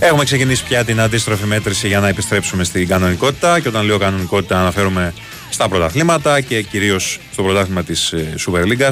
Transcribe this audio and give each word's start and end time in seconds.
Έχουμε 0.00 0.24
ξεκινήσει 0.24 0.64
πια 0.64 0.84
την 0.84 1.00
αντίστροφη 1.00 1.44
μέτρηση 1.44 1.86
για 1.86 2.00
να 2.00 2.08
επιστρέψουμε 2.08 2.64
στην 2.64 2.88
κανονικότητα 2.88 3.60
και 3.60 3.68
όταν 3.68 3.86
λέω 3.86 3.98
κανονικότητα 3.98 4.60
αναφέρομαι 4.60 5.14
στα 5.50 5.68
πρωταθλήματα 5.68 6.40
και 6.40 6.62
κυρίως 6.62 7.20
στο 7.32 7.42
πρωτάθλημα 7.42 7.82
της 7.82 8.12
ε, 8.12 8.34
Super 8.46 8.62
League. 8.62 8.90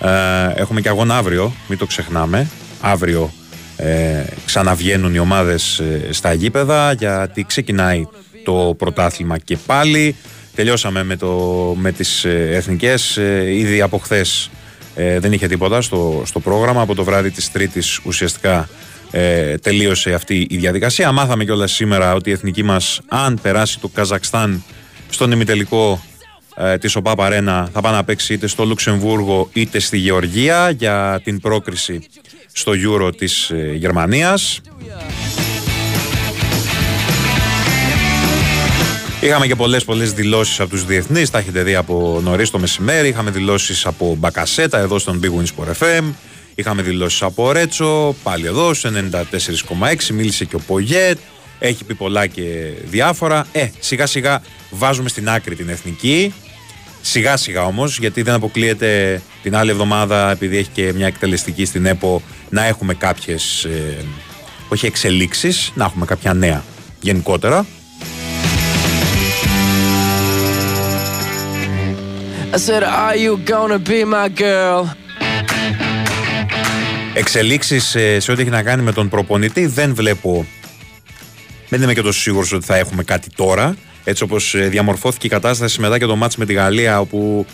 Ε, 0.00 0.60
έχουμε 0.60 0.80
και 0.80 0.88
αγώνα 0.88 1.16
αύριο, 1.16 1.52
μην 1.68 1.78
το 1.78 1.86
ξεχνάμε. 1.86 2.48
Αύριο 2.80 3.32
ε, 3.76 4.24
ξαναβγαίνουν 4.44 5.14
οι 5.14 5.18
ομάδες 5.18 5.78
ε, 5.78 6.08
στα 6.10 6.32
γήπεδα 6.32 6.92
γιατί 6.92 7.44
ξεκινάει 7.44 8.06
το 8.44 8.74
πρωτάθλημα 8.78 9.38
και 9.38 9.56
πάλι. 9.66 10.16
Τελειώσαμε 10.54 11.02
με, 11.02 11.16
το, 11.16 11.36
με 11.78 11.92
τις 11.92 12.24
εθνικές, 12.24 13.18
ήδη 13.46 13.80
από 13.80 13.98
χθες 13.98 14.50
δεν 14.94 15.32
είχε 15.32 15.46
τίποτα 15.46 15.80
στο, 15.80 16.22
στο 16.26 16.40
πρόγραμμα. 16.40 16.80
Από 16.80 16.94
το 16.94 17.04
βράδυ 17.04 17.30
της 17.30 17.52
Τρίτης 17.52 18.00
ουσιαστικά 18.04 18.68
ε, 19.10 19.58
τελείωσε 19.58 20.12
αυτή 20.12 20.46
η 20.50 20.56
διαδικασία. 20.56 21.12
Μάθαμε 21.12 21.44
κιόλας 21.44 21.72
σήμερα 21.72 22.14
ότι 22.14 22.30
η 22.30 22.32
εθνική 22.32 22.62
μας 22.62 23.00
αν 23.08 23.38
περάσει 23.42 23.80
το 23.80 23.88
Καζακστάν 23.88 24.64
στον 25.10 25.32
ημιτελικό 25.32 26.04
ε, 26.56 26.78
της 26.78 26.96
ΟΠΑ 26.96 27.14
Αρένα 27.18 27.68
θα 27.72 27.80
πάει 27.80 27.92
να 27.92 28.04
παίξει 28.04 28.32
είτε 28.32 28.46
στο 28.46 28.64
Λουξεμβούργο 28.64 29.50
είτε 29.52 29.78
στη 29.78 29.96
Γεωργία 29.98 30.70
για 30.70 31.20
την 31.24 31.40
πρόκριση 31.40 32.02
στο 32.52 32.72
Euro 32.72 33.16
της 33.16 33.50
ε, 33.50 33.72
Γερμανίας. 33.74 34.60
Είχαμε 39.20 39.46
και 39.46 39.56
πολλές 39.56 39.84
πολλές 39.84 40.12
δηλώσεις 40.12 40.60
από 40.60 40.70
τους 40.70 40.84
διεθνείς, 40.84 41.30
τα 41.30 41.38
έχετε 41.38 41.62
δει 41.62 41.74
από 41.74 42.20
νωρίς 42.22 42.50
το 42.50 42.58
μεσημέρι. 42.58 43.08
Είχαμε 43.08 43.30
δηλώσεις 43.30 43.86
από 43.86 44.16
Μπακασέτα 44.18 44.78
εδώ 44.78 44.98
στον 44.98 45.20
Big 45.22 45.28
Wins 45.28 45.64
Sport 45.64 45.68
FM. 45.68 46.04
Είχαμε 46.60 46.82
δηλώσεις 46.82 47.22
από 47.22 47.52
Ρέτσο, 47.52 48.14
πάλι 48.22 48.46
εδώ, 48.46 48.74
σε 48.74 49.08
94,6. 49.12 50.06
Μίλησε 50.12 50.44
και 50.44 50.56
ο 50.56 50.60
Πογέτ. 50.66 51.18
Έχει 51.58 51.84
πει 51.84 51.94
πολλά 51.94 52.26
και 52.26 52.72
διάφορα. 52.84 53.46
Ε, 53.52 53.68
σιγά 53.78 54.06
σιγά 54.06 54.42
βάζουμε 54.70 55.08
στην 55.08 55.28
άκρη 55.28 55.54
την 55.54 55.68
εθνική. 55.68 56.34
Σιγά 57.00 57.36
σιγά 57.36 57.64
όμως, 57.64 57.98
γιατί 57.98 58.22
δεν 58.22 58.34
αποκλείεται 58.34 59.22
την 59.42 59.56
άλλη 59.56 59.70
εβδομάδα, 59.70 60.30
επειδή 60.30 60.56
έχει 60.56 60.68
και 60.72 60.92
μια 60.92 61.06
εκτελεστική 61.06 61.64
στην 61.64 61.86
ΕΠΟ, 61.86 62.22
να 62.48 62.64
έχουμε 62.64 62.94
κάποιες. 62.94 63.64
Ε, 63.64 64.04
όχι 64.68 64.86
εξελίξεις, 64.86 65.72
να 65.74 65.84
έχουμε 65.84 66.04
κάποια 66.04 66.34
νέα 66.34 66.64
γενικότερα. 67.00 67.66
I 72.52 72.58
said, 72.58 72.82
Are 72.82 73.16
you 73.24 73.36
gonna 73.36 73.78
be 73.78 74.04
my 74.04 74.28
girl? 74.28 74.99
Εξελίξεις 77.20 77.94
ε, 77.94 78.20
σε 78.20 78.32
ό,τι 78.32 78.40
έχει 78.40 78.50
να 78.50 78.62
κάνει 78.62 78.82
με 78.82 78.92
τον 78.92 79.08
προπονητή 79.08 79.66
δεν 79.66 79.94
βλέπω 79.94 80.46
δεν 81.68 81.82
είμαι 81.82 81.94
και 81.94 82.02
τόσο 82.02 82.20
σίγουρος 82.20 82.52
ότι 82.52 82.64
θα 82.64 82.76
έχουμε 82.76 83.02
κάτι 83.02 83.28
τώρα. 83.36 83.76
Έτσι 84.04 84.22
όπως 84.22 84.54
ε, 84.54 84.68
διαμορφώθηκε 84.68 85.26
η 85.26 85.30
κατάσταση 85.30 85.80
μετά 85.80 85.98
και 85.98 86.06
το 86.06 86.16
μάτς 86.16 86.36
με 86.36 86.44
τη 86.44 86.52
Γαλλία, 86.52 87.00
όπου 87.00 87.46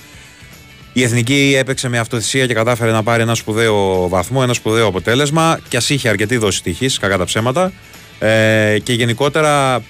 η 0.92 1.03
Εθνική 1.03 1.55
έπαιξε 1.59 1.89
με 1.89 1.98
αυτοθυσία 1.98 2.47
και 2.47 2.55
κατάφερε 2.55 2.91
να 2.91 3.03
πάρει 3.03 3.22
ένα 3.22 3.34
σπουδαίο 3.34 4.09
βαθμό, 4.09 4.41
ένα 4.42 4.53
σπουδαίο 4.53 4.87
αποτέλεσμα. 4.87 5.61
Και 5.69 5.77
ας 5.77 5.91
είχε 5.91 6.09
αρκετή 6.09 6.37
δόση 6.37 6.62
τύχη, 6.62 6.98
κακά 6.98 7.19
τα 7.19 7.25
ψέματα. 7.25 7.72
Ε, 8.19 8.78
και 8.83 8.92
γενικότερα 8.92 9.83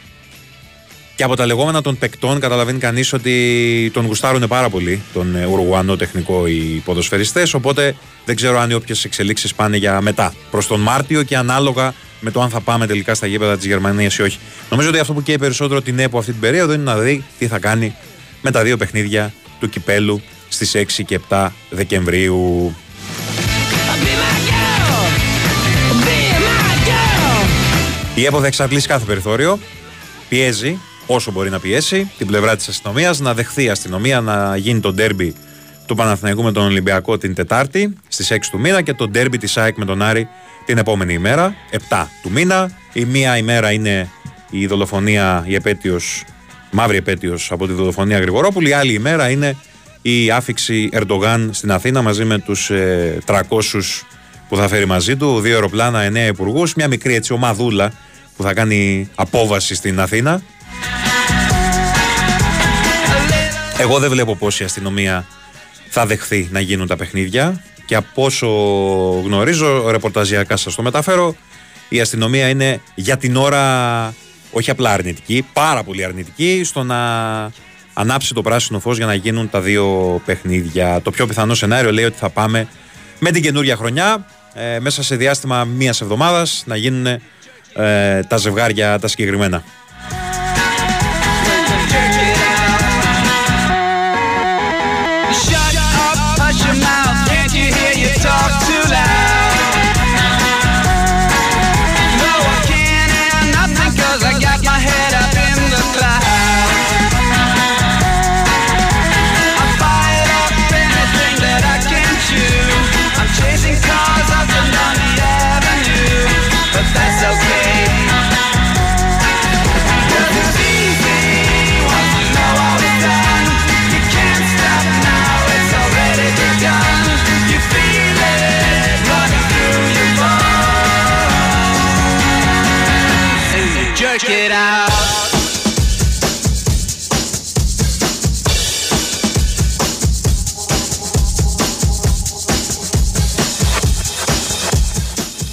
και 1.16 1.22
από 1.24 1.36
τα 1.36 1.46
λεγόμενα 1.46 1.80
των 1.80 1.98
παικτών 1.98 2.40
καταλαβαίνει 2.40 2.78
κανείς 2.78 3.12
ότι 3.12 3.90
τον 3.92 4.06
γουστάρουν 4.06 4.48
πάρα 4.48 4.68
πολύ 4.68 5.02
τον 5.12 5.36
ε, 5.36 5.46
Ουρουγουανό 5.46 5.96
τεχνικό 5.96 6.46
οι 6.46 6.82
ποδοσφαιριστές. 6.84 7.54
Οπότε 7.54 7.94
δεν 8.24 8.36
ξέρω 8.36 8.58
αν 8.58 8.70
οι 8.70 8.74
όποιες 8.74 9.04
εξελίξεις 9.04 9.54
πάνε 9.54 9.76
για 9.76 10.00
μετά. 10.00 10.34
Προς 10.50 10.66
τον 10.66 10.80
Μάρτιο 10.80 11.22
και 11.22 11.36
ανάλογα 11.36 11.94
με 12.20 12.30
το 12.30 12.40
αν 12.40 12.50
θα 12.50 12.60
πάμε 12.60 12.86
τελικά 12.86 13.14
στα 13.14 13.26
γήπεδα 13.26 13.56
της 13.56 13.66
Γερμανίας 13.66 14.16
ή 14.16 14.22
όχι. 14.22 14.38
Νομίζω 14.70 14.88
ότι 14.88 14.98
αυτό 14.98 15.12
που 15.12 15.22
καίει 15.22 15.38
περισσότερο 15.38 15.82
την 15.82 15.98
ΕΠΟ 15.98 16.18
αυτή 16.18 16.30
την 16.30 16.40
περίοδο 16.40 16.72
είναι 16.72 16.82
να 16.82 16.96
δει 16.96 17.24
τι 17.38 17.46
θα 17.46 17.58
κάνει 17.58 17.94
με 18.42 18.50
τα 18.50 18.62
δύο 18.62 18.76
παιχνίδια 18.76 19.32
του 19.60 19.68
κυπέλου 19.68 20.22
στις 20.48 20.76
6 20.76 21.02
και 21.06 21.20
7 21.28 21.48
Δεκεμβρίου. 21.70 22.74
Η 28.14 28.24
ΕΠΟ 28.24 28.40
θα 28.40 28.46
εξαντλήσει 28.46 28.86
κάθε 28.86 29.04
περιθώριο. 29.04 29.58
Πιέζει 30.28 30.78
όσο 31.06 31.30
μπορεί 31.30 31.50
να 31.50 31.58
πιέσει 31.58 32.10
την 32.18 32.26
πλευρά 32.26 32.56
της 32.56 32.68
αστυνομίας, 32.68 33.20
να 33.20 33.34
δεχθεί 33.34 33.64
η 33.64 33.68
αστυνομία 33.68 34.20
να 34.20 34.56
γίνει 34.56 34.80
το 34.80 34.92
ντέρμπι 34.92 35.34
του 35.86 35.94
Παναθηναϊκού 35.94 36.42
με 36.42 36.52
τον 36.52 36.64
Ολυμπιακό 36.64 37.18
την 37.18 37.34
Τετάρτη 37.34 37.96
στις 38.08 38.32
6 38.32 38.36
του 38.50 38.60
μήνα 38.60 38.82
και 38.82 38.94
το 38.94 39.08
ντέρμπι 39.08 39.38
της 39.38 39.56
ΑΕΚ 39.56 39.76
με 39.76 39.84
τον 39.84 40.02
Άρη 40.02 40.28
την 40.64 40.78
επόμενη 40.78 41.12
ημέρα, 41.12 41.54
7 41.88 42.06
του 42.22 42.30
μήνα. 42.30 42.70
Η 42.92 43.04
μία 43.04 43.36
ημέρα 43.36 43.72
είναι 43.72 44.08
η 44.50 44.66
δολοφονία, 44.66 45.44
η 45.46 45.54
επέτειος, 45.54 46.24
μαύρη 46.70 46.96
επέτειος 46.96 47.52
από 47.52 47.66
τη 47.66 47.72
δολοφονία 47.72 48.18
Γρηγορόπουλη. 48.18 48.68
Η 48.68 48.72
άλλη 48.72 48.92
ημέρα 48.92 49.30
είναι 49.30 49.56
η 50.02 50.30
άφηξη 50.30 50.88
Ερντογάν 50.92 51.50
στην 51.52 51.72
Αθήνα 51.72 52.02
μαζί 52.02 52.24
με 52.24 52.38
τους 52.38 52.70
ε, 52.70 53.18
300 53.26 53.40
που 54.48 54.56
θα 54.56 54.68
φέρει 54.68 54.86
μαζί 54.86 55.16
του, 55.16 55.40
δύο 55.40 55.54
αεροπλάνα, 55.54 56.02
εννέα 56.02 56.26
υπουργούς, 56.26 56.74
μια 56.74 56.88
μικρή 56.88 57.14
έτσι 57.14 57.32
ομαδούλα 57.32 57.92
που 58.36 58.42
θα 58.42 58.54
κάνει 58.54 59.08
απόβαση 59.14 59.74
στην 59.74 60.00
Αθήνα. 60.00 60.42
Εγώ 63.78 63.98
δεν 63.98 64.10
βλέπω 64.10 64.36
πώς 64.36 64.60
η 64.60 64.64
αστυνομία 64.64 65.26
θα 65.88 66.06
δεχθεί 66.06 66.48
να 66.52 66.60
γίνουν 66.60 66.86
τα 66.86 66.96
παιχνίδια 66.96 67.62
και 67.84 67.94
από 67.94 68.24
όσο 68.24 68.46
γνωρίζω, 69.24 69.90
ρεπορταζιακά 69.90 70.56
σας 70.56 70.74
το 70.74 70.82
μεταφέρω, 70.82 71.36
η 71.88 72.00
αστυνομία 72.00 72.48
είναι 72.48 72.80
για 72.94 73.16
την 73.16 73.36
ώρα 73.36 74.14
όχι 74.50 74.70
απλά 74.70 74.92
αρνητική, 74.92 75.46
πάρα 75.52 75.82
πολύ 75.82 76.04
αρνητική 76.04 76.64
στο 76.64 76.82
να 76.82 76.96
ανάψει 77.92 78.34
το 78.34 78.42
πράσινο 78.42 78.80
φως 78.80 78.96
για 78.96 79.06
να 79.06 79.14
γίνουν 79.14 79.50
τα 79.50 79.60
δύο 79.60 80.20
παιχνίδια. 80.24 81.00
Το 81.02 81.10
πιο 81.10 81.26
πιθανό 81.26 81.54
σενάριο 81.54 81.92
λέει 81.92 82.04
ότι 82.04 82.18
θα 82.18 82.30
πάμε 82.30 82.68
με 83.18 83.30
την 83.30 83.42
καινούρια 83.42 83.76
χρονιά 83.76 84.26
ε, 84.54 84.78
μέσα 84.80 85.02
σε 85.02 85.16
διάστημα 85.16 85.64
μίας 85.64 86.00
εβδομάδας 86.00 86.62
να 86.66 86.76
γίνουν 86.76 87.06
ε, 87.06 87.20
τα 88.28 88.36
ζευγάρια 88.36 88.98
τα 88.98 89.08
συγκεκριμένα. 89.08 89.64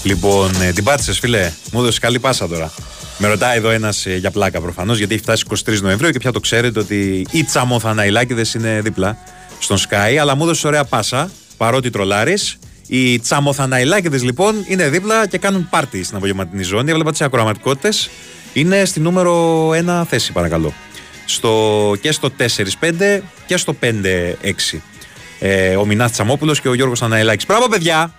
Λοιπόν, 0.03 0.61
ε, 0.61 0.71
την 0.71 0.83
πάτησες, 0.83 1.19
φιλέ. 1.19 1.51
Μου 1.71 1.79
έδωσες 1.79 1.99
καλή 1.99 2.19
πάσα 2.19 2.47
τώρα. 2.47 2.71
Με 3.17 3.27
ρωτάει 3.27 3.57
εδώ 3.57 3.69
ένας 3.69 4.05
ε, 4.05 4.15
για 4.15 4.31
πλάκα 4.31 4.61
προφανώς, 4.61 4.97
γιατί 4.97 5.13
έχει 5.13 5.23
φτάσει 5.23 5.45
23 5.49 5.81
Νοεμβρίου 5.81 6.09
και 6.09 6.19
πια 6.19 6.31
το 6.31 6.39
ξέρετε 6.39 6.79
ότι 6.79 7.25
οι 7.31 7.43
τσαμοθαναϊλάκηδες 7.43 8.53
είναι 8.53 8.81
δίπλα 8.83 9.17
στον 9.59 9.77
Sky. 9.77 10.15
Αλλά 10.21 10.35
μου 10.35 10.43
έδωσες 10.43 10.63
ωραία 10.63 10.83
πάσα, 10.83 11.29
παρότι 11.57 11.89
τρολάρεις. 11.89 12.57
Οι 12.87 13.19
τσαμοθαναϊλάκηδες 13.19 14.23
λοιπόν 14.23 14.55
είναι 14.67 14.89
δίπλα 14.89 15.27
και 15.27 15.37
κάνουν 15.37 15.67
πάρτι 15.69 16.03
στην 16.03 16.17
απογευματινή 16.17 16.63
ζώνη. 16.63 16.91
Έβλεπα 16.91 17.11
τις 17.11 17.21
ακροαματικότητες. 17.21 18.09
Είναι 18.53 18.85
στη 18.85 18.99
νούμερο 18.99 19.69
1 19.69 20.03
θέση, 20.07 20.31
παρακαλώ. 20.31 20.73
Στο, 21.25 21.95
και 22.01 22.11
στο 22.11 22.29
4-5 22.79 23.19
και 23.45 23.57
στο 23.57 23.75
5-6. 23.81 24.79
Ε, 25.39 25.75
ο 25.75 25.85
Μινά 25.85 26.09
Τσαμόπουλος 26.09 26.61
και 26.61 26.69
ο 26.69 26.73
Γιώργος 26.73 27.01
Αναηλάκη. 27.01 27.45
Μπράβο, 27.47 27.67
παιδιά! 27.67 28.13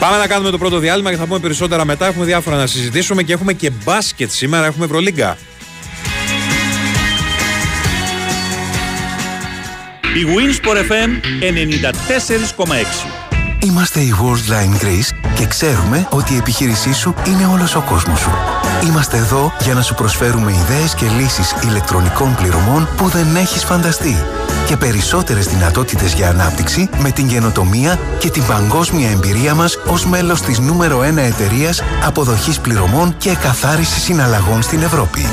Πάμε 0.00 0.16
να 0.16 0.26
κάνουμε 0.26 0.50
το 0.50 0.58
πρώτο 0.58 0.78
διάλειμμα 0.78 1.10
και 1.10 1.16
θα 1.16 1.26
πούμε 1.26 1.38
περισσότερα 1.38 1.84
μετά. 1.84 2.06
Έχουμε 2.06 2.24
διάφορα 2.24 2.56
να 2.56 2.66
συζητήσουμε 2.66 3.22
και 3.22 3.32
έχουμε 3.32 3.52
και 3.52 3.70
μπάσκετ 3.84 4.30
σήμερα. 4.30 4.66
Έχουμε 4.66 4.84
Ευρωλίγκα. 4.84 5.36
Η 10.14 10.26
Winsport 10.36 10.76
FM 10.76 11.10
94,6 12.56 13.20
Είμαστε 13.64 14.00
η 14.00 14.14
Worldline 14.22 14.84
Greece 14.84 15.30
και 15.34 15.46
ξέρουμε 15.46 16.06
ότι 16.10 16.34
η 16.34 16.36
επιχείρησή 16.36 16.94
σου 16.94 17.14
είναι 17.26 17.46
όλος 17.46 17.74
ο 17.74 17.84
κόσμος 17.88 18.20
σου. 18.20 18.30
Είμαστε 18.86 19.16
εδώ 19.16 19.52
για 19.62 19.74
να 19.74 19.82
σου 19.82 19.94
προσφέρουμε 19.94 20.52
ιδέες 20.52 20.94
και 20.94 21.06
λύσεις 21.18 21.54
ηλεκτρονικών 21.62 22.34
πληρωμών 22.34 22.88
που 22.96 23.08
δεν 23.08 23.36
έχεις 23.36 23.64
φανταστεί 23.64 24.24
και 24.66 24.76
περισσότερες 24.76 25.46
δυνατότητες 25.46 26.12
για 26.12 26.28
ανάπτυξη 26.28 26.88
με 26.98 27.10
την 27.10 27.28
καινοτομία 27.28 27.98
και 28.18 28.30
την 28.30 28.46
παγκόσμια 28.46 29.10
εμπειρία 29.10 29.54
μας 29.54 29.78
ως 29.86 30.06
μέλος 30.06 30.40
της 30.40 30.58
νούμερο 30.58 31.00
1 31.00 31.16
εταιρείας 31.16 31.82
αποδοχής 32.04 32.60
πληρωμών 32.60 33.16
και 33.18 33.34
καθάρισης 33.34 34.02
συναλλαγών 34.02 34.62
στην 34.62 34.82
Ευρώπη. 34.82 35.26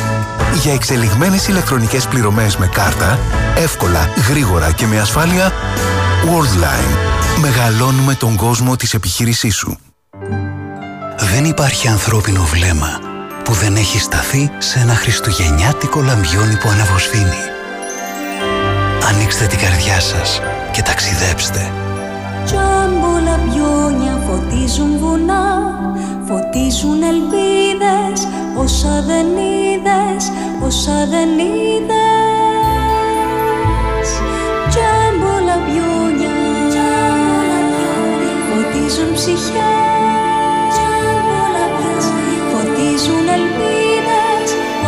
Για 0.61 0.73
εξελιγμένες 0.73 1.47
ηλεκτρονικές 1.47 2.07
πληρωμές 2.07 2.57
με 2.57 2.67
κάρτα, 2.67 3.19
εύκολα, 3.57 4.09
γρήγορα 4.29 4.71
και 4.71 4.85
με 4.85 4.99
ασφάλεια, 4.99 5.51
Worldline 6.25 7.07
Μεγαλώνουμε 7.41 8.13
τον 8.13 8.35
κόσμο 8.35 8.75
της 8.75 8.93
επιχείρησής 8.93 9.55
σου. 9.55 9.77
Δεν 11.33 11.45
υπάρχει 11.45 11.87
ανθρώπινο 11.87 12.43
βλέμμα 12.43 13.06
που 13.47 13.53
δεν 13.53 13.75
έχει 13.75 13.99
σταθεί 13.99 14.51
σε 14.57 14.79
ένα 14.79 14.93
χριστουγεννιάτικο 14.93 16.01
λαμπιόνι 16.01 16.57
που 16.57 16.69
αναβοσβήνει. 16.69 17.43
Ανοίξτε 19.09 19.45
την 19.45 19.59
καρδιά 19.59 19.99
σας 19.99 20.41
και 20.71 20.81
ταξιδέψτε. 20.81 21.71
Τζάμπο 22.45 23.11
λαμπιόνια 23.23 24.23
φωτίζουν 24.27 24.97
βουνά, 24.99 25.79
φωτίζουν 26.27 27.01
ελπίδες, 27.03 28.27
όσα 28.57 29.01
δεν 29.01 29.25
είδες, 29.25 30.31
όσα 30.65 31.07
δεν 31.09 31.29
είδες. 31.39 31.97
φωτίζουν 38.49 39.13
ψυχές 39.13 39.86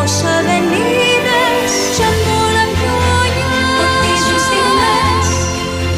όσα 0.10 0.36
δεν 0.48 0.66
είδες. 0.78 1.72
Κι 1.96 2.04
αν 2.10 2.20
όλα 2.44 2.66
πιόνια 2.76 3.48
φωτίζουν 3.78 4.40
στιγμές 4.48 5.28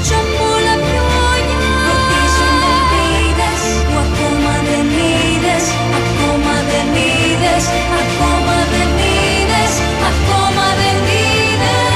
Κι 0.05 0.13
αν 0.19 0.27
όλα 0.53 0.75
πιόνια 0.85 1.59
φωτίζουν 1.85 2.59
ελπίδες 2.73 3.61
Που 3.87 3.97
ακόμα 4.05 4.53
δεν 4.69 4.87
είδες, 4.99 5.65
ακόμα 5.99 6.55
δεν 6.71 6.87
είδες 7.05 7.63
Ακόμα 8.01 8.55
δεν 8.73 8.89
είδες, 9.11 9.71
ακόμα 10.09 10.65
δεν 10.79 10.97
είδες. 11.17 11.89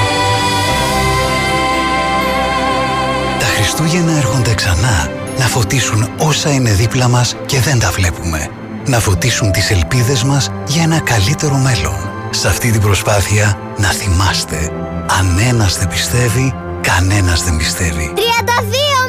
Τα 3.42 3.48
Χριστούγεννα 3.56 4.14
έρχονται 4.22 4.54
ξανά 4.54 4.98
να 5.40 5.46
φωτίσουν 5.46 6.10
όσα 6.18 6.50
είναι 6.50 6.72
δίπλα 6.72 7.08
μας 7.08 7.36
και 7.46 7.60
δεν 7.60 7.80
τα 7.80 7.90
βλέπουμε. 7.92 8.50
Να 8.88 9.00
φωτίσουν 9.00 9.52
τις 9.52 9.72
ελπίδες 9.72 10.24
μας 10.24 10.50
για 10.68 10.84
ένα 10.84 11.00
καλύτερο 11.00 11.56
μέλλον. 11.56 12.10
Σε 12.30 12.48
αυτή 12.48 12.72
την 12.72 12.82
προσπάθεια 12.82 13.60
να 13.78 13.90
θυμάστε, 13.90 14.72
αν 15.20 15.40
ένας 15.40 15.78
δεν 15.78 15.88
πιστεύει, 15.88 16.54
κανένας 16.82 17.44
δεν 17.44 17.58
πιστεύει. 17.58 18.14
32 18.16 18.20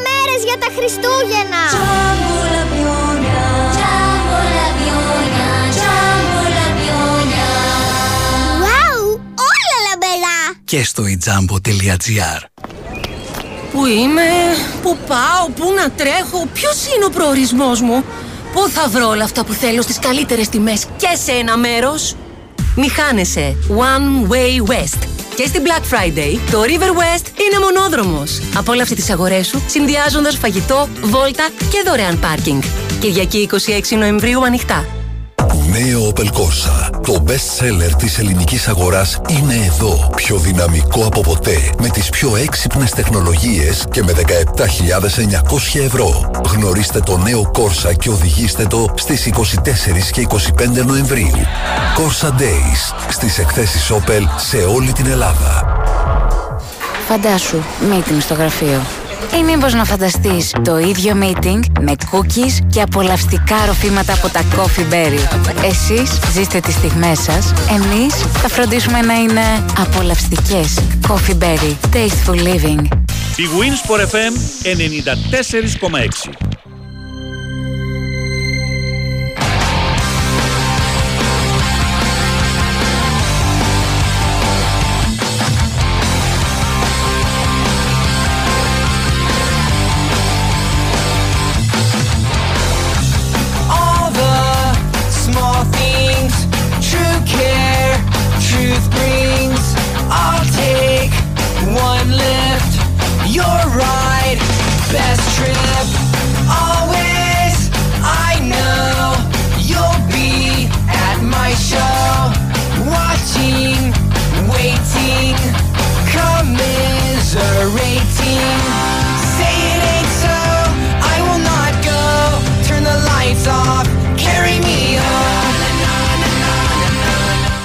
μέρες 0.06 0.44
για 0.44 0.58
τα 0.58 0.66
Χριστούγεννα! 0.76 1.62
όλα 9.50 9.76
λαμπερά! 9.88 10.60
Και 10.64 10.84
στο 10.84 11.02
ijambo.gr 11.02 12.40
Πού 13.72 13.86
είμαι, 13.86 14.22
πού 14.82 14.96
πάω, 15.06 15.48
πού 15.56 15.72
να 15.76 15.90
τρέχω, 15.90 16.46
ποιος 16.52 16.86
είναι 16.86 17.04
ο 17.04 17.10
προορισμός 17.10 17.80
μου, 17.80 18.04
πού 18.56 18.68
θα 18.68 18.88
βρω 18.88 19.08
όλα 19.08 19.24
αυτά 19.24 19.44
που 19.44 19.52
θέλω 19.52 19.82
στις 19.82 19.98
καλύτερες 19.98 20.48
τιμές; 20.48 20.84
Και 20.96 21.08
σε 21.24 21.32
ένα 21.32 21.56
μέρος; 21.56 22.14
Μη 22.76 22.88
χάνεσαι. 22.88 23.56
One 23.68 24.32
Way 24.32 24.70
West. 24.70 24.98
Και 25.34 25.46
στην 25.46 25.62
Black 25.64 25.94
Friday, 25.94 26.38
το 26.50 26.60
River 26.62 26.90
West 26.90 27.26
είναι 27.26 27.64
μονόδρομος. 27.64 28.40
Απόλαυσε 28.56 28.94
τις 28.94 29.10
αγορές 29.10 29.46
σου, 29.46 29.62
συνδυάζοντας 29.66 30.36
φαγητό, 30.36 30.88
βόλτα 31.02 31.48
και 31.70 31.82
δωρεάν 31.86 32.18
πάρκινγκ. 32.20 32.62
Κυριακή 33.00 33.48
26 33.92 33.96
Νοεμβρίου 33.96 34.44
ανοιχτά. 34.44 35.05
Νέο 35.84 36.12
Opel 36.12 36.24
Corsa. 36.24 36.90
Το 37.02 37.24
best 37.26 37.60
seller 37.60 37.92
της 37.98 38.18
ελληνικής 38.18 38.68
αγοράς 38.68 39.20
είναι 39.28 39.54
εδώ. 39.54 40.10
Πιο 40.16 40.36
δυναμικό 40.36 41.06
από 41.06 41.20
ποτέ. 41.20 41.70
Με 41.78 41.88
τις 41.88 42.08
πιο 42.08 42.36
έξυπνες 42.36 42.90
τεχνολογίες 42.90 43.84
και 43.90 44.02
με 44.02 44.12
17.900 44.12 45.80
ευρώ. 45.84 46.30
Γνωρίστε 46.48 47.00
το 47.00 47.18
νέο 47.18 47.50
Corsa 47.54 47.96
και 47.98 48.10
οδηγήστε 48.10 48.66
το 48.66 48.94
στις 48.94 49.26
24 49.26 50.10
και 50.12 50.20
25 50.20 50.84
Νοεμβρίου. 50.86 51.36
Corsa 51.96 52.28
Days. 52.28 53.08
Στις 53.08 53.38
εκθέσεις 53.38 53.92
Opel 53.92 54.22
σε 54.36 54.56
όλη 54.56 54.92
την 54.92 55.06
Ελλάδα. 55.06 55.64
Φαντάσου, 57.08 57.58
meeting 57.90 58.20
στο 58.20 58.34
γραφείο. 58.34 59.05
Ή 59.38 59.42
μήπως 59.42 59.74
να 59.74 59.84
φανταστείς 59.84 60.52
το 60.64 60.78
ίδιο 60.78 61.16
meeting 61.20 61.60
με 61.80 61.92
cookies 62.10 62.66
και 62.70 62.80
απολαυστικά 62.80 63.66
ροφήματα 63.66 64.12
από 64.12 64.28
τα 64.28 64.40
Coffee 64.56 64.92
Berry. 64.92 65.38
Εσείς 65.64 66.18
ζήστε 66.32 66.60
τις 66.60 66.74
στιγμές 66.74 67.18
σας, 67.18 67.52
εμείς 67.70 68.14
θα 68.14 68.48
φροντίσουμε 68.48 69.00
να 69.00 69.14
είναι 69.14 69.64
απολαυστικές. 69.78 70.78
Coffee 71.08 71.38
Berry. 71.42 71.74
Tasteful 71.92 72.38
living. 72.38 72.82
Η 73.36 73.44
Winsport 73.58 74.00
FM 74.00 74.34
94,6 74.62 76.45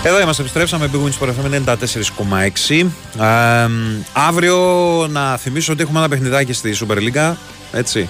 Εδώ 0.03 0.21
είμαστε, 0.21 0.41
επιστρέψαμε. 0.41 0.89
Big 0.93 0.97
Wings 0.97 1.27
FM 1.27 1.61
94,6. 1.65 2.85
Ε, 3.19 3.69
αύριο 4.13 4.57
να 5.09 5.37
θυμίσω 5.37 5.73
ότι 5.73 5.81
έχουμε 5.81 5.99
ένα 5.99 6.09
παιχνιδάκι 6.09 6.53
στη 6.53 6.75
Super 6.79 6.97
League. 6.97 7.35
Έτσι. 7.71 8.09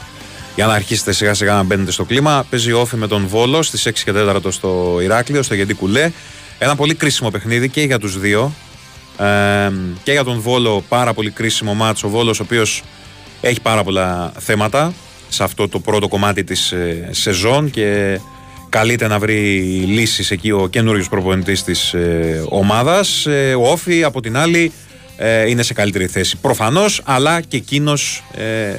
Για 0.55 0.65
να 0.65 0.73
αρχίσετε 0.73 1.11
σιγά 1.11 1.33
σιγά 1.33 1.53
να 1.53 1.63
μπαίνετε 1.63 1.91
στο 1.91 2.03
κλίμα. 2.03 2.45
Παίζει 2.49 2.71
όφη 2.71 2.95
με 2.95 3.07
τον 3.07 3.27
Βόλο 3.27 3.61
στις 3.61 3.87
6 3.87 3.91
και 3.91 4.11
4 4.15 4.51
στο 4.51 4.97
Ηράκλειο, 5.01 5.43
στο 5.43 5.53
Γεντή 5.53 5.73
Κουλέ. 5.73 6.11
Ένα 6.57 6.75
πολύ 6.75 6.95
κρίσιμο 6.95 7.29
παιχνίδι 7.29 7.69
και 7.69 7.81
για 7.81 7.99
τους 7.99 8.19
δύο. 8.19 8.53
Ε, 9.17 9.71
και 10.03 10.11
για 10.11 10.23
τον 10.23 10.39
Βόλο 10.39 10.83
πάρα 10.89 11.13
πολύ 11.13 11.29
κρίσιμο 11.29 11.73
μάτσο. 11.73 12.07
Ο 12.07 12.09
Βόλος 12.09 12.39
ο 12.39 12.43
οποίος 12.43 12.83
έχει 13.41 13.61
πάρα 13.61 13.83
πολλά 13.83 14.31
θέματα 14.39 14.93
σε 15.29 15.43
αυτό 15.43 15.67
το 15.67 15.79
πρώτο 15.79 16.07
κομμάτι 16.07 16.43
της 16.43 16.71
ε, 16.71 17.09
σεζόν 17.11 17.69
και 17.69 18.19
καλείται 18.71 19.07
να 19.07 19.19
βρει 19.19 19.59
λύσεις 19.87 20.31
εκεί 20.31 20.51
ο 20.51 20.67
καινούριος 20.67 21.09
προπονητής 21.09 21.63
της 21.63 21.93
ε, 21.93 22.43
ομάδας. 22.49 23.25
Ε, 23.25 23.55
ο 23.55 23.71
Όφη 23.71 24.03
από 24.03 24.21
την 24.21 24.37
άλλη 24.37 24.71
ε, 25.17 25.49
είναι 25.49 25.63
σε 25.63 25.73
καλύτερη 25.73 26.07
θέση 26.07 26.37
προφανώς, 26.37 27.01
αλλά 27.05 27.41
και 27.41 27.57
εκείνος 27.57 28.23
ε, 28.35 28.77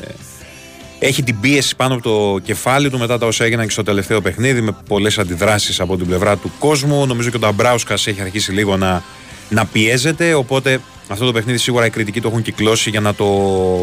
έχει 0.99 1.23
την 1.23 1.41
πίεση 1.41 1.77
πάνω 1.77 1.95
από 1.95 2.03
το 2.03 2.39
κεφάλι 2.39 2.91
του 2.91 2.99
μετά 2.99 3.19
τα 3.19 3.27
όσα 3.27 3.45
έγιναν 3.45 3.67
και 3.67 3.73
στο 3.73 3.83
τελευταίο 3.83 4.21
παιχνίδι 4.21 4.61
με 4.61 4.77
πολλές 4.89 5.19
αντιδράσεις 5.19 5.81
από 5.81 5.97
την 5.97 6.07
πλευρά 6.07 6.37
του 6.37 6.53
κόσμου. 6.59 7.07
Νομίζω 7.07 7.31
και 7.31 7.37
ο 7.37 7.39
Νταμπράουσκας 7.39 8.07
έχει 8.07 8.21
αρχίσει 8.21 8.53
λίγο 8.53 8.77
να, 8.77 9.03
να 9.49 9.67
πιέζεται, 9.67 10.35
οπότε 10.35 10.81
αυτό 11.09 11.25
το 11.25 11.33
παιχνίδι 11.33 11.59
σίγουρα 11.59 11.87
οι 11.87 11.91
κριτικοί 11.91 12.21
το 12.21 12.29
έχουν 12.29 12.43
κυκλώσει 12.43 12.91
για 12.91 13.01
να 13.01 13.15
το 13.15 13.27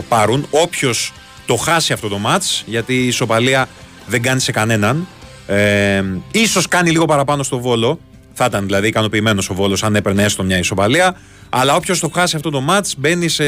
πάρουν. 0.07 0.47
Όποιος 0.49 1.13
το 1.45 1.55
χάσει 1.55 1.93
αυτό 1.93 2.07
το 2.07 2.17
μάτς, 2.17 2.63
γιατί 2.65 2.93
η 2.93 3.07
ισοπαλία 3.07 3.69
δεν 4.07 4.21
κάνει 4.21 4.39
σε 4.39 4.51
κανέναν, 4.51 5.07
ε, 5.50 6.03
ίσως 6.32 6.68
κάνει 6.68 6.89
λίγο 6.89 7.06
παραπάνω 7.06 7.44
στο 7.44 7.60
Βόλο. 7.60 8.00
Θα 8.34 8.46
ήταν 8.46 8.65
δηλαδή 8.65 8.88
ικανοποιημένος 8.88 9.50
ο 9.50 9.53
Βόλος 9.53 9.84
αν 9.84 9.96
έπαιρνε 9.96 10.24
έστω 10.24 10.44
μια 10.44 10.58
ισοπαλία. 10.58 11.15
Αλλά 11.50 11.75
όποιος 11.75 12.00
το 12.00 12.10
χάσει 12.10 12.36
αυτό 12.36 12.50
το 12.50 12.62
μάτς 12.62 12.96
μπαίνει 12.98 13.27
σε 13.27 13.46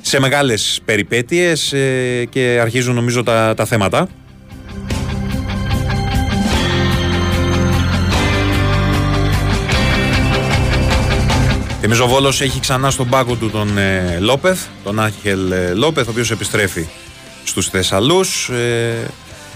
σε 0.00 0.20
μεγάλες 0.20 0.80
περιπέτειες 0.84 1.72
ε, 1.72 2.24
και 2.30 2.58
αρχίζουν 2.60 2.94
νομίζω 2.94 3.22
τα, 3.22 3.54
τα 3.56 3.64
θέματα. 3.64 4.08
Θυμίζω 11.80 12.04
ο 12.04 12.08
Βόλος 12.08 12.40
έχει 12.40 12.60
ξανά 12.60 12.90
στον 12.90 13.08
πάγκο 13.08 13.34
του 13.34 13.50
τον 13.50 13.78
ε, 13.78 14.18
Λόπεθ, 14.20 14.66
τον 14.84 15.00
Άχελ 15.00 15.52
ε, 15.52 15.74
Λόπεθ, 15.74 16.06
ο 16.06 16.10
οποίος 16.10 16.30
επιστρέφει 16.30 16.86
στους 17.44 17.68
Θεσσαλούς. 17.68 18.48
Ε, 18.48 19.10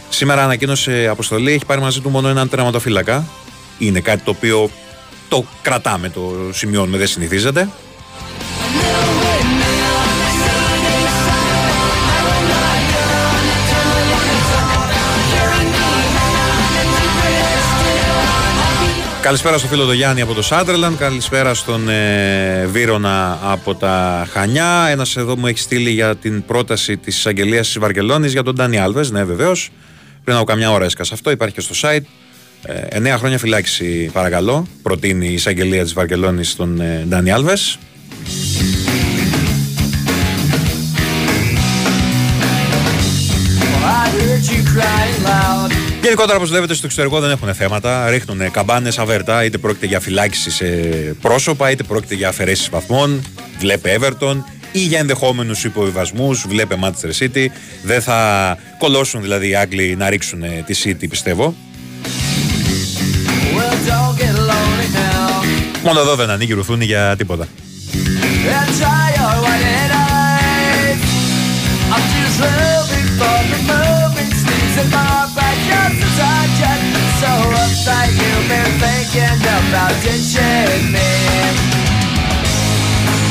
σήμερα 0.08 0.44
ανακοίνωσε 0.44 1.06
αποστολή, 1.10 1.52
έχει 1.52 1.66
πάρει 1.66 1.80
μαζί 1.80 2.00
του 2.00 2.10
μόνο 2.10 2.28
έναν 2.28 2.48
τερματοφύλακα. 2.48 3.24
Είναι 3.78 4.00
κάτι 4.00 4.22
το 4.24 4.30
οποίο 4.30 4.70
το 5.28 5.44
κρατάμε, 5.62 6.08
το 6.08 6.32
σημειώνουμε, 6.52 6.98
δεν 6.98 7.06
συνηθίζεται. 7.06 7.68
Καλησπέρα 19.26 19.58
στο 19.58 19.68
φίλο 19.68 19.84
του 19.84 19.92
Γιάννη 19.92 20.20
από 20.20 20.34
το 20.34 20.42
Σάντρελαν. 20.42 20.96
Καλησπέρα 20.96 21.54
στον 21.54 21.88
ε, 21.88 22.66
Βίρονα 22.66 23.38
από 23.42 23.74
τα 23.74 24.26
Χανιά. 24.32 24.86
Ένας 24.90 25.16
εδώ 25.16 25.36
μου 25.36 25.46
έχει 25.46 25.58
στείλει 25.58 25.90
για 25.90 26.16
την 26.16 26.44
πρόταση 26.44 26.96
της 26.96 27.16
εισαγγελίας 27.16 27.66
της 27.66 27.78
Βαρκελόνης 27.78 28.32
για 28.32 28.42
τον 28.42 28.54
Ντάνι 28.54 28.78
Άλβες. 28.78 29.10
Ναι, 29.10 29.24
βεβαίως. 29.24 29.70
Πριν 30.26 30.38
από 30.38 30.46
καμιά 30.46 30.70
ώρα 30.70 30.84
έσκασε 30.84 31.14
αυτό. 31.14 31.30
Υπάρχει 31.30 31.54
και 31.54 31.60
στο 31.60 31.74
site. 31.80 32.04
Ε, 32.62 32.72
εννέα 32.88 33.18
χρόνια 33.18 33.38
φυλάκιση, 33.38 34.10
παρακαλώ. 34.12 34.66
Προτείνει 34.82 35.28
η 35.28 35.32
εισαγγελία 35.32 35.82
της 35.82 35.92
Βαρκελόνης 35.92 36.50
στον 36.50 36.80
ε, 36.80 37.04
Ντάνι 37.08 37.30
Άλβες. 37.30 37.78
Γενικότερα, 46.02 46.36
όπως 46.36 46.50
βλέπετε, 46.50 46.74
στο 46.74 46.86
εξωτερικό 46.86 47.20
δεν 47.20 47.30
έχουν 47.30 47.54
θέματα. 47.54 48.10
Ρίχνουν 48.10 48.50
καμπάνες 48.50 48.98
αβέρτα, 48.98 49.44
είτε 49.44 49.58
πρόκειται 49.58 49.86
για 49.86 50.00
φυλάκιση 50.00 50.50
σε 50.50 50.64
πρόσωπα, 51.20 51.70
είτε 51.70 51.82
πρόκειται 51.82 52.14
για 52.14 52.28
αφαιρέσεις 52.28 52.68
βαθμών. 52.68 53.22
Βλέπε 53.58 53.98
Everton 54.00 54.36
ή 54.72 54.78
για 54.78 54.98
ενδεχόμενους 54.98 55.64
υποβιβασμούς. 55.64 56.44
Βλέπε 56.48 56.76
Manchester 56.82 57.22
City. 57.24 57.46
Δεν 57.82 58.02
θα 58.02 58.58
κολώσουν 58.78 59.22
δηλαδή 59.22 59.48
οι 59.48 59.54
Άγγλοι 59.54 59.96
να 59.96 60.10
ρίξουν 60.10 60.42
τη 60.66 60.80
City, 60.84 61.08
πιστεύω. 61.08 61.54
Μόνο 65.82 66.00
εδώ 66.00 66.14
δεν 66.14 66.30
ανοίγει 66.30 66.52
ρουθούνη 66.52 66.84
για 66.84 67.16
τίποτα. 67.16 67.48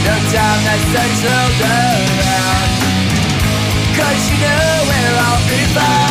no 0.06 0.16
time 0.34 0.62
that's 0.66 0.86
settled 0.94 1.62
around 1.66 2.70
Cause 3.98 4.24
you 4.30 4.38
know 4.44 4.70
we're 4.90 5.18
all 5.26 5.42
evil 5.60 6.06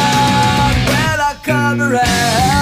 when 0.91 1.17
I 1.21 1.37
come 1.43 1.81
around. 1.81 2.54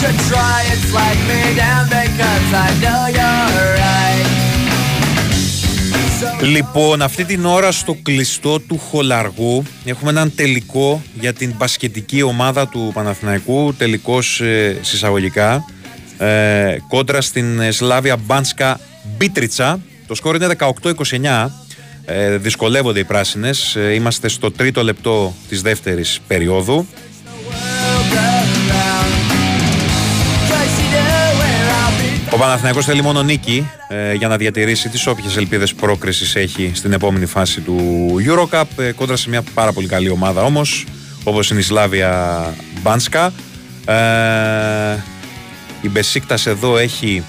Accuser 0.00 0.12
to 0.12 0.30
try 0.32 0.58
and 0.72 0.80
slag 0.88 1.16
me 1.28 1.40
down 1.62 1.84
because 1.88 2.50
I 2.64 2.68
know 2.82 3.02
you're 3.16 3.70
right. 3.80 4.28
Λοιπόν, 6.42 7.02
αυτή 7.02 7.24
την 7.24 7.44
ώρα 7.44 7.72
στο 7.72 7.96
κλειστό 8.02 8.60
του 8.60 8.78
Χολαργού 8.78 9.62
έχουμε 9.84 10.10
έναν 10.10 10.32
τελικό 10.34 11.02
για 11.20 11.32
την 11.32 11.54
μπασκετική 11.56 12.22
ομάδα 12.22 12.68
του 12.68 12.90
Παναθηναϊκού, 12.94 13.74
τελικός 13.74 14.40
ε, 14.40 14.78
συσσαγωγικά, 14.80 15.64
ε, 16.18 16.76
κόντρα 16.88 17.20
στην 17.20 17.60
ε, 17.60 17.70
Σλάβια 17.70 18.16
Μπάνσκα 18.16 18.80
Μπίτριτσα. 19.16 19.80
Το 20.06 20.14
σκόρ 20.14 20.34
είναι 20.34 20.56
18-29. 20.58 21.50
Ε, 22.04 22.36
δυσκολεύονται 22.36 22.98
οι 22.98 23.04
πράσινες. 23.04 23.76
Ε, 23.76 23.94
είμαστε 23.94 24.28
στο 24.28 24.50
τρίτο 24.50 24.84
λεπτό 24.84 25.34
της 25.48 25.62
δεύτερης 25.62 26.20
περίοδου. 26.26 26.86
Ο 32.32 32.36
Παναθηναϊκός 32.36 32.84
θέλει 32.84 33.02
μόνο 33.02 33.22
νίκη 33.22 33.70
ε, 33.88 34.14
για 34.14 34.28
να 34.28 34.36
διατηρήσει 34.36 34.88
τις 34.88 35.06
όποιες 35.06 35.36
ελπίδες 35.36 35.74
πρόκρισης 35.74 36.34
έχει 36.34 36.70
στην 36.74 36.92
επόμενη 36.92 37.26
φάση 37.26 37.60
του 37.60 38.06
Eurocup. 38.26 38.62
Ε, 38.78 38.92
κόντρα 38.92 39.16
σε 39.16 39.28
μια 39.28 39.42
πάρα 39.54 39.72
πολύ 39.72 39.86
καλή 39.86 40.10
ομάδα 40.10 40.42
όμως 40.42 40.84
όπως 41.24 41.50
είναι 41.50 41.60
η 41.60 41.62
Σλάβια 41.62 42.54
Μπάνσκα. 42.82 43.32
Ε, 43.84 43.94
η 45.80 45.88
Μπεσίκτας 45.88 46.46
εδώ 46.46 46.78
έχει 46.78 47.24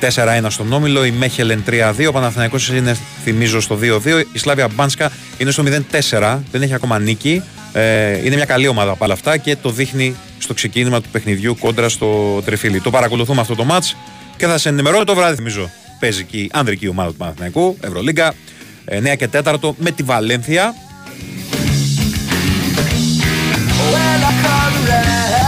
4-1 0.00 0.46
στον 0.48 0.72
Όμιλο, 0.72 1.04
η 1.04 1.10
Μέχελεν 1.10 1.64
3-2, 1.66 2.06
ο 2.08 2.12
Παναθηναϊκός 2.12 2.68
είναι 2.68 2.96
θυμίζω 3.22 3.60
στο 3.60 3.78
2-2, 3.82 4.22
η 4.32 4.38
Σλάβια 4.38 4.68
Μπάνσκα 4.68 5.12
είναι 5.38 5.50
στο 5.50 5.62
0-4, 6.10 6.38
δεν 6.50 6.62
έχει 6.62 6.74
ακόμα 6.74 6.98
νίκη, 6.98 7.42
ε, 7.72 8.18
είναι 8.24 8.34
μια 8.34 8.44
καλή 8.44 8.68
ομάδα 8.68 8.90
από 8.90 9.04
όλα 9.04 9.14
αυτά 9.14 9.36
και 9.36 9.56
το 9.56 9.70
δείχνει 9.70 10.16
στο 10.38 10.54
ξεκίνημα 10.54 11.00
του 11.00 11.08
παιχνιδιού 11.08 11.56
κόντρα 11.58 11.88
στο 11.88 12.40
Τρεφίλι. 12.44 12.80
Το 12.80 12.90
παρακολουθούμε 12.90 13.40
αυτό 13.40 13.54
το 13.54 13.64
μάτς 13.64 13.96
και 14.38 14.46
θα 14.46 14.58
σε 14.58 14.68
ενημερώνω 14.68 15.04
το 15.04 15.14
βράδυ 15.14 15.36
θυμίζω. 15.36 15.70
Παίζει 16.00 16.24
και 16.24 16.36
η 16.36 16.50
ανδρική 16.52 16.88
ομάδα 16.88 17.10
του 17.10 17.16
Παναθηναϊκού, 17.16 17.76
Ευρωλίγκα, 17.80 18.34
9 18.84 19.16
και 19.16 19.28
4 19.44 19.56
με 19.76 19.90
τη 19.90 20.02
Βαλένθια. 20.02 20.74
Well, 23.92 24.22
I 24.24 24.32
come 24.42 24.76
around. 24.86 25.38
Well, 25.42 25.47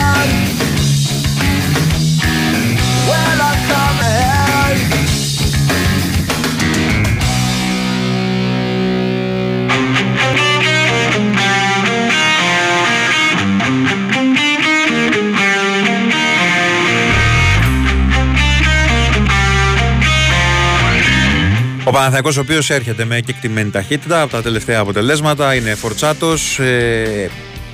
Ο 21.91 21.93
Παναθηναϊκός 21.93 22.37
ο 22.37 22.41
οποίος 22.41 22.71
έρχεται 22.71 23.05
με 23.05 23.21
κεκτημένη 23.21 23.71
ταχύτητα 23.71 24.23
από 24.23 24.33
τα 24.33 24.43
τελευταία 24.43 24.81
αποτελέσματα 24.81 25.55
είναι 25.55 25.75
φορτσάτος 25.75 26.59
ε, 26.59 27.31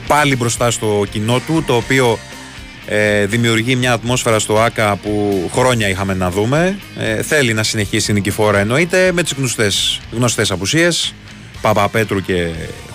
πάλι 0.06 0.36
μπροστά 0.36 0.70
στο 0.70 1.06
κοινό 1.10 1.40
του 1.46 1.64
το 1.66 1.74
οποίο 1.76 2.18
ε, 2.86 3.26
δημιουργεί 3.26 3.76
μια 3.76 3.92
ατμόσφαιρα 3.92 4.38
στο 4.38 4.58
ΆΚΑ 4.58 4.96
που 4.96 5.42
χρόνια 5.52 5.88
είχαμε 5.88 6.14
να 6.14 6.30
δούμε. 6.30 6.78
Ε, 6.98 7.22
θέλει 7.22 7.52
να 7.52 7.62
συνεχίσει 7.62 8.10
η 8.10 8.14
νικηφόρα 8.14 8.58
εννοείται 8.58 9.12
με 9.12 9.22
τις 9.22 9.32
γνωστές, 9.32 10.00
γνωστές 10.12 10.50
απουσίες 10.50 11.14
Παπαπέτρου 11.60 12.20
και 12.20 12.48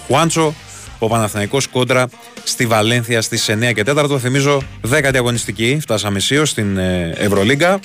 Χουάντσο. 0.07 0.53
Ο 0.99 1.07
Παναθηναϊκός 1.07 1.67
κόντρα 1.67 2.09
στη 2.43 2.65
Βαλένθια 2.65 3.21
στις 3.21 3.49
9 3.49 3.73
και 3.73 3.83
4 3.87 4.19
θυμίζω 4.19 4.61
10η 4.91 5.15
αγωνιστική 5.15 5.77
φτάσαμε 5.81 6.19
σίω 6.19 6.45
στην 6.45 6.77
ε, 6.77 7.13
Ευρωλίγκα 7.17 7.79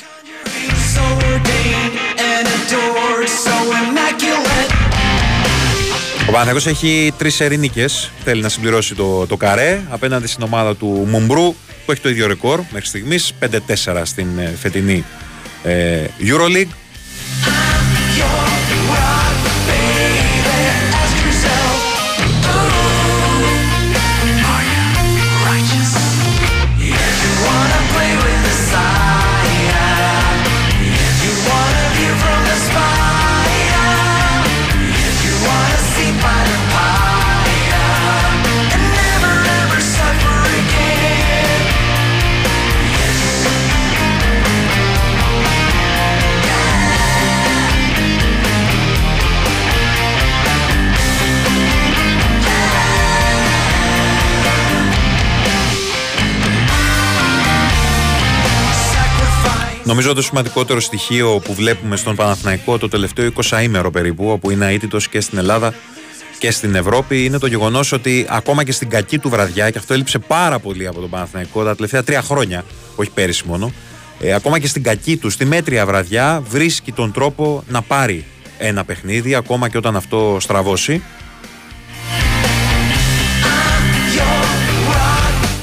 Ο 6.28 6.33
Παναθηναϊκός 6.33 6.66
έχει 6.66 7.12
τρεις 7.18 7.40
ερηνίκε. 7.40 7.85
Θέλει 8.25 8.42
να 8.42 8.49
συμπληρώσει 8.49 8.95
το, 8.95 9.26
το 9.26 9.37
καρέ 9.37 9.80
απέναντι 9.88 10.26
στην 10.26 10.42
ομάδα 10.42 10.76
του 10.76 10.87
Μουμπρού 10.87 11.54
που 11.85 11.92
έχει 11.92 12.00
το 12.00 12.09
ίδιο 12.09 12.26
ρεκόρ 12.26 12.61
μέχρι 12.71 12.87
στιγμής 12.87 13.33
5-4 13.40 14.02
στην 14.04 14.38
ε, 14.38 14.54
φετινή 14.61 15.04
ε, 15.62 16.04
Euroleague. 16.21 16.68
Νομίζω 59.87 60.14
το 60.14 60.23
σημαντικότερο 60.23 60.81
στοιχείο 60.81 61.40
που 61.45 61.55
βλέπουμε 61.55 61.97
στον 61.97 62.16
Παναθηναϊκό 62.16 62.78
το 62.78 62.88
τελευταίο 62.88 63.31
20 63.50 63.62
ήμερο 63.62 63.90
περίπου, 63.90 64.31
όπου 64.31 64.50
είναι 64.50 64.73
αίτητος 64.73 65.09
και 65.09 65.21
στην 65.21 65.38
Ελλάδα 65.38 65.75
και 66.38 66.50
στην 66.50 66.75
Ευρώπη, 66.75 67.25
είναι 67.25 67.38
το 67.38 67.47
γεγονός 67.47 67.93
ότι 67.93 68.26
ακόμα 68.28 68.64
και 68.64 68.73
στην 68.73 68.88
κακή 68.88 69.19
του 69.19 69.28
βραδιά, 69.28 69.71
και 69.71 69.78
αυτό 69.78 69.95
έλειψε 69.95 70.19
πάρα 70.19 70.59
πολύ 70.59 70.87
από 70.87 71.00
τον 71.00 71.11
Παναθηναϊκό 71.11 71.64
τα 71.64 71.75
τελευταία 71.75 72.02
τρία 72.02 72.23
χρόνια, 72.23 72.64
όχι 72.97 73.11
πέρυσι 73.11 73.43
μόνο, 73.47 73.73
ε, 74.21 74.33
ακόμα 74.33 74.59
και 74.59 74.66
στην 74.66 74.83
κακή 74.83 75.16
του, 75.16 75.31
στη 75.31 75.45
μέτρια 75.45 75.87
βραδιά, 75.87 76.43
βρίσκει 76.49 76.93
τον 76.93 77.12
τρόπο 77.12 77.64
να 77.69 77.83
πάρει 77.83 78.25
ένα 78.59 78.85
παιχνίδι, 78.85 79.35
ακόμα 79.35 79.69
και 79.69 79.76
όταν 79.76 79.97
αυτό 79.97 80.37
στραβώσει. 80.40 81.02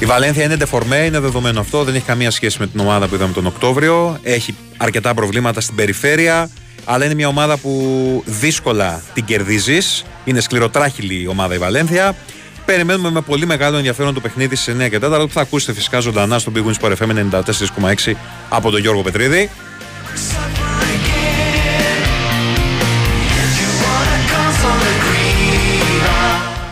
Η 0.04 0.06
Βαλένθια 0.06 0.44
είναι 0.44 0.56
ντεφορμέ, 0.56 0.96
είναι 0.96 1.20
δεδομένο 1.20 1.60
αυτό. 1.60 1.84
Δεν 1.84 1.94
έχει 1.94 2.04
καμία 2.04 2.30
σχέση 2.30 2.56
με 2.60 2.66
την 2.66 2.80
ομάδα 2.80 3.08
που 3.08 3.14
είδαμε 3.14 3.32
τον 3.32 3.46
Οκτώβριο. 3.46 4.18
Έχει 4.22 4.54
αρκετά 4.76 5.14
προβλήματα 5.14 5.60
στην 5.60 5.74
περιφέρεια. 5.74 6.50
Αλλά 6.84 7.04
είναι 7.04 7.14
μια 7.14 7.28
ομάδα 7.28 7.56
που 7.56 8.22
δύσκολα 8.26 9.02
την 9.14 9.24
κερδίζεις. 9.24 10.04
Είναι 10.24 10.40
σκληροτράχυλη 10.40 11.22
η 11.22 11.26
ομάδα 11.26 11.54
η 11.54 11.58
Βαλένθια. 11.58 12.14
Περιμένουμε 12.64 13.10
με 13.10 13.20
πολύ 13.20 13.46
μεγάλο 13.46 13.76
ενδιαφέρον 13.76 14.14
το 14.14 14.20
παιχνίδι 14.20 14.56
στι 14.56 14.76
9 14.80 14.88
και 14.88 14.98
4 15.02 15.24
που 15.26 15.32
θα 15.32 15.40
ακούσετε 15.40 15.72
φυσικά 15.72 16.00
ζωντανά 16.00 16.38
στον 16.38 16.52
Big 16.56 16.70
Wins 16.70 16.88
Sport 16.88 16.92
FM 16.96 17.40
94,6 18.06 18.12
από 18.48 18.70
τον 18.70 18.80
Γιώργο 18.80 19.02
Πετρίδη. 19.02 19.50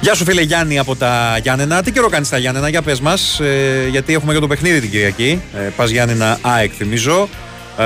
Γεια 0.03 0.15
σου 0.15 0.25
φίλε 0.25 0.43
Γιάννη 0.43 0.79
από 0.79 0.97
τα 0.97 1.39
Γιάννενα. 1.43 1.83
Τι 1.83 1.93
καιρό 1.93 2.09
κάνεις 2.09 2.29
τα 2.29 2.39
Γιάννενα, 2.39 2.69
για 2.69 2.83
πες 2.83 3.01
μας, 3.01 3.41
ε, 3.41 3.87
γιατί 3.91 4.15
έχουμε 4.15 4.35
και 4.35 4.41
το 4.41 4.47
παιχνίδι 4.47 4.81
την 4.81 4.91
Κυριακή. 4.91 5.43
Ε, 5.55 5.59
πας 5.77 5.91
Γιάννενα 5.91 6.39
ΑΕΚ 6.43 6.73
θυμίζω. 6.77 7.29
Ε, 7.79 7.85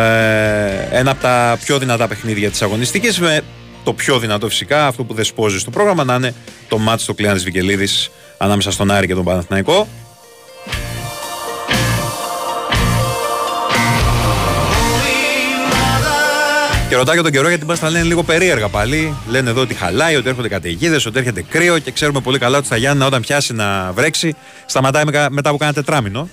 ένα 0.90 1.10
από 1.10 1.20
τα 1.20 1.58
πιο 1.64 1.78
δυνατά 1.78 2.08
παιχνίδια 2.08 2.50
της 2.50 2.62
αγωνιστικής 2.62 3.20
με 3.20 3.40
το 3.84 3.92
πιο 3.92 4.18
δυνατό 4.18 4.48
φυσικά, 4.48 4.86
αυτό 4.86 5.04
που 5.04 5.14
δεσπόζει 5.14 5.58
στο 5.58 5.70
πρόγραμμα 5.70 6.04
να 6.04 6.14
είναι 6.14 6.34
το 6.68 6.78
μάτς 6.78 7.02
στο 7.02 7.14
Κλειάνης 7.14 7.44
Βικελίδης 7.44 8.10
ανάμεσα 8.38 8.70
στον 8.70 8.90
Άρη 8.90 9.06
και 9.06 9.14
τον 9.14 9.24
Παναθηναϊκό. 9.24 9.88
Και 16.96 17.02
ρωτάω 17.02 17.14
για 17.14 17.30
τον 17.30 17.32
καιρό 17.32 17.48
γιατί 17.48 17.66
μας 17.66 17.78
τα 17.78 17.90
λένε 17.90 18.04
λίγο 18.04 18.22
περίεργα 18.22 18.68
πάλι. 18.68 19.14
Λένε 19.28 19.50
εδώ 19.50 19.60
ότι 19.60 19.74
χαλάει, 19.74 20.16
ότι 20.16 20.28
έρχονται 20.28 20.48
καταιγίδες, 20.48 21.06
ότι 21.06 21.18
έρχεται 21.18 21.42
κρύο 21.48 21.78
και 21.78 21.90
ξέρουμε 21.90 22.20
πολύ 22.20 22.38
καλά 22.38 22.56
ότι 22.58 22.66
στα 22.66 22.76
Γιάννα 22.76 23.06
όταν 23.06 23.20
πιάσει 23.20 23.52
να 23.52 23.92
βρέξει 23.92 24.34
σταματάει 24.66 25.04
με- 25.04 25.26
μετά 25.30 25.48
από 25.48 25.58
κάνα 25.58 25.72
τετράμινο. 25.72 26.28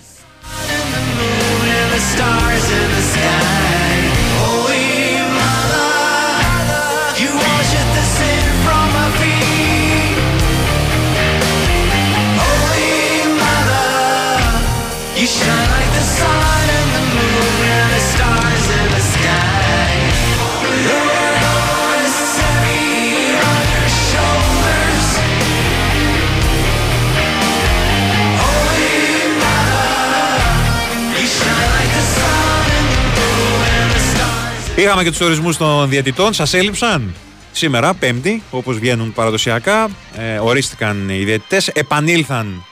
Είχαμε 34.75 35.03
και 35.03 35.09
τους 35.09 35.19
ορισμούς 35.19 35.57
των 35.57 35.89
διαιτητών. 35.89 36.33
Σας 36.33 36.53
έλειψαν 36.53 37.13
σήμερα, 37.51 37.93
Πέμπτη, 37.93 38.43
όπως 38.51 38.79
βγαίνουν 38.79 39.13
παραδοσιακά. 39.13 39.89
Ε, 40.17 40.37
ορίστηκαν 40.37 41.09
οι 41.09 41.23
διαιτητές. 41.23 41.67
Επανήλθαν 41.67 42.65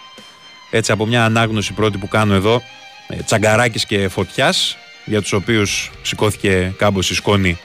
έτσι 0.70 0.92
από 0.92 1.06
μια 1.06 1.26
ανάγνωση 1.26 1.74
πρώτη 1.74 1.98
που 1.98 2.08
κάνω 2.08 2.34
εδώ. 2.34 2.62
Ε, 3.08 3.16
Τσαγκαράκης 3.16 3.86
και 3.86 4.08
Φωτιάς, 4.08 4.78
για 5.06 5.22
τους 5.22 5.34
οποίους 5.34 5.92
σηκώθηκε 6.02 6.74
κάμποση 6.78 7.16
σκόνη 7.16 7.58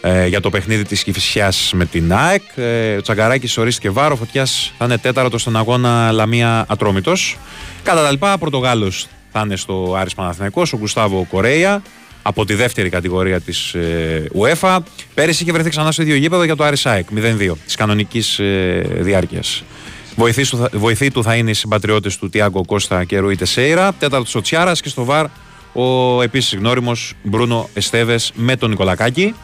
ε, 0.00 0.26
για 0.26 0.40
το 0.40 0.50
παιχνίδι 0.50 0.84
της 0.84 1.02
Κηφισιάς 1.02 1.70
με 1.74 1.84
την 1.84 2.12
ΑΕΚ. 2.12 2.42
Ε, 2.54 2.96
ο 2.96 3.00
Τσαγκαράκης 3.00 3.56
ορίστηκε 3.56 3.90
βάρο, 3.90 4.14
ο 4.14 4.16
Φωτιάς 4.16 4.72
θα 4.78 4.84
είναι 4.84 4.98
τέταρτος 4.98 5.40
στον 5.40 5.56
αγώνα 5.56 6.12
Λαμία 6.12 6.64
Ατρόμητος. 6.68 7.36
Κατά 7.82 8.02
τα 8.02 8.10
λοιπά, 8.10 8.38
Πρωτογάλος 8.38 9.06
θα 9.32 9.40
είναι 9.44 9.56
στο 9.56 9.96
Άρης 9.98 10.14
Παναθηναϊκός, 10.14 10.72
ο 10.72 10.76
Γκουστάβο 10.76 11.26
Κορέια 11.30 11.82
από 12.28 12.44
τη 12.44 12.54
δεύτερη 12.54 12.88
κατηγορία 12.88 13.40
της 13.40 13.74
ε, 13.74 14.24
UEFA. 14.38 14.78
Πέρυσι 15.14 15.42
είχε 15.42 15.52
βρεθεί 15.52 15.70
ξανά 15.70 15.92
στο 15.92 16.02
ίδιο 16.02 16.14
γήπεδο 16.14 16.42
για 16.44 16.56
το 16.56 16.64
Άρης 16.64 16.86
ΑΕΚ 16.86 17.06
0-2 17.16 17.52
της 17.64 17.74
κανονικής 17.74 18.38
ε, 18.38 18.82
διάρκειας. 18.98 19.62
Βοηθοί 20.16 20.48
του, 20.48 20.56
θα- 20.56 20.70
βοηθοί 20.72 21.10
του 21.10 21.22
θα 21.22 21.34
είναι 21.34 21.50
οι 21.50 21.54
συμπατριώτες 21.54 22.16
του 22.18 22.28
Τιάγκο 22.28 22.64
Κώστα 22.64 23.04
και 23.04 23.18
Ρουί 23.18 23.36
Τεσέιρα. 23.36 23.92
Τέταρτος 23.92 24.34
ο 24.34 24.40
Τσιάρας 24.40 24.80
και 24.80 24.88
στο 24.88 25.04
βαρ 25.04 25.26
ο 25.72 26.22
επίσης 26.22 26.54
γνώριμος 26.58 27.12
Μπρούνο 27.22 27.68
Εστέβες 27.74 28.32
με 28.34 28.56
τον 28.56 28.70
Νικολακάκη. 28.70 29.34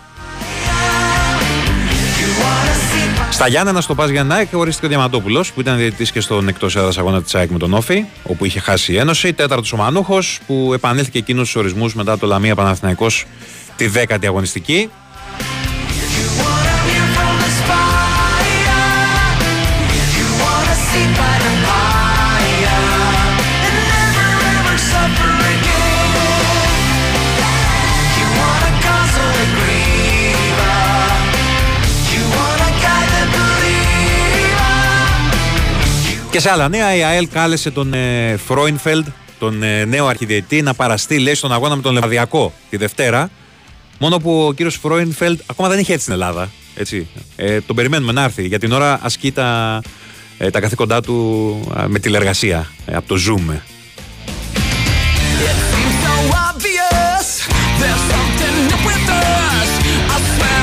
Στα 3.34 3.48
Γιάννενα 3.48 3.80
στο 3.80 3.94
Πας 3.94 4.10
Γιάννα 4.10 4.46
ορίστηκε 4.52 4.86
ο 4.86 4.88
Διαμαντόπουλος 4.88 5.52
που 5.52 5.60
ήταν 5.60 5.76
διαιτητής 5.76 6.12
και 6.12 6.20
στον 6.20 6.48
εκτός 6.48 6.76
έδρας 6.76 6.98
αγώνα 6.98 7.22
της 7.22 7.34
ΑΕΚ 7.34 7.50
με 7.50 7.58
τον 7.58 7.74
Όφη, 7.74 8.04
όπου 8.22 8.44
είχε 8.44 8.60
χάσει 8.60 8.92
η 8.92 8.96
Ένωση. 8.96 9.32
Τέταρτος 9.32 9.72
ο 9.72 9.76
Μανούχος 9.76 10.40
που 10.46 10.70
επανέλθηκε 10.74 11.18
εκείνους 11.18 11.48
στου 11.48 11.60
ορισμούς 11.60 11.94
μετά 11.94 12.18
το 12.18 12.26
Λαμία 12.26 12.54
Παναθηναϊκός 12.54 13.24
τη 13.76 13.86
δέκατη 13.86 14.26
αγωνιστική. 14.26 14.90
Και 36.34 36.40
σε 36.40 36.50
άλλα 36.50 36.68
νέα, 36.68 36.96
η 36.96 37.02
ΑΕΛ 37.02 37.28
κάλεσε 37.32 37.70
τον 37.70 37.94
ε, 37.94 38.36
Φρόινφελντ, 38.46 39.06
τον 39.38 39.62
ε, 39.62 39.84
νέο 39.84 40.06
αρχιδιετή, 40.06 40.62
να 40.62 40.74
παραστεί, 40.74 41.18
λέει, 41.18 41.34
στον 41.34 41.52
αγώνα 41.52 41.76
με 41.76 41.82
τον 41.82 41.92
Λεβαδιακό 41.92 42.52
τη 42.70 42.76
Δευτέρα. 42.76 43.30
Μόνο 43.98 44.18
που 44.18 44.46
ο 44.46 44.52
κύριος 44.52 44.76
Φρόινφελντ 44.76 45.40
ακόμα 45.46 45.68
δεν 45.68 45.78
είχε 45.78 45.90
έρθει 45.92 46.02
στην 46.02 46.14
Ελλάδα. 46.14 46.50
Έτσι. 46.74 47.08
Ε, 47.36 47.60
τον 47.60 47.76
περιμένουμε 47.76 48.12
να 48.12 48.22
έρθει. 48.22 48.46
Για 48.46 48.58
την 48.58 48.72
ώρα 48.72 48.98
ασκεί 49.02 49.32
τα, 49.32 49.80
ε, 50.38 50.50
τα 50.50 50.60
καθήκοντά 50.60 51.00
του 51.00 51.60
α, 51.76 51.88
με 51.88 51.98
τηλεργασία 51.98 52.70
ε, 52.86 52.96
από 52.96 53.08
το 53.08 53.14
Zoom. 53.26 53.50
It 53.50 53.58
seems 55.70 55.96
so 56.04 56.14
obvious. 56.48 57.26
There's 57.80 58.04
something 58.12 58.56
up 58.74 58.82
with 58.90 59.08
us. 59.08 59.70
I 60.14 60.16
swear 60.36 60.53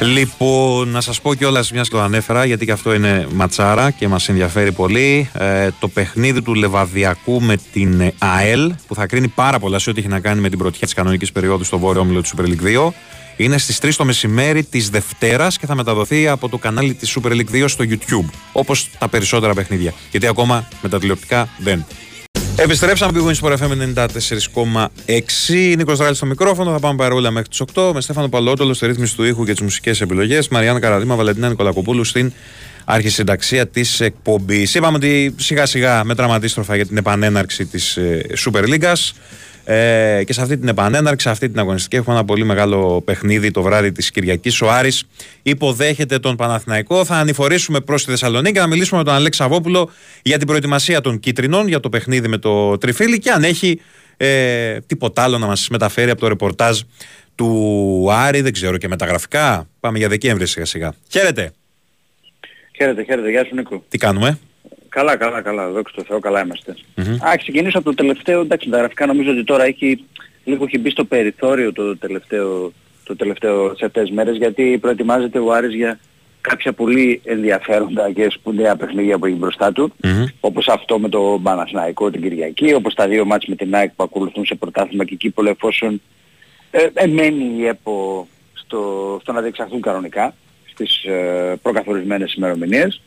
Λοιπόν, 0.00 0.88
να 0.88 1.00
σας 1.00 1.20
πω 1.20 1.34
κιόλας 1.34 1.72
μιας 1.72 1.88
και 1.88 1.94
το 1.94 2.02
ανέφερα, 2.02 2.44
γιατί 2.44 2.64
και 2.64 2.72
αυτό 2.72 2.94
είναι 2.94 3.26
ματσάρα 3.34 3.90
και 3.90 4.08
μας 4.08 4.28
ενδιαφέρει 4.28 4.72
πολύ. 4.72 5.30
Ε, 5.32 5.68
το 5.78 5.88
παιχνίδι 5.88 6.42
του 6.42 6.54
Λεβαδιακού 6.54 7.42
με 7.42 7.56
την 7.72 8.00
ε, 8.00 8.14
ΑΕΛ, 8.18 8.72
που 8.86 8.94
θα 8.94 9.06
κρίνει 9.06 9.28
πάρα 9.28 9.58
πολλά 9.58 9.78
σε 9.78 9.90
ό,τι 9.90 9.98
έχει 9.98 10.08
να 10.08 10.20
κάνει 10.20 10.40
με 10.40 10.48
την 10.48 10.58
πρωτιά 10.58 10.80
της 10.86 10.94
κανονικής 10.94 11.32
περίοδου 11.32 11.64
στο 11.64 11.78
βόρειο 11.78 12.00
όμιλο 12.00 12.22
του 12.22 12.28
Super 12.36 12.44
League 12.44 12.86
2. 12.86 12.92
Είναι 13.36 13.58
στις 13.58 13.78
3 13.82 13.90
το 13.96 14.04
μεσημέρι 14.04 14.64
της 14.64 14.90
Δευτέρας 14.90 15.58
και 15.58 15.66
θα 15.66 15.74
μεταδοθεί 15.74 16.28
από 16.28 16.48
το 16.48 16.58
κανάλι 16.58 16.94
της 16.94 17.18
Super 17.18 17.30
League 17.30 17.62
2 17.62 17.64
στο 17.66 17.84
YouTube. 17.88 18.30
Όπως 18.52 18.90
τα 18.98 19.08
περισσότερα 19.08 19.54
παιχνίδια. 19.54 19.92
Γιατί 20.10 20.26
ακόμα 20.26 20.68
με 20.82 20.88
τα 20.88 20.98
τηλεοπτικά 20.98 21.48
δεν. 21.58 21.86
Επιστρέψαμε 22.56 23.12
πήγαμε 23.12 23.34
στο 23.34 23.52
FM 23.60 23.70
94,6. 23.94 25.74
Νίκος 25.76 25.98
Ράλη 25.98 26.14
στο 26.14 26.26
μικρόφωνο. 26.26 26.72
Θα 26.72 26.78
πάμε 26.78 26.96
παρόλα 26.96 27.30
μέχρι 27.30 27.48
τις 27.48 27.60
8. 27.74 27.90
Με 27.94 28.00
Στέφανο 28.00 28.28
Παλότολο 28.28 28.74
στη 28.74 28.86
ρύθμιση 28.86 29.16
του 29.16 29.24
ήχου 29.24 29.44
και 29.44 29.52
τις 29.52 29.60
μουσικές 29.60 30.00
επιλογές. 30.00 30.48
Μαριάννα 30.48 30.80
Καραδίμα, 30.80 31.14
Βαλεντίνα 31.14 31.48
Νικολακοπούλου 31.48 32.04
στην 32.04 32.32
αρχισυνταξία 32.84 33.66
της 33.66 34.00
εκπομπής. 34.00 34.74
Είπαμε 34.74 34.96
ότι 34.96 35.34
σιγά 35.38 35.66
σιγά 35.66 36.04
μετράμε 36.04 36.34
αντίστροφα 36.34 36.76
για 36.76 36.86
την 36.86 36.96
επανέναρξη 36.96 37.66
της 37.66 37.98
Super 38.44 38.64
League. 38.68 38.94
Ε, 39.64 40.22
και 40.24 40.32
σε 40.32 40.40
αυτή 40.40 40.58
την 40.58 40.68
επανέναρξη, 40.68 41.26
σε 41.26 41.32
αυτή 41.32 41.48
την 41.48 41.58
αγωνιστική, 41.58 41.96
έχουμε 41.96 42.14
ένα 42.14 42.24
πολύ 42.24 42.44
μεγάλο 42.44 43.02
παιχνίδι 43.04 43.50
το 43.50 43.62
βράδυ 43.62 43.92
της 43.92 44.10
Κυριακής. 44.10 44.60
Ο 44.60 44.70
Άρης 44.70 45.04
υποδέχεται 45.42 46.18
τον 46.18 46.36
Παναθηναϊκό. 46.36 47.04
Θα 47.04 47.16
ανηφορήσουμε 47.16 47.80
προς 47.80 48.04
τη 48.04 48.10
Θεσσαλονίκη 48.10 48.52
και 48.52 48.60
να 48.60 48.66
μιλήσουμε 48.66 48.98
με 48.98 49.04
τον 49.04 49.14
Αλέξη 49.14 49.38
Σαββόπουλο 49.38 49.90
για 50.22 50.38
την 50.38 50.46
προετοιμασία 50.46 51.00
των 51.00 51.20
Κίτρινων, 51.20 51.68
για 51.68 51.80
το 51.80 51.88
παιχνίδι 51.88 52.28
με 52.28 52.38
το 52.38 52.78
Τριφύλι 52.78 53.18
και 53.18 53.30
αν 53.30 53.44
έχει 53.44 53.80
ε, 54.16 54.80
τίποτα 54.80 55.22
άλλο 55.22 55.38
να 55.38 55.46
μας 55.46 55.68
μεταφέρει 55.68 56.10
από 56.10 56.20
το 56.20 56.28
ρεπορτάζ 56.28 56.80
του 57.34 58.08
Άρη, 58.10 58.40
δεν 58.40 58.52
ξέρω 58.52 58.76
και 58.76 58.88
μεταγραφικά. 58.88 59.68
Πάμε 59.80 59.98
για 59.98 60.08
Δεκέμβρη 60.08 60.46
σιγά 60.46 60.64
σιγά. 60.64 60.94
Χαίρετε. 61.10 61.52
Χαίρετε, 62.76 63.02
χαίρετε. 63.02 63.30
Γεια 63.30 63.44
σου 63.44 63.54
Νίκο. 63.54 63.84
Τι 63.88 63.98
κάνουμε; 63.98 64.38
Καλά, 64.94 65.16
καλά, 65.16 65.42
καλά. 65.42 65.70
Δόξα 65.70 65.94
τω 65.96 66.04
Θεώ, 66.04 66.18
καλά 66.18 66.44
είμαστε. 66.44 66.76
Α, 67.28 67.36
ξεκινήσω 67.36 67.78
από 67.78 67.86
το 67.88 67.94
τελευταίο. 67.94 68.40
Εντάξει, 68.40 68.68
τα 68.68 68.78
γραφικά 68.78 69.06
νομίζω 69.06 69.30
ότι 69.30 69.44
τώρα 69.44 69.64
έχει, 69.64 70.04
λίγο 70.44 70.64
έχει 70.64 70.78
μπει 70.78 70.90
στο 70.90 71.04
περιθώριο 71.04 71.72
το 71.72 71.96
τελευταίο, 71.96 72.72
το 73.04 73.16
τελευταίο 73.16 73.74
σε 73.76 73.84
αυτές 73.84 74.02
τις 74.02 74.12
μέρες 74.12 74.36
γιατί 74.36 74.78
προετοιμάζεται 74.80 75.38
ο 75.38 75.52
Άρης 75.52 75.74
για 75.74 75.98
κάποια 76.40 76.72
πολύ 76.72 77.20
ενδιαφέροντα 77.24 78.12
και 78.12 78.30
σπουδαία 78.30 78.76
παιχνίδια 78.76 79.18
που 79.18 79.26
έχει 79.26 79.36
μπροστά 79.36 79.72
του 79.72 79.92
όπως 80.40 80.68
αυτό 80.68 80.98
με 80.98 81.08
το 81.08 81.40
Παναθηναϊκό 81.42 82.10
την 82.10 82.22
Κυριακή, 82.22 82.74
όπως 82.74 82.94
τα 82.94 83.08
δύο 83.08 83.24
μάτς 83.24 83.46
με 83.46 83.54
την 83.54 83.74
ΑΕΚ 83.74 83.90
που 83.90 84.02
ακολουθούν 84.02 84.46
σε 84.46 84.54
πρωτάθλημα 84.54 85.04
και 85.04 85.14
εκεί 85.14 85.30
που 85.30 85.44
εφόσον 85.44 86.02
ε, 86.70 86.86
εμένει 86.94 87.54
η 87.58 87.66
ΕΠΟ 87.66 88.28
στο, 88.52 89.18
στο 89.22 89.32
να 89.32 89.40
διεξαχθούν 89.40 89.80
κανονικά 89.80 90.34
στις 90.70 91.04
ε, 91.04 91.58
προκαθορισμένες 91.62 92.34
ημερομηνίες. 92.34 93.00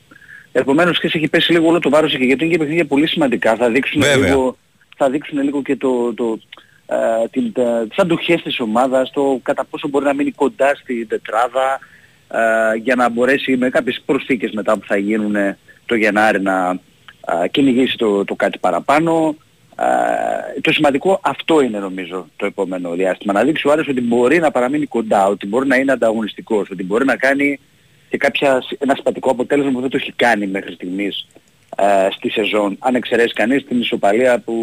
Επομένως 0.60 1.00
και 1.00 1.10
έχει 1.14 1.28
πέσει 1.28 1.52
λίγο 1.52 1.68
όλο 1.68 1.80
το 1.80 1.90
βάρος 1.90 2.14
εκεί 2.14 2.26
γιατί 2.26 2.44
είναι 2.44 2.54
και 2.54 2.60
παιχνίδια 2.60 2.86
πολύ 2.86 3.08
σημαντικά. 3.08 3.56
Θα 3.56 3.70
δείξουν 3.70 4.02
Βέβαια. 4.02 4.28
λίγο, 4.28 4.58
θα 4.98 5.10
δείξουν 5.10 5.42
λίγο 5.42 5.62
και 5.62 5.76
το, 5.76 6.14
το, 6.14 6.40
ε, 6.86 7.28
την, 7.32 7.54
τα, 7.54 7.86
τις 7.90 7.98
αντοχές 7.98 8.42
της 8.42 8.60
ομάδας, 8.60 9.12
το 9.12 9.40
κατά 9.44 9.66
πόσο 9.66 9.88
μπορεί 9.88 10.06
να 10.06 10.14
μείνει 10.14 10.32
κοντά 10.32 10.76
στην 10.76 11.08
τετράδα 11.08 11.80
ε, 12.32 12.76
για 12.76 12.96
να 12.96 13.10
μπορέσει 13.10 13.58
με 13.58 13.70
κάποιες 13.70 14.02
προσθήκες 14.06 14.52
μετά 14.52 14.78
που 14.78 14.86
θα 14.86 14.98
γίνουν 14.98 15.36
ε, 15.36 15.58
το 15.86 15.96
Γενάρη 15.96 16.42
να 16.42 16.80
ε, 17.44 17.48
κυνηγήσει 17.48 17.98
το, 17.98 18.26
το 18.26 18.36
κάτι 18.36 18.58
παραπάνω. 18.58 19.36
Ε, 19.80 20.62
το 20.62 20.72
σημαντικό 20.72 21.20
αυτό 21.24 21.62
είναι 21.62 21.80
νομίζω 21.80 22.28
το 22.36 22.46
επόμενο 22.46 22.92
διάστημα. 22.92 23.34
Να 23.34 23.44
δείξει 23.44 23.68
ο 23.68 23.72
Άρης 23.72 23.88
ότι 23.88 24.02
μπορεί 24.02 24.40
να 24.40 24.52
παραμείνει 24.52 24.86
κοντά, 24.86 25.28
ότι 25.28 25.48
μπορεί 25.48 25.68
να 25.68 25.76
είναι 25.76 25.92
ανταγωνιστικός, 25.92 26.70
ότι 26.70 26.84
μπορεί 26.84 27.06
να 27.06 27.16
κάνει 27.16 27.60
και 28.10 28.18
κάποια, 28.18 28.64
ένα 28.80 28.96
σπατικό 28.96 29.32
αποτέλεσμα 29.32 29.72
που 29.72 29.82
δεν 29.82 29.90
το 29.90 29.98
έχει 29.98 30.12
κάνει 30.12 30.48
μέχρι 30.48 30.74
στιγμής 30.74 31.28
ε, 31.78 32.08
στη 32.12 32.30
σεζόν. 32.30 32.76
Αν 32.80 32.96
εξαιρέσει 32.96 33.34
κανείς 33.34 33.66
την 33.66 33.80
ισοπαλία 33.80 34.40
που, 34.40 34.56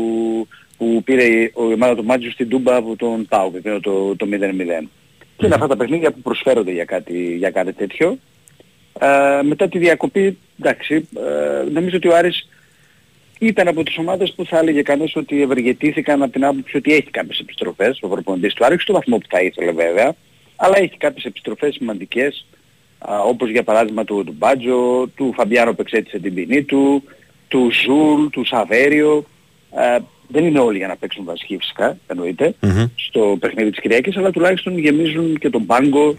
που 0.76 1.02
πήρε 1.04 1.24
η 1.24 1.42
η 1.42 1.72
ομάδα 1.72 1.94
του 1.94 2.04
Μάτζιου 2.04 2.30
στην 2.30 2.48
Τούμπα 2.48 2.76
από 2.76 2.96
τον 2.96 3.26
Πάου, 3.26 3.60
το, 3.62 3.80
το, 3.80 4.16
το 4.16 4.26
0-0. 4.30 4.86
Και 5.36 5.46
είναι 5.46 5.54
αυτά 5.54 5.66
τα 5.66 5.76
παιχνίδια 5.76 6.12
που 6.12 6.20
προσφέρονται 6.20 6.72
για 6.72 6.84
κάτι, 6.84 7.36
για 7.36 7.50
κάτι 7.50 7.72
τέτοιο. 7.72 8.18
Ε, 9.00 9.42
μετά 9.42 9.68
τη 9.68 9.78
διακοπή, 9.78 10.38
εντάξει, 10.60 10.94
ε, 10.94 11.70
νομίζω 11.70 11.96
ότι 11.96 12.08
ο 12.08 12.16
Άρης 12.16 12.48
ήταν 13.38 13.68
από 13.68 13.82
τις 13.82 13.98
ομάδες 13.98 14.32
που 14.32 14.44
θα 14.44 14.58
έλεγε 14.58 14.82
κανείς 14.82 15.16
ότι 15.16 15.42
ευεργετήθηκαν 15.42 16.22
από 16.22 16.32
την 16.32 16.44
άποψη 16.44 16.76
ότι 16.76 16.92
έχει 16.92 17.10
κάποιες 17.10 17.38
επιστροφές 17.38 17.98
ο 18.02 18.08
προπονητής 18.08 18.54
του 18.54 18.64
Άρης, 18.64 18.82
στο 18.82 18.92
βαθμό 18.92 19.18
που 19.18 19.26
θα 19.28 19.40
ήθελε 19.40 19.72
βέβαια, 19.72 20.14
αλλά 20.56 20.78
έχει 20.78 20.96
κάποιες 20.96 21.24
επιστροφές 21.24 21.74
σημαντικές, 21.74 22.46
α, 22.46 22.63
όπως 23.26 23.50
για 23.50 23.62
παράδειγμα 23.62 24.04
του, 24.04 24.24
του 24.24 24.34
Μπάτζο, 24.38 25.08
του 25.14 25.32
Φαμπιάνο 25.36 25.74
που 25.74 25.80
εξέτισε 25.80 26.18
την 26.18 26.34
ποινή 26.34 26.62
του, 26.62 27.02
του 27.48 27.70
Ζουλ, 27.84 28.26
του 28.26 28.44
Σαβέριο. 28.44 29.24
Ε, 29.76 29.98
δεν 30.28 30.44
είναι 30.44 30.58
όλοι 30.58 30.78
για 30.78 30.86
να 30.86 30.96
παίξουν 30.96 31.24
βασική 31.24 31.56
φυσικά, 31.56 31.98
εννοείται, 32.06 32.54
στο 32.94 33.36
παιχνίδι 33.40 33.70
της 33.70 33.80
Κυριακής, 33.80 34.16
αλλά 34.16 34.30
τουλάχιστον 34.30 34.78
γεμίζουν 34.78 35.38
και 35.38 35.50
τον 35.50 35.66
πάγκο 35.66 36.16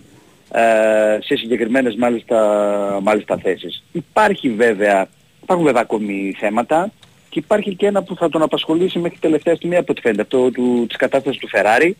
ε, 0.52 1.17
σε 1.21 1.36
συγκεκριμένες 1.36 1.95
μάλιστα, 1.95 3.00
μάλιστα 3.04 3.38
θέσεις. 3.38 3.84
Υπάρχει 3.91 4.50
βέβαια, 4.50 5.08
υπάρχουν 5.41 5.65
βέβαια 5.65 5.82
ακόμη 5.82 6.36
θέματα 6.39 6.91
και 7.30 7.39
υπάρχει 7.39 7.76
και 7.76 7.86
ένα 7.86 8.04
που 8.04 8.15
θα 8.15 8.30
τον 8.30 8.41
απασχολήσει 8.41 9.00
μέχρι 9.00 9.17
τελευταία 9.19 9.56
στιγμή 9.56 9.76
από 9.76 9.86
ό,τι 9.89 10.02
φαίνεται, 10.02 10.21
αυτό 10.21 10.52
του, 10.52 10.86
της 10.88 10.98
κατάστασης 10.98 11.39
του 11.39 11.48
Φεράρι, 11.48 11.98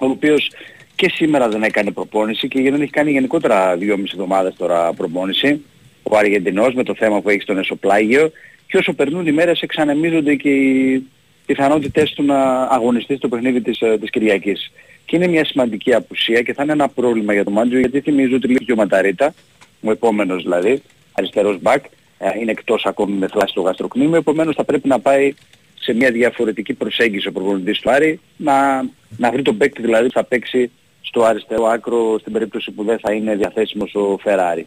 ο 0.00 0.06
οποίος 0.06 0.50
και 0.96 1.10
σήμερα 1.14 1.48
δεν 1.48 1.62
έκανε 1.62 1.90
προπόνηση 1.90 2.48
και 2.48 2.70
δεν 2.70 2.80
έχει 2.80 2.90
κάνει 2.90 3.10
γενικότερα 3.10 3.76
δυόμιση 3.76 4.12
εβδομάδες 4.14 4.54
τώρα 4.56 4.92
προπόνηση, 4.92 5.64
ο 6.02 6.16
Αργεντινός 6.16 6.74
με 6.74 6.82
το 6.82 6.94
θέμα 6.94 7.20
που 7.20 7.28
έχει 7.28 7.40
στον 7.40 7.58
εσωπλάγιο 7.58 8.30
και 8.66 8.76
όσο 8.76 8.92
περνούν 8.92 9.26
οι 9.26 9.32
μέρες 9.32 9.60
εξανεμίζονται 9.60 10.34
και 10.34 10.48
οι 10.48 11.06
πιθανότητες 11.46 12.12
του 12.12 12.22
να 12.22 12.62
αγωνιστεί 12.62 13.16
στο 13.16 13.28
παιχνίδι 13.28 13.60
της, 13.60 13.80
ε, 13.80 13.98
της 14.00 14.10
Κυριακής. 14.10 14.72
Και 15.04 15.16
είναι 15.16 15.26
μια 15.26 15.44
σημαντική 15.44 15.94
απουσία 15.94 16.42
και 16.42 16.52
θα 16.52 16.62
είναι 16.62 16.72
ένα 16.72 16.88
πρόβλημα 16.88 17.32
για 17.32 17.44
τον 17.44 17.52
Μάντζο 17.52 17.78
γιατί 17.78 18.00
θυμίζω 18.00 18.36
ότι 18.36 18.48
λείπει 18.48 18.64
και 18.64 18.72
ο 18.72 18.76
Ματαρίτα, 18.76 19.34
ο 19.80 19.90
επόμενος 19.90 20.42
δηλαδή, 20.42 20.82
αριστερός 21.12 21.60
μπακ, 21.60 21.84
ε, 22.18 22.30
είναι 22.40 22.50
εκτός 22.50 22.86
ακόμη 22.86 23.16
με 23.16 23.28
θλάση 23.28 23.50
στο 23.50 23.60
γαστροκνήμιο, 23.60 24.16
επομένως 24.16 24.54
θα 24.54 24.64
πρέπει 24.64 24.88
να 24.88 25.00
πάει 25.00 25.34
σε 25.80 25.92
μια 25.94 26.10
διαφορετική 26.10 26.74
προσέγγιση 26.74 27.28
ο 27.28 27.32
προπονητής 27.32 27.80
του 27.80 27.90
Άρη, 27.90 28.20
να, 28.36 28.84
να 29.16 29.30
βρει 29.30 29.42
τον 29.42 29.56
παίκτη 29.56 29.82
δηλαδή 29.82 30.06
που 30.06 30.12
θα 30.12 30.24
παίξει 30.24 30.70
στο 31.14 31.24
αριστερό 31.24 31.64
άκρο 31.64 32.16
στην 32.20 32.32
περίπτωση 32.32 32.70
που 32.70 32.84
δεν 32.84 32.98
θα 32.98 33.12
είναι 33.12 33.34
διαθέσιμος 33.34 33.94
ο 33.94 34.18
Φεράρι. 34.22 34.66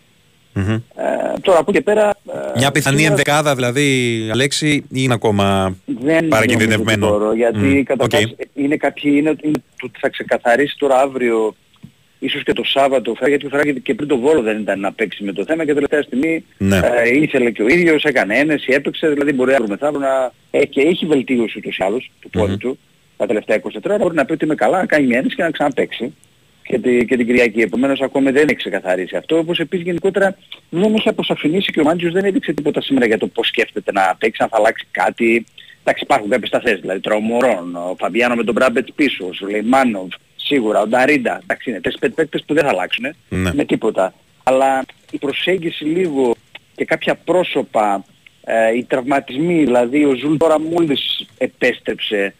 Ε, 0.56 0.74
τώρα 1.42 1.60
από 1.60 1.72
εκεί 1.72 1.78
και 1.78 1.82
πέρα... 1.82 2.10
ε, 2.10 2.60
Μια 2.60 2.72
πιθανή 2.72 2.96
σήμερα 2.96 3.12
ενδεκάδα 3.12 3.56
δηλαδή, 3.56 4.30
Αλέξη, 4.32 4.70
ή 4.70 4.84
είναι 4.92 5.14
ακόμα 5.14 5.76
δεν 5.86 6.28
παρακινδυνευμένο; 6.28 7.06
νομίζω 7.08 7.16
ότι 7.16 7.24
μπορώ, 7.24 7.34
γιατί 7.36 7.60
Μμ, 7.80 7.84
κατά 7.84 8.04
οκ. 8.04 8.10
βάση 8.10 8.36
είναι 8.54 8.78
κάποιοι, 8.78 9.14
είναι, 9.16 9.36
είναι 9.42 9.58
το 9.58 9.86
ότι 9.86 10.00
θα 10.00 10.10
ξεκαθαρίσει 10.10 10.76
τώρα 10.78 11.00
αύριο 11.00 11.56
ίσως 12.20 12.44
και 12.44 12.54
το 12.54 12.64
Σάββατο, 12.64 13.14
Φεράρι, 13.14 13.30
γιατί 13.30 13.46
ο 13.46 13.50
Φεράρι 13.50 13.82
και 13.82 13.94
πριν 13.94 14.08
το 14.08 14.18
Βόλο 14.18 14.42
δεν 14.42 14.60
ήταν 14.60 14.80
να 14.80 14.92
παίξει 14.94 15.24
με 15.24 15.32
το 15.32 15.46
θέμα 15.46 15.66
και 15.66 15.74
τελευταία 15.74 16.02
στιγμή 16.02 16.46
Ναι. 16.58 16.78
ε, 16.78 17.18
ήθελε 17.22 17.52
και 17.52 17.64
ο 17.64 17.68
ίδιος, 17.68 18.04
έκανε 18.04 18.38
ένεση, 18.38 18.72
έπαιξε, 18.72 19.08
δηλαδή 19.08 19.34
μπορεί 19.34 19.52
αύριο 19.52 19.68
μεθαύριο 19.70 20.00
να... 20.00 20.32
Ε, 20.52 20.66
και 20.66 20.82
έχει 20.82 21.06
βελτίωση 21.06 21.58
ούτως 21.58 21.78
ή 21.78 21.84
άλλως 21.84 22.12
του 22.20 22.30
πόδι 22.30 22.58
του 22.58 22.80
τα 23.18 23.26
τελευταία 23.26 23.62
23 23.62 23.70
ώρα, 23.86 23.98
μπορεί 23.98 24.16
να 24.16 24.26
πει 24.26 24.32
ότι 24.32 24.46
είμαι 24.46 24.56
καλά, 24.56 24.78
να 24.78 24.86
κάνει 24.86 25.08
μια 25.08 25.18
ένεση 25.18 25.36
και 25.36 25.44
να 25.44 25.52
ξαναπαίξει 25.52 26.14
και, 26.68 26.80
τη, 26.80 27.06
και 27.06 27.16
την 27.18 27.26
Κυριακή. 27.26 27.62
Επομένως 27.62 28.02
ακόμη 28.02 28.32
δεν 28.32 28.44
έχει 28.48 28.56
ξεκαθαρίσει 28.56 29.16
αυτό. 29.16 29.38
Όπως 29.38 29.60
επίσης 29.60 29.86
γενικότερα 29.86 30.38
δεν 30.70 30.94
έχει 30.94 31.10
αποσαφηνίσει 31.10 31.72
και 31.72 31.80
ο 31.80 31.84
Μάντζιος 31.84 32.14
δεν 32.14 32.26
έδειξε 32.26 32.54
τίποτα 32.54 32.82
σήμερα 32.82 33.06
για 33.06 33.18
το 33.18 33.28
πώς 33.28 33.48
σκέφτεται 33.48 33.92
να 33.92 34.16
παίξει, 34.20 34.44
αν 34.44 34.50
θα 34.50 34.58
αλλάξει 34.58 34.88
κάτι. 34.92 35.46
Εντάξει 35.82 36.04
υπάρχουν 36.04 36.30
κάποιες 36.30 36.50
σταθές, 36.50 36.80
δηλαδή 36.80 37.00
Τραουμορών, 37.00 37.76
ο 37.76 37.96
Φαμπιάνο 38.00 38.36
με 38.36 38.44
τον 38.44 38.54
Μπράμπετ 38.54 38.88
πίσω, 38.96 39.26
ο 39.26 39.34
Σουλεϊμάνοβ, 39.34 40.08
σίγουρα, 40.36 40.82
ο 40.82 40.88
Νταρίντα. 40.88 41.40
Εντάξει 41.44 41.70
είναι 41.70 41.82
τέσσερις 41.82 42.16
παίκτες 42.16 42.44
που 42.46 42.54
δεν 42.54 42.64
θα 42.64 42.70
αλλάξουν 42.70 43.06
Ναι. 43.30 43.54
με 43.54 43.66
τίποτα. 43.66 44.14
Αλλά 44.44 44.86
η 45.12 45.18
προσέγγιση 45.18 45.84
λίγο 45.84 46.36
και 46.76 46.86
κάποια 46.86 47.16
πρόσωπα, 47.16 48.04
ε, 48.44 48.76
οι 48.78 48.84
τραυματισμοί, 48.84 49.64
δηλαδή 49.64 50.06
ο 50.06 50.16
Ζουλ 50.16 50.38
τώρα 50.38 50.60
μόλις 50.60 51.28
επέστρεψε, 51.38 52.34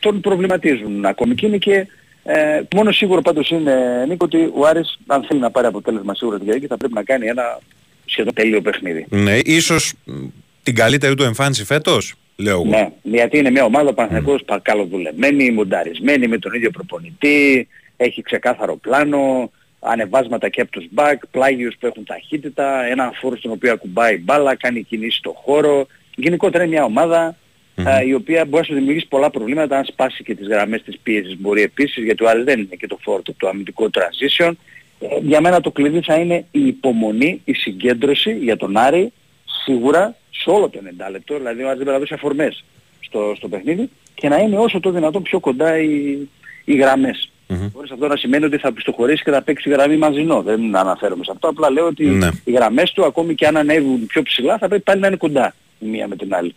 τον 0.00 0.20
προβληματίζουν 0.20 1.04
ακόμη 1.04 1.34
και 1.34 1.46
είναι 1.46 1.56
και 1.56 1.86
ε, 2.30 2.62
μόνο 2.74 2.92
σίγουρο 2.92 3.22
πάντως 3.22 3.50
είναι 3.50 4.04
Νίκο 4.08 4.24
ότι 4.24 4.50
ο 4.54 4.66
Άρης 4.66 4.98
αν 5.06 5.24
θέλει 5.28 5.40
να 5.40 5.50
πάρει 5.50 5.66
αποτέλεσμα 5.66 6.14
σίγουρα 6.14 6.36
την 6.36 6.46
Κυριακή 6.46 6.66
θα 6.66 6.76
πρέπει 6.76 6.94
να 6.94 7.02
κάνει 7.02 7.26
ένα 7.26 7.60
σχεδόν 8.04 8.34
τέλειο 8.34 8.60
παιχνίδι. 8.60 9.06
Ναι, 9.08 9.38
ίσως 9.44 9.94
μ, 10.04 10.12
την 10.62 10.74
καλύτερη 10.74 11.14
του 11.14 11.22
εμφάνιση 11.22 11.64
φέτος, 11.64 12.14
λέω 12.36 12.54
εγώ. 12.54 12.64
Ναι, 12.64 12.88
γιατί 13.02 13.38
είναι 13.38 13.50
μια 13.50 13.64
ομάδα 13.64 13.92
Παναθηναϊκός 13.92 14.44
μμ. 14.46 14.58
καλοδουλεμένη, 14.62 15.50
μονταρισμένη 15.50 16.28
με 16.28 16.38
τον 16.38 16.54
ίδιο 16.54 16.70
προπονητή, 16.70 17.68
έχει 17.96 18.22
ξεκάθαρο 18.22 18.76
πλάνο, 18.76 19.50
ανεβάσματα 19.80 20.48
και 20.48 20.60
από 20.60 20.70
τους 20.70 20.86
μπακ, 20.90 21.26
πλάγιους 21.26 21.76
που 21.80 21.86
έχουν 21.86 22.04
ταχύτητα, 22.04 22.84
ένα 22.84 23.12
φορ 23.14 23.36
στον 23.36 23.50
οποίο 23.50 23.72
ακουμπάει 23.72 24.18
μπάλα, 24.18 24.54
κάνει 24.54 24.82
κινήσεις 24.82 25.18
στο 25.18 25.32
χώρο. 25.44 25.86
Γενικότερα 26.14 26.64
είναι 26.64 26.72
μια 26.72 26.84
ομάδα 26.84 27.36
α, 27.86 28.02
η 28.02 28.14
οποία 28.14 28.44
μπορεί 28.44 28.60
να 28.60 28.62
σου 28.62 28.74
δημιουργήσει 28.74 29.06
πολλά 29.08 29.30
προβλήματα 29.30 29.78
αν 29.78 29.84
σπάσει 29.84 30.22
και 30.22 30.34
τις 30.34 30.46
γραμμές 30.48 30.82
της 30.82 30.98
πίεσης 31.02 31.36
μπορεί 31.38 31.62
επίσης 31.62 32.04
γιατί 32.04 32.24
ο 32.24 32.28
Άρης 32.28 32.44
δεν 32.44 32.58
είναι 32.60 32.74
και 32.78 32.86
το 32.86 32.98
φόρτο 33.02 33.32
το 33.36 33.48
αμυντικό 33.48 33.90
transition. 33.92 34.52
Ε, 35.00 35.06
για 35.22 35.40
μένα 35.40 35.60
το 35.60 35.70
κλειδί 35.70 36.00
θα 36.00 36.14
είναι 36.14 36.44
η 36.50 36.66
υπομονή, 36.66 37.40
η 37.44 37.52
συγκέντρωση 37.52 38.32
για 38.32 38.56
τον 38.56 38.76
Άρη 38.76 39.12
σίγουρα 39.64 40.14
σε 40.30 40.50
όλο 40.50 40.68
το 40.68 40.78
90 41.06 41.10
λεπτό, 41.10 41.36
δηλαδή 41.36 41.62
ο 41.62 41.66
Άρης 41.68 41.76
δεν 41.78 41.86
πρέπει 41.86 41.90
να 41.90 41.98
δώσει 41.98 42.14
αφορμές 42.14 42.64
στο, 43.00 43.32
στο 43.36 43.48
παιχνίδι 43.48 43.90
και 44.14 44.28
να 44.28 44.36
είναι 44.36 44.58
όσο 44.58 44.80
το 44.80 44.90
δυνατόν 44.90 45.22
πιο 45.22 45.40
κοντά 45.40 45.78
οι, 45.78 46.18
οι 46.64 46.76
γραμμές. 46.76 47.30
Χωρίς 47.74 47.90
αυτό 47.90 48.06
να 48.06 48.16
σημαίνει 48.16 48.44
ότι 48.44 48.56
θα 48.58 48.72
πιστοχωρήσει 48.72 49.22
και 49.22 49.30
θα 49.30 49.42
παίξει 49.42 49.70
γραμμή 49.70 49.96
μαζινό. 49.96 50.42
Δεν 50.42 50.76
αναφέρομαι 50.76 51.24
σε 51.24 51.30
αυτό. 51.34 51.48
Απλά 51.48 51.70
λέω 51.70 51.86
ότι 51.86 52.04
Ναι. 52.04 52.28
οι 52.44 52.52
γραμμές 52.52 52.92
του 52.92 53.04
ακόμη 53.04 53.34
και 53.34 53.46
αν 53.46 53.56
ανέβουν 53.56 54.06
πιο 54.06 54.22
ψηλά 54.22 54.58
θα 54.58 54.68
πρέπει 54.68 54.82
πάλι 54.82 55.00
να 55.00 55.06
είναι 55.06 55.16
κοντά 55.16 55.54
η 55.78 55.86
μία 55.86 56.08
με 56.08 56.16
την 56.16 56.34
άλλη. 56.34 56.54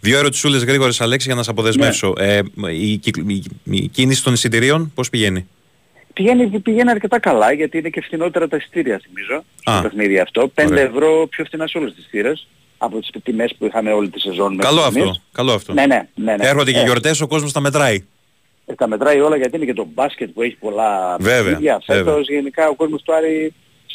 Δύο 0.00 0.18
ερωτησούλες 0.18 0.64
γρήγορες, 0.64 1.00
Αλέξη, 1.00 1.26
για 1.26 1.36
να 1.36 1.42
σε 1.42 1.50
αποδεσμεύσω. 1.50 2.12
Ναι. 2.18 2.32
Ε, 2.36 2.42
η, 2.72 2.96
κυκλ- 2.96 3.30
η, 3.30 3.42
η 3.64 3.88
κίνηση 3.88 4.22
των 4.24 4.32
εισιτηρίων 4.32 4.92
πώς 4.94 5.10
πηγαίνει; 5.10 5.48
Πηγαίνει, 6.12 6.46
πηγαίνει 6.60 6.90
αρκετά 6.90 7.20
καλά 7.20 7.52
γιατί 7.52 7.78
είναι 7.78 7.88
και 7.88 8.00
φθηνότερα 8.00 8.48
τα 8.48 8.56
εισιτήρια 8.56 9.00
θυμίζω 9.04 9.44
Α, 9.64 9.72
στο 9.78 9.82
παιχνίδι 9.82 10.18
αυτό. 10.18 10.52
5 10.54 10.64
ωραία. 10.66 10.82
ευρώ 10.84 11.26
πιο 11.30 11.44
φθηνά 11.44 11.66
σε 11.66 11.78
όλες 11.78 11.94
τις 11.94 12.06
θύρες 12.10 12.46
από 12.78 13.00
τις 13.00 13.10
τιμές 13.22 13.54
που 13.58 13.66
είχαμε 13.66 13.92
όλη 13.92 14.08
τη 14.10 14.20
σεζόν. 14.20 14.54
μέχρι 14.54 14.74
Καλό 14.74 14.80
στιγμής. 14.86 15.10
αυτό. 15.10 15.22
Καλό 15.32 15.52
αυτό. 15.52 15.72
Ναι, 15.72 15.86
ναι, 15.86 16.08
ναι. 16.14 16.36
ναι. 16.36 16.46
Έρχονται 16.48 16.72
και 16.72 16.78
Ε, 16.78 16.82
γιορτές, 16.82 17.20
ο 17.20 17.26
κόσμος 17.26 17.52
τα 17.52 17.60
μετράει. 17.60 18.04
Ε, 18.66 18.74
τα 18.74 18.88
μετράει 18.88 19.20
όλα 19.20 19.36
γιατί 19.36 19.56
είναι 19.56 19.64
και 19.64 19.72
το 19.74 19.86
μπάσκετ 19.94 20.30
που 20.30 20.42
έχει 20.42 20.56
πολλά 20.60 21.16
Βέβαια, 21.20 21.42
παιχνίδια. 21.42 21.82
βέβαια. 21.86 22.04
Φέτος 22.12 22.28
γενικά 22.28 22.68
ο 22.68 22.74
κόσμος 22.74 23.02
του 23.02 23.14
Άρη 23.14 23.52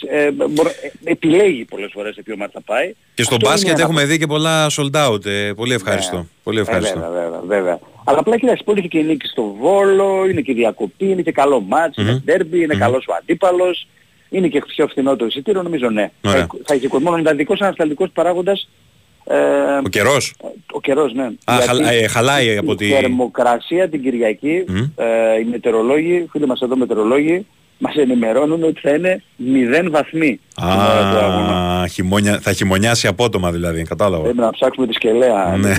ε, 0.10 0.32
μπορώ- 0.32 0.70
ε, 1.04 1.12
επιλέγει 1.12 1.66
πολλές 1.66 1.90
φορές 1.94 2.14
σε 2.14 2.22
ποιο 2.22 2.38
μάτι 2.38 2.52
θα 2.54 2.62
πάει. 2.62 2.88
Και 3.14 3.24
στο 3.24 3.36
Αυτό 3.36 3.36
είναι 3.36 3.44
μπάσκετ 3.56 3.74
ένα- 3.74 3.82
έχουμε 3.82 4.06
δει 4.06 4.18
και 4.18 4.28
πολλά 4.28 4.68
sold 4.72 5.08
out. 5.08 5.26
Ε, 5.26 5.52
πολύ 5.56 5.74
ευχαριστώ. 5.74 6.18
Ναι. 6.18 6.24
Πολύ 6.44 6.60
ευχαριστώ. 6.60 7.00
Ε, 7.00 7.02
βέβαια, 7.02 7.22
βέβαια, 7.24 7.42
βέβαια. 7.46 7.80
Αλλά 8.04 8.20
απλά 8.20 8.38
κοιτάξτε, 8.38 8.64
που 8.72 8.78
είχε 8.78 8.88
και 8.88 8.98
η 8.98 9.04
νίκη 9.04 9.28
στο 9.28 9.56
Βόλο, 9.60 10.26
είναι 10.30 10.42
και 10.42 10.54
διακοπή, 10.54 11.10
είναι 11.10 11.22
και 11.22 11.32
καλό 11.32 11.60
μάτς, 11.62 11.98
είναι 11.98 12.22
ντέρμπι, 12.26 12.62
είναι 12.64 12.76
καλός 12.76 13.06
ο 13.08 13.14
αντίπαλος. 13.20 13.88
είναι 14.30 14.48
και 14.48 14.62
πιο 14.68 14.88
φθηνό 14.88 15.16
το 15.16 15.26
εισιτήριο, 15.26 15.62
νομίζω 15.62 15.90
ναι. 15.90 16.12
Ωραία. 16.26 16.40
Θα, 16.40 16.48
θα 16.66 16.74
έχει 16.74 16.88
κόσμο. 16.88 17.06
Μόνο 17.10 17.18
είναι 17.22 17.34
δικός 17.34 17.62
ανασταλτικός 17.62 18.10
παράγοντας 18.14 18.70
ε, 19.26 19.36
Ο 19.86 19.90
καιρός. 19.90 20.34
ο 20.72 20.80
καιρός, 20.82 21.14
ναι. 21.14 21.24
Α, 21.24 21.30
Γιατί 21.46 21.66
χαλα- 21.68 21.92
ε, 21.92 22.08
χαλάει 22.08 22.58
από 22.58 22.72
η 22.72 22.76
τη- 22.76 22.90
θερμοκρασία 22.90 23.90
την 23.90 24.02
Κυριακή, 24.04 24.64
Μμ. 24.68 24.76
ε, 24.78 25.40
οι 25.40 25.44
μετεωρολόγοι, 25.52 26.28
φίλοι 26.32 26.46
μας 26.48 26.62
εδώ 26.62 26.76
μετεωρολόγοι, 26.78 27.46
μας 27.82 27.96
ενημερώνουν 27.96 28.64
ότι 28.64 28.80
θα 28.82 28.90
είναι 28.90 29.24
0 29.86 29.90
βαθμοί. 29.90 30.40
την 30.56 30.64
ώρα 30.66 31.12
του 31.12 31.18
αγώνα. 31.18 31.82
Α, 31.82 31.88
χειμώνια, 31.88 32.40
θα 32.42 32.54
χειμωνιάσει 32.54 33.08
απότομα 33.08 33.52
δηλαδή, 33.52 33.84
κατάλαβα. 33.84 34.24
Πρέπει 34.24 34.38
να 34.38 34.50
ψάξουμε 34.52 34.88
τη 34.88 34.94
σκελέα 34.94 35.56
Ναι. 35.58 35.70
να 35.70 35.76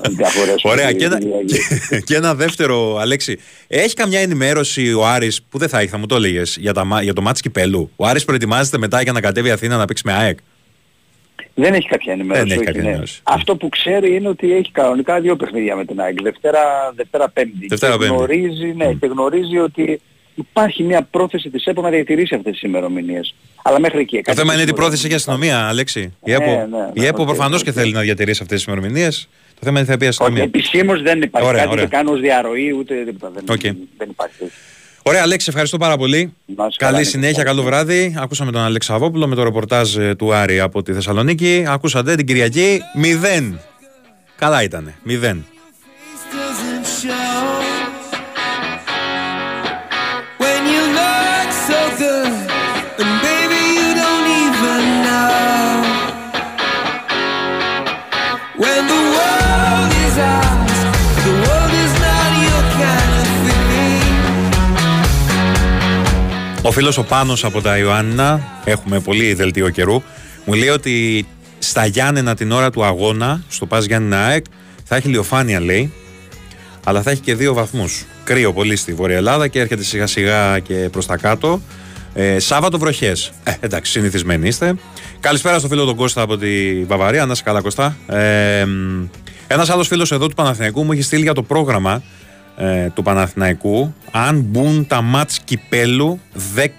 την 0.00 0.16
καθορέσουμε 0.16 0.72
Ωραία, 0.72 0.88
την 0.88 0.98
και 0.98 1.04
ένα, 1.04 1.18
Κυριακή. 1.18 1.58
και 2.04 2.14
ένα 2.16 2.34
δεύτερο, 2.34 2.96
Αλέξη. 2.96 3.38
Έχει 3.66 3.94
καμιά 3.94 4.20
ενημέρωση 4.20 4.92
ο 4.92 5.06
Άρης, 5.06 5.42
που 5.42 5.58
δεν 5.58 5.68
θα 5.68 5.78
έχει, 5.78 5.88
θα 5.88 5.98
μου 5.98 6.06
το 6.06 6.14
έλεγες, 6.14 6.56
για, 6.60 6.72
τα 6.72 6.84
μα- 6.84 7.02
για 7.02 7.12
το 7.12 7.22
μάτς 7.22 7.40
Κυπέλου; 7.40 7.90
Ο 7.96 8.06
Άρης 8.06 8.24
προετοιμάζεται 8.24 8.78
μετά 8.78 9.02
για 9.02 9.12
να 9.12 9.20
κατέβει 9.20 9.48
η 9.48 9.50
Αθήνα 9.50 9.76
να 9.76 9.84
παίξει 9.84 10.02
με 10.06 10.12
ΑΕΚ; 10.12 10.38
Δεν 11.54 11.74
έχει 11.74 11.88
κάποια 11.88 12.12
ενημέρωση. 12.12 12.40
Δεν 12.42 12.50
έχει 12.50 12.58
όχι, 12.58 12.66
κάποια 12.66 12.82
ναι. 12.82 12.86
ενημέρωση. 12.88 13.20
Αυτό 13.22 13.56
που 13.56 13.68
ξέρει 13.68 14.14
είναι 14.14 14.28
ότι 14.28 14.52
έχει 14.52 14.70
κανονικά 14.72 15.20
δύο 15.20 15.36
παιχνίδια 15.36 15.76
με 15.76 15.84
την 15.84 16.00
ΑΕΚ. 16.00 16.22
Δευτέρα, 16.22 16.60
Δευτέρα 16.96 17.28
Πέμπτη. 17.28 17.66
Δευτέρα, 17.68 17.92
και 17.92 17.98
Πέμπτη. 17.98 18.14
γνωρίζει, 18.14 18.72
ναι, 18.76 18.92
και 18.92 19.06
γνωρίζει 19.06 19.58
ότι 19.58 20.00
υπάρχει 20.34 20.82
μια 20.82 21.02
πρόθεση 21.02 21.50
της 21.50 21.64
ΕΠΟ 21.64 21.82
να 21.82 21.90
διατηρήσει 21.90 22.34
αυτές 22.34 22.52
τις 22.52 22.62
ημερομηνίες. 22.62 23.34
Αλλά 23.62 23.80
μέχρι 23.80 23.98
εκεί. 24.00 24.16
Το 24.16 24.22
κάτι 24.22 24.38
θέμα 24.38 24.52
είναι 24.52 24.62
τι 24.62 24.68
σίγουρο. 24.68 24.82
πρόθεση 24.84 25.02
έχει 25.04 25.12
η 25.12 25.16
αστυνομία, 25.16 25.68
Αλέξη. 25.68 26.00
Η 26.00 26.30
Ναι, 26.30 26.32
ΕΠΟ, 26.34 26.44
ναι, 26.44 26.90
η 26.92 27.00
ναι, 27.00 27.06
ΕΠΟ 27.06 27.22
οκ, 27.22 27.26
προφανώς 27.28 27.58
οκ. 27.60 27.64
και 27.64 27.72
θέλει 27.72 27.92
να 27.92 28.00
διατηρήσει 28.00 28.40
αυτές 28.42 28.56
τις 28.58 28.66
ημερομηνίες. 28.66 29.28
Το 29.54 29.58
θέμα 29.62 29.78
είναι 29.78 29.86
τι 29.86 29.92
θα 29.92 29.98
πει 29.98 30.04
η 30.04 30.08
Όχι, 30.08 30.18
αστυνομία. 30.22 30.42
επισήμως 30.42 31.02
δεν 31.02 31.22
υπάρχει 31.22 31.48
Ωραία, 31.48 31.60
κάτι 31.60 31.72
ωραία. 31.72 31.84
και 31.84 31.90
κάνω 31.96 32.10
ως 32.12 32.20
διαρροή 32.20 32.72
ούτε 32.78 32.94
τίποτα. 33.04 33.32
Δεν, 33.34 33.44
Οκ. 33.50 33.60
δεν 33.98 34.08
υπάρχει. 34.10 34.36
Ωραία, 35.02 35.22
Αλέξη, 35.22 35.46
ευχαριστώ 35.48 35.76
πάρα 35.78 35.96
πολύ. 35.96 36.32
Να 36.56 36.66
είσαι 36.66 36.76
καλά, 36.78 36.92
Καλή 36.92 36.96
Νίκο. 36.96 37.10
συνέχεια, 37.10 37.42
καλό 37.44 37.62
βράδυ. 37.62 38.14
Ακούσαμε 38.18 38.52
τον 38.52 38.60
Αλεξαβόπουλο 38.60 39.26
με 39.26 39.34
το 39.34 39.42
ρεπορτάζ 39.42 39.96
ε, 39.96 40.14
του 40.14 40.34
Άρη 40.34 40.60
από 40.60 40.82
τη 40.82 40.92
Θεσσαλονίκη. 40.92 41.64
Ακούσατε 41.68 42.14
την 42.14 42.26
Κυριακή 42.26 42.80
0. 43.52 43.54
Καλά 44.36 44.62
ήτανε. 44.62 44.94
0. 45.08 45.36
Ο 66.64 66.70
φίλος 66.70 66.98
ο 66.98 67.02
Πάνος 67.02 67.44
από 67.44 67.60
τα 67.60 67.78
Ιωάννινα, 67.78 68.40
έχουμε 68.64 69.00
πολύ 69.00 69.34
δελτίο 69.34 69.68
καιρού, 69.68 70.02
μου 70.44 70.54
λέει 70.54 70.68
ότι 70.68 71.26
στα 71.58 71.86
Γιάννενα 71.86 72.34
την 72.34 72.52
ώρα 72.52 72.70
του 72.70 72.84
αγώνα, 72.84 73.42
στο 73.48 73.66
Πας 73.66 73.84
Γιάννενα 73.84 74.24
ΑΕΚ, 74.24 74.44
θα 74.84 74.96
έχει 74.96 75.08
ηλιοφάνεια 75.08 75.60
λέει, 75.60 75.92
αλλά 76.84 77.02
θα 77.02 77.10
έχει 77.10 77.20
και 77.20 77.34
δύο 77.34 77.54
βαθμούς. 77.54 78.04
Κρύο 78.24 78.52
πολύ 78.52 78.76
στη 78.76 78.94
Βόρεια 78.94 79.16
Ελλάδα 79.16 79.48
και 79.48 79.60
έρχεται 79.60 79.82
σιγά 79.82 80.06
σιγά 80.06 80.58
και 80.58 80.74
προς 80.74 81.06
τα 81.06 81.16
κάτω. 81.16 81.60
Ε, 82.14 82.38
Σάββατο 82.38 82.78
βροχές. 82.78 83.32
Ε, 83.44 83.52
εντάξει, 83.60 83.92
συνηθισμένοι 83.92 84.48
είστε. 84.48 84.74
Καλησπέρα 85.20 85.58
στο 85.58 85.68
φίλο 85.68 85.84
τον 85.84 85.96
Κώστα 85.96 86.22
από 86.22 86.36
τη 86.36 86.84
Βαβαρία. 86.84 87.26
Να 87.26 87.32
είσαι 87.32 87.42
καλά, 87.42 87.60
Κώστα. 87.60 87.96
Ε, 88.06 88.66
μ, 89.52 89.54
ένας 89.54 89.70
άλλος 89.70 89.88
φίλος 89.88 90.12
εδώ 90.12 90.28
του 90.28 90.34
Παναθηναϊκού 90.34 90.84
μου 90.84 90.92
έχει 90.92 91.02
στείλει 91.02 91.22
για 91.22 91.32
το 91.32 91.42
πρόγραμμα 91.42 92.02
ε, 92.56 92.88
του 92.94 93.02
Παναθηναϊκού 93.02 93.94
αν 94.10 94.40
μπουν 94.40 94.86
τα 94.86 95.02
μάτς 95.02 95.40
κυπέλου 95.44 96.20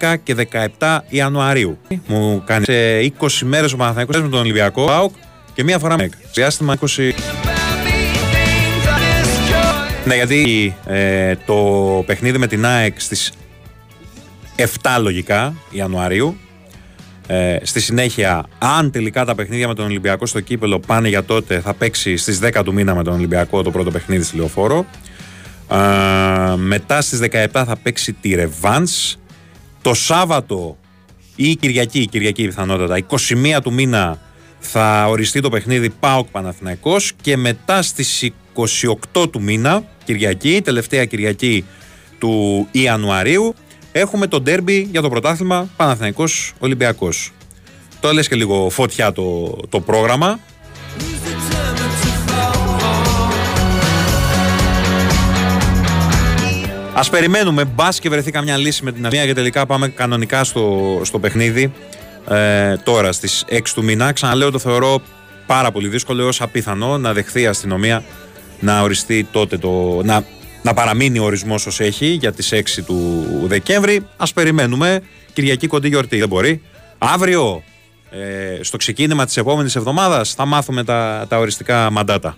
10 0.00 0.14
και 0.22 0.36
17 0.78 0.98
Ιανουαρίου. 1.08 1.78
Μου 2.06 2.42
κάνει 2.46 2.64
σε 2.64 2.72
20 3.20 3.28
μέρες 3.44 3.72
ο 3.72 3.76
Παναθηναϊκός 3.76 4.22
με 4.22 4.28
τον 4.28 4.40
Ολυμπιακό 4.40 4.84
ΠΑΟΚ 4.84 5.12
και 5.54 5.64
μία 5.64 5.78
φορά 5.78 5.96
με 5.96 6.10
διάστημα 6.32 6.78
20 6.96 7.10
ναι, 10.06 10.14
γιατί 10.14 10.74
ε, 10.86 11.34
το 11.46 11.54
παιχνίδι 12.06 12.38
με 12.38 12.46
την 12.46 12.66
ΑΕΚ 12.66 13.00
στις 13.00 13.32
7 14.56 14.64
λογικά 15.00 15.54
Ιανουαρίου. 15.70 16.36
Ε, 17.26 17.56
στη 17.62 17.80
συνέχεια, 17.80 18.46
αν 18.58 18.90
τελικά 18.90 19.24
τα 19.24 19.34
παιχνίδια 19.34 19.68
με 19.68 19.74
τον 19.74 19.84
Ολυμπιακό 19.84 20.26
στο 20.26 20.40
κύπελο 20.40 20.78
πάνε 20.78 21.08
για 21.08 21.24
τότε, 21.24 21.60
θα 21.60 21.74
παίξει 21.74 22.16
στις 22.16 22.40
10 22.42 22.62
του 22.64 22.72
μήνα 22.72 22.94
με 22.94 23.02
τον 23.02 23.14
Ολυμπιακό 23.14 23.62
το 23.62 23.70
πρώτο 23.70 23.90
παιχνίδι 23.90 24.24
στη 24.24 24.36
Λεωφόρο. 24.36 24.86
Ε, 25.70 26.56
μετά 26.56 27.00
στις 27.00 27.18
17 27.18 27.46
θα 27.52 27.76
παίξει 27.82 28.12
τη 28.12 28.34
Ρεβάνς. 28.34 29.16
Το 29.82 29.94
Σάββατο 29.94 30.76
ή 31.36 31.50
η 31.50 31.56
Κυριακή, 31.56 32.00
η 32.00 32.06
Κυριακή 32.06 32.46
πιθανότατα, 32.46 32.96
21 32.96 33.60
του 33.62 33.72
μήνα 33.72 34.18
θα 34.58 35.06
οριστεί 35.08 35.40
το 35.40 35.48
παιχνίδι 35.48 35.90
ΠΑΟΚ 35.90 36.28
Παναθηναϊκός 36.30 37.12
και 37.20 37.36
μετά 37.36 37.82
στις 37.82 38.30
28 39.12 39.30
του 39.30 39.42
μήνα, 39.42 39.84
Κυριακή, 40.04 40.60
τελευταία 40.64 41.04
Κυριακή 41.04 41.64
του 42.18 42.68
Ιανουαρίου, 42.70 43.54
έχουμε 43.96 44.26
το 44.26 44.40
ντέρμπι 44.40 44.88
για 44.90 45.00
το 45.02 45.08
πρωτάθλημα 45.08 45.68
Παναθηναϊκός 45.76 46.54
Ολυμπιακός. 46.58 47.32
Το 48.00 48.12
λες 48.12 48.28
και 48.28 48.34
λίγο 48.34 48.70
φωτιά 48.70 49.12
το, 49.12 49.56
το 49.68 49.80
πρόγραμμα. 49.80 50.38
Α 56.94 57.10
περιμένουμε, 57.10 57.64
μπας 57.64 57.98
και 57.98 58.08
βρεθεί 58.08 58.30
καμιά 58.30 58.56
λύση 58.56 58.84
με 58.84 58.92
την 58.92 59.04
αστυνομία 59.04 59.32
και 59.32 59.34
τελικά 59.34 59.66
πάμε 59.66 59.88
κανονικά 59.88 60.44
στο, 60.44 61.00
στο 61.04 61.18
παιχνίδι 61.18 61.72
ε, 62.28 62.76
τώρα 62.76 63.12
στις 63.12 63.44
6 63.50 63.58
του 63.74 63.84
μήνα. 63.84 64.12
Ξαναλέω, 64.12 64.50
το 64.50 64.58
θεωρώ 64.58 65.00
πάρα 65.46 65.70
πολύ 65.70 65.88
δύσκολο 65.88 66.22
έως 66.22 66.40
απίθανο 66.40 66.98
να 66.98 67.12
δεχθεί 67.12 67.40
η 67.40 67.46
αστυνομία 67.46 68.04
να 68.60 68.80
οριστεί 68.80 69.28
τότε 69.32 69.58
το. 69.58 70.00
να, 70.04 70.24
να 70.64 70.74
παραμείνει 70.74 71.18
ο 71.18 71.24
ορισμός 71.24 71.66
ως 71.66 71.80
έχει 71.80 72.06
για 72.06 72.32
τις 72.32 72.52
6 72.52 72.82
του 72.86 73.26
Δεκέμβρη. 73.46 74.06
Α 74.16 74.24
περιμένουμε. 74.34 75.02
Κυριακή 75.32 75.66
κοντή 75.66 75.88
γιορτή. 75.88 76.18
Δεν 76.18 76.28
μπορεί. 76.28 76.62
Αύριο, 76.98 77.62
ε, 78.10 78.62
στο 78.62 78.76
ξεκίνημα 78.76 79.24
της 79.24 79.36
επόμενης 79.36 79.76
εβδομάδας, 79.76 80.34
θα 80.34 80.44
μάθουμε 80.44 80.84
τα, 80.84 81.26
τα 81.28 81.38
οριστικά 81.38 81.90
μαντάτα. 81.90 82.36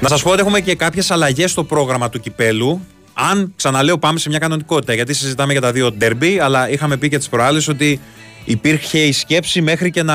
Να 0.00 0.08
σας 0.08 0.22
πω 0.22 0.30
ότι 0.30 0.40
έχουμε 0.40 0.60
και 0.60 0.74
κάποιες 0.74 1.10
αλλαγές 1.10 1.50
στο 1.50 1.64
πρόγραμμα 1.64 2.08
του 2.08 2.20
κυπέλου. 2.20 2.86
Αν 3.12 3.52
ξαναλέω, 3.56 3.98
πάμε 3.98 4.18
σε 4.18 4.28
μια 4.28 4.38
κανονικότητα. 4.38 4.94
Γιατί 4.94 5.14
συζητάμε 5.14 5.52
για 5.52 5.60
τα 5.60 5.72
δύο 5.72 5.92
ντέρμπι, 5.92 6.38
αλλά 6.38 6.70
είχαμε 6.70 6.96
πει 6.96 7.08
και 7.08 7.18
τις 7.18 7.28
προάλλες 7.28 7.68
ότι 7.68 8.00
υπήρχε 8.44 8.98
η 8.98 9.12
σκέψη 9.12 9.62
μέχρι 9.62 9.90
και 9.90 10.02
να 10.02 10.14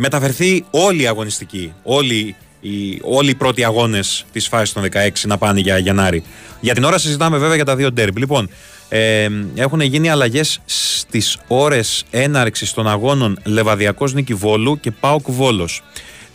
μεταφερθεί 0.00 0.64
όλη 0.70 1.02
η 1.02 1.06
αγωνιστική. 1.06 1.72
Όλοι 1.82 2.36
οι, 2.60 2.98
όλοι 3.02 3.30
οι 3.30 3.34
πρώτοι 3.34 3.64
αγώνες 3.64 4.24
της 4.32 4.48
φάσης 4.48 4.72
των 4.72 4.82
16 4.82 5.08
να 5.26 5.38
πάνε 5.38 5.60
για 5.60 5.78
Γενάρη. 5.78 6.22
Για 6.60 6.74
την 6.74 6.84
ώρα 6.84 6.98
συζητάμε 6.98 7.38
βέβαια 7.38 7.54
για 7.54 7.64
τα 7.64 7.76
δύο 7.76 7.92
ντέρμπι. 7.92 8.20
Λοιπόν, 8.20 8.50
ε, 8.88 9.28
έχουν 9.54 9.80
γίνει 9.80 10.08
αλλαγές 10.08 10.60
στις 10.66 11.38
ώρες 11.46 12.04
έναρξης 12.10 12.72
των 12.72 12.88
αγώνων 12.88 13.38
Λεβαδιακός 13.44 14.14
Νίκη 14.14 14.34
Βόλου 14.34 14.80
και 14.80 14.90
Πάοκ 14.90 15.30
Βόλος. 15.30 15.82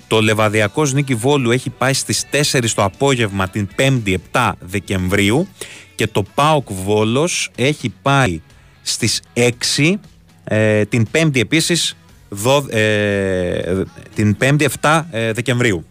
Το 0.08 0.22
Λεβαδιακός 0.22 0.94
Νίκη 0.94 1.16
Βόλου 1.16 1.52
έχει 1.52 1.70
πάει 1.70 1.94
στις 1.94 2.26
4 2.32 2.74
το 2.74 2.84
απόγευμα 2.84 3.50
την 3.50 3.68
5η 3.78 4.16
7 4.32 4.52
Δεκεμβρίου 4.60 5.48
και 5.96 6.08
το 6.08 6.24
ΠΑΟΚ 6.36 6.68
Βόλος 6.72 7.50
έχει 7.56 7.94
πάει 8.02 8.42
στις 8.82 9.22
6 9.34 10.00
ε, 10.44 10.86
την 10.86 11.08
5η 11.14 11.40
επίσης 11.40 11.96
δω- 12.34 12.66
ε, 12.70 13.84
την 14.16 14.38
5η 14.42 14.66
7 14.82 15.06
ε, 15.12 15.32
Δεκεμβρίου. 15.32 15.86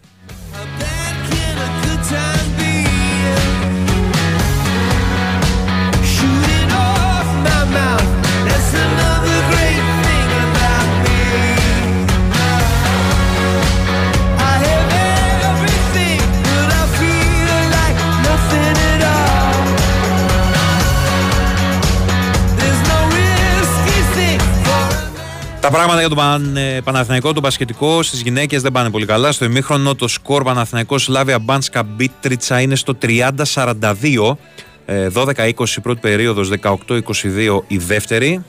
Τα 25.63 25.69
πράγματα 25.69 25.99
για 25.99 26.09
τον 26.09 26.17
Παν, 26.17 26.57
ε, 26.57 26.81
Παναθηναϊκό, 26.83 27.33
τον 27.33 27.43
Πασχετικό 27.43 28.03
στις 28.03 28.21
γυναίκες 28.21 28.61
δεν 28.61 28.71
πάνε 28.71 28.89
πολύ 28.89 29.05
καλά. 29.05 29.31
Στο 29.31 29.45
ημίχρονο 29.45 29.95
το 29.95 30.07
σκορ 30.07 30.43
Παναθηναϊκός 30.43 31.03
Σλάβια 31.03 31.39
Μπάνσκα 31.39 31.83
Μπίτριτσα 31.83 32.61
είναι 32.61 32.75
στο 32.75 32.93
30-42. 33.01 34.37
Ε, 34.85 35.07
12-20 35.09 35.77
η 35.77 35.81
πρώτη 35.81 35.99
περίοδος, 35.99 36.49
18-22 36.49 37.63
η 37.67 37.77
δεύτερη. 37.77 38.43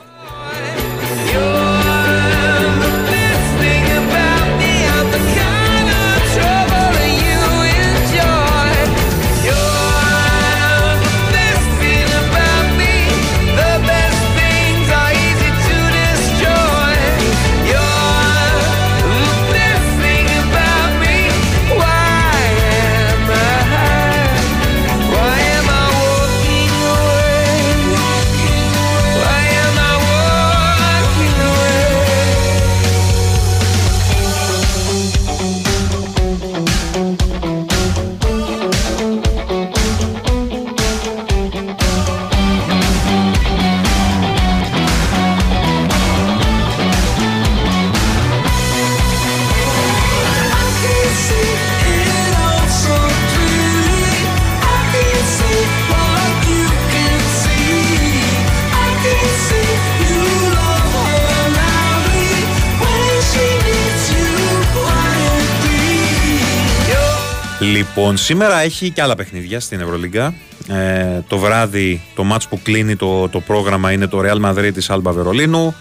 Λοιπόν, 67.87 68.17
σήμερα 68.17 68.59
έχει 68.59 68.89
και 68.89 69.01
άλλα 69.01 69.15
παιχνίδια 69.15 69.59
στην 69.59 69.79
Ευρωλίγκα. 69.79 70.33
Ε, 70.69 71.21
το 71.27 71.37
βράδυ 71.37 72.01
το 72.15 72.23
μάτς 72.23 72.47
που 72.47 72.59
κλείνει 72.63 72.95
το, 72.95 73.29
το 73.29 73.39
πρόγραμμα 73.39 73.91
είναι 73.91 74.07
το 74.07 74.21
Real 74.23 74.45
Madrid 74.45 74.71
της 74.73 74.91
Alba 74.91 75.11
Βερολίνου. 75.11 75.75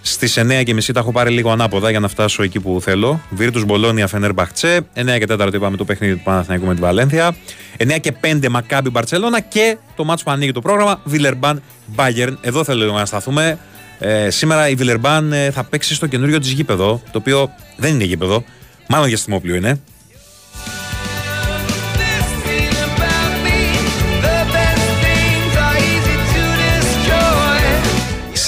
Στις 0.00 0.38
9.30 0.38 0.82
τα 0.92 1.00
έχω 1.00 1.12
πάρει 1.12 1.30
λίγο 1.30 1.50
ανάποδα 1.50 1.90
για 1.90 2.00
να 2.00 2.08
φτάσω 2.08 2.42
εκεί 2.42 2.60
που 2.60 2.80
θέλω. 2.82 3.20
Βίρτου 3.30 3.64
Μπολόνια 3.64 4.06
Φενέρ 4.06 4.32
Μπαχτσέ. 4.32 4.80
9 4.94 5.04
και 5.18 5.26
4 5.28 5.54
είπαμε 5.54 5.76
το 5.76 5.84
παιχνίδι 5.84 6.14
του 6.14 6.22
Παναθηναϊκού 6.24 6.66
με 6.66 6.74
τη 6.74 6.80
Βαλένθια. 6.80 7.36
9 7.78 7.96
και 8.00 8.12
5 8.20 8.48
Μακάμπι 8.50 8.90
Μπαρσελόνα 8.90 9.40
και 9.40 9.76
το 9.96 10.04
μάτσο 10.04 10.24
που 10.24 10.30
ανοίγει 10.30 10.52
το 10.52 10.60
πρόγραμμα 10.60 11.00
Βιλερμπάν 11.04 11.62
Μπάγερν. 11.86 12.38
Εδώ 12.40 12.64
θέλω 12.64 12.92
να 12.92 13.06
σταθούμε. 13.06 13.58
Ε, 13.98 14.30
σήμερα 14.30 14.68
η 14.68 14.74
Βιλερμπάν 14.74 15.32
ε, 15.32 15.50
θα 15.50 15.64
παίξει 15.64 15.94
στο 15.94 16.06
καινούριο 16.06 16.38
της 16.38 16.50
γήπεδο, 16.50 17.02
το 17.10 17.18
οποίο 17.18 17.50
δεν 17.76 17.94
είναι 17.94 18.04
γήπεδο, 18.04 18.44
μάλλον 18.88 19.06
διαστημόπλιο 19.06 19.54
είναι. 19.54 19.80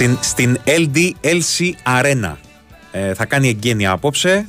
Στην, 0.00 0.18
στην 0.20 0.58
LDLC 0.64 1.70
Arena. 2.00 2.34
Ε, 2.92 3.14
θα 3.14 3.24
κάνει 3.24 3.48
εγγένεια 3.48 3.90
απόψε 3.90 4.46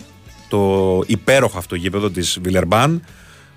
το 0.50 1.02
υπέροχο 1.08 1.58
αυτό 1.58 1.76
γήπεδο 1.76 2.10
της 2.10 2.40
Βιλερμπάν 2.42 3.04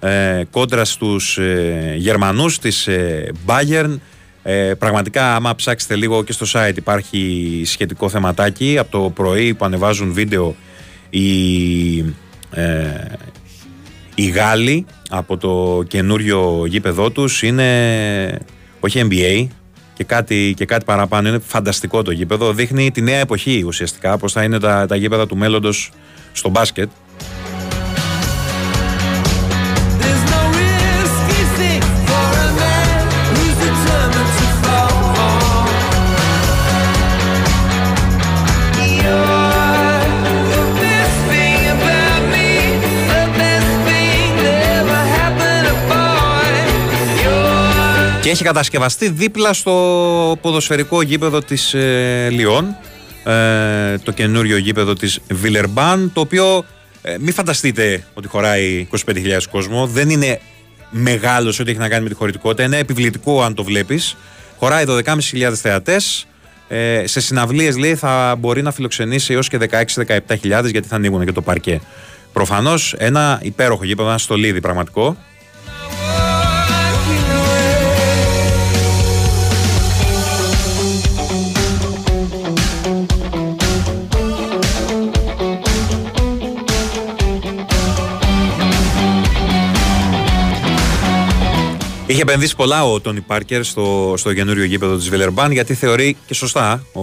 ε, 0.01 0.43
κόντρα 0.51 0.85
στους 0.85 1.39
ε, 1.39 1.95
Γερμανούς 1.97 2.59
της 2.59 2.87
ε, 2.87 3.33
Bayern. 3.47 3.99
Ε, 4.43 4.75
πραγματικά 4.79 5.35
άμα 5.35 5.55
ψάξετε 5.55 5.97
λίγο 5.97 6.25
και 6.25 6.33
στο 6.33 6.47
site 6.53 6.77
υπάρχει 6.77 7.63
σχετικό 7.65 8.09
θεματάκι. 8.09 8.79
Από 8.79 8.91
το 8.91 9.11
πρωί 9.11 9.55
που 9.55 9.65
ανεβάζουν 9.65 10.13
βίντεο 10.13 10.57
οι, 11.11 11.99
ε, 12.51 13.05
οι 14.15 14.27
Γάλλοι 14.27 14.87
από 15.11 15.37
το 15.37 15.83
καινούριο 15.89 16.67
γήπεδό 16.67 17.11
τους 17.11 17.43
είναι 17.43 18.39
όχι 18.81 19.07
NBA 19.11 19.47
και 19.95 20.05
κάτι, 20.05 20.55
και 20.57 20.65
κάτι 20.65 20.85
παραπάνω. 20.85 21.29
Είναι 21.29 21.39
φανταστικό 21.39 22.03
το 22.03 22.11
γήπεδο. 22.11 22.53
Δείχνει 22.53 22.91
τη 22.91 23.01
νέα 23.01 23.19
εποχή 23.19 23.63
ουσιαστικά, 23.67 24.19
πώς 24.19 24.33
θα 24.33 24.43
είναι 24.43 24.59
τα, 24.59 24.87
τα 24.87 24.97
γήπεδα 24.97 25.27
του 25.27 25.37
μέλλοντος 25.37 25.91
στο 26.33 26.49
μπάσκετ. 26.49 26.91
Έχει 48.35 48.45
κατασκευαστεί 48.45 49.09
δίπλα 49.09 49.53
στο 49.53 50.39
ποδοσφαιρικό 50.41 51.03
γήπεδο 51.03 51.41
της 51.41 51.75
ε, 51.75 52.29
Λιόν, 52.31 52.77
ε, 53.25 53.99
το 53.99 54.13
καινούριο 54.13 54.57
γήπεδο 54.57 54.93
της 54.93 55.21
Βιλερμπάν, 55.31 56.11
το 56.13 56.21
οποίο 56.21 56.65
ε, 57.03 57.17
μην 57.21 57.33
φανταστείτε 57.33 58.05
ότι 58.15 58.29
χωράει 58.29 58.89
25.000 59.07 59.23
κόσμο, 59.51 59.87
δεν 59.87 60.11
είναι 60.11 60.41
μεγάλος 60.91 61.55
σε 61.55 61.63
ό,τι 61.63 61.71
έχει 61.71 61.81
να 61.81 61.89
κάνει 61.89 62.03
με 62.03 62.09
τη 62.09 62.15
χωρητικότητα, 62.15 62.63
είναι 62.63 62.79
επιβλητικό 62.79 63.43
αν 63.43 63.55
το 63.55 63.65
βλέπεις, 63.65 64.17
χωράει 64.59 64.85
12.500 64.89 65.53
θεατές, 65.55 66.27
ε, 66.69 67.03
σε 67.07 67.21
συναυλίες 67.21 67.77
λέει 67.77 67.95
θα 67.95 68.37
μπορεί 68.39 68.63
να 68.63 68.73
φιλοξενήσει 68.73 69.33
έως 69.33 69.49
και 69.49 69.59
16-17.000 69.59 70.71
γιατί 70.71 70.89
θα 70.89 70.97
ανοίγουν 70.97 71.25
και 71.25 71.33
το 71.33 71.43
παρκέ. 71.43 71.81
Προφανώς 72.33 72.95
ένα 72.99 73.41
υπέροχο 73.43 73.85
γήπεδο, 73.85 74.09
ένα 74.09 74.19
στολίδι 74.19 74.61
πραγματικό. 74.61 75.17
Είχε 92.07 92.23
επενδύσει 92.23 92.57
πολλά 92.57 92.85
ο 92.85 93.01
Τόνι 93.01 93.21
Πάρκερ 93.21 93.65
στο, 93.65 94.15
στο 94.17 94.35
καινούριο 94.35 94.65
γήπεδο 94.65 94.97
της 94.97 95.09
Βιλερμπάν 95.09 95.53
γιατί 95.53 95.75
θεωρεί 95.75 96.17
και 96.27 96.35
σωστά 96.35 96.85
ο, 96.93 97.01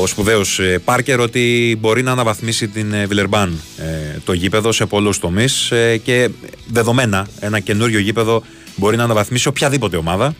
ο 0.00 0.06
σπουδαίος 0.06 0.58
ε, 0.58 0.78
Πάρκερ 0.78 1.20
ότι 1.20 1.76
μπορεί 1.80 2.02
να 2.02 2.12
αναβαθμίσει 2.12 2.68
την 2.68 2.92
ε, 2.92 3.06
Βιλερμπάν 3.06 3.60
ε, 3.76 4.18
το 4.24 4.32
γήπεδο 4.32 4.72
σε 4.72 4.86
πολλούς 4.86 5.18
τομείς 5.18 5.72
και 6.02 6.30
δεδομένα 6.66 7.26
ένα 7.40 7.60
καινούριο 7.60 7.98
γήπεδο 7.98 8.42
μπορεί 8.76 8.96
να 8.96 9.04
αναβαθμίσει 9.04 9.48
οποιαδήποτε 9.48 9.96
ομάδα 9.96 10.34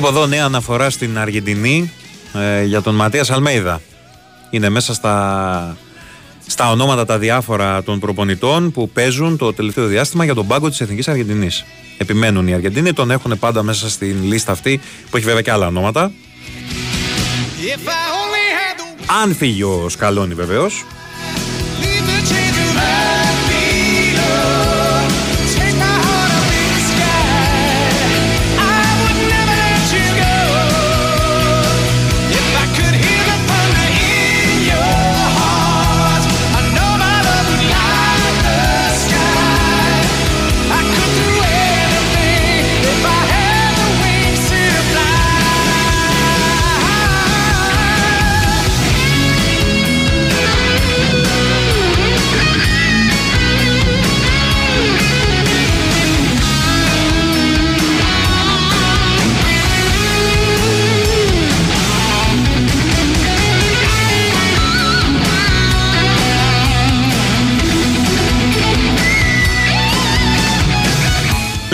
Βλέπω 0.00 0.18
εδώ 0.18 0.26
νέα 0.26 0.44
αναφορά 0.44 0.90
στην 0.90 1.18
Αργεντινή 1.18 1.92
ε, 2.34 2.64
για 2.64 2.82
τον 2.82 2.94
Ματίας 2.94 3.30
Αλμέιδα. 3.30 3.80
Είναι 4.50 4.68
μέσα 4.68 4.94
στα, 4.94 5.76
στα 6.46 6.70
ονόματα 6.70 7.04
τα 7.04 7.18
διάφορα 7.18 7.82
των 7.82 8.00
προπονητών 8.00 8.70
που 8.70 8.90
παίζουν 8.90 9.36
το 9.36 9.52
τελευταίο 9.52 9.86
διάστημα 9.86 10.24
για 10.24 10.34
τον 10.34 10.46
πάγκο 10.46 10.68
της 10.68 10.80
Εθνικής 10.80 11.08
Αργεντινής. 11.08 11.64
Επιμένουν 11.98 12.48
οι 12.48 12.54
Αργεντινοί, 12.54 12.92
τον 12.92 13.10
έχουν 13.10 13.38
πάντα 13.38 13.62
μέσα 13.62 13.88
στην 13.88 14.22
λίστα 14.22 14.52
αυτή 14.52 14.80
που 15.10 15.16
έχει 15.16 15.26
βέβαια 15.26 15.42
και 15.42 15.50
άλλα 15.50 15.66
ονόματα. 15.66 16.12
Αν 19.22 19.34
φύγει 19.34 19.62
ο 19.62 19.86
Σκαλόνι 19.88 20.34
βεβαίως. 20.34 20.84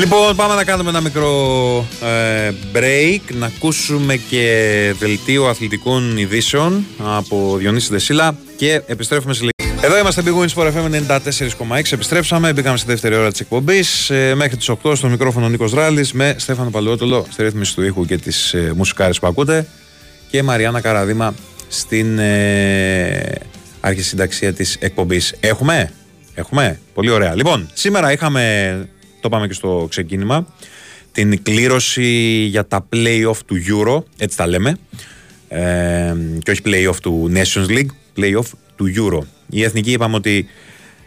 Λοιπόν, 0.07 0.37
πάμε 0.37 0.55
να 0.55 0.65
κάνουμε 0.65 0.89
ένα 0.89 1.01
μικρό 1.01 1.87
ε, 2.03 2.53
break, 2.73 3.21
να 3.35 3.47
ακούσουμε 3.47 4.17
και 4.17 4.95
δελτίο 4.99 5.47
αθλητικών 5.47 6.17
ειδήσεων 6.17 6.85
από 6.99 7.57
Διονύση 7.59 7.89
Δεσίλα 7.91 8.37
και 8.57 8.83
επιστρέφουμε 8.87 9.35
σε 9.35 9.41
λίγο. 9.41 9.85
Εδώ 9.85 9.99
είμαστε 9.99 10.23
Big 10.25 10.43
Wins 10.43 10.63
for 10.63 10.73
FM 10.73 11.19
94,6. 11.69 11.93
Επιστρέψαμε, 11.93 12.53
μπήκαμε 12.53 12.77
στη 12.77 12.87
δεύτερη 12.87 13.15
ώρα 13.15 13.31
της 13.31 13.41
εκπομπής. 13.41 14.11
Ε, 14.11 14.35
μέχρι 14.35 14.57
τις 14.57 14.71
8 14.83 14.97
στο 14.97 15.09
μικρόφωνο 15.09 15.49
Νίκος 15.49 15.73
Ράλη 15.73 16.09
με 16.13 16.35
Στέφανο 16.39 16.71
Παλαιότολο 16.71 17.27
στη 17.31 17.43
ρύθμιση 17.43 17.75
του 17.75 17.83
ήχου 17.83 18.05
και 18.05 18.17
τις 18.17 18.55
ε, 18.55 18.73
μουσικάρες 18.77 19.19
που 19.19 19.27
ακούτε 19.27 19.67
και 20.31 20.43
Μαριάννα 20.43 20.81
Καραδίμα 20.81 21.35
στην 21.69 22.19
ε, 22.19 23.33
αρχισυνταξία 23.81 24.53
της 24.53 24.77
εκπομπής. 24.81 25.35
Έχουμε, 25.41 25.93
έχουμε, 26.35 26.81
πολύ 26.95 27.11
ωραία. 27.11 27.35
Λοιπόν, 27.35 27.71
σήμερα 27.73 28.13
είχαμε, 28.13 28.89
το 29.29 29.33
πάμε 29.33 29.47
και 29.47 29.53
στο 29.53 29.87
ξεκίνημα, 29.91 30.47
την 31.13 31.43
κλήρωση 31.43 32.05
για 32.45 32.67
τα 32.67 32.89
play-off 32.93 33.37
του 33.47 33.57
Euro, 33.69 34.03
έτσι 34.19 34.37
τα 34.37 34.47
λέμε, 34.47 34.79
ε, 35.49 36.15
και 36.43 36.51
όχι 36.51 36.61
play-off 36.65 36.97
του 37.03 37.33
Nations 37.35 37.69
League, 37.69 37.91
play-off 38.17 38.51
του 38.77 38.93
Euro. 38.97 39.27
Η 39.51 39.63
Εθνική 39.63 39.93
είπαμε 39.93 40.17
ότι 40.17 40.47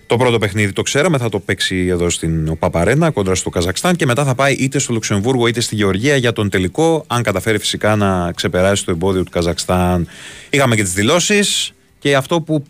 το 0.07 0.17
πρώτο 0.17 0.38
παιχνίδι 0.38 0.74
το 0.74 0.82
ξέραμε, 0.82 1.17
θα 1.17 1.30
το 1.30 1.39
παίξει 1.39 1.86
εδώ 1.88 2.09
στην 2.09 2.57
Παπαρένα 2.59 3.11
κόντρα 3.11 3.36
στο 3.36 3.49
Καζακστάν 3.49 3.95
και 3.95 4.05
μετά 4.05 4.24
θα 4.24 4.36
πάει 4.36 4.53
είτε 4.53 4.80
στο 4.80 4.93
Λουξεμβούργο 4.93 5.47
είτε 5.47 5.61
στη 5.61 5.76
Γεωργία 5.76 6.15
για 6.15 6.32
τον 6.34 6.49
τελικό. 6.49 7.03
Αν 7.07 7.24
καταφέρει 7.24 7.57
φυσικά 7.57 7.95
να 7.95 8.32
ξεπεράσει 8.32 8.86
το 8.86 8.91
εμπόδιο 8.91 9.24
του 9.24 9.32
Καζακστάν. 9.32 10.07
Είχαμε 10.49 10.76
και 10.76 10.84
τις 10.84 10.93
δηλώσεις 10.93 11.74
και 11.99 12.15
αυτό 12.15 12.41
που 12.41 12.63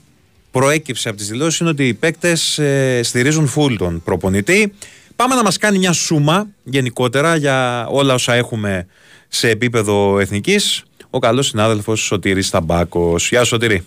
προέκυψε 0.52 1.10
από 1.10 1.18
τις 1.18 1.28
δηλώσεις 1.28 1.60
είναι 1.60 1.70
ότι 1.70 1.88
οι 1.88 1.94
παίκτες 1.94 2.58
ε, 2.58 3.00
στηρίζουν 3.04 3.54
full 3.56 3.76
τον 3.78 4.02
προπονητή. 4.04 4.74
Πάμε 5.20 5.36
να 5.36 5.44
μας 5.44 5.58
κάνει 5.58 5.78
μια 5.78 5.92
σούμα 5.92 6.48
γενικότερα 6.64 7.36
για 7.36 7.88
όλα 7.90 8.14
όσα 8.14 8.34
έχουμε 8.34 8.88
σε 9.28 9.50
επίπεδο 9.50 10.20
εθνικής. 10.20 10.84
Ο 11.10 11.20
καλός 11.20 11.48
συνάδελφος 11.48 12.00
Σωτήρης 12.02 12.50
Ταμπάκος. 12.50 13.30
Γεια 13.30 13.40
σου, 13.44 13.48
Σωτήρη. 13.48 13.86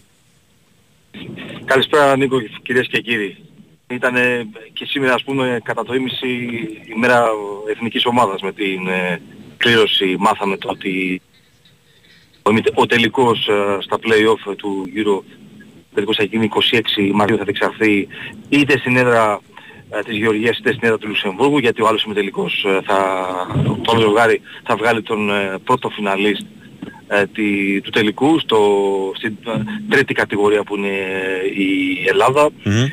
Καλησπέρα 1.64 2.16
Νίκο 2.16 2.40
κυρίες 2.62 2.86
και 2.86 3.00
κύριοι. 3.00 3.36
Ήταν 3.90 4.14
και 4.72 4.84
σήμερα 4.84 5.14
ας 5.14 5.22
πούμε 5.24 5.60
κατά 5.64 5.84
το 5.84 5.94
ίμιση 5.94 6.28
η 6.94 6.98
μέρα 6.98 7.24
εθνικής 7.70 8.06
ομάδας 8.06 8.40
με 8.42 8.52
την 8.52 8.86
ε, 8.88 9.20
κλήρωση 9.56 10.16
μάθαμε 10.18 10.56
το 10.56 10.68
ότι 10.70 11.20
ο, 12.42 12.52
μητε- 12.52 12.78
ο 12.78 12.86
τελικός 12.86 13.48
ε, 13.48 13.78
στα 13.80 13.96
play-off 14.02 14.56
του 14.56 14.86
Euro 14.96 15.22
τελικός 15.94 16.16
θα 16.16 16.22
γίνει 16.24 16.48
26 16.72 17.10
Μαρτίου 17.12 17.36
θα 17.36 17.44
διεξαχθεί 17.44 18.08
είτε 18.48 18.78
στην 18.78 18.96
έδρα 18.96 19.32
ε, 19.32 19.51
της 20.04 20.16
Γεωργίας 20.16 20.58
είτε 20.58 20.68
στην 20.72 20.80
έδρα 20.84 20.98
του 20.98 21.08
Λουσεμβούργου 21.08 21.58
γιατί 21.58 21.82
ο 21.82 21.86
άλλος 21.86 22.02
ημιτελικός 22.04 22.64
ε, 22.68 22.80
θα, 22.84 22.96
το 23.82 23.92
άλλο 23.92 24.00
ζευγάρι 24.00 24.40
θα 24.64 24.76
βγάλει 24.76 25.02
τον 25.02 25.30
ε, 25.30 25.58
πρώτο 25.64 25.88
φιναλίστ 25.88 26.42
ε, 27.08 27.26
τη- 27.26 27.80
του 27.80 27.90
τελικού 27.90 28.38
στο, 28.38 28.60
στην 29.16 29.36
ε, 29.46 29.50
τρίτη 29.88 30.14
κατηγορία 30.14 30.62
που 30.62 30.76
είναι 30.76 30.88
ε, 30.88 31.62
η 31.62 32.04
Ελλάδα. 32.08 32.50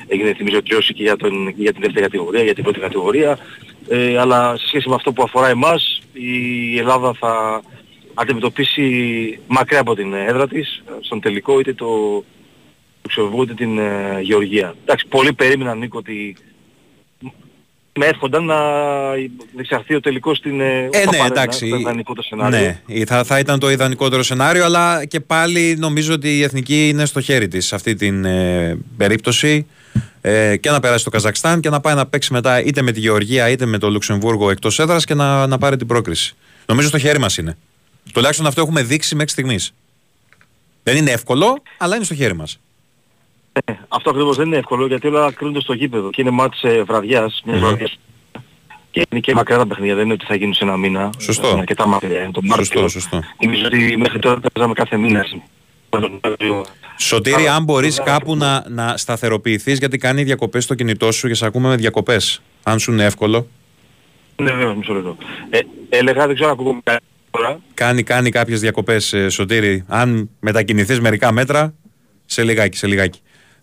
Έγινε 0.08 0.34
θυμίζω 0.34 0.64
τριώση 0.64 0.94
και 0.94 1.04
για, 1.04 1.16
τον, 1.16 1.48
και 1.48 1.62
για 1.62 1.72
την 1.74 1.82
δεύτερη 1.82 2.06
κατηγορία, 2.06 2.44
για 2.44 2.54
την 2.54 2.64
πρώτη 2.64 2.80
κατηγορία. 2.80 3.38
Ε, 3.90 4.18
αλλά 4.20 4.58
σε 4.58 4.68
σχέση 4.68 4.90
με 4.90 4.96
αυτό 4.96 5.12
που 5.14 5.24
αφορά 5.24 5.48
εμάς, 5.50 6.02
η 6.14 6.78
Ελλάδα 6.78 7.14
θα 7.20 7.62
αντιμετωπίσει 8.14 9.40
μακριά 9.48 9.80
από 9.80 9.96
την 9.96 10.14
έδρα 10.14 10.48
της, 10.48 10.84
ε, 10.88 10.92
στον 11.00 11.20
τελικό 11.20 11.60
είτε 11.60 11.74
το 11.74 12.24
Λουξεμβούργο 13.02 13.44
είτε 13.44 13.54
την 13.54 13.78
ε, 13.78 14.20
Γεωργία. 14.22 14.76
Εντάξει, 14.82 15.08
πολλοί 15.08 15.34
περίμεναν 15.34 15.78
Νίκο 15.78 15.98
ότι 15.98 16.36
με 18.00 18.06
εύχονταν 18.06 18.46
να 18.46 18.56
διεξαχθεί 19.56 19.96
ο 19.96 20.00
τελικός 20.00 20.38
στην 20.38 20.62
ε, 20.62 20.66
Ε, 20.66 20.98
ναι, 20.98 21.04
Παπαρένα, 21.04 21.26
εντάξει. 21.26 21.70
το 21.70 21.76
ιδανικό 21.76 22.14
το 22.14 22.22
σενάριο. 22.22 22.60
Ναι, 22.60 23.06
θα, 23.06 23.24
θα 23.24 23.40
ήταν 23.40 23.60
το 23.60 23.72
ιδανικότερο 23.72 24.24
σενάριο, 24.24 24.66
αλλά 24.66 25.06
και 25.06 25.20
πάλι 25.20 25.76
νομίζω 25.80 26.14
ότι 26.14 26.38
η 26.38 26.44
εθνική 26.44 26.90
είναι 26.90 27.06
στο 27.06 27.22
χέρι 27.22 27.48
της 27.48 27.66
σε 27.66 27.76
αυτή 27.76 27.96
την 27.96 28.26
ε, 28.26 28.78
περίπτωση. 28.98 29.66
Ε, 30.22 30.58
και 30.58 30.70
να 30.70 30.80
περάσει 30.80 31.04
το 31.04 31.10
Καζακστάν 31.10 31.60
και 31.60 31.70
να 31.70 31.80
πάει 31.80 31.96
να 31.96 32.06
παίξει 32.06 32.34
μετά 32.34 32.62
είτε 32.64 32.82
με 32.82 32.92
τη 32.92 33.00
Γεωργία 33.00 33.50
είτε 33.50 33.66
με 33.66 33.78
το 33.78 33.90
Λουξεμβούργο 33.90 34.50
εκτός 34.50 34.80
έδρας 34.80 35.06
και 35.06 35.14
να, 35.14 35.48
να 35.48 35.58
πάρει 35.58 35.78
την 35.78 35.88
πρόκριση. 35.88 36.36
Νομίζω 36.66 36.88
στο 36.88 36.98
χέρι 36.98 37.20
μας 37.20 37.38
είναι. 37.38 37.58
Τουλάχιστον 38.14 38.46
αυτό 38.46 38.62
έχουμε 38.62 38.84
δείξει 38.84 39.16
μέχρι 39.16 39.32
στιγμής. 39.32 39.74
Δεν 40.84 40.98
είναι 40.98 41.12
εύκολο, 41.12 41.64
αλλά 41.78 41.96
είναι 41.96 42.06
στο 42.06 42.16
χέρι 42.16 42.36
μας. 42.36 42.60
Ε, 43.66 43.74
Αυτό 43.88 44.10
ακριβώς 44.10 44.38
δεν 44.38 44.48
είναι 44.48 44.58
εύκολο 44.58 44.88
γιατί 44.88 45.08
όλα 45.08 45.32
κρίνονται 45.32 45.60
στο 45.60 45.74
γήπεδο 45.74 46.10
και 46.10 46.22
είναι 46.22 46.30
μάτς 46.30 46.64
ε, 46.64 46.84
βραδιάς, 46.84 47.42
μιας 47.46 47.60
βραδιάς. 47.60 48.00
Και 48.92 49.06
είναι 49.10 49.20
και 49.20 49.34
μακριά 49.34 49.58
τα 49.58 49.68
παιχνίδια, 49.68 49.96
δεν 49.96 50.04
είναι 50.04 50.14
ότι 50.14 50.26
θα 50.26 50.36
γίνουν 50.36 50.54
σε 50.54 50.64
ένα 50.64 50.78
μήνα. 50.78 51.10
Σωστό. 51.18 51.50
Είναι 51.50 51.60
αρκετά 51.60 51.88
μακριά, 51.88 52.22
είναι 52.22 52.32
το 52.32 52.42
Μάρτιο. 52.44 52.66
Σωστό, 52.66 52.88
σωστό. 52.88 53.22
Νομίζω 53.44 53.66
ότι 53.66 53.98
μέχρι 53.98 54.20
τώρα 54.20 54.40
παίζαμε 54.54 54.74
κάθε 54.74 54.98
μήνα. 54.98 55.26
Σωτήρη, 56.98 57.48
αν 57.48 57.64
μπορείς 57.64 58.02
κάπου 58.04 58.36
να, 58.36 58.64
να 58.70 58.98
σταθεροποιηθείς, 58.98 59.78
γιατί 59.78 59.98
κάνει 59.98 60.24
διακοπές 60.24 60.64
στο 60.64 60.76
κινητό 60.76 61.12
σου 61.12 61.28
και 61.28 61.34
σε 61.34 61.46
ακούμε 61.46 61.68
με 61.68 61.76
διακοπές. 61.76 62.42
Αν 62.64 62.80
σου 62.80 62.92
είναι 62.92 63.04
εύκολο. 63.04 63.48
Ναι, 64.36 64.52
βέβαια, 64.52 64.74
μισό 64.74 64.94
λεπτό. 64.94 65.18
Ε, 65.50 65.60
έλεγα, 65.90 66.26
δεν 66.26 66.36
ξέρω 66.36 66.50
αν 66.50 66.56
ακούγομαι 66.56 66.80
κάτι 66.84 67.04
τώρα. 67.32 67.60
Κάνει, 67.74 68.04
κάνει 68.04 68.30
κάποιες 68.30 68.60
διακοπές, 68.60 69.16
Σωτήρη. 69.28 69.84
Αν 69.88 70.30
μετακινηθείς 70.40 71.00
μερικά 71.00 71.32
μέτρα, 71.32 71.74
σε 72.26 72.44
λιγάκι, 72.44 72.78
σε 72.78 72.88
λιγάκι. 72.88 73.20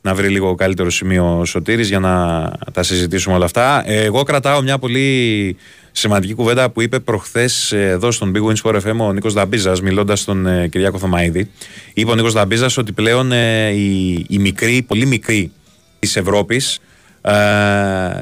Να 0.07 0.15
βρει 0.15 0.29
λίγο 0.29 0.55
καλύτερο 0.55 0.91
σημείο 0.91 1.39
ο 1.39 1.45
Σωτήρης 1.45 1.89
για 1.89 1.99
να 1.99 2.53
τα 2.73 2.83
συζητήσουμε 2.83 3.35
όλα 3.35 3.45
αυτά. 3.45 3.83
Ε, 3.87 4.05
Εγώ 4.05 4.23
κρατάω 4.23 4.63
μια 4.63 4.79
πολύ 4.79 5.57
σημαντική 5.93 6.35
κουβέντα 6.35 6.71
που 6.71 6.83
είπε 6.83 6.99
προχθές 6.99 7.73
εδώ 7.73 8.11
στον 8.11 8.33
Big 8.35 8.51
Wins 8.51 8.71
for 8.71 8.75
FM 8.75 8.97
ο 8.99 9.13
Νίκος 9.13 9.33
Δαμπίζας, 9.33 9.81
μιλώντας 9.81 10.21
στον 10.21 10.47
ε, 10.47 10.69
Κυριάκο 10.69 10.99
Θωμαίδη. 10.99 11.51
Είπε 11.95 12.11
ο 12.11 12.15
Νίκος 12.15 12.33
Δαμπίζας 12.33 12.77
ότι 12.77 12.93
πλέον 12.93 13.33
ε, 13.33 13.69
οι, 13.69 14.13
οι 14.29 14.39
μικροί, 14.39 14.83
πολύ 14.83 15.07
μικροί 15.07 15.53
της 15.99 16.17
Ευρώπης 16.17 16.79
ε, 17.21 17.33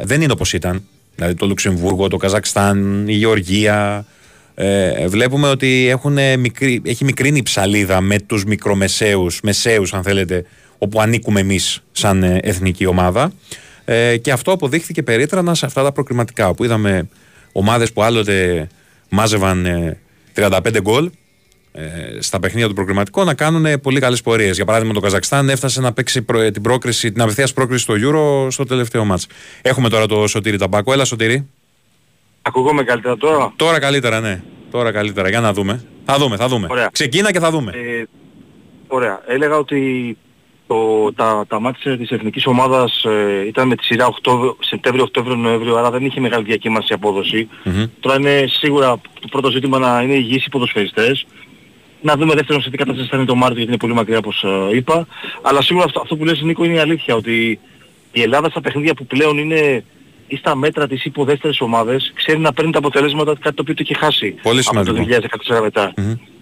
δεν 0.02 0.22
είναι 0.22 0.32
όπως 0.32 0.52
ήταν. 0.52 0.82
Δηλαδή 1.14 1.34
το 1.34 1.46
Λουξεμβούργο, 1.46 2.08
το 2.08 2.16
Καζακστάν, 2.16 3.08
η 3.08 3.14
Γεωργία, 3.14 4.06
ε, 4.54 5.06
βλέπουμε 5.08 5.48
ότι 5.48 5.86
έχουν 5.88 6.18
μικρή, 6.38 6.82
έχει 6.84 7.04
μικρύνει 7.04 7.38
η 7.38 7.42
ψαλίδα 7.42 8.00
με 8.00 8.18
τους 8.18 8.44
μικρομεσαίους, 8.44 9.40
μεσαίους 9.42 9.94
αν 9.94 10.02
θέλετε, 10.02 10.44
όπου 10.84 11.00
ανήκουμε 11.00 11.40
εμείς 11.40 11.82
σαν 11.92 12.22
ε, 12.22 12.38
εθνική 12.42 12.86
ομάδα. 12.86 13.32
Ε, 13.84 14.16
και 14.16 14.32
αυτό 14.32 14.52
αποδείχθηκε 14.52 15.02
περίτρανα 15.02 15.54
σε 15.54 15.66
αυτά 15.66 15.82
τα 15.82 15.92
προκριματικά, 15.92 16.48
όπου 16.48 16.64
είδαμε 16.64 17.08
ομάδες 17.52 17.92
που 17.92 18.02
άλλοτε 18.02 18.68
μάζευαν 19.08 19.66
ε, 19.66 19.98
35 20.36 20.80
γκολ 20.82 21.10
ε, 21.72 21.82
στα 22.20 22.40
παιχνίδια 22.40 22.68
του 22.68 22.74
προκριματικού 22.74 23.24
να 23.24 23.34
κάνουν 23.34 23.80
πολύ 23.80 24.00
καλές 24.00 24.20
πορείες. 24.22 24.56
Για 24.56 24.64
παράδειγμα 24.64 24.94
το 24.94 25.00
Καζακστάν 25.00 25.48
έφτασε 25.48 25.80
να 25.80 25.92
παίξει 25.92 26.22
προ- 26.22 26.50
την, 26.52 26.62
πρόκριση, 26.62 27.12
την 27.12 27.22
απευθείας 27.22 27.52
πρόκριση 27.52 27.82
στο 27.82 27.94
Euro 27.98 28.52
στο 28.52 28.64
τελευταίο 28.64 29.04
μάτς. 29.04 29.26
Έχουμε 29.62 29.88
τώρα 29.88 30.06
το 30.06 30.26
Σωτήρι 30.26 30.56
Ταμπάκο. 30.58 30.92
Έλα 30.92 31.04
Σωτήρι. 31.04 31.48
Ακούγομαι 32.42 32.82
καλύτερα 32.82 33.16
τώρα; 33.16 33.52
Τώρα 33.56 33.78
καλύτερα, 33.78 34.20
ναι. 34.20 34.42
Τώρα 34.70 34.92
καλύτερα. 34.92 35.28
Για 35.28 35.40
να 35.40 35.52
δούμε. 35.52 35.84
Θα 36.04 36.16
δούμε, 36.18 36.36
θα 36.36 36.48
δούμε. 36.48 36.66
Ωραία. 36.70 36.88
Ξεκίνα 36.92 37.32
και 37.32 37.38
θα 37.38 37.50
δούμε. 37.50 37.72
Ε, 37.74 38.04
ωραία. 38.86 39.20
Έλεγα 39.26 39.56
ότι 39.56 40.16
το, 40.74 41.12
τα, 41.12 41.44
τα 41.48 41.60
μάτια 41.60 41.96
της 41.98 42.10
εθνικής 42.10 42.46
ομάδας 42.46 43.04
ε, 43.04 43.46
ήταν 43.46 43.68
με 43.68 43.76
τη 43.76 43.84
σειρά 43.84 44.06
Οκτώβριο- 44.06 44.56
Σεπτέμβριο, 44.60 45.04
Οκτώβριο, 45.04 45.36
Νοέμβριο, 45.36 45.76
άρα 45.76 45.90
δεν 45.90 46.04
είχε 46.04 46.20
μεγάλη 46.20 46.44
διακύμανση 46.44 46.92
απόδοση. 46.92 47.48
Μμμ. 47.64 47.84
Τώρα 48.00 48.16
είναι 48.16 48.44
σίγουρα 48.48 49.00
το 49.20 49.28
πρώτο 49.30 49.50
ζήτημα 49.50 49.78
να 49.78 50.02
είναι 50.02 50.14
υγιείς 50.14 50.44
οι 50.46 50.48
ποδοσφαιριστές. 50.48 51.26
Να 52.00 52.16
δούμε 52.16 52.34
δεύτερον 52.34 52.62
σε 52.62 52.70
τι 52.70 52.76
κατάσταση 52.76 53.08
θα 53.08 53.16
είναι 53.16 53.26
το 53.26 53.34
Μάρτιο 53.34 53.56
γιατί 53.56 53.70
είναι 53.70 53.80
πολύ 53.80 53.94
μακριά 53.94 54.18
όπως 54.18 54.44
ε, 54.72 54.76
είπα. 54.76 55.06
Αλλά 55.42 55.62
σίγουρα 55.62 55.84
αυτό, 55.84 56.00
αυτό 56.00 56.16
που 56.16 56.24
λες 56.24 56.40
Νίκο 56.42 56.64
είναι 56.64 56.74
η 56.74 56.78
αλήθεια 56.78 57.14
ότι 57.14 57.58
η 58.12 58.22
Ελλάδα 58.22 58.50
στα 58.50 58.60
παιχνίδια 58.60 58.94
που 58.94 59.06
πλέον 59.06 59.38
είναι 59.38 59.84
ή 60.26 60.36
στα 60.36 60.56
μέτρα 60.56 60.86
της 60.86 61.04
υποδέστερες 61.04 61.60
ομάδες 61.60 62.12
ξέρει 62.14 62.38
να 62.38 62.52
παίρνει 62.52 62.72
τα 62.72 62.78
αποτελέσματα 62.78 63.32
κάτι 63.40 63.54
το 63.56 63.62
οποίο 63.62 63.74
το 63.74 63.82
είχε 63.84 63.94
χάσει 63.94 64.34
Πολύ 64.42 64.62
από 64.66 64.84
το 64.84 64.94
σημαντικό. 64.94 65.18
2014 65.56 65.60
μετά. 65.62 65.94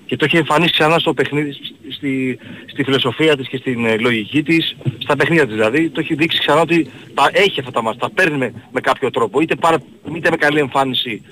Και 0.07 0.16
το 0.16 0.24
έχει 0.24 0.36
εμφανίσει 0.36 0.72
ξανά 0.72 0.98
στο 0.98 1.14
παιχνίδι, 1.14 1.53
στη, 1.90 2.38
στη 2.66 2.84
φιλοσοφία 2.84 3.36
της 3.36 3.48
και 3.48 3.57
στην 3.57 3.86
ε, 3.86 3.96
λογική 3.96 4.42
της, 4.42 4.76
στα 4.98 5.16
παιχνίδια 5.16 5.46
της 5.46 5.55
δηλαδή, 5.55 5.90
το 5.90 6.00
έχει 6.00 6.14
δείξει 6.14 6.38
ξανά 6.38 6.61
ότι 6.61 6.90
τα 7.14 7.30
έχει 7.32 7.61
αυτά 7.61 7.72
τα 7.72 7.82
μας, 7.82 7.96
τα 7.96 8.11
παίρνει 8.11 8.36
με, 8.36 8.53
με 8.70 8.80
κάποιο 8.80 9.11
τρόπο, 9.11 9.40
είτε, 9.40 9.55
πάρα, 9.55 9.78
είτε 10.14 10.30
με 10.30 10.36
καλή 10.36 10.59
εμφάνιση 10.59 11.22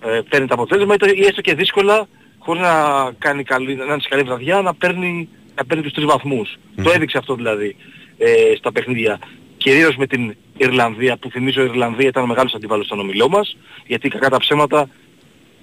ε, 0.00 0.20
παίρνει 0.28 0.46
τα 0.46 0.54
αποτέλεσμα, 0.54 0.94
είτε 0.94 1.10
ή 1.14 1.24
έστω 1.24 1.40
και 1.40 1.54
δύσκολα, 1.54 2.08
χωρίς 2.38 2.62
να 2.62 2.72
κάνει 3.18 3.42
καλή, 3.42 3.74
να 3.74 3.84
είναι 3.84 4.00
σε 4.00 4.08
καλή 4.08 4.22
βραδιά, 4.22 4.60
να 4.60 4.74
παίρνει, 4.74 5.28
να 5.54 5.64
παίρνει 5.64 5.82
τους 5.82 5.92
τρεις 5.92 6.06
βαθμούς. 6.06 6.56
Το 6.82 6.90
έδειξε 6.90 7.18
αυτό 7.18 7.34
δηλαδή 7.34 7.76
ε, 8.18 8.54
στα 8.56 8.72
παιχνίδια. 8.72 9.18
Κυρίως 9.56 9.96
με 9.96 10.06
την 10.06 10.34
Ιρλανδία, 10.56 11.16
που 11.16 11.30
θυμίζω 11.30 11.62
η 11.62 11.64
Ιρλανδία 11.64 12.08
ήταν 12.08 12.22
ο 12.22 12.26
μεγάλος 12.26 12.54
αντιβάλλος 12.54 12.86
στον 12.86 13.00
ομιλό 13.00 13.28
μας, 13.28 13.56
γιατί 13.86 14.08
κακά 14.08 14.30
τα 14.30 14.38
ψέματα 14.38 14.88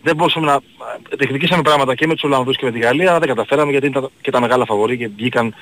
δεν 0.03 0.15
μπορούσαμε 0.15 0.45
να... 0.45 0.59
Διεκδικήσαμε 1.17 1.61
πράγματα 1.61 1.95
και 1.95 2.07
με 2.07 2.13
τους 2.13 2.23
Ολλανδούς 2.23 2.57
και 2.57 2.65
με 2.65 2.71
τη 2.71 2.79
Γαλλία, 2.79 3.09
αλλά 3.09 3.19
δεν 3.19 3.27
καταφέραμε 3.27 3.71
γιατί 3.71 3.87
ήταν 3.87 4.09
και 4.21 4.31
τα 4.31 4.41
μεγάλα 4.41 4.65
φαβορή 4.65 4.97
και 4.97 5.09
βγήκαν 5.15 5.53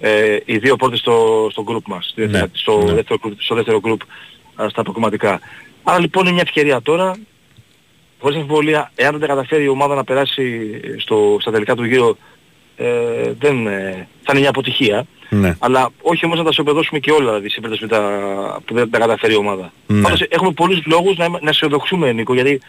ε, 0.00 0.36
οι 0.44 0.58
δύο 0.58 0.76
πρώτες 0.76 0.98
στο, 0.98 1.46
στο 1.50 1.64
group 1.68 1.82
μας, 1.86 2.06
στη 2.10 2.20
δεύτερη- 2.20 2.44
Ναι, 2.44 2.58
στο, 2.58 2.82
ναι. 2.84 2.92
δεύτερο, 2.92 3.18
group- 3.24 3.34
στο 3.38 3.54
δεύτερο 3.54 3.80
group 3.84 3.96
α, 4.62 4.68
στα 4.68 4.82
προκριματικά. 4.82 5.40
Άρα 5.82 5.98
λοιπόν 6.00 6.22
είναι 6.22 6.32
μια 6.32 6.42
ευκαιρία 6.44 6.82
τώρα 6.82 7.14
χωρίς 8.18 8.36
αμφιβολία, 8.36 8.92
εάν 8.94 9.10
δεν 9.10 9.20
τα 9.20 9.26
καταφέρει 9.26 9.64
η 9.64 9.68
ομάδα 9.68 9.94
να 9.94 10.04
περάσει 10.04 10.70
στο, 10.98 11.36
στα 11.40 11.50
τελικά 11.50 11.74
του 11.74 11.84
γύρω, 11.84 12.16
ε, 12.76 13.32
δεν, 13.38 13.66
ε, 13.66 14.08
θα 14.22 14.30
είναι 14.32 14.40
μια 14.40 14.48
αποτυχία. 14.48 15.06
Ναι. 15.32 15.56
Αλλά 15.58 15.88
όχι 16.02 16.24
όμως 16.24 16.38
να 16.38 16.44
τα 16.44 16.52
σοπεδώσουμε 16.52 16.98
και 17.00 17.10
όλα 17.10 17.24
δηλαδή, 17.24 17.50
σε 17.50 17.60
περίπτωση 17.60 17.82
που, 17.86 18.00
τα, 18.00 18.60
που 18.64 18.74
δεν 18.74 18.90
τα 18.90 18.98
καταφέρει 18.98 19.32
η 19.32 19.36
ομάδα. 19.36 19.72
Ναι. 19.86 20.02
Πάντως 20.02 20.20
έχουμε 20.28 20.52
πολλούς 20.52 20.82
λόγους 20.86 21.16
να, 21.16 21.28
να 21.28 21.50
αισιοδοξούμε 21.50 22.12
Νίκο, 22.12 22.34
γιατί 22.34 22.60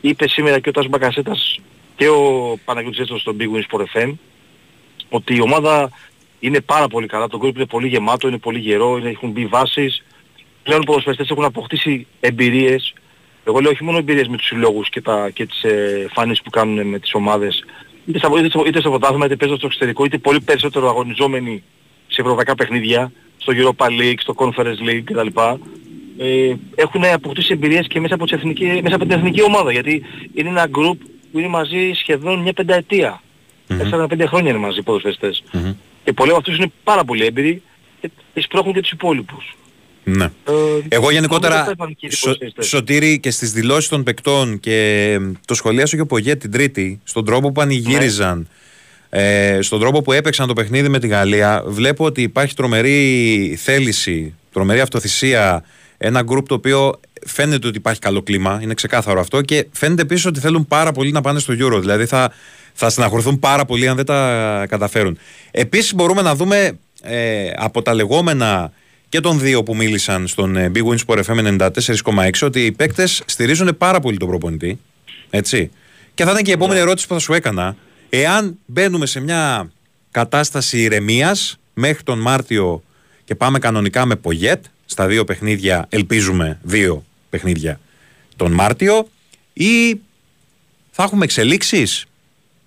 είπε 0.00 0.28
σήμερα 0.28 0.58
και 0.58 0.68
ο 0.68 0.72
Τάσος 0.72 0.90
Μπακασέτας 0.90 1.60
και 1.96 2.08
ο 2.08 2.54
Παναγιώτης 2.64 2.98
Έστος 2.98 3.20
στον 3.20 3.36
Big 3.40 3.44
Win 3.44 3.62
Sport 3.70 3.84
FM 3.94 4.12
ότι 5.08 5.34
η 5.34 5.40
ομάδα 5.40 5.90
είναι 6.40 6.60
πάρα 6.60 6.88
πολύ 6.88 7.06
καλά, 7.06 7.28
το 7.28 7.40
group 7.42 7.54
είναι 7.54 7.66
πολύ 7.66 7.88
γεμάτο, 7.88 8.28
είναι 8.28 8.38
πολύ 8.38 8.58
γερό, 8.58 8.96
είναι, 8.96 9.08
έχουν 9.08 9.30
μπει 9.30 9.46
βάσεις. 9.46 10.04
Πλέον 10.62 10.80
οι 10.80 10.84
ποδοσφαιριστές 10.84 11.30
έχουν 11.30 11.44
αποκτήσει 11.44 12.06
εμπειρίες. 12.20 12.94
Εγώ 13.44 13.60
λέω 13.60 13.70
όχι 13.70 13.84
μόνο 13.84 13.98
εμπειρίες 13.98 14.28
με 14.28 14.36
τους 14.36 14.46
συλλόγους 14.46 14.88
και, 14.88 15.00
τα, 15.00 15.30
και 15.30 15.46
τις 15.46 15.62
ε, 15.62 16.06
φάνες 16.12 16.42
που 16.42 16.50
κάνουν 16.50 16.86
με 16.86 16.98
τις 16.98 17.14
ομάδες. 17.14 17.64
Είτε, 18.06 18.18
στα, 18.18 18.30
είτε, 18.38 18.48
στο, 18.48 18.64
είτε 18.66 18.80
στο 18.80 18.90
πρωτάθλημα, 18.90 19.24
είτε 19.24 19.36
παίζοντας 19.36 19.58
στο 19.58 19.66
εξωτερικό, 19.66 20.04
είτε 20.04 20.18
πολύ 20.18 20.40
περισσότερο 20.40 20.88
αγωνιζόμενοι 20.88 21.62
σε 22.06 22.20
ευρωπαϊκά 22.20 22.54
παιχνίδια, 22.54 23.12
στο 23.36 23.52
Europa 23.56 23.86
League, 23.86 24.18
στο 24.18 24.34
Conference 24.36 24.88
League 24.88 25.02
κτλ. 25.04 25.26
Ε, 26.18 26.54
έχουν 26.74 27.04
αποκτήσει 27.04 27.52
εμπειρίες 27.52 27.86
και 27.86 28.00
μέσα 28.00 28.14
από, 28.14 28.24
τις 28.24 28.36
εθνική, 28.36 28.80
μέσα 28.82 28.94
από 28.94 29.04
την 29.04 29.16
εθνική 29.16 29.42
ομάδα, 29.42 29.72
γιατί 29.72 30.02
είναι 30.34 30.48
ένα 30.48 30.66
group 30.66 30.96
που 31.32 31.38
είναι 31.38 31.48
μαζί 31.48 31.92
σχεδόν 31.94 32.40
μια 32.40 32.52
πενταετία. 32.52 33.20
4-5 33.68 34.24
χρόνια 34.26 34.50
είναι 34.50 34.58
μαζί 34.58 34.78
οι 34.78 34.82
ποδοσφαιριστές. 34.82 35.44
Και 36.04 36.12
πολλοί 36.12 36.30
από 36.30 36.38
αυτούς 36.38 36.56
είναι 36.56 36.72
πάρα 36.84 37.04
πολύ 37.04 37.24
έμπειροι 37.24 37.62
και 38.00 38.10
εισπρώχνουν 38.34 38.74
και 38.74 38.80
τους 38.80 38.90
υπόλοιπους. 38.90 39.56
Ναι. 40.04 40.24
Ε, 40.24 40.52
Εγώ 40.88 41.10
γενικότερα, 41.10 41.54
νομίζω 41.54 41.74
θα 41.76 41.84
ήταν 41.84 41.96
και 41.96 42.06
οι 42.06 42.10
Σω, 42.10 42.20
ποδοσφαιριστές. 42.24 42.66
Σωτήρη 42.66 43.20
και 43.20 43.30
στις 43.30 43.52
δηλώσεις 43.52 43.88
των 43.88 44.02
παικτών 44.02 44.60
και 44.60 45.10
ε, 45.12 45.32
το 45.44 45.54
σχολίασε 45.54 45.96
και 45.96 46.02
ο 46.02 46.06
Πογέ 46.06 46.36
την 46.36 46.50
Τρίτη, 46.50 47.00
στον 47.04 47.24
τρόπο 47.24 47.46
που 47.46 47.52
πανηγύριζαν, 47.52 48.48
ε, 49.10 49.58
στον 49.62 49.80
τρόπο 49.80 50.02
που 50.02 50.12
έπαιξαν 50.12 50.46
το 50.46 50.52
παιχνίδι 50.52 50.88
με 50.88 50.98
τη 50.98 51.06
Γαλλία, 51.06 51.62
βλέπω 51.66 52.04
ότι 52.04 52.22
υπάρχει 52.22 52.54
τρομερή 52.54 53.58
θέληση, 53.62 54.34
τρομερή 54.52 54.80
αυτοθυσία, 54.80 55.64
ένα 55.98 56.22
γκρουπ 56.22 56.46
το 56.46 56.54
οποίο 56.54 57.00
φαίνεται 57.26 57.66
ότι 57.66 57.76
υπάρχει 57.76 58.00
καλό 58.00 58.22
κλίμα, 58.22 58.58
είναι 58.62 58.74
ξεκάθαρο 58.74 59.20
αυτό 59.20 59.40
και 59.40 59.66
φαίνεται 59.72 60.02
επίσης 60.02 60.26
ότι 60.26 60.40
θέλουν 60.40 60.66
πάρα 60.66 60.92
πολύ 60.92 61.12
να 61.12 61.20
πάνε 61.20 61.38
στο 61.38 61.54
Euro, 61.58 61.80
δηλαδή 61.80 62.06
θα, 62.06 62.32
θα 62.72 62.90
στεναχωρηθούν 62.90 63.38
πάρα 63.38 63.64
πολύ 63.64 63.88
αν 63.88 63.96
δεν 63.96 64.04
τα 64.04 64.66
καταφέρουν. 64.68 65.18
Επίσης 65.50 65.94
μπορούμε 65.94 66.22
να 66.22 66.34
δούμε 66.34 66.78
ε, 67.02 67.50
από 67.56 67.82
τα 67.82 67.94
λεγόμενα 67.94 68.72
και 69.08 69.20
των 69.20 69.38
δύο 69.38 69.62
που 69.62 69.76
μίλησαν 69.76 70.26
στον 70.26 70.56
ε, 70.56 70.70
Big 70.74 70.82
Win 70.82 70.96
Sport 71.06 71.22
FM 71.24 71.58
94,6 71.70 72.30
ότι 72.42 72.64
οι 72.64 72.72
παίκτες 72.72 73.22
στηρίζουν 73.26 73.76
πάρα 73.78 74.00
πολύ 74.00 74.16
τον 74.16 74.28
προπονητή. 74.28 74.78
Έτσι. 75.30 75.70
Και 76.14 76.24
θα 76.24 76.30
ήταν 76.30 76.42
και 76.42 76.50
η 76.50 76.54
επόμενη 76.54 76.80
ερώτηση 76.80 77.06
που 77.06 77.14
θα 77.14 77.20
σου 77.20 77.32
έκανα. 77.32 77.76
Εάν 78.08 78.58
μπαίνουμε 78.66 79.06
σε 79.06 79.20
μια 79.20 79.70
κατάσταση 80.10 80.78
ηρεμίας 80.78 81.58
μέχρι 81.74 82.02
τον 82.02 82.18
Μάρτιο 82.18 82.82
και 83.24 83.34
πάμε 83.34 83.58
κανονικά 83.58 84.06
με 84.06 84.16
Πογέτ, 84.16 84.64
στα 84.86 85.06
δύο 85.06 85.24
παιχνίδια, 85.24 85.86
ελπίζουμε 85.88 86.58
δύο 86.62 87.04
παιχνίδια 87.30 87.80
τον 88.36 88.52
Μάρτιο, 88.52 89.08
ή 89.52 90.00
θα 90.90 91.02
έχουμε 91.02 91.24
εξελίξεις, 91.24 92.06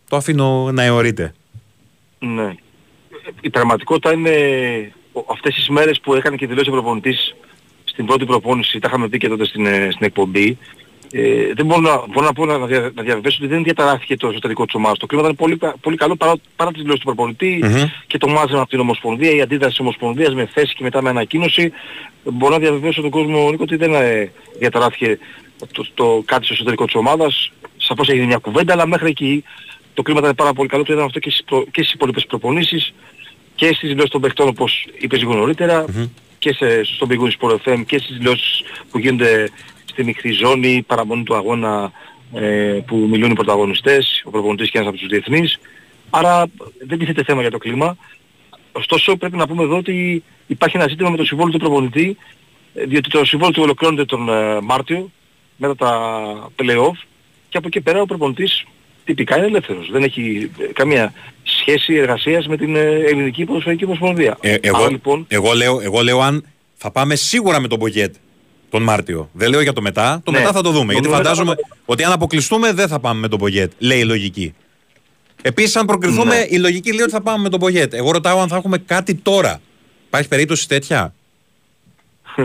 το 0.09 0.15
αφήνω 0.15 0.72
να 0.72 0.84
αιωρείτε. 0.84 1.34
Ναι. 2.20 2.53
Η 3.41 3.49
πραγματικότητα 3.49 4.13
είναι 4.13 4.32
ο- 5.13 5.26
αυτές 5.32 5.55
τις 5.55 5.70
μέρες 5.70 5.99
που 5.99 6.13
έκανε 6.13 6.36
και 6.36 6.47
δηλώσει 6.47 6.70
ο 6.70 6.72
προπονητής 6.72 7.36
στην 7.84 8.05
πρώτη 8.05 8.26
προπόνηση, 8.26 8.80
τα 8.80 8.88
είχαμε 8.88 9.07
πει 9.09 9.17
και 9.17 9.28
τότε 9.28 9.45
στην, 9.45 9.65
ε, 9.65 9.88
στην 9.91 10.05
εκπομπή, 10.05 10.57
ε, 11.12 11.53
δεν 11.53 11.66
μπορώ 11.66 11.82
να, 11.82 11.97
μπορώ 12.07 12.26
να 12.26 12.34
πω 12.34 12.45
να, 12.45 12.66
δια, 12.66 12.80
να 12.95 13.03
διαβεβαιώσω 13.03 13.38
ότι 13.41 13.47
δεν 13.53 13.64
διαταράθηκε 13.64 14.18
το 14.18 14.28
εσωτερικό 14.28 14.66
της 14.66 14.74
ομάδας. 14.76 14.97
Το 14.97 15.05
κλίμα 15.05 15.24
ήταν 15.24 15.36
πολύ, 15.36 15.57
κα- 15.57 15.76
πολύ 15.82 15.97
καλό 15.97 16.16
παρά, 16.16 16.34
παρά 16.55 16.72
τις 16.72 16.82
δηλώσεις 16.82 16.99
του 17.01 17.05
προπονητή 17.05 17.60
Μμμ. 17.64 17.84
και 18.07 18.18
το 18.18 18.28
μάζεμα 18.28 18.60
από 18.62 18.70
την 18.70 18.80
Ομοσπονδία, 18.80 19.32
η 19.32 19.41
αντίδραση 19.41 19.70
της 19.72 19.80
Ομοσπονδίας 19.80 20.34
με 20.34 20.49
θέση 20.53 20.74
και 20.76 20.84
μετά 20.84 21.01
με 21.01 21.10
ανακοίνωση. 21.10 21.72
Μπορώ 22.24 22.53
να 22.53 22.60
διαβεβαιώσω 22.60 23.01
τον 23.01 23.10
κόσμο 23.10 23.49
Νίκο 23.49 23.64
ότι 23.64 23.76
δεν 23.76 23.93
ε, 23.93 24.32
διαταράθηκε 24.60 25.20
το, 25.72 25.86
το, 25.93 26.22
κάτι 26.26 26.45
στο 26.45 26.53
εσωτερικό 26.53 26.86
της 26.86 26.95
ομάδας. 26.95 27.51
Σαφώς 27.78 28.07
έγινε 28.10 28.26
μια 28.26 28.38
κουβέντα, 28.38 28.74
αλλά 28.74 28.88
μέχρι 28.88 29.10
εκεί 29.10 29.43
το 29.93 30.01
κλίμα 30.01 30.20
ήταν 30.20 30.36
πάρα 30.36 30.53
πολύ 30.53 30.70
καλό. 30.70 30.84
Το 30.84 30.91
είδαμε 30.93 31.07
αυτό 31.07 31.20
και 31.20 31.30
στις, 31.30 31.43
προ, 31.43 31.64
και 31.72 31.82
στις 31.82 31.93
υπόλοιπες 31.93 32.26
προπονήσεις 32.26 32.93
και 33.55 33.66
στις 33.74 33.89
δηλώσεις 33.89 34.10
των 34.12 34.22
παιχτών 34.22 34.47
όπως 34.47 34.88
είπες 34.99 35.20
λίγο 35.20 35.34
νωρίτερα 35.36 35.86
και 36.39 36.53
σε, 36.53 36.84
στο 36.84 37.07
Big 37.10 37.18
Win 37.20 37.32
Sport 37.39 37.55
FM 37.66 37.84
και 37.86 37.97
στις 37.97 38.18
δηλώσεις 38.18 38.62
που 38.91 38.99
γίνονται 38.99 39.49
στη 39.89 40.03
μικρή 40.03 40.31
ζώνη, 40.31 40.83
παραμονή 40.87 41.23
του 41.23 41.35
αγώνα 41.35 41.91
ε, 42.33 42.79
που 42.87 42.95
μιλούν 42.95 43.31
οι 43.31 43.33
πρωταγωνιστές, 43.33 44.21
ο 44.25 44.29
προπονητής 44.29 44.69
και 44.69 44.77
ένας 44.77 44.89
από 44.89 44.97
τους 44.97 45.07
διεθνείς. 45.07 45.59
Άρα 46.09 46.45
δεν 46.87 46.99
τίθεται 46.99 47.23
θέμα 47.23 47.41
για 47.41 47.51
το 47.51 47.57
κλίμα. 47.57 47.97
Ωστόσο 48.71 49.15
πρέπει 49.17 49.37
να 49.37 49.47
πούμε 49.47 49.63
εδώ 49.63 49.77
ότι 49.77 50.23
υπάρχει 50.47 50.77
ένα 50.77 50.87
ζήτημα 50.87 51.09
με 51.09 51.17
το 51.17 51.25
συμβόλαιο 51.25 51.53
του 51.53 51.59
προπονητή, 51.59 52.17
ε, 52.73 52.85
διότι 52.85 53.09
το 53.09 53.25
συμβόλαιο 53.25 53.53
του 53.53 53.61
ολοκληρώνεται 53.63 54.05
τον 54.05 54.29
ε, 54.29 54.61
Μάρτιο, 54.61 55.11
μετά 55.57 55.75
τα 55.75 56.49
play-off, 56.55 56.97
και 57.49 57.57
από 57.57 57.67
εκεί 57.67 57.81
πέρα 57.81 58.01
ο 58.01 58.05
προπονητής 58.05 58.65
τυπικά 59.03 59.37
είναι 59.37 59.45
ελεύθερος. 59.45 59.89
Δεν 59.91 60.03
έχει 60.03 60.51
ε, 60.57 60.65
καμία 60.73 61.13
σχέση 61.43 61.93
εργασίας 61.93 62.47
με 62.47 62.57
την 62.57 62.75
ε, 62.75 62.81
ελληνική 62.81 63.45
ποδοσφαιρική 63.45 63.85
ομοσπονδία. 63.85 64.37
Ε, 64.41 64.55
εγώ, 64.61 64.77
Άρα 64.77 64.89
λοιπόν, 64.89 65.25
εγώ, 65.27 65.53
λέω, 65.53 65.79
εγώ 65.81 66.01
λέω 66.01 66.19
αν 66.19 66.45
θα 66.75 66.91
πάμε 66.91 67.15
σίγουρα 67.15 67.59
με 67.59 67.67
τον 67.67 67.79
Πογέτ 67.79 68.15
τον 68.70 68.84
Μάρτιο. 68.84 69.30
Δεν 69.34 69.49
λέω 69.49 69.61
για 69.61 69.74
το 69.74 69.82
μετά. 69.82 70.22
Το 70.24 70.32
Ναι. 70.32 70.39
μετά 70.39 70.51
θα 70.51 70.61
το 70.61 70.70
δούμε. 70.72 70.86
Το 70.86 70.91
γιατί 70.91 71.07
μετά 71.07 71.17
φαντάζομαι 71.17 71.53
θα 71.55 71.61
ότι 71.86 72.03
αν 72.03 72.11
αποκλειστούμε 72.11 72.72
δεν 72.74 72.88
θα 72.88 72.99
πάμε 72.99 73.20
με 73.20 73.28
τον 73.28 73.39
Πογέτ. 73.39 73.72
Λέει 73.78 73.99
η 73.99 74.03
λογική. 74.05 74.53
Επίσης, 75.41 75.76
αν 75.76 75.86
προκριθούμε, 75.86 76.36
Ναι. 76.36 76.45
η 76.49 76.57
λογική 76.57 76.91
λέει 76.93 77.01
ότι 77.01 77.11
θα 77.11 77.22
πάμε 77.22 77.43
με 77.43 77.49
τον 77.49 77.59
Πογέτ. 77.59 77.93
Εγώ 77.93 78.11
ρωτάω 78.11 78.39
αν 78.41 78.47
θα 78.47 78.55
έχουμε 78.55 78.78
κάτι 78.78 79.15
τώρα. 79.15 79.61
Υπάρχει 80.07 80.28
περίπτωση 80.28 80.67
τέτοια; 80.67 81.13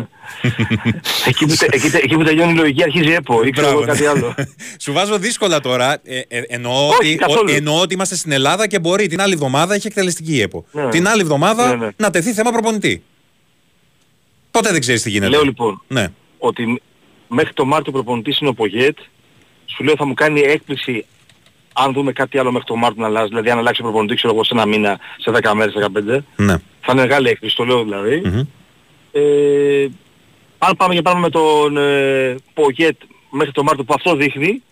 εκεί, 1.27 1.47
που, 1.47 1.55
τε- 1.57 1.75
εκεί, 1.75 1.91
τε- 1.91 2.03
εκεί 2.05 2.15
που 2.17 2.23
τελειώνει 2.25 2.53
η 2.53 2.57
λογική 2.57 2.83
αρχίζει 2.83 3.13
ΕΠΟ 3.13 3.43
ή 3.45 3.51
ξέρω 3.51 3.69
εγώ 3.69 3.83
Μπράβο. 3.83 3.93
κάτι 3.93 4.07
άλλο. 4.07 4.35
Σου 4.83 4.93
βάζω 4.93 5.19
δύσκολα 5.19 5.61
τώρα. 5.61 5.93
Ε, 6.05 6.19
ε, 6.29 6.43
εννοώ, 6.49 6.87
Όχι, 6.87 6.97
ότι, 7.01 7.15
καθόλου. 7.15 7.49
ο- 7.53 7.55
εννοώ 7.55 7.81
ότι 7.81 7.95
είμαστε 7.95 8.17
στην 8.17 8.33
Ελλάδα 8.33 8.67
και 8.67 8.79
μπορεί 8.79 9.07
την 9.07 9.21
άλλη 9.21 9.33
εβδομάδα 9.33 9.75
έχει 9.75 9.87
εκτελεστική 9.87 10.41
ΕΠΟ. 10.41 10.65
Ναι. 10.73 10.89
Την 10.89 11.09
άλλη 11.09 11.21
εβδομάδα 11.21 11.69
Ναι, 11.77 11.85
ναι. 11.85 11.91
να 11.97 12.11
τεθεί 12.11 12.33
θέμα 12.33 12.51
προπονητή. 12.51 13.03
Ποτέ 14.55 14.71
δεν 14.71 14.81
ξέρεις 14.81 15.03
τι 15.03 15.11
γίνεται. 15.11 15.31
Λέω 15.31 15.43
λοιπόν 15.43 15.83
Ναι. 15.89 16.07
ότι 16.39 16.83
μέχρι 17.29 17.53
το 17.53 17.65
Μάρτιο 17.65 17.93
ο 17.93 17.95
προπονητής 17.95 18.39
είναι 18.39 18.51
ο 18.51 18.55
Πογέτ. 18.55 18.99
Σου 19.67 19.85
λέω 19.85 19.95
θα 19.97 20.07
μου 20.07 20.15
κάνει 20.15 20.41
έκπληξη 20.41 21.07
αν 21.73 21.93
δούμε 21.93 22.13
κάτι 22.13 22.39
άλλο 22.39 22.53
μέχρι 22.53 22.67
το 22.67 22.77
Μάρτιο 22.77 23.03
να 23.03 23.09
αλλάζει. 23.09 23.29
Δηλαδή 23.29 23.51
αν 23.51 23.59
αλλάξει 23.59 23.81
ο 23.81 23.85
προπονητής 23.85 24.17
ξέρω 24.17 24.35
εγώ 24.35 24.45
σε 24.45 24.55
ένα 24.55 24.67
μήνα, 24.67 24.99
σε 25.19 25.31
10 25.43 25.53
μέρες, 25.55 25.75
15. 25.75 26.25
ναι. 26.37 26.57
Θα 26.81 26.93
είναι 26.93 27.01
μεγάλη 27.01 27.29
έκπληξη, 27.29 27.57
το 27.57 27.65
λέω 27.65 27.83
δηλαδή. 27.83 28.23
Μμμ. 28.25 28.43
Ε, 29.13 29.89
αν 30.59 30.77
πάμε 30.77 30.95
και 30.95 31.03
πάμε 31.03 31.21
με 31.21 31.31
τον 31.31 31.77
ε, 31.77 32.37
Πογέτ 32.55 32.97
μέχρι 33.31 33.53
το 33.53 33.63
Μάρτιο 33.63 33.85
που 33.85 33.95
αυτό 33.97 34.15
δείχνει, 34.17 34.63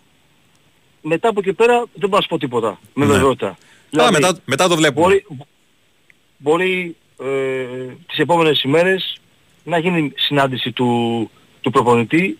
μετά 1.01 1.29
από 1.29 1.39
εκεί 1.39 1.53
πέρα 1.53 1.77
δεν 1.77 1.89
μπορώ 2.09 2.15
να 2.15 2.21
σου 2.21 2.27
πω 2.29 2.37
τίποτα. 2.37 2.79
Με 2.93 3.05
Ναι. 3.05 3.11
βεβαιότητα. 3.11 3.57
Καλά, 3.91 4.11
μετά, 4.11 4.37
μετά 4.45 4.67
το 4.67 4.75
βλέπουμε. 4.75 5.05
Μπορεί, 5.05 5.25
μπορεί 6.37 6.95
ε, 7.23 7.25
τις 8.07 8.17
επόμενες 8.17 8.61
ημέρες 8.63 9.17
να 9.63 9.77
γίνει 9.77 10.11
συνάντηση 10.15 10.71
του, 10.71 11.29
του 11.61 11.71
προπονητή 11.71 12.37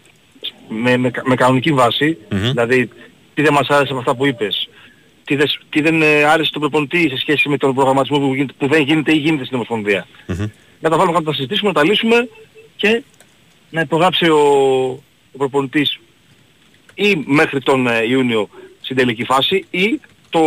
με, 0.70 0.98
με, 0.98 1.12
με 1.24 1.36
κανονική 1.36 1.72
βάση, 1.72 2.18
Μμμ. 2.30 2.40
δηλαδή 2.40 2.90
τι 3.34 3.42
δεν 3.42 3.54
μας 3.54 3.68
άρεσε 3.68 3.92
από 3.92 4.00
αυτά 4.00 4.16
που 4.16 4.26
είπες, 4.26 4.70
τι, 5.24 5.36
δεν, 5.36 5.48
τι 5.70 5.82
δεν 5.82 6.02
ε, 6.02 6.24
άρεσε 6.24 6.50
στον 6.50 6.62
προπονητή 6.62 7.10
σε 7.10 7.18
σχέση 7.18 7.50
με 7.50 7.58
τον 7.58 7.74
προγραμματισμό 7.74 8.20
που, 8.20 8.34
γίνεται, 8.34 8.54
που 8.58 8.68
δεν 8.68 8.82
γίνεται 8.82 9.12
ή 9.12 9.18
γίνεται 9.18 9.44
στην 9.44 9.56
Ομοσπονδία. 9.56 10.08
Μμμ. 10.28 10.46
Να 10.80 10.90
τα 10.90 10.98
βάλουμε 10.98 11.14
κάτω, 11.14 11.20
να 11.20 11.32
τα 11.32 11.34
συζητήσουμε, 11.34 11.70
να 11.70 11.76
τα 11.76 11.84
λύσουμε 11.84 12.30
και 12.76 13.04
να 13.70 13.82
υπογράψει 13.82 14.30
ο, 14.30 14.40
ο 15.32 15.38
προπονητής 15.38 16.00
ή 16.96 17.24
μέχρι 17.26 17.62
τον 17.62 17.88
ε, 17.88 18.04
Ιούνιο 18.08 18.50
στην 18.82 18.96
τελική 18.96 19.24
φάση 19.24 19.66
ή 19.72 20.00
το 20.30 20.40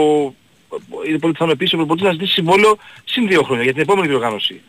είναι 1.07 1.18
πολύ 1.18 1.33
πιθανό 1.33 1.51
επίσης 1.51 1.72
ο 1.72 1.77
προπονητής 1.77 2.07
να 2.07 2.12
ζητήσει 2.12 2.33
συμβόλαιο 2.33 2.77
συν 3.05 3.29
δύο 3.29 3.43
χρόνια 3.43 3.62
για 3.62 3.72
την 3.72 3.83
επόμενη 3.83 4.07
διοργάνωση. 4.09 4.61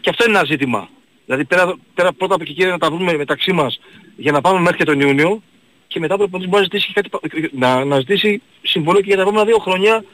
Και 0.00 0.10
αυτό 0.10 0.24
είναι 0.24 0.38
ένα 0.38 0.46
ζήτημα. 0.46 0.88
Δηλαδή 1.30 1.48
πέρα, 1.48 1.74
πέρα 1.94 2.12
πρώτα 2.12 2.34
από 2.34 2.42
εκεί 2.42 2.52
κύριε 2.52 2.70
να 2.70 2.78
τα 2.78 2.90
βρούμε 2.90 3.16
μεταξύ 3.16 3.52
μας 3.52 3.80
για 4.16 4.32
να 4.32 4.40
πάμε 4.40 4.60
μέχρι 4.60 4.76
και 4.76 4.84
τον 4.84 5.00
Ιούνιο 5.00 5.42
και 5.86 5.98
μετά 5.98 6.14
ο 6.14 6.16
προπονητής 6.16 6.50
μπορεί 6.50 6.62
να 6.62 6.68
ζητήσει, 6.72 6.92
κάτι, 6.92 7.08
πα- 7.08 7.20
να, 7.52 7.84
να 7.84 7.98
ζητήσει 7.98 8.42
συμβόλαιο 8.62 9.00
και 9.00 9.06
για 9.06 9.16
τα 9.16 9.22
επόμενα 9.22 9.44
δύο 9.44 9.58
χρόνια 9.58 10.04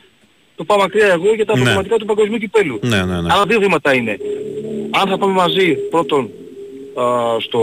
το 0.57 0.65
πάω 0.65 0.79
μακριά 0.79 1.07
εγώ 1.07 1.35
για 1.35 1.47
τα 1.47 1.53
Ναι. 1.53 1.59
προγραμματικά 1.59 1.97
του 1.97 2.05
παγκοσμίου 2.05 2.39
κυπέλου. 2.39 2.79
Ναι, 2.83 3.05
ναι, 3.05 3.21
ναι. 3.21 3.33
Άρα 3.33 3.45
δύο 3.47 3.59
βήματα 3.61 3.95
είναι. 3.95 4.19
Αν 4.91 5.09
θα 5.09 5.19
πάμε 5.19 5.33
μαζί 5.33 5.73
πρώτον 5.75 6.31
α, 7.01 7.05
στο 7.41 7.61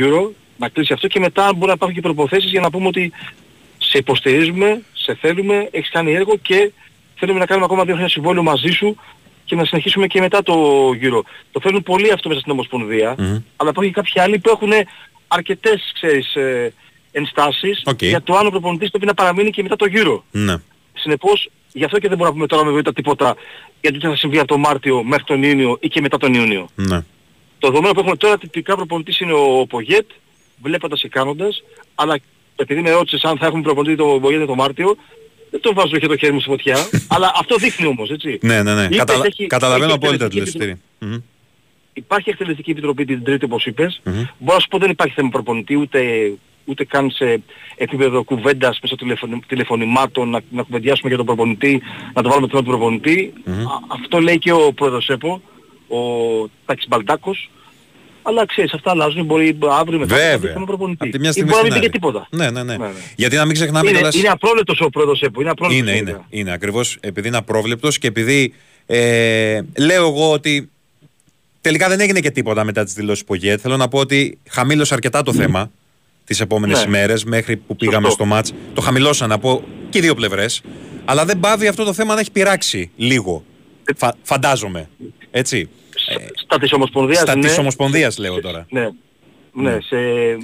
Euro, 0.00 0.30
να 0.56 0.68
κλείσει 0.68 0.92
αυτό 0.92 1.06
και 1.08 1.20
μετά 1.20 1.52
μπορεί 1.52 1.66
να 1.66 1.72
υπάρχουν 1.72 1.96
και 1.96 2.02
προποθέσεις 2.02 2.50
για 2.50 2.60
να 2.60 2.70
πούμε 2.70 2.86
ότι 2.86 3.12
σε 3.78 3.98
υποστηρίζουμε, 3.98 4.82
σε 4.92 5.14
θέλουμε, 5.20 5.68
έχεις 5.70 5.90
κάνει 5.90 6.12
έργο 6.12 6.36
και 6.42 6.72
θέλουμε 7.14 7.38
να 7.38 7.46
κάνουμε 7.46 7.64
ακόμα 7.66 7.82
δύο 7.84 7.92
χρόνια 7.92 8.10
συμβόλαιο 8.12 8.42
μαζί 8.42 8.70
σου 8.70 8.96
και 9.44 9.56
να 9.56 9.64
συνεχίσουμε 9.64 10.06
και 10.06 10.20
μετά 10.20 10.42
το 10.42 10.54
Euro. 11.02 11.20
Το 11.52 11.60
φέρνουν 11.60 11.82
πολύ 11.82 12.12
αυτό 12.12 12.28
μέσα 12.28 12.40
στην 12.40 12.52
Ομοσπονδία, 12.52 13.14
Μμμ. 13.18 13.38
αλλά 13.56 13.70
υπάρχουν 13.70 13.84
και 13.84 13.90
κάποιοι 13.90 14.20
άλλοι 14.20 14.38
που 14.38 14.50
έχουν 14.50 14.72
αρκετές, 15.28 15.90
ξέρεις, 15.94 16.34
ε, 16.34 16.72
ενστάσεις 17.12 17.82
Οκ. 17.84 18.02
για 18.02 18.22
το 18.22 18.36
αν 18.36 18.46
ο 18.46 18.50
προπονητής 18.50 18.90
πρέπει 18.90 19.06
να 19.06 19.14
παραμείνει 19.14 19.50
και 19.50 19.62
μετά 19.62 19.76
το 19.76 19.86
γύρο. 19.86 20.24
Ναι. 20.30 20.54
Συνεπώς, 20.94 21.50
γι' 21.72 21.84
αυτό 21.84 21.98
και 21.98 22.08
δεν 22.08 22.16
μπορούμε 22.16 22.28
να 22.28 22.32
πούμε 22.32 22.46
τώρα 22.46 22.62
με 22.62 22.68
βεβαιότητα 22.68 22.92
τίποτα 23.02 23.36
γιατί 23.80 23.98
τι 23.98 24.06
θα 24.06 24.16
συμβεί 24.16 24.38
από 24.38 24.46
τον 24.46 24.60
Μάρτιο 24.60 25.02
μέχρι 25.04 25.24
τον 25.24 25.42
Ιούνιο 25.42 25.76
ή 25.80 25.88
και 25.88 26.00
μετά 26.00 26.18
τον 26.18 26.34
Ιούνιο. 26.34 26.68
Ναι. 26.74 27.04
Το 27.58 27.68
δεδομένο 27.68 27.92
που 27.92 28.00
έχουμε 28.00 28.16
τώρα 28.16 28.38
τυπικά 28.38 28.76
προπονητής 28.76 29.20
είναι 29.20 29.32
ο 29.32 29.66
Πογέτ, 29.66 30.10
βλέποντας 30.62 31.00
και 31.00 31.08
κάνοντας, 31.08 31.62
αλλά 31.94 32.18
επειδή 32.56 32.80
με 32.80 32.90
ρώτησες 32.90 33.24
αν 33.24 33.38
θα 33.38 33.46
έχουμε 33.46 33.62
προπονητή 33.62 33.96
το 33.96 34.18
Πογέτ 34.20 34.46
το 34.46 34.54
Μάρτιο, 34.54 34.96
δεν 35.52 35.60
το 35.60 35.72
βάζω 35.74 35.98
και 35.98 36.06
το 36.06 36.16
χέρι 36.16 36.32
μου 36.32 36.40
στη 36.40 36.48
φωτιά, 36.48 36.76
αλλά 37.14 37.32
αυτό 37.40 37.56
δείχνει 37.56 37.86
όμως, 37.86 38.10
έτσι. 38.10 38.38
Ναι, 38.42 38.62
ναι, 38.62 38.74
ναι. 38.74 38.84
Είπες, 38.84 38.96
Καταλα... 38.98 39.24
έχει- 39.26 39.46
Καταλαβαίνω 39.46 39.84
έχει 39.84 39.94
απόλυτα 39.94 40.28
τη 40.28 40.38
εκτελεστική 40.38 40.64
λεστήρη. 40.66 40.80
Μμμ. 41.12 41.20
Υπάρχει 41.92 42.30
εκτελεστική 42.30 42.70
επιτροπή 42.70 43.04
την 43.04 43.24
τρίτη 43.24 43.44
όπως 43.44 43.66
είπες. 43.66 44.00
Μμμ. 44.04 44.12
Μπορώ 44.38 44.54
να 44.54 44.60
σου 44.60 44.68
πω 44.68 44.78
δεν 44.78 44.90
υπάρχει 44.90 45.14
θέμα 45.14 45.28
προπονητή 45.28 45.74
ούτε, 45.76 46.32
ούτε 46.64 46.84
καν 46.84 47.10
σε 47.10 47.42
επίπεδο 47.76 48.22
κουβέντας 48.22 48.78
μέσω 48.82 48.96
τηλεφωνη, 48.96 49.40
τηλεφωνημάτων 49.46 50.30
να, 50.30 50.40
να 50.50 50.62
κουβεντιάσουμε 50.62 51.08
για 51.08 51.16
τον 51.16 51.26
προπονητή, 51.26 51.82
να 52.14 52.22
το 52.22 52.28
βάλουμε 52.28 52.46
το 52.46 52.52
θέμα 52.56 52.62
του 52.62 52.78
προπονητή. 52.78 53.32
Α, 53.46 53.52
αυτό 53.88 54.20
λέει 54.20 54.38
και 54.38 54.52
ο 54.52 54.72
πρόεδρος 54.72 55.08
ΕΠΟ, 55.08 55.42
ο 55.88 55.98
Τάκης 56.66 56.88
Μπαλτάκος. 56.88 57.50
Αλλά 58.22 58.46
ξέρεις, 58.46 58.72
αυτά 58.72 58.90
αλλάζουν, 58.90 59.24
μπορεί 59.24 59.58
αύριο 59.70 59.98
μετά 59.98 60.14
να 60.14 60.20
Βέβαια. 60.20 60.38
δει 60.38 60.46
θέμα 60.46 60.64
προπονητή. 60.66 60.98
Από 61.02 61.12
τη 61.12 61.18
μια 61.18 61.28
Ή 61.28 61.32
στιγμή 61.32 61.50
μπορεί 61.50 61.68
να 61.68 61.74
μην 61.74 61.82
στην 61.82 61.90
πει 61.92 61.98
και 62.00 62.06
άλλη. 62.08 62.20
τίποτα. 62.20 62.44
Ναι, 62.44 62.50
ναι, 62.50 62.62
ναι. 62.72 62.76
Ναι, 62.76 62.86
ναι. 62.92 63.00
Γιατί 63.16 63.36
να 63.36 63.44
μην 63.44 63.54
ξεχνάμε 63.54 63.88
Είναι, 63.88 63.96
κιόλας- 63.98 64.14
είναι 64.16 64.28
απρόβλεπτος 64.28 64.80
ο 64.80 64.88
πρόεδρος 64.90 65.20
ΕΠΟ, 65.22 65.40
είναι 65.40 65.50
απρόβλεπτος. 65.50 65.88
Είναι, 65.88 65.98
είναι, 65.98 66.20
είναι. 66.30 66.52
Ακριβώς 66.52 66.96
επειδή 67.00 67.28
είναι 67.28 67.36
απρόβλεπτος 67.36 67.98
και 67.98 68.06
επειδή 68.06 68.54
ε, 68.86 69.60
λέω 69.78 70.06
εγώ 70.08 70.32
ότι 70.32 70.70
τελικά 71.60 71.88
δεν 71.88 72.00
έγινε 72.00 72.20
και 72.20 72.30
τίποτα 72.30 72.64
μετά 72.64 72.84
τις 72.84 72.92
δηλώσεις 72.94 73.24
Πογέτ. 73.24 73.58
Θέλω 73.62 73.76
να 73.76 73.88
πω 73.88 73.98
ότι 73.98 74.38
χαμήλωσε 74.48 74.94
αρκετά 74.94 75.22
το 75.22 75.32
θέμα 75.32 75.70
τις 76.24 76.40
επόμενες 76.40 76.78
Ναι. 76.78 76.84
ημέρες 76.86 77.24
μέχρι 77.24 77.56
που 77.56 77.76
πήγαμε 77.76 78.06
Σωστό. 78.06 78.24
στο 78.24 78.34
μάτς. 78.34 78.52
Το 78.74 78.80
χαμηλώσαν 78.80 79.28
να 79.28 79.38
πω 79.38 79.64
και 79.90 79.98
οι 79.98 80.00
δύο 80.00 80.14
πλευρές. 80.14 80.62
Αλλά 81.04 81.24
δεν 81.24 81.40
πάβει 81.40 81.66
αυτό 81.66 81.84
το 81.84 81.92
θέμα 81.92 82.14
να 82.14 82.20
έχει 82.20 82.30
πειράξει 82.30 82.90
λίγο. 82.96 83.44
Φα- 83.96 84.14
φαντάζομαι. 84.22 84.88
Έτσι. 85.30 85.68
Στα 86.34 86.58
της 86.58 86.72
Ομοσπονδίας, 86.72 87.18
Στα 87.20 87.36
ναι. 87.36 87.40
της 87.46 87.58
Ομοσπονδίας 87.58 88.18
λέω 88.18 88.40
τώρα. 88.40 88.66
Ναι. 88.70 88.88
Ναι, 89.54 89.78
σε 89.80 89.96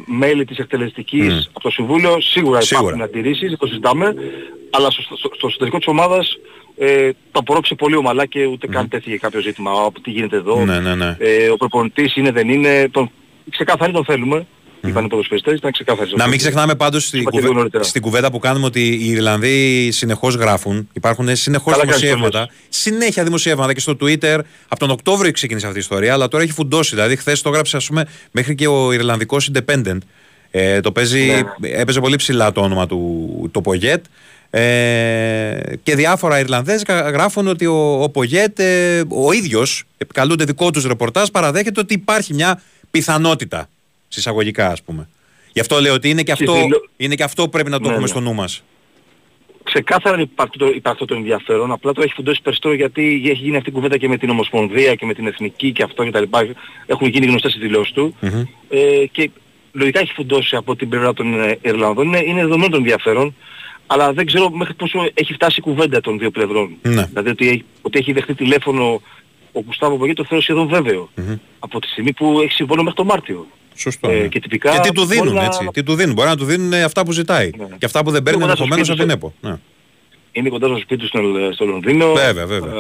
μέλη 0.07 0.45
της 0.45 0.59
εκτελεστικής 0.59 1.35
Μμ. 1.35 1.39
από 1.49 1.61
το 1.61 1.71
Συμβούλιο 1.71 2.21
σίγουρα, 2.21 2.61
Σίγουρα. 2.61 2.87
υπάρχουν 2.89 3.03
αντιρρήσεις, 3.09 3.49
δεν 3.49 3.59
το 3.59 3.67
συζητάμε, 3.67 4.15
αλλά 4.71 4.91
στο, 4.91 5.03
στο, 5.17 5.31
στο 5.37 5.47
εσωτερικό 5.47 5.79
της 5.79 5.87
ομάδας 5.87 6.39
ε, 6.79 7.11
το 7.33 7.39
απορρόψε 7.39 7.75
πολύ 7.75 7.97
ομαλά 7.97 8.27
και 8.27 8.45
ούτε 8.45 8.67
καν 8.67 8.89
τέθηκε 8.89 9.17
κάποιο 9.17 9.41
ζήτημα. 9.41 9.71
«Α, 9.71 9.91
Τι 10.03 10.11
γίνεται 10.11 10.37
εδώ, 10.37 10.65
Ναι, 10.65 10.81
ναι, 10.81 10.95
ναι. 10.95 11.17
Ε, 11.19 11.49
ο 11.49 11.57
προπονητής 11.57 12.17
είναι 12.17 12.31
δεν 12.31 12.49
είναι, 12.49 12.89
τον, 12.91 13.11
ξεκάθαρη 13.51 13.93
τον 13.93 14.05
θέλουμε. 14.05 14.47
Είπαν 14.87 15.05
οι 15.05 15.09
ποδοσφαιριστές, 15.09 15.55
ήταν 15.59 15.73
ξεκάθαρη. 15.73 16.11
Να 16.17 16.27
μην 16.27 16.39
ξεχνάμε 16.39 16.75
πάντως 16.75 17.05
στη 17.07 17.17
Είπα 17.19 17.25
και 17.25 17.31
κουβε- 17.31 17.47
λίγο 17.47 17.59
νωρίτερα. 17.59 17.85
στην 17.85 18.03
κουβέντα 18.03 18.31
που 18.31 18.39
κάνουμε 18.39 18.67
ότι 18.67 18.81
οι 18.89 19.09
Ιρλανδοί 19.11 19.89
συνεχώς 19.91 20.35
γράφουν. 20.35 20.89
Υπάρχουν 20.93 21.37
συνεχώς 21.37 21.73
Καλά 21.73 21.85
κάνεις, 21.85 22.01
δημοσιεύματα. 22.01 22.49
Συνέχεια 22.69 23.25
δημοσιεύματα 23.25 23.73
και 23.73 23.81
στο 23.81 23.97
Twitter. 24.01 24.39
Από 24.69 24.81
τον 24.81 24.91
Οκτώβριο 24.91 25.33
ξεκίνησε 25.33 25.67
αυτή 25.67 25.79
η 25.79 25.83
ιστορία, 25.83 26.13
αλλά 26.13 26.29
τώρα 26.29 26.43
έχει 26.43 26.53
φουντώσει. 26.53 26.95
Δηλαδή, 26.95 27.17
χθες 27.17 27.43
το 27.43 27.49
έγραψε, 27.49 27.77
ας 27.77 27.87
πούμε, 27.87 28.07
μέχρι 28.31 28.55
και 28.55 28.67
ο 28.69 28.93
Ιρλανδικός 28.93 29.51
Independent. 29.53 29.99
Ε, 30.51 30.81
το 30.81 30.93
παίζει, 30.93 31.27
Ναι. 31.61 31.69
έπαιζε 31.69 32.01
πολύ 32.01 32.17
ψηλά 32.17 32.53
το 32.53 32.61
όνομα 32.61 32.87
του 32.87 33.49
το 33.53 33.61
Πογέτ. 33.61 34.05
Ε, 34.51 35.61
και 35.83 35.95
διάφορα 35.95 36.39
Ιρλανδέζικα 36.39 37.11
γράφουν 37.11 37.47
ότι 37.49 37.67
ο, 37.67 38.03
ο 38.03 38.09
Πογέτ, 38.09 38.59
ε, 38.59 39.03
ο 39.09 39.33
ίδιος, 39.33 39.85
επικαλούνται 39.99 40.45
δικό 40.45 40.71
τους 40.71 40.85
ρεπορτάζ, 40.87 41.29
παραδέχεται 41.29 41.81
ότι 41.81 41.95
υπάρχει 41.95 42.35
μια 42.35 42.63
πιθανότητα, 42.91 43.69
συσσαγωγικά 44.09 44.67
ας 44.71 44.83
πούμε. 44.83 45.09
Γι' 45.53 45.61
αυτό 45.61 45.81
λέω 45.81 45.95
ότι 45.95 46.09
είναι 46.11 46.23
και 46.23 46.33
αυτό, 46.33 46.53
δηλω- 46.53 46.89
είναι 46.97 47.15
και 47.15 47.23
αυτό 47.23 47.43
που 47.43 47.49
πρέπει 47.51 47.71
να 47.71 47.77
το 47.77 47.83
Ναι, 47.83 47.89
έχουμε 47.89 48.03
ναι. 48.03 48.09
στο 48.11 48.21
νου 48.21 48.35
μας. 48.35 48.63
Ξεκάθαρα 49.63 50.21
υπάρχει 50.21 50.59
το, 50.59 50.67
υπάρχει 50.67 50.81
αυτό 50.85 51.05
το 51.05 51.15
ενδιαφέρον, 51.15 51.73
απλά 51.73 51.93
το 51.93 52.03
έχει 52.03 52.13
φουντώσει 52.13 52.43
περισσότερο 52.43 52.75
γιατί 52.75 53.23
έχει 53.25 53.43
γίνει 53.43 53.57
αυτή 53.57 53.69
η 53.69 53.73
κουβέντα 53.73 53.97
και 53.99 54.09
με 54.09 54.17
την 54.17 54.31
Ομοσπονδία 54.31 54.95
και 54.95 55.07
με 55.07 55.15
την 55.15 55.27
Εθνική 55.27 55.73
και 55.73 55.83
αυτό 55.83 56.07
κτλ. 56.11 56.23
Έχουν 56.87 57.09
γίνει 57.09 57.27
γνωστές 57.27 57.55
οι 57.55 57.59
δηλώσεις 57.59 57.93
του. 57.93 58.15
Μμμ. 58.21 58.43
Ε, 58.69 59.07
και 59.13 59.31
λογικά 59.73 60.01
έχει 60.01 60.13
φουντώσει 60.13 60.57
από 60.57 60.77
την 60.77 60.89
πλευρά 60.89 61.13
των 61.13 61.41
ε, 61.41 61.59
Ιρλανδών. 61.63 62.07
Είναι, 62.07 62.23
είναι 62.27 62.41
δεδομένο 62.41 62.69
το 62.69 62.77
ενδιαφέρον, 62.77 63.35
αλλά 63.87 64.13
δεν 64.13 64.27
ξέρω 64.27 64.51
μέχρι 64.51 64.75
πόσο 64.75 65.11
έχει 65.15 65.33
φτάσει 65.33 65.57
η 65.59 65.63
κουβέντα 65.63 66.01
των 66.01 66.19
δύο 66.19 66.31
πλευρών. 66.31 66.77
Ναι. 66.83 67.05
Δηλαδή 67.05 67.31
ότι, 67.31 67.49
έχει- 67.49 67.65
ότι 67.83 67.99
έχει 67.99 68.13
δεχτεί 68.13 68.35
τηλέφωνο 68.35 69.03
ο 69.53 69.63
Κουστάβο 69.63 69.97
Πογέ 69.97 70.13
το 70.13 70.25
θεωρώ 70.25 70.43
σχεδόν 70.43 70.69
βέβαιο. 70.69 71.09
Μμμ. 71.15 71.35
Από 71.59 71.81
τη 71.81 71.87
στιγμή 71.89 72.13
που 72.13 72.41
έχει 72.41 72.53
συμβόλαιο 72.53 72.83
μέχρι 72.85 72.99
τον 72.99 73.07
Μάρτιο. 73.07 73.47
Σωστό. 73.79 74.11
Ε, 74.11 74.15
ναι. 74.21 74.27
και 74.29 74.41
τυπικά 74.41 74.81
τι 74.81 74.93
του 74.93 75.05
μπορεί 75.05 75.17
δίνουν, 75.19 75.35
να- 75.35 75.45
έτσι. 75.45 75.69
Τι 75.73 75.83
του 75.83 75.95
δίνουν. 75.95 76.15
Μπορεί 76.15 76.29
να 76.29 76.37
του 76.37 76.45
δίνουν 76.45 76.73
ε, 76.73 76.83
αυτά 76.83 77.05
που 77.05 77.13
ζητάει. 77.13 77.51
Ναι. 77.59 77.67
Και 77.79 77.85
αυτά 77.87 78.05
που 78.05 78.11
δεν 78.11 78.23
παίρνει 78.23 78.43
Είναι 78.43 78.53
κοντά 78.53 78.65
στο 78.67 78.75
ενδεχομένω 78.75 78.85
σπίτι 78.85 79.03
από 79.03 79.21
την 79.21 79.21
του. 79.21 79.49
ΕΠΟ. 79.49 79.49
Ναι. 79.51 79.59
Είναι 80.33 80.49
κοντά 80.49 80.67
στο 80.67 80.77
σπίτι 80.79 81.01
του 81.01 81.07
στο, 81.07 81.21
στο 81.53 81.65
Λονδίνο. 81.65 82.13
Βέβαια, 82.13 82.47
βέβαια. 82.47 82.73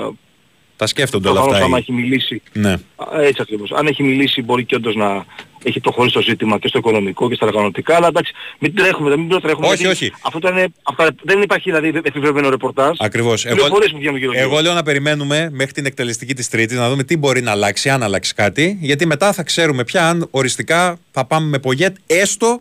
Ε, 0.80 0.84
Τα 0.84 0.86
σκέφτονται 0.86 1.28
όλα 1.28 1.40
προφανώς 1.40 1.54
αυτά. 1.60 1.66
άμα 1.66 1.76
οι- 1.78 1.80
έχει 1.80 1.92
μιλήσει 1.92 2.42
Ναι. 2.52 2.72
Α, 2.96 3.22
Έτσι 3.22 3.42
ακριβώς. 3.42 3.70
Αν 3.72 3.86
έχει 3.86 4.02
μιλήσει 4.02 4.42
μπορεί 4.42 4.64
και 4.64 4.74
όντως 4.74 4.94
να 4.94 5.24
έχει 5.62 5.80
προχωρήσει 5.80 6.14
το 6.14 6.22
ζήτημα 6.22 6.58
και 6.58 6.68
στο 6.68 6.78
οικονομικό 6.78 7.28
και 7.28 7.34
στα 7.34 7.46
οργανωτικά, 7.46 7.96
αλλά 7.96 8.06
εντάξει, 8.06 8.32
μην 8.58 8.74
τρέχουμε, 8.74 9.16
μην 9.16 9.28
προτρέχουμε. 9.28 9.66
Όχι, 9.66 9.76
γιατί 9.76 10.04
όχι. 10.04 10.12
Αυτό 10.22 10.38
ήταν, 10.38 10.74
αυτά, 10.82 11.08
δεν 11.22 11.42
υπάρχει 11.42 11.70
δηλαδή 11.70 11.88
επιβεβαιωμένο 11.88 12.48
ρεπορτάζ. 12.50 12.96
Ακριβώς. 12.98 13.44
Εγώ, 13.44 13.54
Πληροφορίες 13.54 13.90
που 13.90 13.98
βγαίνουν 13.98 14.16
γύρω 14.18 14.32
εγώ 14.34 14.60
λέω 14.60 14.72
να 14.74 14.82
περιμένουμε 14.82 15.48
μέχρι 15.52 15.72
την 15.72 15.86
εκτελεστική 15.86 16.34
της 16.34 16.48
Τρίτη 16.48 16.74
να 16.74 16.90
δούμε 16.90 17.04
τι 17.04 17.16
μπορεί 17.16 17.40
να 17.40 17.50
αλλάξει, 17.50 17.88
αν 17.90 18.02
αλλάξει 18.02 18.34
κάτι. 18.34 18.78
Γιατί 18.80 19.06
μετά 19.06 19.32
θα 19.32 19.42
ξέρουμε 19.42 19.84
πια 19.84 20.08
αν 20.08 20.28
οριστικά 20.30 20.98
θα 21.10 21.24
πάμε 21.24 21.46
με 21.48 21.58
Πογέτ 21.58 21.96
έστω 22.06 22.60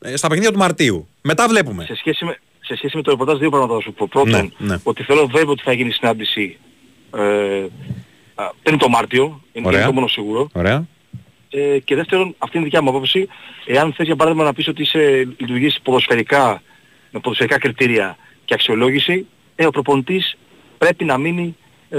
ε, 0.00 0.16
στα 0.16 0.28
παιχνίδια 0.28 0.52
του 0.52 0.58
Μαρτίου. 0.58 1.08
Μετά 1.22 1.48
βλέπουμε. 1.48 1.84
Σε 1.84 1.94
σχέση, 1.96 2.24
με, 2.24 2.38
σε 2.60 2.76
σχέση 2.76 2.96
με 2.96 3.02
το 3.02 3.10
ρεπορτάζ 3.10 3.38
δύο 3.38 3.50
πράγματα 3.50 3.74
θα 3.74 3.80
σου 3.80 3.92
πω. 3.92 4.08
Πρώτον, 4.08 4.52
Ναι, 4.58 4.66
ναι. 4.68 4.76
ότι 4.82 5.02
θέλω 5.02 5.26
βέβαιο 5.26 5.50
ότι 5.50 5.62
θα 5.62 5.72
γίνει 5.72 5.90
συνάντηση 5.90 6.58
ε, 7.16 7.66
α, 8.34 8.50
πριν 8.62 8.78
το 8.78 8.88
Μάρτιο, 8.88 9.40
είναι 9.52 9.66
Ωραία. 9.66 9.78
είναι 9.78 9.88
το 9.88 9.94
μόνος 9.94 10.12
σίγουρο. 10.12 10.48
Ωραία. 10.52 10.86
Ε, 11.50 11.78
και 11.78 11.94
δεύτερον, 11.94 12.34
αυτή 12.38 12.56
είναι 12.56 12.66
η 12.66 12.68
δικιά 12.68 12.82
μου 12.82 12.88
απόψη, 12.90 13.28
εάν 13.66 13.92
θες 13.92 14.06
για 14.06 14.16
παράδειγμα 14.16 14.44
να 14.44 14.52
πεις 14.52 14.68
ότι 14.68 14.82
είσαι 14.82 15.28
λειτουργείς 15.38 15.80
ποδοσφαιρικά, 15.82 16.62
με 17.10 17.20
ποδοσφαιρικά 17.20 17.58
κριτήρια 17.58 18.16
και 18.44 18.54
αξιολόγηση, 18.54 19.26
ε, 19.56 19.66
ο 19.66 19.70
προπονητής 19.70 20.36
πρέπει 20.78 21.04
να 21.04 21.18
μείνει 21.18 21.56
ε, 21.90 21.98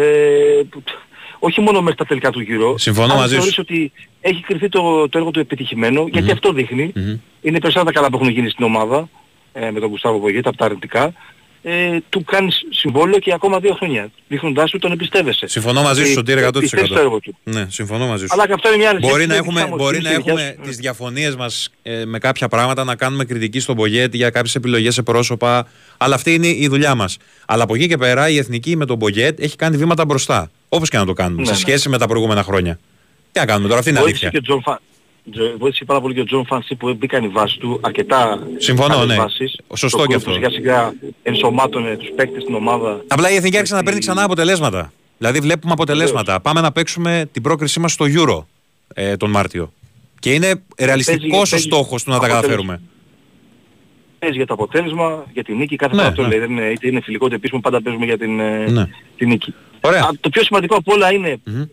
που- 0.70 0.84
όχι 1.40 1.62
μόνο 1.62 1.82
μέχρι 1.82 1.98
τα 1.98 2.06
τελικά 2.06 2.30
του 2.32 2.40
γύρω. 2.40 2.78
Συμφωνώ 2.78 3.14
αν 3.14 3.20
μαζί 3.20 3.36
θεωρείς 3.36 3.54
σου. 3.54 3.62
ότι 3.68 3.92
έχει 4.22 4.42
κρυθεί 4.42 4.70
το, 4.70 5.10
το 5.10 5.18
έργο 5.18 5.32
του 5.32 5.40
επιτυχημένο, 5.40 6.08
γιατί 6.12 6.32
αυτό 6.32 6.52
δείχνει. 6.54 6.92
Μμμ. 6.96 7.18
Είναι 7.42 7.60
περισσότερα 7.60 7.84
τα 7.86 7.92
καλά 7.92 8.10
που 8.10 8.16
έχουν 8.22 8.30
γίνει 8.30 8.50
στην 8.50 8.66
ομάδα 8.66 9.10
ε, 9.54 9.72
με 9.72 9.80
τον 9.80 9.90
Κουστάβο 9.90 10.20
Πογέτα 10.20 10.50
από 10.50 10.58
τα 10.58 10.66
αρνητικά. 10.66 11.14
Ε, 11.64 11.98
του 12.10 12.24
κάνεις 12.24 12.62
συμβόλαιο 12.70 13.20
και 13.20 13.34
ακόμα 13.34 13.60
δύο 13.60 13.74
χρόνια. 13.74 14.12
Δείχνοντάς 14.28 14.72
του 14.72 14.80
τον 14.80 14.92
εμπιστεύεσαι. 14.92 15.48
Συμφωνώ 15.48 15.82
μαζί 15.82 16.04
σου, 16.04 16.10
Ε, 16.12 16.14
Σωτήρη, 16.14 16.42
100%. 16.42 16.60
πιστεύεις 16.60 16.90
στο 16.90 17.00
έργο 17.00 17.20
του. 17.20 17.38
Ναι, 17.44 17.66
συμφωνώ 17.70 18.08
μαζί 18.08 18.22
σου. 18.26 18.30
Αλλά 18.34 18.48
και 18.48 18.54
αυτό 18.54 18.68
είναι 18.68 18.78
μια 18.78 18.90
άλλη 18.90 19.00
Μπορεί 19.00 19.12
σκέψη, 19.14 19.28
να 19.28 19.34
είναι 19.34 19.44
έχουμε, 19.44 19.60
δικιά 19.62 19.76
μου, 19.78 19.84
μπορεί 19.84 19.98
είναι 19.98 20.10
να 20.10 20.14
η 20.14 20.18
δικιά 20.18 20.32
έχουμε 20.34 20.56
σου. 20.58 20.68
τις 20.70 20.78
διαφωνίες 20.78 21.36
μας 21.36 21.70
ε, 21.82 22.06
με 22.06 22.20
κάποια 22.20 22.48
πράγματα, 22.48 22.84
να 22.84 22.96
κάνουμε 22.96 23.26
κριτική 23.26 23.60
στον 23.60 23.76
Πογέτ 23.76 24.18
για 24.18 24.30
κάποιες 24.30 24.56
επιλογές 24.56 24.94
σε 24.94 25.02
πρόσωπα, 25.02 25.68
αλλά 25.98 26.16
αυτή 26.16 26.34
είναι 26.34 26.48
η 26.48 26.68
δουλειά 26.68 26.96
μας. 26.96 27.18
Αλλά 27.46 27.64
από 27.64 27.76
εκεί 27.76 27.88
και 27.88 27.98
πέρα 27.98 28.30
η 28.30 28.38
Εθνική 28.38 28.76
με 28.76 28.86
τον 28.86 29.00
Πογέτ 29.00 29.40
έχει 29.40 29.56
κάνει 29.56 29.78
βήματα 29.78 30.06
μπροστά. 30.06 30.52
Όπως 30.70 30.90
και 30.90 30.98
να 30.98 31.06
το 31.06 31.14
κάνουμε, 31.14 31.42
Ναι, 31.42 31.48
σε 31.48 31.52
ναι. 31.54 31.58
σχέση 31.58 31.90
με 31.90 31.98
τα 31.98 32.08
προηγούμενα 32.08 32.44
χρόνια. 32.44 32.80
Τι 33.32 33.40
να 33.40 33.46
κάνουμε 33.46 33.68
τώρα, 33.68 33.80
αυτή 33.80 33.92
είναι 33.92 34.00
η 34.00 34.02
Βοήθησε 34.02 34.26
αλήθεια. 34.26 34.40
και 34.42 34.52
ο 34.52 34.56
Τζον 34.56 34.62
Φα- 34.74 34.80
Τζο- 34.82 34.91
Βοήθησε 35.58 35.86
πάρα 35.86 36.02
πολύ 36.02 36.14
και 36.14 36.20
ο 36.22 36.24
Τζον 36.24 36.46
Φαν 36.46 36.63
Σιπ 36.63 36.76
που 36.76 36.94
μπήκαν 36.94 37.24
οι 37.24 37.28
βάσεις 37.28 37.58
του 37.58 37.80
αρκετά 37.84 38.48
Συμφωνώ, 38.58 38.94
καλές 38.94 39.08
ναι. 39.08 39.16
βάσεις. 39.16 39.58
Σωστό 39.76 39.98
Το 39.98 40.06
και 40.06 40.14
group 40.14 40.18
αυτό. 40.18 40.32
Σιγά 40.34 40.50
σιγά 40.50 40.94
ενσωμάτωνε 41.24 41.98
τους 41.98 42.10
παίκτες 42.16 42.42
στην 42.42 42.56
ομάδα. 42.56 43.04
Απλά 43.08 43.32
η 43.32 43.36
Εθνική 43.36 43.56
άρχισε 43.56 43.76
να 43.76 43.84
παίρνει 43.84 44.00
ξανά 44.00 44.24
αποτελέσματα. 44.24 44.94
Δηλαδή 45.18 45.40
βλέπουμε 45.40 45.74
αποτελέσματα. 45.74 46.40
Πάμε 46.40 46.62
να 46.62 46.72
παίξουμε 46.72 47.30
την 47.32 47.42
πρόκρισή 47.42 47.80
μας 47.80 47.92
στο 47.92 48.06
Euro 48.10 48.44
ε, 48.94 49.18
τον 49.18 49.30
Μάρτιο. 49.30 49.74
Και 50.20 50.34
είναι 50.34 50.64
ρεαλιστικός 50.80 51.48
ο 51.48 51.50
παίζει 51.50 51.66
στόχος 51.66 52.04
του 52.04 52.10
να 52.10 52.16
τα 52.20 52.26
αποτέλεσμα. 52.26 52.42
καταφέρουμε. 52.48 52.82
Παίζει 54.20 54.36
για 54.38 54.46
το 54.46 54.54
αποτέλεσμα, 54.54 55.26
για 55.34 55.44
την 55.44 55.58
νίκη, 55.58 55.76
κάθε 55.76 55.96
Ναι, 55.96 56.02
φορά 56.02 56.14
το 56.16 56.22
ναι. 56.22 56.28
λέει. 56.28 56.40
Δεν 56.40 56.52
είναι, 56.52 56.66
είτε 56.70 56.88
είναι 56.88 57.02
φιλικό 57.02 57.26
είτε 57.26 57.36
επίσημο, 57.36 57.62
πάντα 57.62 57.82
παίζουμε 57.82 58.06
για 58.06 58.18
την, 58.18 58.40
ε, 58.40 58.70
Ναι. 58.70 58.88
την 59.18 59.28
νίκη. 59.28 59.54
Ωραία. 59.82 60.02
Α, 60.04 60.10
το 60.20 60.30
πιο 60.30 60.44
σημαντικό 60.44 60.76
από 60.76 60.94
όλα 60.94 61.14
είναι 61.14 61.38
Μμμ. 61.46 61.62
ε, 61.62 61.66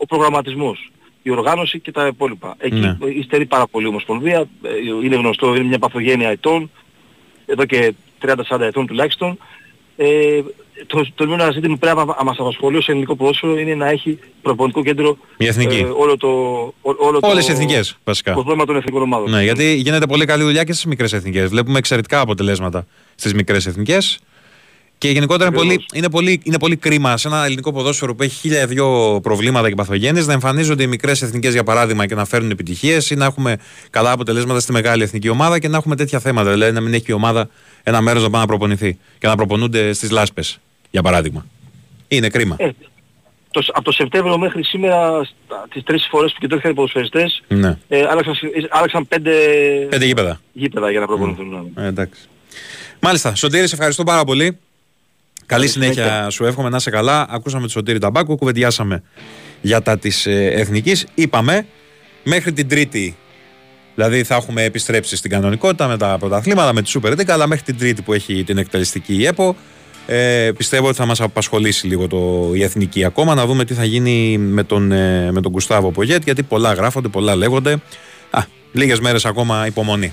ο 0.00 0.06
προγραμματισμός, 0.06 0.90
η 1.26 1.30
οργάνωση 1.30 1.80
και 1.80 1.92
τα 1.92 2.06
υπόλοιπα. 2.06 2.54
Εκεί 2.58 2.74
Ναι. 2.76 2.96
υστερεί 3.20 3.46
πάρα 3.46 3.66
πολύ 3.66 3.84
η 3.86 3.88
Ομοσπονδία, 3.88 4.38
ε, 4.62 4.70
είναι 5.04 5.16
γνωστό, 5.16 5.54
είναι 5.54 5.64
μια 5.64 5.78
παθογένεια 5.78 6.28
ετών, 6.28 6.70
εδώ 7.46 7.64
και 7.64 7.94
30-40 8.20 8.60
ετών 8.60 8.86
τουλάχιστον. 8.86 9.38
Ε, 9.96 10.40
το, 10.86 11.06
το 11.14 11.32
ένα 11.32 11.50
ζήτημα 11.50 11.72
που 11.74 11.78
πρέπει 11.80 11.96
να 11.96 12.24
μας 12.24 12.36
απασχολεί 12.38 12.76
ως 12.76 12.88
ελληνικό 12.88 13.16
ποδόσφαιρο 13.16 13.58
είναι 13.58 13.74
να 13.74 13.88
έχει 13.88 14.18
προπονητικό 14.42 14.82
κέντρο 14.84 15.16
Η 15.36 15.46
Εθνική. 15.46 15.76
ε, 15.76 15.84
όλο 15.84 16.16
το, 16.16 16.28
ό- 16.80 16.96
όλο 16.98 17.18
Όλες 17.22 17.44
οι 17.44 17.46
το, 17.46 17.52
εθνικές 17.52 17.96
βασικά. 18.04 18.34
το 18.34 18.42
δώμα 18.42 18.64
των 18.64 18.76
εθνικών 18.76 19.02
ομάδων. 19.02 19.30
Ναι, 19.30 19.42
γιατί 19.42 19.74
γίνεται 19.74 20.06
πολύ 20.06 20.24
καλή 20.24 20.42
δουλειά 20.42 20.64
και 20.64 20.72
στις 20.72 20.84
μικρές 20.84 21.12
εθνικές. 21.12 21.48
Βλέπουμε 21.48 21.78
εξαιρετικά 21.78 22.20
αποτελέσματα 22.20 22.86
στις 23.14 23.34
μικρές 23.34 23.66
εθνικές. 23.66 24.18
Και 25.04 25.10
γενικότερα 25.10 25.48
είναι 25.48 25.56
πολύ, 25.58 25.84
είναι, 25.94 26.10
πολύ, 26.10 26.40
είναι 26.44 26.58
πολύ 26.58 26.76
κρίμα 26.76 27.16
σε 27.16 27.28
ένα 27.28 27.44
ελληνικό 27.44 27.72
ποδόσφαιρο 27.72 28.14
που 28.14 28.22
έχει 28.22 28.34
χίλια 28.34 28.66
δυο 28.66 29.20
προβλήματα 29.22 29.68
και 29.68 29.74
παθογένειες 29.74 30.26
να 30.26 30.32
εμφανίζονται 30.32 30.82
οι 30.82 30.86
μικρές 30.86 31.22
εθνικές 31.22 31.52
για 31.52 31.64
παράδειγμα 31.64 32.06
και 32.06 32.14
να 32.14 32.24
φέρνουν 32.24 32.50
επιτυχίες 32.50 33.10
ή 33.10 33.14
να 33.14 33.24
έχουμε 33.24 33.56
καλά 33.90 34.10
αποτελέσματα 34.10 34.60
στη 34.60 34.72
μεγάλη 34.72 35.02
εθνική 35.02 35.28
ομάδα 35.28 35.58
και 35.58 35.68
να 35.68 35.76
έχουμε 35.76 35.96
τέτοια 35.96 36.18
θέματα. 36.18 36.50
Δηλαδή 36.50 36.72
να 36.72 36.80
μην 36.80 36.94
έχει 36.94 37.04
η 37.06 37.12
ομάδα 37.12 37.48
ένα 37.82 38.00
μέρος 38.00 38.22
να 38.22 38.30
πάει 38.30 38.40
να 38.40 38.46
προπονηθεί 38.46 38.98
και 39.18 39.26
να 39.26 39.36
προπονούνται 39.36 39.92
στις 39.92 40.10
λάσπες, 40.10 40.58
για 40.90 41.02
παράδειγμα. 41.02 41.46
Είναι 42.08 42.28
κρίμα. 42.28 42.56
Ε, 42.58 42.68
το, 43.50 43.64
από 43.72 43.84
το 43.84 43.92
Σεπτέμβριο 43.92 44.38
μέχρι 44.38 44.64
σήμερα, 44.64 45.24
στα- 45.24 45.66
τις 45.72 45.82
τρεις 45.82 46.06
φορές 46.10 46.32
που 46.32 46.38
κοιτώθηκαν 46.40 46.70
οι 46.70 46.74
ποδοσφαιριστές, 46.74 47.42
Ναι. 47.48 47.78
ε, 47.88 48.00
άλλαξαν, 48.10 48.32
ε, 48.42 48.48
άλλαξαν 48.70 49.08
πέντε, 49.08 49.32
Πέντε 49.90 50.04
γήπεδα. 50.04 50.40
γήπεδα 50.52 50.90
για 50.90 51.00
να 51.00 51.06
προπονηθούν. 51.06 51.72
Ε, 51.76 51.86
εντάξει. 51.86 52.20
Μάλιστα. 53.00 53.34
Σωτήρη, 53.34 53.66
σε 53.68 53.74
ευχαριστώ 53.74 54.04
πάρα 54.04 54.24
πολύ. 54.24 54.58
Καλή 55.46 55.68
συνέχεια 55.68 56.04
συνέχεια. 56.04 56.30
σου 56.30 56.44
εύχομαι 56.44 56.68
να 56.68 56.76
είσαι 56.76 56.90
καλά. 56.90 57.26
Ακούσαμε 57.30 57.66
τη 57.66 57.72
Σωτήρη 57.72 57.98
Ταμπάκου, 57.98 58.36
κουβεντιάσαμε 58.36 59.02
για 59.60 59.82
τα 59.82 59.98
της 59.98 60.26
ε, 60.26 60.46
εθνικής. 60.46 61.06
Είπαμε 61.14 61.66
μέχρι 62.22 62.52
την 62.52 62.68
Τρίτη, 62.68 63.16
δηλαδή 63.94 64.24
θα 64.24 64.34
έχουμε 64.34 64.62
επιστρέψεις 64.62 65.18
στην 65.18 65.30
κανονικότητα 65.30 65.86
με 65.86 65.96
τα 65.96 66.16
πρωταθλήματα, 66.18 66.72
με 66.72 66.82
τη 66.82 66.92
Super 66.94 67.10
League, 67.10 67.28
αλλά 67.28 67.46
μέχρι 67.46 67.64
την 67.64 67.78
Τρίτη 67.78 68.02
που 68.02 68.12
έχει 68.12 68.44
την 68.44 68.58
εκτελεστική 68.58 69.14
η 69.14 69.26
ΕΠΟ, 69.26 69.56
ε, 70.06 70.50
πιστεύω 70.56 70.86
ότι 70.88 70.96
θα 70.96 71.06
μας 71.06 71.20
απασχολήσει 71.20 71.86
λίγο 71.86 72.06
το, 72.06 72.50
η 72.54 72.62
εθνική 72.62 73.04
ακόμα, 73.04 73.34
να 73.34 73.46
δούμε 73.46 73.64
τι 73.64 73.74
θα 73.74 73.84
γίνει 73.84 74.38
με 74.38 74.64
τον, 74.64 74.92
ε, 74.92 75.32
με 75.32 75.40
τον 75.40 75.52
Γκουστάβο 75.52 75.90
Πογέτ, 75.90 76.22
γιατί 76.24 76.42
πολλά 76.42 76.72
γράφονται, 76.72 77.08
πολλά 77.08 77.36
λέγονται. 77.36 77.72
Α, 78.30 78.42
λίγες 78.72 79.00
μέρες 79.00 79.24
ακόμα 79.24 79.66
υπομονή. 79.66 80.12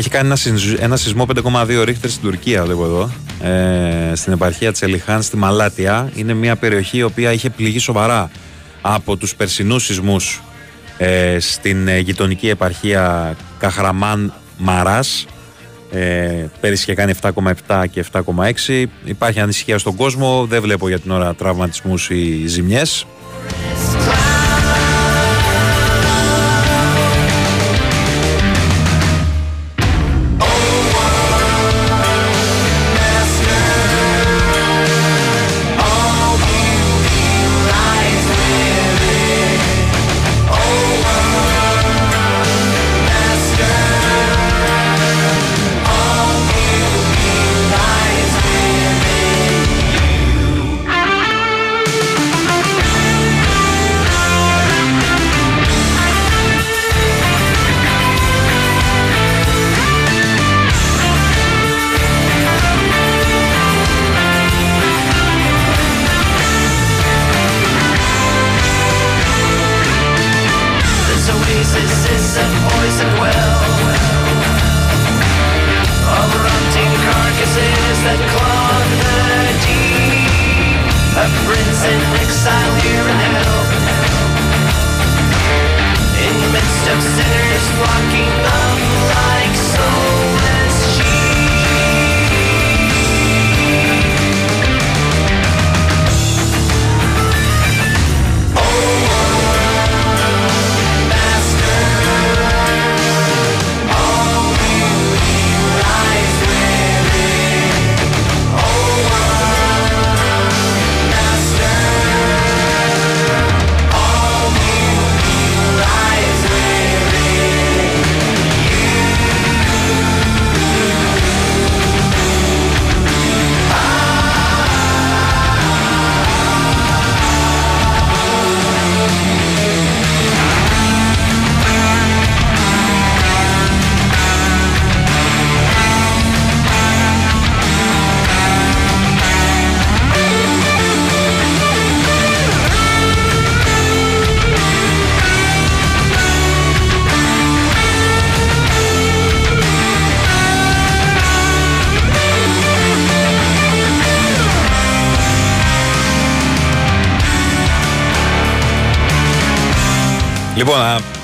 Έχει 0.00 0.08
κάνει 0.08 0.26
ένα, 0.26 0.36
σεισ- 0.36 0.80
ένα 0.80 0.96
σεισμό 0.96 1.26
5,2 1.26 1.84
ρίχτερ 1.84 2.10
στην 2.10 2.22
Τουρκία, 2.22 2.64
βλέπω 2.64 2.84
εδώ. 2.84 3.10
Ε, 3.42 4.14
στην 4.14 4.32
επαρχία 4.32 4.72
Τσελιχάν, 4.72 5.22
στη 5.22 5.36
Μαλάτια. 5.36 6.10
Είναι 6.14 6.34
μια 6.34 6.56
περιοχή 6.56 6.96
η 6.98 7.02
οποία 7.02 7.32
είχε 7.32 7.50
πληγεί 7.50 7.78
σοβαρά 7.78 8.30
από 8.80 9.16
τους 9.16 9.34
περσινούς 9.34 9.84
σεισμούς 9.84 10.42
ε, 10.98 11.36
στην 11.40 11.88
ε, 11.88 11.98
γειτονική 11.98 12.48
επαρχία 12.48 13.36
Καχραμάν 13.58 14.32
Μαράς. 14.58 15.26
Ε, 15.90 16.46
πέρυσι 16.60 16.82
είχε 16.82 16.94
κάνει 16.94 17.12
7,7 17.66 17.84
και 17.90 18.04
7,6. 18.12 18.84
Υπάρχει 19.04 19.40
ανησυχία 19.40 19.78
στον 19.78 19.96
κόσμο. 19.96 20.46
Δεν 20.48 20.62
βλέπω 20.62 20.88
για 20.88 20.98
την 20.98 21.10
ώρα 21.10 21.34
τραυματισμούς 21.34 22.10
ή 22.10 22.46
ζημιές. 22.46 23.06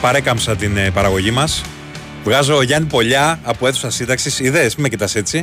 Παρέκαμψα 0.07 0.57
την 0.57 0.77
ε, 0.77 0.91
παραγωγή 0.91 1.31
μας. 1.31 1.63
Βγάζω 2.25 2.63
Γιάννη 2.63 2.89
Πολιά 2.89 3.41
από 3.43 3.67
αίθουσα 3.67 3.91
σύνταξης. 3.91 4.39
Ιδέες, 4.39 4.75
μην 4.75 4.83
με 4.83 4.89
κοιτάς 4.89 5.15
έτσι. 5.15 5.43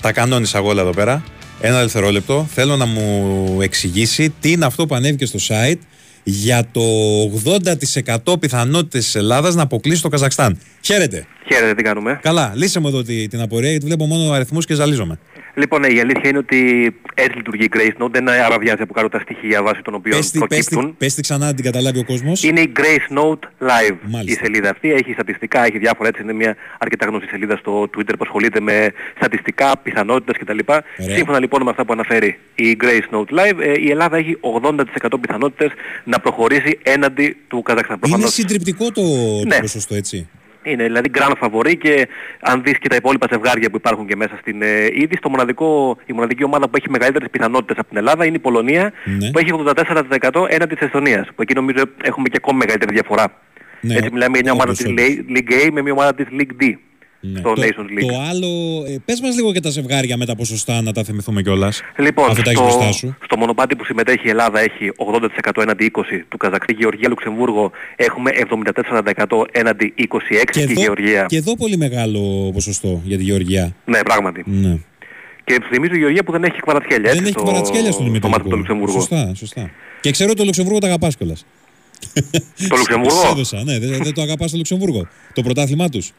Τα 0.00 0.12
κανόνισα 0.12 0.58
εγώ 0.58 0.68
όλα 0.68 0.80
εδώ 0.80 0.90
πέρα. 0.90 1.24
Ένα 1.60 1.80
δευτερόλεπτο. 1.80 2.48
Θέλω 2.54 2.76
να 2.76 2.86
μου 2.86 3.58
εξηγήσει 3.62 4.34
τι 4.40 4.50
είναι 4.50 4.64
αυτό 4.64 4.86
που 4.86 4.94
ανέβηκε 4.94 5.26
στο 5.26 5.38
site 5.48 5.78
για 6.22 6.68
το 6.72 6.82
80% 8.34 8.40
πιθανότητες 8.40 9.04
της 9.04 9.14
Ελλάδας 9.14 9.54
να 9.54 9.62
αποκλείσει 9.62 10.02
το 10.02 10.08
Καζακστάν. 10.08 10.58
Χαίρετε. 10.80 11.26
Χαίρετε, 11.46 11.74
τι 11.74 11.82
κάνουμε. 11.82 12.18
Καλά, 12.22 12.52
λύσε 12.56 12.80
μου 12.80 12.88
εδώ 12.88 13.02
τη- 13.02 13.28
την 13.28 13.40
απορία 13.40 13.70
γιατί 13.70 13.86
βλέπω 13.86 14.06
μόνο 14.06 14.32
αριθμούς 14.32 14.66
και 14.66 14.74
ζαλίζομαι. 14.74 15.18
Λοιπόν, 15.54 15.80
ναι, 15.80 15.86
η 15.86 16.00
αλήθεια 16.00 16.28
είναι 16.28 16.38
ότι 16.38 16.90
έτσι 17.14 17.36
λειτουργεί 17.36 17.64
η 17.64 17.68
Grace 17.76 18.02
Note. 18.02 18.10
Δεν 18.10 18.28
αραβιάζει 18.28 18.82
από 18.82 18.92
κάτω 18.92 19.08
τα 19.08 19.20
στοιχεία 19.20 19.62
βάσει 19.62 19.82
των 19.82 19.94
οποίων 19.94 20.16
Πες 20.18 20.30
τη, 20.30 20.38
πες, 20.38 20.48
προκύπτουν. 20.48 20.86
τη, 20.90 20.94
πες 20.98 21.14
τη 21.14 21.22
ξανά 21.22 21.46
να 21.46 21.54
την 21.54 21.64
καταλάβει 21.64 21.98
ο 21.98 22.04
κόσμος. 22.04 22.42
Είναι 22.42 22.60
η 22.60 22.72
Grace 22.76 23.18
Note 23.18 23.66
Live. 23.68 23.96
Μάλιστα. 24.02 24.40
Η 24.40 24.44
σελίδα 24.44 24.70
αυτή 24.70 24.92
έχει 24.92 25.12
στατιστικά, 25.12 25.64
έχει 25.64 25.78
διάφορα 25.78 26.08
έτσι. 26.08 26.22
Είναι 26.22 26.32
μια 26.32 26.56
αρκετά 26.78 27.06
γνωστή 27.06 27.28
σελίδα 27.28 27.56
στο 27.56 27.82
Twitter 27.82 28.12
που 28.18 28.24
ασχολείται 28.24 28.60
με 28.60 28.92
στατιστικά, 29.16 29.72
πιθανότητες 29.82 30.36
κτλ. 30.38 30.58
Ωραία. 30.68 31.16
Σύμφωνα 31.16 31.38
λοιπόν 31.40 31.62
με 31.62 31.70
αυτά 31.70 31.84
που 31.84 31.92
αναφέρει 31.92 32.38
η 32.54 32.76
Grace 32.82 33.14
Note 33.16 33.38
Live, 33.38 33.58
ε, 33.60 33.72
η 33.80 33.90
Ελλάδα 33.90 34.16
έχει 34.16 34.36
80% 34.40 35.20
πιθανότητες 35.20 35.70
να 36.04 36.18
προχωρήσει 36.20 36.78
έναντι 36.82 37.36
του 37.48 37.62
Καζακστάν. 37.62 37.96
Είναι 37.96 38.06
Προφανώς 38.08 38.32
συντριπτικό 38.32 38.90
το, 38.92 39.02
το 39.40 39.44
Ναι. 39.46 39.58
ποσοστό, 39.60 39.94
έτσι; 39.94 40.28
Είναι 40.62 40.84
δηλαδή 40.84 41.10
grand 41.18 41.32
favori 41.40 41.76
και 41.78 42.08
αν 42.40 42.62
δεις 42.62 42.78
και 42.78 42.88
τα 42.88 42.96
υπόλοιπα 42.96 43.26
ζευγάρια 43.30 43.70
που 43.70 43.76
υπάρχουν 43.76 44.06
και 44.06 44.16
μέσα 44.16 44.36
στην 44.40 44.62
ε, 44.62 44.84
είδη, 44.92 45.18
το 45.18 45.28
μοναδικό, 45.30 45.96
η 46.06 46.12
μοναδική 46.12 46.44
ομάδα 46.44 46.68
που 46.68 46.76
έχει 46.76 46.90
μεγαλύτερες 46.90 47.28
πιθανότητες 47.30 47.76
από 47.78 47.88
την 47.88 47.96
Ελλάδα 47.98 48.24
είναι 48.26 48.36
η 48.36 48.40
Πολωνία 48.40 48.92
Ναι. 49.04 49.30
που 49.30 49.38
έχει 49.38 49.50
84% 50.30 50.46
έναντι 50.48 50.74
της 50.74 50.86
Εστονίας 50.86 51.26
που 51.34 51.42
εκεί 51.42 51.54
νομίζω 51.54 51.84
έχουμε 52.02 52.28
και 52.28 52.36
ακόμη 52.42 52.58
μεγαλύτερη 52.58 52.92
διαφορά. 52.92 53.40
Ναι, 53.80 53.94
Έτσι 53.94 54.10
μιλάμε 54.12 54.38
για 54.38 54.42
μια 54.42 54.52
ομάδα 54.52 54.70
όντως, 54.70 54.78
της 54.78 54.86
όντως. 54.86 55.38
League 55.38 55.66
A 55.66 55.70
με 55.72 55.82
μια 55.82 55.92
ομάδα 55.92 56.14
της 56.14 56.26
League 56.30 56.62
D 56.62 56.72
Ναι. 57.24 57.38
στο 57.38 57.52
το, 57.52 57.62
Nations 57.62 57.98
League. 58.02 58.06
το 58.08 58.20
άλλο, 58.30 58.84
ε, 58.88 58.96
πες 59.04 59.20
μας 59.20 59.34
λίγο 59.34 59.52
και 59.52 59.60
τα 59.60 59.70
ζευγάρια 59.70 60.16
με 60.16 60.26
τα 60.26 60.36
ποσοστά 60.36 60.82
να 60.82 60.92
τα 60.92 61.04
θυμηθούμε 61.04 61.42
κιόλας. 61.42 61.80
Λοιπόν, 61.98 62.30
Αφού 62.30 62.42
τα 62.42 62.50
έχεις 62.50 62.62
στο, 62.62 62.62
μπροστά 62.62 62.92
σου. 62.92 63.16
στο 63.24 63.36
μονοπάτι 63.36 63.76
που 63.76 63.84
συμμετέχει 63.84 64.26
η 64.26 64.28
Ελλάδα 64.30 64.60
έχει 64.60 64.90
80% 64.96 65.62
έναντι 65.62 65.84
20 65.84 66.24
του 66.28 66.36
Καζακστάν. 66.36 66.76
Γεωργία 66.78 67.08
Λουξεμβούργο 67.08 67.70
έχουμε 67.96 68.30
74% 68.34 69.46
έναντι 69.52 69.94
26 69.96 70.04
Και 70.44 70.44
και, 70.52 70.60
η 70.60 70.62
εδώ, 70.62 70.80
Γεωργία. 70.80 71.24
και 71.28 71.36
εδώ 71.36 71.56
πολύ 71.56 71.76
μεγάλο 71.76 72.50
ποσοστό 72.52 73.00
για 73.04 73.16
τη 73.16 73.22
Γεωργία. 73.22 73.74
Ναι, 73.84 73.98
πράγματι. 74.02 74.42
Ναι. 74.46 74.78
Και 75.44 75.58
θυμίζω 75.72 75.94
η 75.94 75.98
Γεωργία 75.98 76.24
που 76.24 76.32
δεν 76.32 76.44
έχει 76.44 76.60
Κβαρατσχέλια. 76.60 77.00
Δεν 77.10 77.10
έτσι, 77.10 77.22
έχει 77.22 77.32
στο- 77.32 77.42
Κβαρατσχέλια 77.42 77.92
στον 77.92 78.16
στο 78.16 78.28
μάτι 78.28 78.42
του 78.42 78.48
ημιτελικό. 78.48 78.56
Λουξεμβούργου. 78.56 78.92
Σωστά, 78.92 79.32
σωστά. 79.34 79.70
Και 80.00 80.10
ξέρω 80.10 80.28
ότι 80.30 80.38
το 80.38 80.44
Λουξεμβούργο 80.44 80.78
το 80.80 80.86
αγαπάς 80.86 81.16
κιόλας. 81.16 81.44
Το 82.68 82.76
Λουξεμβούργο; 82.76 83.20
Σε 83.24 83.26
έδωσα, 83.28 83.62
ναι, 83.64 83.78
δεν, 83.78 84.02
δεν 84.02 84.14
το 84.14 84.22
αγαπάς 84.22 84.50
το 84.50 84.56
Λουξεμβούργο. 84.56 85.08
Το 85.32 85.42
πρωτάθλημά 85.42 85.88
τους. 85.88 86.12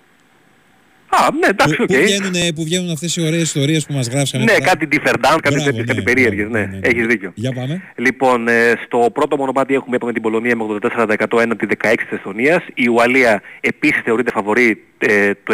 Α, 1.16 1.28
ναι, 1.39 1.47
εντάξει, 1.47 1.76
Που, 1.76 1.84
οκ. 1.84 1.88
που, 1.88 2.01
βγαίνουν, 2.03 2.53
που 2.55 2.64
βγαίνουν 2.64 2.89
αυτές 2.91 3.16
οι 3.16 3.22
ωραίες 3.22 3.41
ιστορίες 3.41 3.86
που 3.86 3.93
μας 3.93 4.07
γράψανε. 4.07 4.43
Ναι, 4.43 4.51
χθες. 4.51 4.66
κάτι 4.66 4.88
Differdange, 4.91 5.38
κάτι 5.41 5.55
Μπράβο, 5.55 5.64
τέτοιες, 5.64 5.86
ναι, 5.86 5.93
κάτι 5.93 6.01
περίεργες, 6.01 6.47
μπράβο, 6.49 6.66
ναι. 6.66 6.72
ναι, 6.72 6.80
ναι. 6.80 6.88
Έχεις 6.88 7.05
δίκιο. 7.05 7.32
Για 7.36 7.51
πάμε. 7.53 7.82
Λοιπόν, 7.95 8.47
ε, 8.47 8.74
στο 8.86 9.09
πρώτο 9.14 9.38
μονοπάτι 9.38 9.74
έχουμε 9.74 9.95
είπαμε 9.95 10.14
την 10.14 10.22
Πολωνία 10.22 10.55
με 10.55 10.64
84% 10.64 11.39
έναντι 11.41 11.66
16 11.66 11.93
της 12.09 12.18
Εστονίας. 12.18 12.64
Η 12.74 12.88
Ουαλία 12.88 13.41
επίσης 13.59 14.01
θεωρείται 14.05 14.32
φαβορή 14.32 14.84
ε, 14.97 15.32
το 15.43 15.53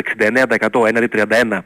69% 0.80 0.88
έναντι 0.88 1.08
31% 1.14 1.60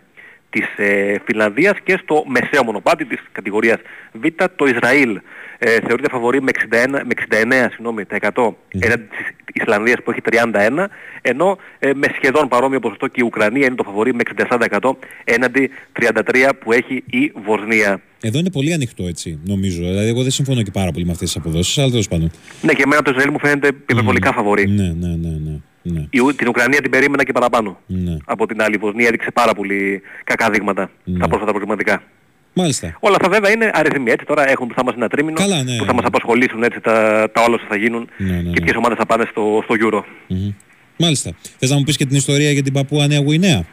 της 0.53 0.67
ε, 0.77 1.15
Φινλανδίας 1.25 1.77
και 1.83 1.99
στο 2.03 2.23
μεσαίο 2.27 2.63
μονοπάτι 2.63 3.05
της 3.05 3.19
κατηγορίας 3.31 3.77
Β 4.11 4.25
το 4.55 4.65
Ισραήλ 4.65 5.19
ε, 5.57 5.69
θεωρείται 5.85 6.09
φαβορή 6.11 6.41
με 6.41 6.51
61, 6.71 6.87
με 6.89 7.13
69 7.29 7.67
συγγνώμη, 7.69 8.05
τα 8.05 8.17
100 8.35 8.53
έναντι 8.69 9.03
της 9.45 9.61
Ισλανδίας 9.61 9.97
που 10.03 10.11
έχει 10.11 10.19
31 10.29 10.85
ενώ 11.21 11.57
ε, 11.79 11.93
με 11.93 12.07
σχεδόν 12.15 12.47
παρόμοιο 12.47 12.79
ποσοστό 12.79 13.07
και 13.07 13.21
η 13.21 13.23
Ουκρανία 13.23 13.65
είναι 13.65 13.75
το 13.75 13.83
φαβορή 13.83 14.13
με 14.13 14.23
67% 14.79 14.91
έναντι 15.23 15.69
33 15.99 16.49
που 16.59 16.71
έχει 16.71 17.03
η 17.09 17.31
Βοσνία. 17.45 18.01
Εδώ 18.21 18.39
είναι 18.39 18.51
πολύ 18.51 18.73
ανοιχτό 18.73 19.07
έτσι, 19.07 19.39
νομίζω. 19.43 19.83
Δηλαδή, 19.83 20.07
εγώ 20.07 20.21
δεν 20.21 20.31
συμφωνώ 20.31 20.61
και 20.61 20.71
πάρα 20.71 20.91
πολύ 20.91 21.05
με 21.05 21.11
αυτές 21.11 21.31
τις 21.31 21.41
αποδόσεις, 21.41 21.77
αλλά 21.77 21.89
τέλος 21.89 22.07
πάντων. 22.07 22.31
Ναι, 22.61 22.73
και 22.73 22.81
εμένα 22.85 23.01
το 23.01 23.11
Ισραήλ 23.11 23.31
μου 23.31 23.39
φαίνεται 23.39 23.67
υπερβολικά 23.67 24.33
φαβορή. 24.33 24.67
Ναι, 24.67 24.83
ναι, 24.83 25.07
ναι, 25.07 25.29
ναι. 25.29 25.59
Ναι. 25.83 26.05
Η 26.09 26.19
Ου- 26.19 26.35
την 26.35 26.47
Ουκρανία 26.47 26.81
την 26.81 26.91
περίμενα 26.91 27.23
και 27.23 27.31
παραπάνω. 27.31 27.79
ναι. 27.87 28.17
Από 28.25 28.47
την 28.47 28.61
άλλη, 28.61 28.75
η 28.75 28.77
Βοσνία 28.77 29.07
έδειξε 29.07 29.31
πάρα 29.33 29.53
πολύ 29.53 30.01
κακά 30.23 30.49
δείγματα 30.49 30.89
στα 31.17 31.27
πρόσφατα 31.27 31.51
προγραμματικά. 31.51 32.03
Μάλιστα. 32.55 32.97
Όλα 32.99 33.15
αυτά 33.15 33.29
βέβαια 33.29 33.51
είναι 33.51 33.69
αριθμοί. 33.73 34.11
Έτσι 34.11 34.25
τώρα 34.25 34.49
έχουν 34.49 34.67
που 34.67 34.73
θα 34.73 34.83
μας 34.83 34.95
ένα 34.95 35.07
τρίμηνο 35.07 35.37
Καλά, 35.37 35.63
ναι. 35.63 35.75
που 35.77 35.85
θα 35.85 35.93
μας 35.93 36.05
απασχολήσουν 36.05 36.63
έτσι 36.63 36.79
τα, 36.79 37.27
τα 37.33 37.41
όλα 37.41 37.55
όσα 37.55 37.65
θα 37.69 37.75
γίνουν 37.75 38.09
Ναι, 38.17 38.31
ναι, 38.31 38.37
και 38.41 38.59
ναι. 38.59 38.61
ποιες 38.65 38.75
ομάδες 38.75 38.97
θα 38.97 39.05
πάνε 39.05 39.25
στο, 39.31 39.61
στο 39.63 39.75
Euro. 39.79 40.01
Μμμ. 40.27 40.49
Μάλιστα. 40.97 41.31
Θες 41.59 41.69
να 41.69 41.75
μου 41.77 41.83
πεις 41.83 41.97
και 41.97 42.05
την 42.05 42.17
ιστορία 42.17 42.51
για 42.51 42.63
την 42.63 42.73
Παππούα 42.73 43.07
Νέα 43.07 43.19
Γουινέα; 43.19 43.65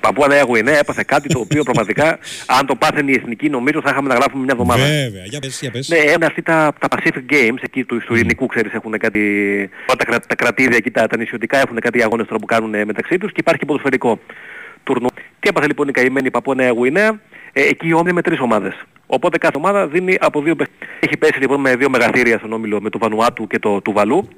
Η 0.00 0.02
Παππούα 0.06 0.28
Νέα 0.28 0.42
Γουινέα 0.42 0.78
έπαθε 0.78 1.02
κάτι 1.06 1.28
το 1.28 1.38
οποίο 1.38 1.62
πραγματικά 1.62 2.18
αν 2.46 2.66
το 2.66 2.74
πάθαινε 2.74 3.10
η 3.10 3.14
εθνική 3.14 3.48
νομίζω 3.48 3.80
θα 3.84 3.90
είχαμε 3.90 4.08
να 4.08 4.14
γράφουμε 4.14 4.44
μια 4.44 4.52
εβδομάδα. 4.52 4.82
Βέβαια. 4.82 5.24
Για 5.24 5.40
πες, 5.40 5.58
για 5.60 5.70
πες. 5.70 5.88
Ναι, 5.88 5.96
είναι 5.96 6.26
αυτοί 6.26 6.42
τα, 6.42 6.72
τα 6.78 6.88
Pacific 6.90 7.32
Games, 7.32 7.58
εκεί 7.60 7.84
του, 7.84 7.98
του 8.06 8.14
ειρηνικού 8.14 8.46
ξέρεις 8.46 8.72
έχουν 8.72 8.98
κάτι, 8.98 9.20
όλα 9.86 9.96
τα, 9.98 10.04
κρα- 10.04 10.20
τα 10.20 10.34
κρατήδια 10.34 10.76
εκεί 10.76 10.90
τα, 10.90 11.06
τα 11.06 11.16
νησιωτικά 11.16 11.58
έχουν 11.58 11.80
κάτι 11.80 12.02
αγώνες 12.02 12.26
τώρα 12.26 12.38
που 12.40 12.46
κάνουν 12.46 12.74
ε, 12.74 12.84
μεταξύ 12.84 13.18
τους 13.18 13.28
και 13.32 13.40
υπάρχει 13.40 13.60
και 13.60 13.66
ποδοσφαιρικό 13.66 14.20
τουρνού. 14.84 15.08
Τι 15.40 15.48
έπαθε 15.48 15.66
λοιπόν 15.66 15.88
η 15.88 15.92
καημένη 15.92 16.30
Παππούα 16.30 16.54
Νέα 16.54 16.70
Γουινέα, 16.70 17.20
ε, 17.52 17.62
εκεί 17.62 17.88
η 17.88 17.92
όμιλη 17.92 18.14
με 18.14 18.22
τρεις 18.22 18.40
ομάδες. 18.40 18.74
Οπότε 19.06 19.38
κάθε 19.38 19.56
ομάδα 19.56 19.86
δίνει 19.86 20.16
από 20.20 20.42
δύο 20.42 20.56
παίχτες. 20.56 20.76
Έχει 21.00 21.16
πέσει 21.16 21.38
λοιπόν 21.40 21.60
με 21.60 21.76
δύο 21.76 21.90
μεγαθύρια 21.90 22.38
στον 22.38 22.52
όμιλο 22.52 22.80
με 22.80 22.90
το 22.90 22.98
Βανουάτου 22.98 23.46
και 23.46 23.58
το 23.58 23.80
Τουβαλού. 23.80 24.28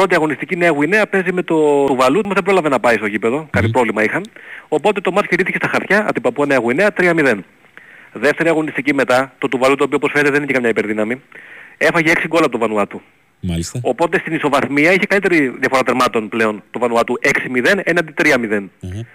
Πρώτη 0.00 0.14
αγωνιστική 0.14 0.56
Νέα 0.56 0.70
Γουινέα 0.70 1.06
παίζει 1.06 1.32
με 1.32 1.42
το 1.42 1.84
Τουβαλού, 1.84 2.20
όμως 2.24 2.34
δεν 2.34 2.42
πρόλαβε 2.42 2.68
να 2.68 2.80
πάει 2.80 2.94
στο 2.94 3.06
γήπεδο, 3.06 3.48
κάτι 3.50 3.68
πρόβλημα 3.68 4.02
είχαν. 4.02 4.24
Οπότε 4.68 5.00
το 5.00 5.12
μάτς 5.12 5.28
κερδίθηκε 5.28 5.56
στα 5.56 5.68
χαρτιά 5.68 6.02
από 6.02 6.12
την 6.12 6.22
Παππούα 6.22 6.46
Νέα 6.46 6.58
Γουινέα 6.58 6.88
3-0. 6.96 7.38
Δεύτερη 8.12 8.48
αγωνιστική 8.48 8.94
μετά, 8.94 9.32
το 9.38 9.48
Τουβαλού 9.48 9.74
το 9.74 9.84
οποίο 9.84 9.96
όπως 9.96 10.10
φαίνεται 10.12 10.30
δεν 10.30 10.42
είχε 10.42 10.52
καμιά 10.52 10.68
υπερδύναμη, 10.68 11.22
έφαγε 11.78 12.12
6 12.12 12.26
γκολ 12.28 12.42
από 12.42 12.50
το 12.50 12.58
Βανουάτου. 12.58 13.00
Μάλιστα. 13.40 13.80
Οπότε 13.82 14.18
στην 14.18 14.34
ισοβαθμία 14.34 14.92
είχε 14.92 15.06
καλύτερη 15.06 15.48
διαφορά 15.58 15.82
τερμάτων 15.82 16.28
πλέον 16.28 16.62
το 16.70 16.78
Βανουάτου 16.78 17.18
6-0 17.22 17.80
έναντι 17.84 18.14
3-0. 18.22 18.24
Αχα. 18.24 19.06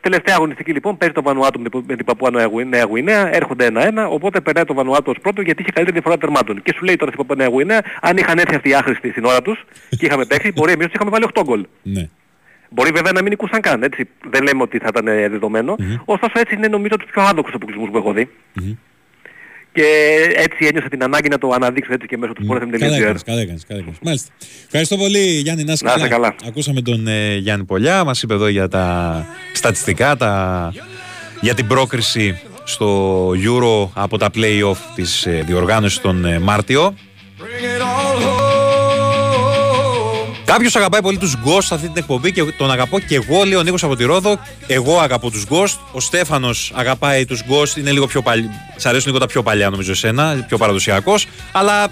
Τελευταία 0.00 0.34
αγωνιστική 0.34 0.72
λοιπόν 0.72 0.96
παίζει 0.96 1.14
το 1.14 1.22
Βανουάτου 1.22 1.60
με 1.60 1.68
την- 1.68 1.84
με 1.86 1.96
την 1.96 2.04
Παππούα 2.04 2.30
Νέα 2.30 2.44
Γουι- 2.46 2.66
Νέα 2.68 2.84
Γουινέα, 2.84 3.34
έρχονται 3.34 3.64
1-1, 3.66 4.06
οπότε 4.10 4.40
περνάει 4.40 4.64
το 4.64 4.74
Βανουάτου 4.74 5.10
ως 5.10 5.16
πρώτο 5.22 5.40
γιατί 5.42 5.62
είχε 5.62 5.70
καλύτερη 5.72 5.96
διαφορά 6.00 6.18
τερμάτων. 6.20 6.62
Και 6.62 6.72
σου 6.76 6.84
λέει 6.84 6.96
τώρα 6.96 7.12
στην 7.12 7.26
Παππούα 7.26 7.44
Νέα 7.44 7.54
Γουινέα, 7.54 7.82
αν 8.00 8.16
είχαν 8.16 8.38
έρθει 8.38 8.54
αυτοί 8.54 8.68
οι 8.68 8.74
άχρηστοι 8.74 9.10
στην 9.10 9.24
ώρα 9.24 9.42
τους 9.42 9.64
και 9.88 10.06
είχαμε 10.06 10.24
παίξει, 10.24 10.52
μπορεί 10.52 10.72
εμείς 10.72 10.84
τους 10.86 10.94
είχαμε 10.94 11.10
βάλει 11.10 11.24
8 11.24 11.42
γκολ. 11.44 11.64
Ναι. 11.82 12.08
Μπορεί 12.68 12.90
βέβαια 12.90 13.12
να 13.12 13.20
μην 13.22 13.30
νικούσαν 13.30 13.60
καν, 13.60 13.82
έτσι. 13.82 14.08
Δεν 14.30 14.42
λέμε 14.42 14.62
ότι 14.62 14.78
θα 14.78 14.86
ήταν 14.88 15.06
ε, 15.06 15.28
δεδομένο. 15.28 15.74
Ωστόσο 16.04 16.32
έτσι 16.38 16.54
είναι 16.54 16.68
νομίζω 16.68 16.96
τους 16.96 17.10
πιο 17.10 17.22
άδοξους 17.22 17.54
αποκλεισμούς 17.54 17.90
που 17.90 17.96
έχω 17.96 18.12
δει. 18.12 18.30
Και 19.74 19.86
έτσι 20.34 20.66
ένιωσα 20.66 20.88
την 20.88 21.02
ανάγκη 21.02 21.28
να 21.28 21.38
το 21.38 21.50
αναδείξω 21.54 21.92
έτσι 21.92 22.06
και 22.06 22.16
μέσω 22.16 22.32
του 22.32 22.46
Καλά 22.46 22.60
sportfm.gr. 22.60 22.80
έκανες, 22.80 23.22
καλά 23.22 23.40
έκανες, 23.40 23.64
καλά 23.68 23.80
έκανες. 23.80 23.98
Μάλιστα. 24.02 24.32
Ευχαριστώ 24.64 24.96
πολύ 24.96 25.18
Γιάννη, 25.18 25.64
να 25.64 25.72
είσαι 25.72 25.84
Να 25.84 25.94
είσαι 25.96 26.08
καλά. 26.08 26.34
Ακούσαμε 26.46 26.80
τον 26.80 27.06
ε, 27.06 27.36
Γιάννη 27.36 27.64
Πολιά, 27.64 28.04
μας 28.04 28.22
είπε 28.22 28.34
εδώ 28.34 28.48
για 28.48 28.68
τα 28.68 29.26
στατιστικά, 29.52 30.16
τα... 30.16 30.72
για 31.40 31.54
την 31.54 31.66
πρόκριση 31.66 32.40
στο 32.64 33.28
Euro 33.30 33.88
από 33.94 34.18
τα 34.18 34.30
play-off 34.34 34.76
της 34.94 35.26
ε, 35.26 35.42
διοργάνωσης 35.46 36.00
τον 36.00 36.24
ε, 36.24 36.38
Μάρτιο. 36.38 36.94
Κάποιος 40.44 40.76
αγαπάει 40.76 41.02
πολύ 41.02 41.18
τους 41.18 41.34
Ghost 41.44 41.62
σε 41.62 41.74
αυτή 41.74 41.86
την 41.86 41.96
εκπομπή 41.96 42.32
και 42.32 42.42
τον 42.42 42.70
αγαπώ 42.70 42.98
και 42.98 43.14
εγώ, 43.14 43.44
λέει 43.44 43.54
ο 43.54 43.62
Νίκος 43.62 43.82
από 43.82 43.96
τη 43.96 44.04
Ρόδο. 44.04 44.38
Εγώ 44.66 44.98
αγαπώ 45.00 45.30
τους 45.30 45.44
Ghost. 45.50 45.78
Ο 45.92 46.00
Στέφανος 46.00 46.72
αγαπάει 46.74 47.24
τους 47.24 47.42
Ghost, 47.50 47.76
είναι 47.76 47.90
λίγο 47.90 48.06
πιο 48.06 48.22
παλι... 48.22 48.50
Σ' 48.76 48.86
αρέσουν 48.86 49.06
λίγο 49.06 49.18
τα 49.18 49.26
πιο 49.26 49.42
παλιά, 49.42 49.70
νομίζω, 49.70 49.90
εσένα, 49.90 50.44
πιο 50.48 50.58
παραδοσιακός. 50.58 51.26
Αλλά 51.52 51.88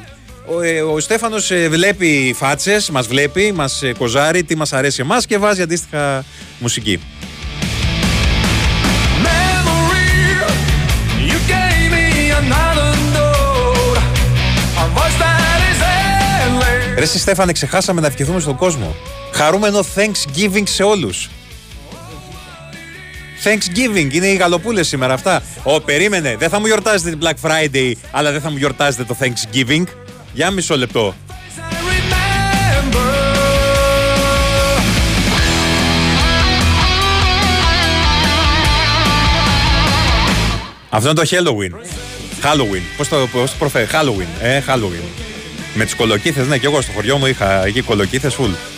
ο, 0.46 0.61
ε, 0.61 0.80
ο 0.80 1.00
Στέφανος 1.00 1.53
βλέπει 1.70 2.34
φάτσες, 2.38 2.90
μας 2.90 3.07
βλέπει, 3.07 3.53
μας 3.53 3.82
κοζάρει 3.98 4.42
τι 4.44 4.57
μας 4.57 4.72
αρέσει 4.72 5.00
εμάς 5.00 5.26
και 5.26 5.38
βάζει 5.38 5.62
αντίστοιχα 5.62 6.24
μουσική. 6.59 7.00
Ρε 17.03 17.09
εσύ, 17.09 17.18
Στέφανε, 17.18 17.53
ξεχάσαμε 17.53 18.00
να 18.00 18.07
ευχηθούμε 18.07 18.40
στον 18.40 18.57
κόσμο. 18.57 18.94
Χαρούμενο 19.32 19.78
Thanksgiving 19.94 20.62
σε 20.64 20.82
όλους. 20.82 21.28
Thanksgiving, 23.44 24.12
είναι 24.12 24.26
οι 24.26 24.34
γαλοπούλες 24.34 24.88
σήμερα 24.88 25.14
αυτά. 25.14 25.42
Ω, 25.62 25.80
περίμενε, 25.80 26.36
δεν 26.36 26.48
θα 26.48 26.61
μου 26.61 26.66
γιορτάζετε 26.66 27.11
την 27.11 27.18
Black 27.22 27.48
Friday, 27.48 27.92
αλλά 28.11 28.32
δεν 28.32 28.40
θα 28.40 28.50
μου 28.50 28.57
γιορτάζετε 28.57 29.05
το 29.05 29.16
Thanksgiving. 29.20 29.82
Για 30.32 30.50
μισό 30.50 30.76
λεπτό. 30.76 31.14
Αυτό 40.88 41.11
είναι 41.11 41.20
το 41.20 41.28
Halloween. 41.30 41.72
Halloween. 42.42 42.82
Πώς 42.96 43.09
το, 43.09 43.28
πώς 43.32 43.50
το 43.50 43.57
προφέρει, 43.59 43.88
Halloween. 43.92 44.42
Ε, 44.42 44.62
Halloween. 44.68 45.32
Με 45.75 45.85
τις 45.85 45.95
κολοκύθες, 45.95 46.47
ναι, 46.47 46.59
και 46.59 46.66
εγώ 46.66 46.81
στο 46.81 46.93
χωριό 46.93 47.16
μου 47.18 47.27
είχα 47.27 47.66
εκεί 47.66 47.83
κολοκύθες 47.83 48.37
full. 48.41 48.72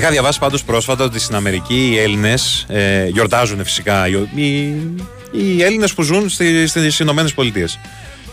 Είχα 0.00 0.10
διαβάσει 0.10 0.38
πάντως 0.38 0.64
πρόσφατα 0.64 1.04
ότι 1.04 1.18
στην 1.18 1.34
Αμερική 1.34 1.90
οι 1.92 1.98
Έλληνες 1.98 2.66
ε, 2.68 3.06
γιορτάζουν 3.06 3.64
φυσικά. 3.64 4.08
Οι, 4.08 4.12
οι, 4.34 4.76
οι 5.30 5.62
Έλληνες 5.62 5.94
που 5.94 6.02
ζουν 6.02 6.28
στις 6.28 6.98
Ηνωμένες 6.98 7.34
Πολιτείες 7.34 7.78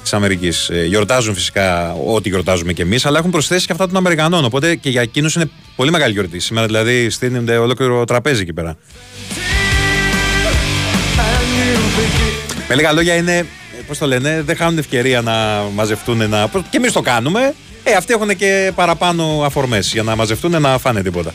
της 0.01 0.13
Αμερικής. 0.13 0.69
Ε, 0.69 0.85
γιορτάζουν 0.85 1.33
φυσικά 1.33 1.93
ό,τι 1.93 2.29
γιορτάζουμε 2.29 2.73
κι 2.73 2.81
εμείς, 2.81 3.05
αλλά 3.05 3.17
έχουν 3.17 3.31
προσθέσει 3.31 3.65
και 3.65 3.71
αυτά 3.71 3.87
των 3.87 3.97
Αμερικανών. 3.97 4.45
Οπότε 4.45 4.75
και 4.75 4.89
για 4.89 5.01
εκείνους 5.01 5.35
είναι 5.35 5.49
πολύ 5.75 5.91
μεγάλη 5.91 6.13
γιορτή. 6.13 6.39
Σήμερα 6.39 6.65
δηλαδή 6.65 7.09
στείνεται 7.09 7.57
ολόκληρο 7.57 8.05
τραπέζι 8.05 8.41
εκεί 8.41 8.53
πέρα. 8.53 8.77
Με 12.67 12.75
λίγα 12.75 12.91
λόγια 12.91 13.15
είναι, 13.15 13.45
πώς 13.87 13.97
το 13.97 14.07
λένε, 14.07 14.41
δεν 14.45 14.55
χάνουν 14.55 14.77
ευκαιρία 14.77 15.21
να 15.21 15.63
μαζευτούν. 15.73 16.29
Να... 16.29 16.49
Και 16.69 16.77
εμείς 16.77 16.91
το 16.91 17.01
κάνουμε. 17.01 17.53
Ε, 17.89 17.93
αυτοί 17.93 18.13
έχουν 18.13 18.35
και 18.35 18.71
παραπάνω 18.75 19.41
αφορμές 19.45 19.91
για 19.91 20.03
να 20.03 20.15
μαζευτούν 20.15 20.61
να 20.61 20.77
φάνε 20.77 21.01
τίποτα. 21.01 21.33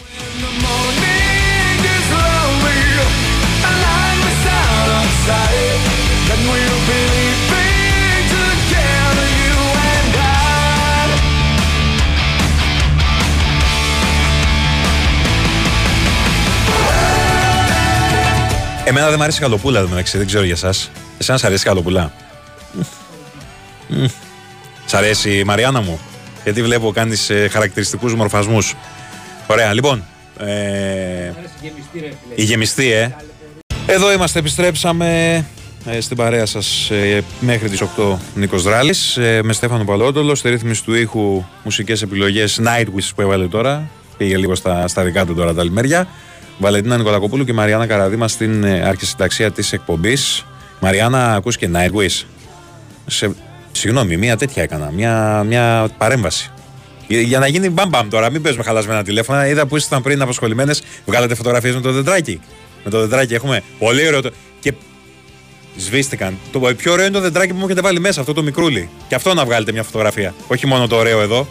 Εμένα 18.85 19.07
δεν 19.07 19.17
μου 19.17 19.23
αρέσει 19.23 19.39
η 19.39 19.41
καλοπούλα, 19.41 19.81
δεν 19.81 19.89
μεταξύ, 19.89 20.17
δεν 20.19 20.27
ξέρω 20.27 20.45
για 20.45 20.53
εσάς. 20.55 20.91
Εσένα 21.19 21.39
σ' 21.39 21.45
αρέσει 21.45 21.63
η 21.63 21.67
καλοπούλα; 21.67 22.13
Μμμ. 23.89 24.07
Σ' 24.87 24.95
αρέσει 24.95 25.39
η 25.39 25.45
Μαριάννα 25.45 25.81
μου; 25.81 26.01
Γιατί 26.45 26.63
βλέπω 26.63 26.93
κάνεις 26.93 27.31
ε, 27.31 27.49
χαρακτηριστικούς 27.49 28.15
μορφασμούς. 28.15 28.75
Ωραία, 29.47 29.73
λοιπόν. 29.73 30.05
Ε, 30.39 31.33
η 32.35 32.43
γεμιστή, 32.43 32.93
ε. 32.93 33.15
Εδώ 33.87 34.13
είμαστε, 34.13 34.39
επιστρέψαμε 34.39 35.45
ε, 35.87 36.01
στην 36.01 36.17
παρέα 36.17 36.47
σας 36.47 36.91
ε, 36.91 37.25
μέχρι 37.41 37.69
τις 37.69 37.83
8 37.97 38.17
Νίκος 38.35 38.63
Δράλης 38.63 39.17
ε, 39.17 39.41
με 39.43 39.53
Στέφανο 39.53 39.85
Παλότολο, 39.85 40.35
στη 40.35 40.49
ρύθμιση 40.49 40.85
του 40.85 40.95
ήχου 40.95 41.45
μουσικές 41.63 42.03
επιλογές 42.03 42.61
Nightwish 42.65 43.11
που 43.15 43.21
έβαλε 43.21 43.49
τώρα 43.49 43.89
πήγε 44.17 44.37
λίγο 44.37 44.55
στα, 44.55 44.89
στα 44.89 45.03
δικά 45.05 45.27
του 45.27 45.35
τώρα 45.35 45.55
τα 45.55 45.65
λιμέρια 45.65 46.09
Βαλεντίνα 46.59 46.97
Νικολακοπούλου 46.97 47.45
και 47.45 47.53
Μαριάννα 47.53 47.87
Καραδίμα 47.87 48.29
στην 48.29 48.65
ε, 48.65 48.81
αρχισυνταξία 48.81 49.51
της 49.51 49.73
εκπομπής 49.73 50.45
Μαριάννα 50.81 51.35
ακούς 51.35 51.57
και 51.57 51.69
Nightwish 51.75 52.25
σε, 53.07 53.35
Συγγνώμη, 53.73 54.17
μια 54.17 54.37
τέτοια 54.37 54.63
έκανα, 54.63 54.91
μια, 54.91 55.43
μια 55.47 55.89
παρέμβαση 55.99 56.53
για, 57.13 57.21
για 57.21 57.39
να 57.39 57.47
γίνει 57.47 57.69
μπαμπαμ 57.69 58.09
τώρα, 58.09 58.31
μην 58.31 58.43
παίζουμε 58.43 58.65
χαλασμένα 58.65 59.03
τηλέφωνα. 59.03 59.49
Είδα 59.49 59.67
που 59.67 59.77
ήσασταν 59.77 60.03
πριν 60.03 60.23
απασχολημένε, 60.23 60.75
βγάλατε 61.07 61.35
φωτογραφίες 61.35 61.75
με 61.75 61.81
το 61.81 61.93
δεντράκι. 61.93 62.41
Με 62.85 62.91
το 62.91 63.01
δεντράκι 63.01 63.35
έχουμε. 63.35 63.63
Πολύ 63.79 64.07
ωραίο. 64.07 64.23
Το... 64.23 64.31
Και 64.61 64.73
σβήστηκαν. 65.77 66.39
Το 66.53 66.61
πιο 66.61 66.93
ωραίο 66.93 67.05
είναι 67.05 67.15
το 67.15 67.21
δεντράκι 67.21 67.53
που 67.53 67.59
μου 67.59 67.65
έχετε 67.65 67.81
βάλει 67.81 68.01
μέσα, 68.01 68.21
αυτό 68.21 68.33
το 68.33 68.43
μικρούλι. 68.43 68.89
Και 69.09 69.15
αυτό 69.15 69.35
να 69.35 69.45
βγάλετε 69.45 69.73
μια 69.73 69.83
φωτογραφία. 69.83 70.35
Όχι 70.47 70.67
μόνο 70.67 70.87
το 70.87 70.97
ωραίο 70.97 71.21
εδώ. 71.21 71.47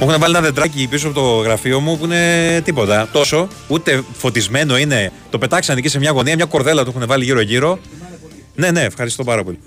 Μου 0.00 0.08
έχουν 0.08 0.20
βάλει 0.20 0.36
ένα 0.36 0.44
δεντράκι 0.44 0.86
πίσω 0.90 1.06
από 1.08 1.20
το 1.20 1.36
γραφείο 1.36 1.80
μου 1.80 1.98
που 1.98 2.04
είναι 2.04 2.60
τίποτα. 2.64 3.08
Τόσο. 3.12 3.48
Ούτε 3.68 4.02
φωτισμένο 4.12 4.78
είναι. 4.78 5.12
Το 5.30 5.38
πετάξαν 5.38 5.76
εκεί 5.76 5.88
σε 5.88 5.98
μια 5.98 6.10
γωνία, 6.10 6.34
μια 6.34 6.44
κορδέλα 6.44 6.84
το 6.84 6.92
έχουν 6.94 7.06
βάλει 7.06 7.24
γύρω-γύρω. 7.24 7.78
Ναι, 8.60 8.70
ναι, 8.70 8.80
ευχαριστώ 8.80 9.24
πάρα 9.24 9.44
πολύ. 9.44 9.58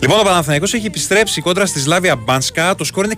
Λοιπόν, 0.00 0.20
ο 0.20 0.22
Παναθηναϊκός 0.22 0.74
έχει 0.74 0.86
επιστρέψει 0.86 1.40
κόντρα 1.40 1.66
στη 1.66 1.78
Σλάβια 1.78 2.16
Μπάνσκα. 2.16 2.74
Το 2.74 2.84
σκορ 2.84 3.04
είναι 3.04 3.14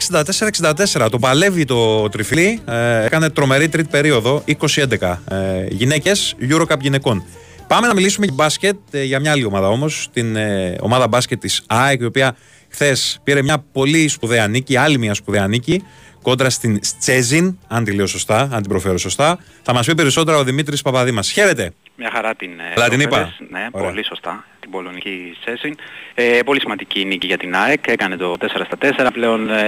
64-64. 0.96 1.09
Το 1.11 1.18
παλεύει 1.18 1.64
το 1.64 2.09
τριφλί. 2.09 2.61
Ε, 2.66 3.05
έκανε 3.05 3.30
τρομερή 3.30 3.68
τρίτη 3.68 3.88
περίοδο, 3.88 4.42
20-11. 4.46 5.18
Ε, 5.30 5.66
Γυναίκες, 5.68 6.34
Eurocup 6.51 6.78
γυναικών. 6.80 7.24
Πάμε 7.66 7.86
να 7.86 7.94
μιλήσουμε 7.94 8.26
για 8.26 8.34
μπάσκετ, 8.34 8.76
ε, 8.90 9.03
για 9.03 9.20
μια 9.20 9.30
άλλη 9.30 9.44
ομάδα 9.44 9.68
όμως. 9.68 10.09
Την 10.12 10.36
ε, 10.36 10.76
ομάδα 10.80 11.09
μπάσκετ 11.09 11.40
της 11.40 11.62
ΑΕΚ, 11.66 12.01
η 12.01 12.05
οποία 12.05 12.36
χθες 12.68 13.20
πήρε 13.24 13.42
μια 13.42 13.64
πολύ 13.72 14.09
σπουδαία 14.09 14.48
νίκη, 14.48 14.76
άλλη 14.76 14.98
μια 14.98 15.14
σπουδαία 15.14 15.46
νίκη, 15.46 15.82
κόντρα 16.22 16.50
στην 16.50 16.78
Στσέζιν, 16.82 17.58
αν 17.68 17.84
τη 17.84 17.92
λέω 17.92 18.06
σωστά, 18.06 18.40
αν 18.40 18.60
την 18.60 18.68
προφέρω 18.70 18.98
σωστά. 18.98 19.38
Θα 19.62 19.72
μας 19.72 19.86
πει 19.86 19.94
περισσότερα 19.94 20.38
ο 20.38 20.44
Δημήτρης 20.44 20.82
Παπαδήμας. 20.82 21.30
Χαίρετε. 21.30 21.72
Μια 21.96 22.10
χαρά 22.14 22.34
την 22.34 22.50
ε, 22.50 22.74
Καλά 22.74 22.88
την 22.88 22.98
προφέρες. 22.98 23.28
είπα. 23.38 23.58
Ναι, 23.58 23.68
Ωραία. 23.72 23.88
πολύ 23.88 24.04
σωστά. 24.04 24.44
Την 24.61 24.70
πολωνική 24.70 25.36
Σέσιν. 25.44 25.76
Ε, 26.14 26.38
πολύ 26.44 26.61
σημαντική 26.61 27.04
νίκη 27.04 27.26
για 27.26 27.36
την 27.36 27.54
ΑΕΚ. 27.56 27.86
Έκανε 27.86 28.16
το 28.16 28.34
4 28.40 28.46
στα 28.66 28.76
4. 29.06 29.11
Πλέον, 29.12 29.50
ε, 29.50 29.62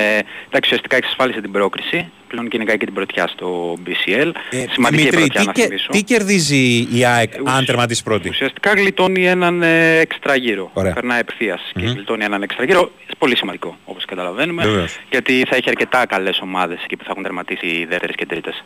εντάξει, 0.47 0.61
ουσιαστικά 0.65 0.97
εξασφάλισε 0.97 1.41
την 1.41 1.51
πρόκριση. 1.53 2.11
Πλέον 2.29 2.49
κυνηγάει 2.49 2.77
και 2.79 2.85
την 2.85 2.95
πρωτιά 2.95 3.27
στο 3.27 3.77
BCL. 3.87 4.33
σημαντική 4.71 5.07
Ε, 5.07 5.11
Δημήτρη, 5.11 5.17
πρωτιά 5.17 5.41
τι, 5.41 5.47
να 5.47 5.53
και- 5.53 5.63
θυμίσω. 5.63 5.89
τι 5.91 6.03
κερδίζει 6.03 6.89
η 6.93 7.05
ΑΕΚ 7.05 7.33
αν 7.45 7.65
τερματίσει 7.65 8.03
πρώτη; 8.03 8.29
Ουσιαστικά 8.29 8.73
γλιτώνει 8.73 9.27
έναν 9.27 9.63
ε, 9.63 9.97
έξτρα 9.99 10.35
γύρο. 10.37 10.71
Ωραία. 10.73 10.93
Περνάει 10.93 11.21
ευθείας 11.29 11.71
και 11.75 11.85
Μμμ. 11.87 11.93
γλιτώνει 11.93 12.25
έναν 12.25 12.43
έξτρα 12.43 12.65
γύρο. 12.65 12.91
Πολύ 13.19 13.37
σημαντικό 13.37 13.77
όπως 13.85 14.05
καταλαβαίνουμε. 14.05 14.65
Βεβαίως. 14.65 14.99
Γιατί 15.11 15.45
θα 15.49 15.57
έχει 15.57 15.69
αρκετά 15.69 16.07
καλές 16.07 16.41
ομάδες 16.43 16.79
εκεί 16.85 16.97
που 16.97 17.05
θα 17.05 17.11
έχουν 17.11 17.23
τερματίσει 17.23 17.67
οι 17.67 17.85
δεύτερες 17.85 18.15
και 18.15 18.27
τρίτες. 18.27 18.65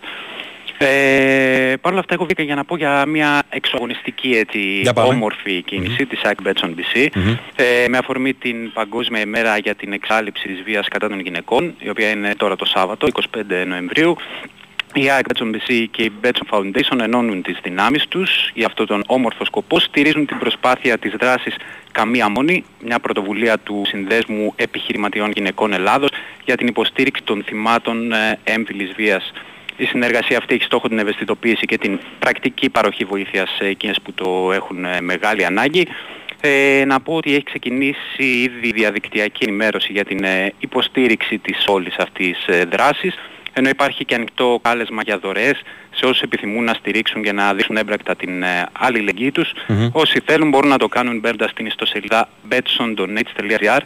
Ε, 0.79 1.75
Παρ' 1.81 1.93
όλα 1.93 2.01
αυτά 2.01 2.15
έχω 2.15 2.25
βγει 2.25 2.45
για 2.45 2.55
να 2.55 2.65
πω 2.65 2.77
για 2.77 3.07
μια 3.07 3.43
εξωαγωνιστική 3.49 4.31
έτσι, 4.37 4.59
Για 4.59 4.93
πάμε. 4.93 5.15
όμορφη 5.15 5.63
κίνηση 5.63 6.07
της 6.07 6.21
ΑΕΚ 6.23 6.39
Betson 6.45 6.69
BC 6.69 7.07
Μμμ. 7.15 7.35
ε, 7.57 7.89
με 7.89 7.99
αφορμή 7.99 8.35
την 8.35 8.73
Παγκόσμια 8.73 9.21
ημέρα 9.21 9.59
για 9.59 9.75
την 9.75 9.93
εξάλληψη 9.93 10.49
της 10.49 10.63
βίας 10.63 10.89
κατά 10.89 11.09
των 11.09 11.21
γυναικών 11.21 11.75
η 11.79 11.89
οποία 11.89 12.11
είναι 12.11 12.35
τώρα 12.37 12.57
το 12.57 12.65
Σάββατο 12.65 13.09
25 13.37 13.65
Νοεμβρίου 13.67 14.17
η 14.95 15.11
ΑΕΚ 15.11 15.27
Betson 15.33 15.55
BC 15.55 15.85
και 15.91 16.03
η 16.03 16.13
Betson 16.23 16.57
Foundation 16.59 17.01
ενώνουν 17.01 17.43
τις 17.43 17.59
δυνάμεις 17.63 18.07
τους 18.09 18.51
για 18.55 18.67
αυτόν 18.67 18.87
τον 18.87 19.03
όμορφο 19.07 19.45
σκοπό, 19.45 19.81
στηρίζουν 19.81 20.27
την 20.27 20.39
προσπάθεια 20.39 20.99
της 20.99 21.13
δράσης 21.21 21.55
Καμία 21.93 22.29
Μόνη, 22.29 22.65
μια 22.85 22.99
πρωτοβουλία 22.99 23.59
του 23.59 23.83
Συνδέσμου 23.87 24.53
Επιχειρηματιών 24.57 25.31
Γυναικών 25.31 25.73
Ελλάδος 25.73 26.09
για 26.45 26.57
την 26.57 26.67
υποστήριξη 26.67 27.23
των 27.23 27.43
θυμάτων 27.47 28.13
ε, 28.13 28.39
έμφυλης 28.45 28.93
βίας. 28.97 29.33
Η 29.77 29.85
συνεργασία 29.85 30.39
αυτή 30.39 30.55
έχει 30.55 30.65
στόχο 30.65 30.89
την 30.89 30.99
ευαισθητοποίηση 30.99 31.67
και 31.67 31.79
την 31.79 31.99
πρακτική 32.19 32.71
παροχή 32.71 33.05
βοήθειας 33.05 33.55
σε 33.59 33.67
εκείνες 33.67 34.01
που 34.03 34.13
το 34.13 34.53
έχουν 34.53 34.85
ε, 34.85 35.01
μεγάλη 35.01 35.45
ανάγκη. 35.45 35.87
Ε, 36.41 36.85
να 36.87 37.01
πω 37.01 37.15
ότι 37.15 37.35
έχει 37.35 37.45
ξεκινήσει 37.45 38.23
ήδη 38.23 38.73
διαδικτυακή 38.73 39.45
ενημέρωση 39.45 39.93
για 39.93 40.05
την 40.05 40.25
ε, 40.25 40.53
υποστήριξη 40.59 41.39
της 41.39 41.65
όλης 41.67 41.97
αυτής 41.97 42.47
ε, 42.47 42.65
δράσης 42.65 43.15
ενώ 43.59 43.69
υπάρχει 43.69 44.05
και 44.05 44.15
ανοιχτό 44.15 44.59
κάλεσμα 44.63 45.03
για 45.03 45.19
δωρεές 45.19 45.61
σε 45.95 46.05
όσους 46.05 46.21
επιθυμούν 46.21 46.65
να 46.65 46.75
στηρίξουν 46.75 47.23
και 47.23 47.33
να 47.33 47.55
δείξουν 47.55 47.77
έμπρακτα 47.77 48.17
την 48.17 48.43
ε, 48.43 48.67
αλληλεγγύη 48.73 49.31
τους. 49.33 49.53
Μμμ. 49.67 49.89
Όσοι 49.93 50.23
θέλουν 50.27 50.49
μπορούν 50.49 50.69
να 50.71 50.79
το 50.79 50.89
κάνουν 50.89 51.19
μπαίνοντας 51.19 51.51
στην 51.51 51.67
ιστοσελίδα 51.67 52.29
betsondonates.gr 52.51 53.79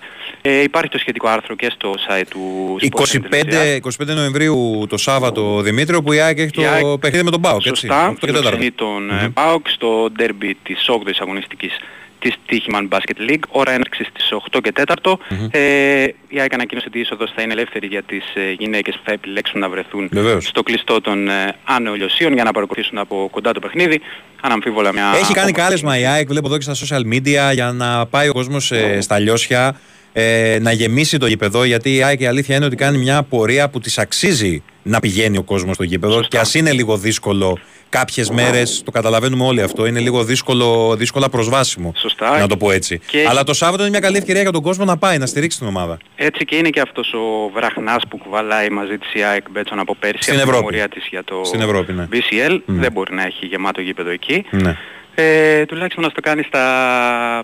ε, 0.42 0.62
Υπάρχει 0.62 0.88
το 0.90 0.98
σχετικό 0.98 1.28
άρθρο 1.28 1.54
και 1.56 1.70
στο 1.74 1.94
site 2.08 2.22
του 2.30 2.76
25, 2.90 3.78
25 4.02 4.06
Νοεμβρίου 4.06 4.86
το 4.88 4.96
Σάββατο, 4.96 5.60
Δημήτριο, 5.60 6.02
που 6.02 6.12
η 6.12 6.20
ΑΕΚ 6.20 6.38
έχει 6.38 6.50
το 6.50 6.62
Η 6.62 6.66
ΑΕΚ- 6.66 6.98
παιχνίδι 6.98 7.24
με 7.24 7.30
τον 7.30 7.40
Πάοκ. 7.40 7.66
έτσι, 7.66 7.86
Σωστά, 7.86 8.08
8 8.10 8.14
και 8.20 8.26
φιλοξενεί 8.26 8.66
4. 8.70 8.72
τον 8.74 9.10
ε, 9.10 9.28
ΠΑΟΚ 9.34 9.68
στο 9.68 10.10
ντέρμπι 10.12 10.56
της 10.62 10.84
8ης 10.88 11.16
αγωνιστικής 11.20 11.76
της 12.20 12.34
Τύχημαν 12.46 12.88
Basket 12.92 13.30
League, 13.30 13.42
ώρα 13.48 13.72
έναρξης 13.72 14.06
στις 14.06 14.32
8 14.52 14.60
και 14.62 14.72
4. 14.72 15.18
Ε, 15.50 16.04
η 16.28 16.40
ΑΕΚ 16.40 16.54
ανακοίνωσε 16.54 16.86
ότι 16.88 16.98
η 16.98 17.00
είσοδος 17.00 17.32
θα 17.34 17.42
είναι 17.42 17.52
ελεύθερη 17.52 17.86
για 17.86 18.02
τις 18.02 18.24
ε, 18.34 18.52
γυναίκες 18.58 18.94
που 18.94 19.00
θα 19.04 19.12
επιλέξουν 19.12 19.60
να 19.60 19.68
βρεθούν 19.68 20.08
Βεβαίως. 20.12 20.46
στο 20.46 20.62
κλειστό 20.62 21.00
των 21.00 21.28
ε, 21.28 21.56
άνεολιοσίων 21.64 22.32
για 22.32 22.44
να 22.44 22.52
παρακολουθήσουν 22.52 22.98
από 22.98 23.28
κοντά 23.30 23.52
το 23.52 23.60
παιχνίδι. 23.60 24.00
Αναμφίβολα 24.40 24.92
μια... 24.92 25.04
Έχει 25.04 25.20
κάνει 25.20 25.38
όμορφη 25.38 25.52
κάλεσμα 25.52 25.98
η 25.98 26.06
ΑΕΚ, 26.06 26.28
βλέπω 26.28 26.46
εδώ 26.46 26.58
και 26.58 26.72
στα 26.72 26.74
social 26.74 27.14
media, 27.14 27.52
για 27.52 27.72
να 27.72 28.06
πάει 28.06 28.28
ο 28.28 28.32
κόσμος 28.32 28.72
στα 28.98 29.18
λιώσια, 29.18 29.76
ε, 30.12 30.58
να 30.60 30.72
γεμίσει 30.72 31.18
το 31.18 31.26
γήπεδο. 31.26 31.64
Γιατί 31.64 31.94
η 31.94 32.02
ΑΕΚ 32.02 32.20
η 32.20 32.26
αλήθεια 32.26 32.56
είναι 32.56 32.64
ότι 32.64 32.76
κάνει 32.76 32.98
μια 32.98 33.22
πορεία 33.22 33.68
που 33.68 33.80
της 33.80 33.98
αξίζει 33.98 34.62
να 34.82 35.00
πηγαίνει 35.00 35.36
ο 35.38 35.42
κόσμος 35.42 35.74
στο 35.74 35.84
γήπεδο. 35.84 36.20
Και 36.20 36.38
ας 36.38 36.54
είναι 36.54 36.72
λίγο 36.72 36.96
δύσκολο 36.96 37.58
κάποιες 37.90 38.30
μέρες, 38.30 38.82
το 38.84 38.90
καταλαβαίνουμε 38.90 39.44
όλοι 39.44 39.62
αυτό, 39.62 39.86
είναι 39.86 40.00
λίγο 40.00 40.24
δύσκολο, 40.24 40.94
δύσκολα 40.96 41.28
προσβάσιμο. 41.28 41.92
Σωστά. 41.96 42.38
Να 42.38 42.46
το 42.46 42.56
πω 42.56 42.70
έτσι. 42.70 43.00
Και- 43.06 43.26
Αλλά 43.28 43.44
το 43.44 43.52
Σάββατο 43.54 43.82
είναι 43.82 43.90
μια 43.90 44.00
καλή 44.00 44.16
ευκαιρία 44.16 44.42
για 44.42 44.52
τον 44.52 44.62
κόσμο 44.62 44.84
να 44.84 44.96
πάει, 44.96 45.18
να 45.18 45.26
στηρίξει 45.26 45.58
την 45.58 45.66
ομάδα. 45.66 45.98
Έτσι 46.16 46.44
και 46.44 46.56
είναι 46.56 46.68
και 46.70 46.80
αυτός 46.80 47.12
ο 47.12 47.50
βραχνάς 47.54 48.02
που 48.08 48.18
κουβαλάει 48.18 48.68
μαζί 48.70 48.98
της 48.98 49.14
η 49.14 49.22
ΑΕΚ 49.22 49.50
Μπέτσον 49.50 49.78
από 49.78 49.94
πέρσι 49.94 50.22
Στην 50.22 50.34
από 50.34 50.42
την 50.42 50.50
Ευρώπη. 50.50 50.70
πορεία 50.70 50.88
της 50.88 51.06
για 51.10 51.24
το 51.24 51.40
Στην 51.44 51.60
Ευρώπη, 51.60 51.92
ναι. 51.92 52.08
BCL. 52.12 52.58
Μμ. 52.64 52.80
Δεν 52.80 52.92
μπορεί 52.92 53.14
να 53.14 53.22
έχει 53.22 53.46
γεμάτο 53.46 53.80
γήπεδο 53.80 54.10
εκεί. 54.10 54.44
Ναι. 54.50 54.76
Ε, 55.20 55.66
τουλάχιστον 55.66 56.04
να 56.04 56.10
το 56.10 56.20
κάνει 56.20 56.42
στα 56.42 56.62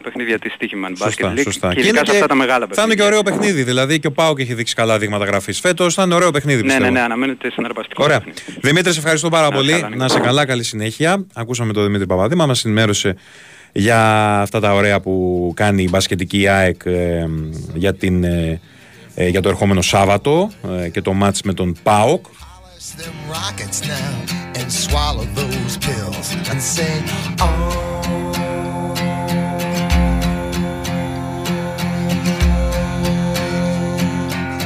παιχνίδια 0.02 0.38
της 0.38 0.54
Stichiman 0.58 1.04
Basket 1.04 1.10
Σωστά, 1.10 1.32
League 1.32 1.40
σωστά. 1.42 1.74
και 1.74 1.80
ειδικά 1.80 2.04
σε 2.04 2.10
αυτά 2.10 2.26
τα 2.26 2.34
μεγάλα 2.34 2.66
θα 2.70 2.82
είναι 2.82 2.94
και 2.94 3.02
παιχνίδια. 3.02 3.04
ωραίο 3.06 3.22
παιχνίδι. 3.22 3.62
Δηλαδή 3.62 3.98
και 3.98 4.06
ο 4.06 4.12
Πάοκ 4.12 4.38
έχει 4.40 4.54
δείξει 4.54 4.74
καλά 4.74 4.98
δείγματα 4.98 5.24
γραφής 5.24 5.60
φέτος. 5.60 5.94
Θα 5.94 6.02
είναι 6.02 6.14
ωραίο 6.14 6.30
παιχνίδι. 6.30 6.56
Ναι, 6.60 6.62
πιστεύω. 6.66 6.84
ναι, 6.84 6.90
ναι, 6.90 7.00
αναμένεται 7.00 7.50
συναρπαστικό. 7.50 8.04
Ωραία. 8.04 8.18
παιχνίδι. 8.18 8.58
Δημήτρη, 8.60 8.92
σε 8.92 8.98
ευχαριστώ 8.98 9.28
πάρα 9.28 9.50
πολύ. 9.50 9.72
καλά, 9.72 9.88
Νίκο. 9.88 9.98
να 10.02 10.08
σε 10.08 10.20
καλά, 10.20 10.46
καλή 10.46 10.62
συνέχεια. 10.62 11.26
Ακούσαμε 11.34 11.72
τον 11.72 11.84
Δημήτρη 11.84 12.06
Παπαδήμα, 12.06 12.46
μας 12.46 12.64
ενημέρωσε 12.64 13.16
για 13.72 14.00
αυτά 14.40 14.60
τα 14.60 14.74
ωραία 14.74 15.00
που 15.00 15.52
κάνει 15.56 15.82
η 15.82 15.88
μπασκετική 15.90 16.48
ΑΕΚ 16.48 16.80
ε, 16.84 17.26
για, 17.74 17.94
την, 17.94 18.24
ε, 18.24 18.60
ε, 19.14 19.28
για 19.28 19.40
το 19.40 19.48
ερχόμενο 19.48 19.82
Σάββατο 19.82 20.50
ε, 20.84 20.88
και 20.88 21.00
το 21.00 21.12
μάτς 21.12 21.42
με 21.42 21.52
τον 21.52 21.76
ΠΑΟΚ. 21.82 22.26
Them 22.94 23.14
rockets 23.28 23.86
now 23.86 24.24
and 24.54 24.72
swallow 24.72 25.24
those 25.34 25.76
pills 25.78 26.32
and 26.48 26.62
say, 26.62 27.02
oh. 27.40 28.32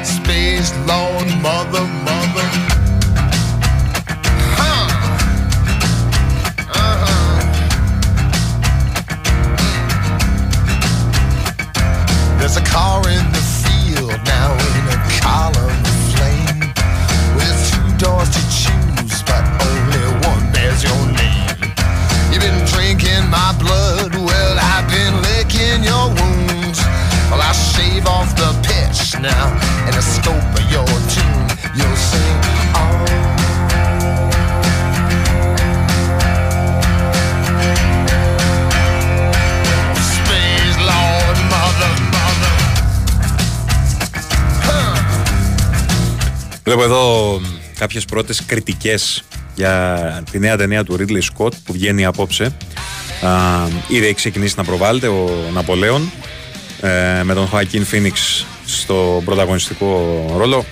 Space 0.05 0.73
Lord, 0.87 1.29
mother, 1.41 1.87
mother. 2.05 2.49
Huh. 4.59 4.87
Uh-huh. 6.69 7.41
There's 12.39 12.57
a 12.57 12.65
car 12.65 13.01
in 13.09 13.33
the 13.33 13.45
field 13.63 14.21
now 14.25 14.53
in 14.53 14.89
a 14.89 14.99
column 15.21 15.80
doors 18.00 18.30
to 18.36 18.42
choose, 18.62 19.18
but 19.30 19.44
only 19.70 20.06
one 20.30 20.44
bears 20.54 20.82
your 20.84 21.02
name. 21.22 21.56
You've 22.32 22.44
been 22.48 22.62
drinking 22.74 23.24
my 23.30 23.50
blood, 23.62 24.12
well, 24.16 24.56
I've 24.74 24.88
been 24.96 25.16
licking 25.28 25.84
your 25.84 26.08
wounds. 26.18 26.80
Well, 27.30 27.42
I'll 27.42 27.54
shave 27.54 28.06
off 28.08 28.30
the 28.36 28.52
pitch 28.68 29.00
now 29.20 29.46
and 29.86 29.94
the 30.00 30.02
scope 30.02 30.52
of 30.60 30.66
your 30.76 30.92
tune. 31.14 31.48
You'll 31.78 32.00
sing, 32.12 32.38
oh. 32.76 33.06
Space 40.16 40.78
Lord, 40.92 41.38
mother, 41.54 41.92
mother. 42.14 42.54
Βλέπω 46.64 46.84
εδώ 46.84 47.40
κάποιες 47.81 48.05
πρώτες 48.05 48.45
κριτικές 48.47 49.23
για 49.55 50.23
τη 50.31 50.39
νέα 50.39 50.57
ταινία 50.57 50.85
του 50.85 50.97
Ridley 50.99 51.21
Scott 51.21 51.53
που 51.65 51.73
βγαίνει 51.73 52.05
απόψε. 52.05 52.45
Α, 52.45 53.31
ήδη 53.89 54.05
έχει 54.05 54.15
ξεκινήσει 54.15 54.55
να 54.57 54.65
προβάλλεται 54.65 55.07
ο 55.07 55.51
Ναπολέον 55.53 56.11
ε, 56.81 57.23
με 57.23 57.35
τον 57.35 57.51
Joaquin 57.53 57.83
Phoenix 57.93 58.45
στο 58.67 59.23
πρωταγωνιστικό 59.25 60.25
ρόλο. 60.37 60.65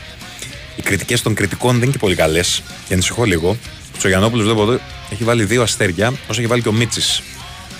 Οι 0.76 0.82
κριτικές 0.82 1.22
των 1.22 1.34
κριτικών 1.34 1.72
δεν 1.72 1.82
είναι 1.82 1.92
και 1.92 1.98
πολύ 1.98 2.14
καλές 2.14 2.62
και 2.88 2.94
ανησυχώ 2.94 3.24
λίγο. 3.24 3.48
Ο 3.94 3.98
Τσογιανόπουλος 3.98 4.44
βλέπω 4.44 4.62
εδώ 4.62 4.80
έχει 5.10 5.24
βάλει 5.24 5.44
δύο 5.44 5.62
αστέρια 5.62 6.08
όσο 6.08 6.40
έχει 6.40 6.46
βάλει 6.46 6.62
και 6.62 6.68
ο 6.68 6.72
Μίτσης 6.72 7.22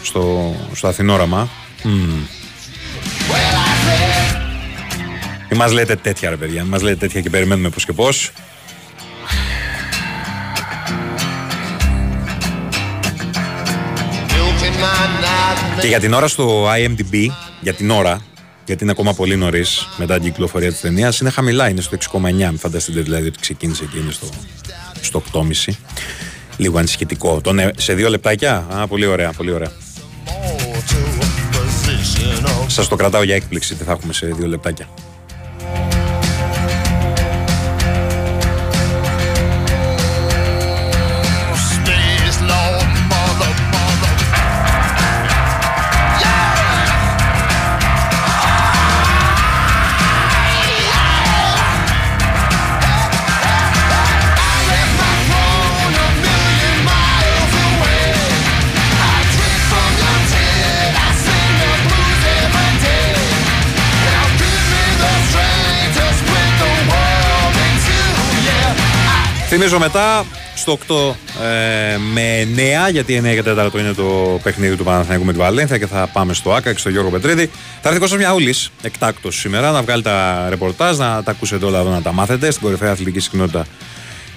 στο, 0.03 0.55
στο 0.75 0.89
Αθηνόραμα. 0.89 1.49
Μμμ. 1.83 2.23
Μην 5.51 5.59
μας 5.59 5.73
λέτε 5.73 5.97
τέτοια 5.97 6.31
ρε 6.31 6.37
παιδιά, 6.37 6.63
μην 6.63 6.71
μας 6.71 6.83
λέτε 6.83 6.97
τέτοια 6.97 7.21
και 7.21 7.31
περιμένουμε 7.31 7.69
πώς 7.69 7.85
και 7.85 7.93
πώς. 7.93 8.33
Και 15.81 15.87
για 15.87 16.01
την 16.01 16.13
ώρα 16.13 16.29
στο 16.29 16.67
IMDb, 16.71 17.27
για 17.61 17.75
την 17.75 17.91
ώρα, 17.91 18.21
γιατί 18.65 18.83
είναι 18.83 18.93
ακόμα 18.93 19.15
πολύ 19.15 19.37
νωρίς 19.37 19.89
μετά 19.97 20.15
την 20.15 20.23
κυκλοφορία 20.23 20.71
της 20.71 20.81
ταινίας, 20.81 21.21
είναι 21.21 21.31
χαμηλά, 21.31 21.69
είναι 21.69 21.81
στο 21.81 21.97
6,9. 22.13 22.21
Μην 22.21 22.59
φανταστείτε 22.59 23.01
δηλαδή 23.01 23.27
ότι 23.27 23.39
ξεκίνησε 23.39 23.85
και 23.93 23.99
είναι 23.99 24.13
στο, 24.13 24.27
στο 25.01 25.23
8,5. 25.33 25.73
Λίγο 26.57 26.79
ανησυχητικό. 26.79 27.41
Τον, 27.41 27.59
ε, 27.59 27.71
σε 27.77 27.95
δύο 27.95 28.09
λεπτάκια; 28.09 28.67
Α, 28.71 28.87
πολύ 28.87 29.07
ωραία, 29.07 29.33
πολύ 29.33 29.53
ωραία. 29.53 29.73
position 31.53 32.47
of 32.47 32.65
Σας 32.67 32.89
το 32.89 32.97
κρατάω 32.97 33.23
για 33.23 33.35
έκπληξη 33.35 33.75
τι 33.75 33.85
θα 33.85 33.93
έχουμε 33.93 34.13
σε 34.13 34.27
δύο 34.27 34.47
λεπτάκια. 34.47 34.89
Θυμίζω 69.51 69.79
μετά 69.79 70.25
στο 70.55 70.79
8 70.89 71.15
ε, 71.43 71.97
με 72.13 72.49
9, 72.89 72.91
γιατί 72.91 73.21
9 73.25 73.25
και 73.25 73.43
4 73.47 73.79
είναι 73.79 73.93
το 73.93 74.41
παιχνίδι 74.43 74.77
του 74.77 74.85
Παναθηναϊκού 74.85 75.25
με 75.25 75.33
τη 75.33 75.39
Βαλένθια 75.39 75.79
και 75.79 75.87
θα 75.87 76.09
πάμε 76.13 76.35
στο 76.35 76.53
ΑΚΑ 76.53 76.73
και 76.73 76.79
στο 76.79 76.89
Γιώργο 76.89 77.11
Πετρίδη. 77.11 77.51
Θα 77.83 77.89
έρθει 77.89 78.01
Κώστας 78.01 78.19
Μιαούλης, 78.19 78.71
εκτάκτος 78.83 79.39
σήμερα, 79.39 79.71
να 79.71 79.83
βγάλει 79.83 80.03
τα 80.03 80.47
ρεπορτάζ, 80.49 80.97
να 80.97 81.23
τα 81.23 81.31
ακούσετε 81.31 81.65
όλα 81.65 81.79
εδώ, 81.79 81.91
να 81.91 82.03
τα 82.03 82.13
μάθετε 82.13 82.51
στην 82.51 82.63
κορυφαία 82.63 82.91
αθλητική 82.91 83.21
συχνότητα 83.21 83.67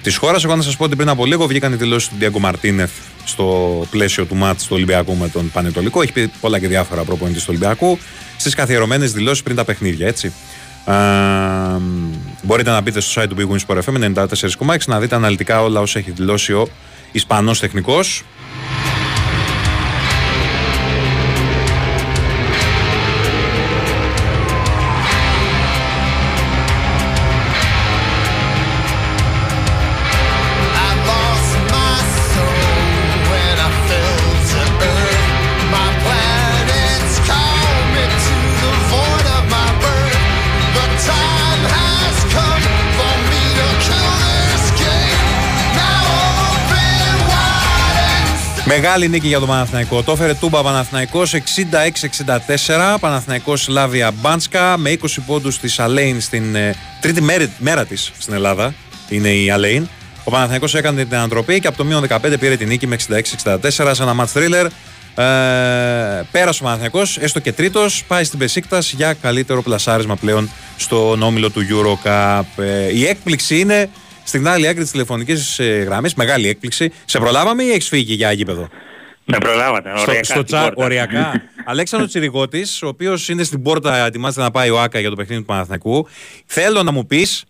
της 0.02 0.16
χώρας. 0.16 0.44
Εγώ 0.44 0.56
να 0.56 0.62
σας 0.62 0.76
πω 0.76 0.84
ότι 0.84 0.96
πριν 0.96 1.08
από 1.08 1.26
λίγο 1.26 1.46
βγήκαν 1.46 1.72
οι 1.72 1.76
δηλώσεις 1.76 2.08
του 2.08 2.14
Ντιέγκο 2.18 2.38
Μαρτίνεθ 2.38 2.90
στο 3.24 3.86
πλαίσιο 3.90 4.24
του 4.24 4.34
μάτς 4.34 4.62
του 4.62 4.74
Ολυμπιακού 4.74 5.14
με 5.14 5.28
τον 5.28 5.50
Πανετολικό. 5.50 6.02
Έχει 6.02 6.12
πει 6.12 6.30
πολλά 6.40 6.58
και 6.58 6.68
διάφορα 6.68 7.02
προπονητή 7.02 7.38
του 7.38 7.46
Ολυμπιακού 7.48 7.98
στις 8.36 8.54
καθιερωμένες 8.54 9.12
δηλώσεις 9.12 9.42
πριν 9.42 9.56
τα 9.56 9.64
παιχνίδια, 9.64 10.06
έτσι. 10.06 10.32
Α, 10.84 10.94
μπορείτε 12.42 12.70
να 12.70 12.80
μπείτε 12.80 13.00
στο 13.00 13.22
site 13.22 13.28
του 13.28 13.36
Big 13.38 13.52
Wins 13.52 13.66
Sport 13.66 13.82
FM 13.82 14.26
94,6 14.68 14.76
να 14.86 15.00
δείτε 15.00 15.14
αναλυτικά 15.14 15.62
όλα 15.62 15.80
όσα 15.80 15.98
έχει 15.98 16.10
δηλώσει 16.10 16.52
ο 16.52 16.68
Ισπανός 17.12 17.60
τεχνικός 17.60 18.24
Μεγάλη 48.74 49.08
νίκη 49.08 49.26
για 49.26 49.38
τον 49.38 49.48
Παναθηναϊκό. 49.48 50.02
Το 50.02 50.12
έφερε 50.12 50.34
τούμπα 50.34 50.62
Παναθηναϊκός 50.62 51.34
66-64. 51.34 52.96
Παναθηναϊκός 53.00 53.68
Λάβια 53.68 54.10
Μπάντσκα 54.10 54.76
με 54.76 54.96
20 55.02 55.06
πόντους 55.26 55.58
της 55.58 55.78
Αλέιν 55.78 56.20
στην 56.20 56.54
ε, 56.54 56.74
τρίτη 57.00 57.22
μέρη, 57.22 57.52
μέρα 57.58 57.84
της 57.84 58.12
στην 58.18 58.34
Ελλάδα. 58.34 58.74
Είναι 59.08 59.28
η 59.28 59.50
Αλέιν. 59.50 59.88
Ο 60.24 60.30
Παναθηναϊκός 60.30 60.74
έκανε 60.74 61.04
την 61.04 61.16
ανατροπή 61.16 61.60
και 61.60 61.66
από 61.66 61.76
το 61.76 61.84
μείον 61.84 62.06
15 62.08 62.18
πήρε 62.40 62.56
την 62.56 62.68
νίκη 62.68 62.86
με 62.86 62.96
66-64 63.44 63.70
σε 63.70 64.02
ένα 64.02 64.16
match 64.18 64.38
thriller. 64.38 64.66
Ε, 65.14 66.22
πέρασε 66.30 66.62
ο 66.62 66.64
Παναθηναϊκός, 66.64 67.18
έστω 67.18 67.40
και 67.40 67.52
τρίτος, 67.52 68.04
πάει 68.08 68.24
στην 68.24 68.38
Πεσίκτας 68.38 68.92
για 68.92 69.12
καλύτερο 69.12 69.62
πλασάρισμα 69.62 70.16
πλέον 70.16 70.50
στον 70.76 71.22
όμιλο 71.22 71.50
του 71.50 71.62
Eurocup. 71.70 72.62
Ε, 72.62 72.96
η 72.96 73.06
έκπληξη 73.06 73.58
είναι 73.58 73.90
στην 74.24 74.48
άλλη 74.48 74.68
άκρη 74.68 74.82
της 74.82 74.90
τηλεφωνικής 74.90 75.58
ε, 75.58 75.64
γραμμής, 75.64 76.14
μεγάλη 76.14 76.48
έκπληξη. 76.48 76.92
Σε 77.04 77.18
προλάβαμε 77.18 77.62
ή 77.62 77.70
έχεις 77.70 77.88
φύγει 77.88 78.14
για 78.14 78.32
γήπεδο; 78.32 78.68
Με 79.24 79.38
προλάβατε. 79.38 79.90
Στο, 79.94 80.00
οριακά 80.02 80.24
στο 80.24 80.32
στην 80.32 80.44
τσά, 80.44 80.62
πόρτα. 80.62 80.84
οριακά. 80.84 81.42
Αλέξανδρος 81.64 82.10
Τσιριγότη, 82.10 82.64
ο 82.82 82.86
οποίος 82.86 83.28
είναι 83.28 83.42
στην 83.42 83.62
πόρτα, 83.62 83.96
ετοιμάζεται 84.06 84.42
να 84.42 84.50
πάει 84.50 84.70
ο 84.70 84.80
Άκα 84.80 84.98
για 85.00 85.10
το 85.10 85.16
παιχνίδι 85.16 85.40
του 85.40 85.46
Παναθηναϊκού. 85.46 86.08
Θέλω 86.46 86.82
να 86.82 86.92
μου 86.92 87.06
πεις 87.06 87.44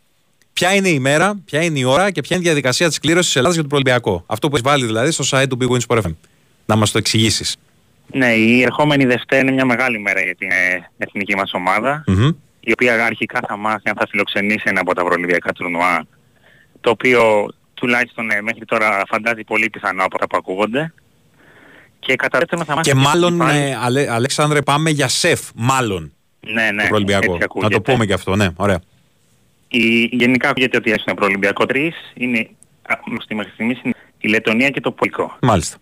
ποια 0.53 0.75
είναι 0.75 0.89
η 0.89 0.99
μέρα, 0.99 1.41
ποια 1.45 1.63
είναι 1.63 1.79
η 1.79 1.85
ώρα 1.85 2.11
και 2.11 2.21
ποια 2.21 2.37
είναι 2.37 2.45
η 2.45 2.49
διαδικασία 2.49 2.89
της 2.89 2.99
κλήρωσης 2.99 3.27
της 3.27 3.37
Ελλάδας 3.37 3.55
για 3.55 3.63
το 3.63 3.69
Προελπιακό. 3.69 4.25
Αυτό 4.27 4.49
που 4.49 4.57
έχεις 4.57 4.71
βάλει 4.71 4.87
δηλαδή 4.87 5.11
στο 5.11 5.25
site 5.31 5.49
του 5.49 5.59
Big 5.61 5.77
Win 5.77 5.81
Sport 5.89 6.03
FM. 6.03 6.15
Να 6.67 6.77
μας 6.77 6.91
το 6.91 6.99
εξηγήσεις. 6.99 7.57
Ναι, 8.15 8.33
η 8.33 8.63
ερχόμενη 8.63 9.05
Δευτέρα 9.05 9.43
είναι 9.43 9.51
μια 9.53 9.65
μεγάλη 9.65 9.99
μέρα 9.99 10.21
για 10.21 10.35
την 10.35 10.51
ε, 10.51 10.91
εθνική 10.99 11.37
μας 11.37 11.53
ομάδα, 11.53 12.05
η 12.61 12.73
οποία 12.73 13.05
αρχικά 13.05 13.41
θα 13.49 13.57
μάθει 13.57 13.89
αν 13.89 13.95
θα 13.99 14.07
φιλοξενήσει 14.11 14.63
ένα 14.65 14.81
από 14.81 14.95
τα 14.95 15.05
προλυβιακά 15.05 15.53
τουρνουά, 15.53 16.07
το 16.83 16.91
οποίο 16.91 17.49
τουλάχιστον 17.75 18.31
ε, 18.31 18.41
μέχρι 18.43 18.65
τώρα 18.65 19.03
φαντάζει 19.09 19.45
πολύ 19.45 19.71
πιθανό 19.71 20.05
από 20.05 20.19
τα 20.19 20.27
που 20.27 20.37
ακούγονται. 20.37 20.93
Και 21.99 22.15
κατά 22.17 22.39
δεύτερον 22.39 22.65
θα 22.65 22.75
μάθει... 22.75 22.91
Και 22.91 22.97
μάλλον, 22.97 23.39
πάλι- 23.39 23.59
ε, 23.61 23.77
Αλέ, 23.83 24.11
Αλέξανδρε, 24.11 24.63
πάμε 24.63 24.91
για 24.91 25.09
σεφ. 25.09 25.41
Μάλλον. 25.55 26.13
ναι, 26.41 26.71
ναι, 26.71 26.83
το 26.83 26.89
Προελπιακό. 26.89 27.25
έτσι 27.25 27.39
Να 27.39 27.45
ακούγεται. 27.45 27.75
το 27.75 27.81
πούμε 27.81 28.07
και 28.07 28.13
αυτό, 28.13 28.37
ναι, 28.37 28.49
ωραία. 28.57 28.81
Η, 29.69 30.03
γενικά 30.13 30.49
ακούγεται 30.49 30.77
ότι 30.77 30.91
έχει 30.91 31.03
ένα 31.07 31.17
προολυμπιακό 31.17 31.67
τρεις, 31.67 31.95
είναι, 32.15 32.49
α, 32.83 32.95
στη 33.23 33.35
μέχρι 33.35 33.53
στιγμής 33.53 33.81
είναι 33.83 33.95
η 34.19 34.29
Λετωνία 34.29 34.69
και 34.69 34.81
το 34.81 34.91
Πολικό. 34.93 35.37
Μάλιστα. 35.43 35.77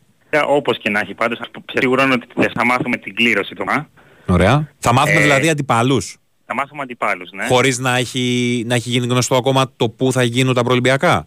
όπως 0.46 0.78
και 0.78 0.90
να 0.90 1.00
έχει 1.00 1.14
πάντως, 1.14 1.38
σας 1.38 1.48
σίγουρα 1.72 2.04
είναι 2.04 2.14
ότι 2.14 2.26
θα 2.54 2.64
μάθουμε 2.64 2.96
την 2.96 3.14
κλήρωση 3.14 3.54
του 3.54 3.64
ΜΑ. 3.64 3.88
Ωραία. 4.26 4.68
Θα 4.78 4.92
μάθουμε 4.92 5.18
Ε, 5.18 5.22
δηλαδή 5.22 5.48
αντιπάλους. 5.48 6.16
Θα 6.52 6.56
μάθουμε 6.58 6.82
αντιπάλους, 6.82 7.30
ναι. 7.30 7.46
Χωρίς 7.46 7.78
να 7.78 7.96
έχει, 7.96 8.62
να 8.66 8.74
έχει 8.74 8.88
γίνει 8.90 9.06
γνωστό 9.06 9.36
ακόμα 9.36 9.72
το 9.76 9.88
πού 9.88 10.12
θα 10.12 10.22
γίνουν 10.22 10.54
τα 10.54 10.62
προελπιακά. 10.62 11.26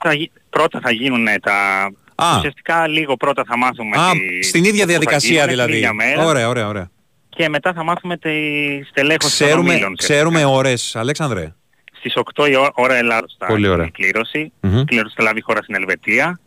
Θα 0.00 0.12
γι- 0.14 0.30
πρώτα 0.50 0.80
θα 0.82 0.90
γίνουν 0.90 1.26
τα... 1.42 1.54
Α. 2.14 2.36
Ουσιαστικά 2.36 2.86
λίγο 2.88 3.16
πρώτα 3.16 3.44
θα 3.46 3.56
μάθουμε 3.56 3.96
Α, 3.98 4.10
τη... 4.10 4.42
στην 4.46 4.64
ίδια 4.64 4.72
πού 4.72 4.78
θα 4.80 4.86
διαδικασία 4.86 5.30
γίνουνε, 5.30 5.50
δηλαδή. 5.50 5.70
Την 5.70 5.78
ίδια 5.78 5.92
μέρα. 5.92 6.24
Ωραία, 6.24 6.48
ωραία, 6.48 6.66
ωραία. 6.68 6.90
Και 7.28 7.48
μετά 7.48 7.72
θα 7.72 7.82
μάθουμε 7.84 8.16
τη 8.16 8.30
στελέχωση 8.90 9.38
των 9.38 9.46
Ξέρουμε, 9.46 9.70
ομίλων. 9.72 9.96
ξέρουμε 9.96 10.44
ώρες, 10.44 10.96
Αλέξανδρε; 10.96 11.54
Στις 11.98 12.12
8 12.34 12.48
η 12.50 12.54
ω- 12.54 12.72
ώρα 12.74 12.94
Ελλάδος 12.94 13.34
θα 13.38 13.46
Πολύ 13.46 13.60
γίνει 13.60 13.72
ωραία. 13.72 13.86
η 13.86 13.90
κλήρωση. 13.90 14.52
Μμμ. 14.60 14.78
Η 14.78 14.84
κλήρωση 14.84 15.14
θα 15.16 15.22
λάβει 15.22 15.40
χώρα 15.42 15.62
στην 15.62 15.74
Ελβετία. 15.74 16.40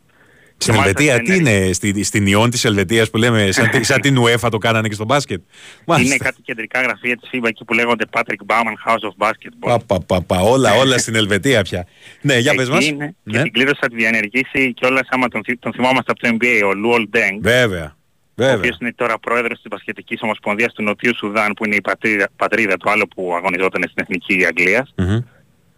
Στην 0.62 0.74
Και 0.74 0.80
μάλιστα 0.80 1.02
Ελβετία, 1.02 1.14
θα 1.16 1.22
τι 1.22 1.50
είναι, 1.50 1.72
στη, 1.72 2.04
στην 2.04 2.26
Ιόν 2.26 2.50
της 2.50 2.64
Ελβετίας 2.64 3.10
που 3.10 3.16
λέμε, 3.16 3.50
σαν, 3.52 3.70
τη- 3.70 3.82
σαν 3.90 4.00
την 4.00 4.16
UEFA 4.22 4.48
το 4.50 4.58
κάνανε 4.58 4.88
και 4.88 4.94
στο 4.94 5.04
μπάσκετ. 5.04 5.36
Είναι 5.38 5.46
Μάλιστα. 5.86 6.24
κάτι 6.24 6.40
κεντρικά 6.42 6.80
γραφεία 6.82 7.16
της 7.16 7.30
FIBA 7.32 7.44
εκεί 7.48 7.64
που 7.64 7.72
λέγονται 7.74 8.04
Patrick 8.10 8.46
Bauman 8.46 8.90
House 8.90 8.94
of 8.94 9.26
Basketball. 9.28 9.58
Πα, 9.68 9.78
πα, 9.86 10.00
πα, 10.06 10.22
πα, 10.22 10.40
όλα, 10.40 10.74
όλα 10.74 10.98
στην 10.98 11.14
Ελβετία 11.14 11.62
πια. 11.62 11.86
Ναι, 12.20 12.38
για 12.38 12.54
πες 12.54 12.62
Εκεί 12.66 12.74
μας. 12.74 12.86
είναι. 12.88 13.14
Και 13.24 13.36
Ναι. 13.36 13.42
την 13.42 13.52
κλήρωση 13.52 13.78
θα 13.80 13.88
τη 13.88 13.94
διενεργήσει 13.96 14.72
κιόλας 14.72 15.06
άμα 15.10 15.28
τον, 15.28 15.42
θυ- 15.44 15.58
τον 15.60 15.72
θυμόμαστε 15.72 16.10
από 16.10 16.20
το 16.20 16.28
NBA, 16.40 16.62
ο 16.68 16.74
Λουόλ 16.74 17.08
Ντέγκ. 17.08 17.40
Βέβαια. 17.42 17.96
Ο 18.34 18.34
Βέβαια. 18.34 18.56
οποίος 18.56 18.76
είναι 18.80 18.92
τώρα 18.96 19.18
πρόεδρος 19.18 19.58
της 19.60 19.66
Μπασκετικής 19.70 20.20
Ομοσπονδίας 20.22 20.72
του 20.72 20.82
Νοτιού 20.82 21.16
Σουδάν 21.16 21.52
που 21.52 21.64
είναι 21.64 21.74
η 21.74 21.80
πατρίδα, 21.80 22.28
πατρίδα 22.36 22.76
του 22.76 22.90
άλλου 22.90 23.08
που 23.08 23.34
αγωνιζόταν 23.36 23.82
στην 23.82 23.94
Εθνική 24.02 24.44
Αγγλίας. 24.46 24.94
Μμμ. 24.96 25.18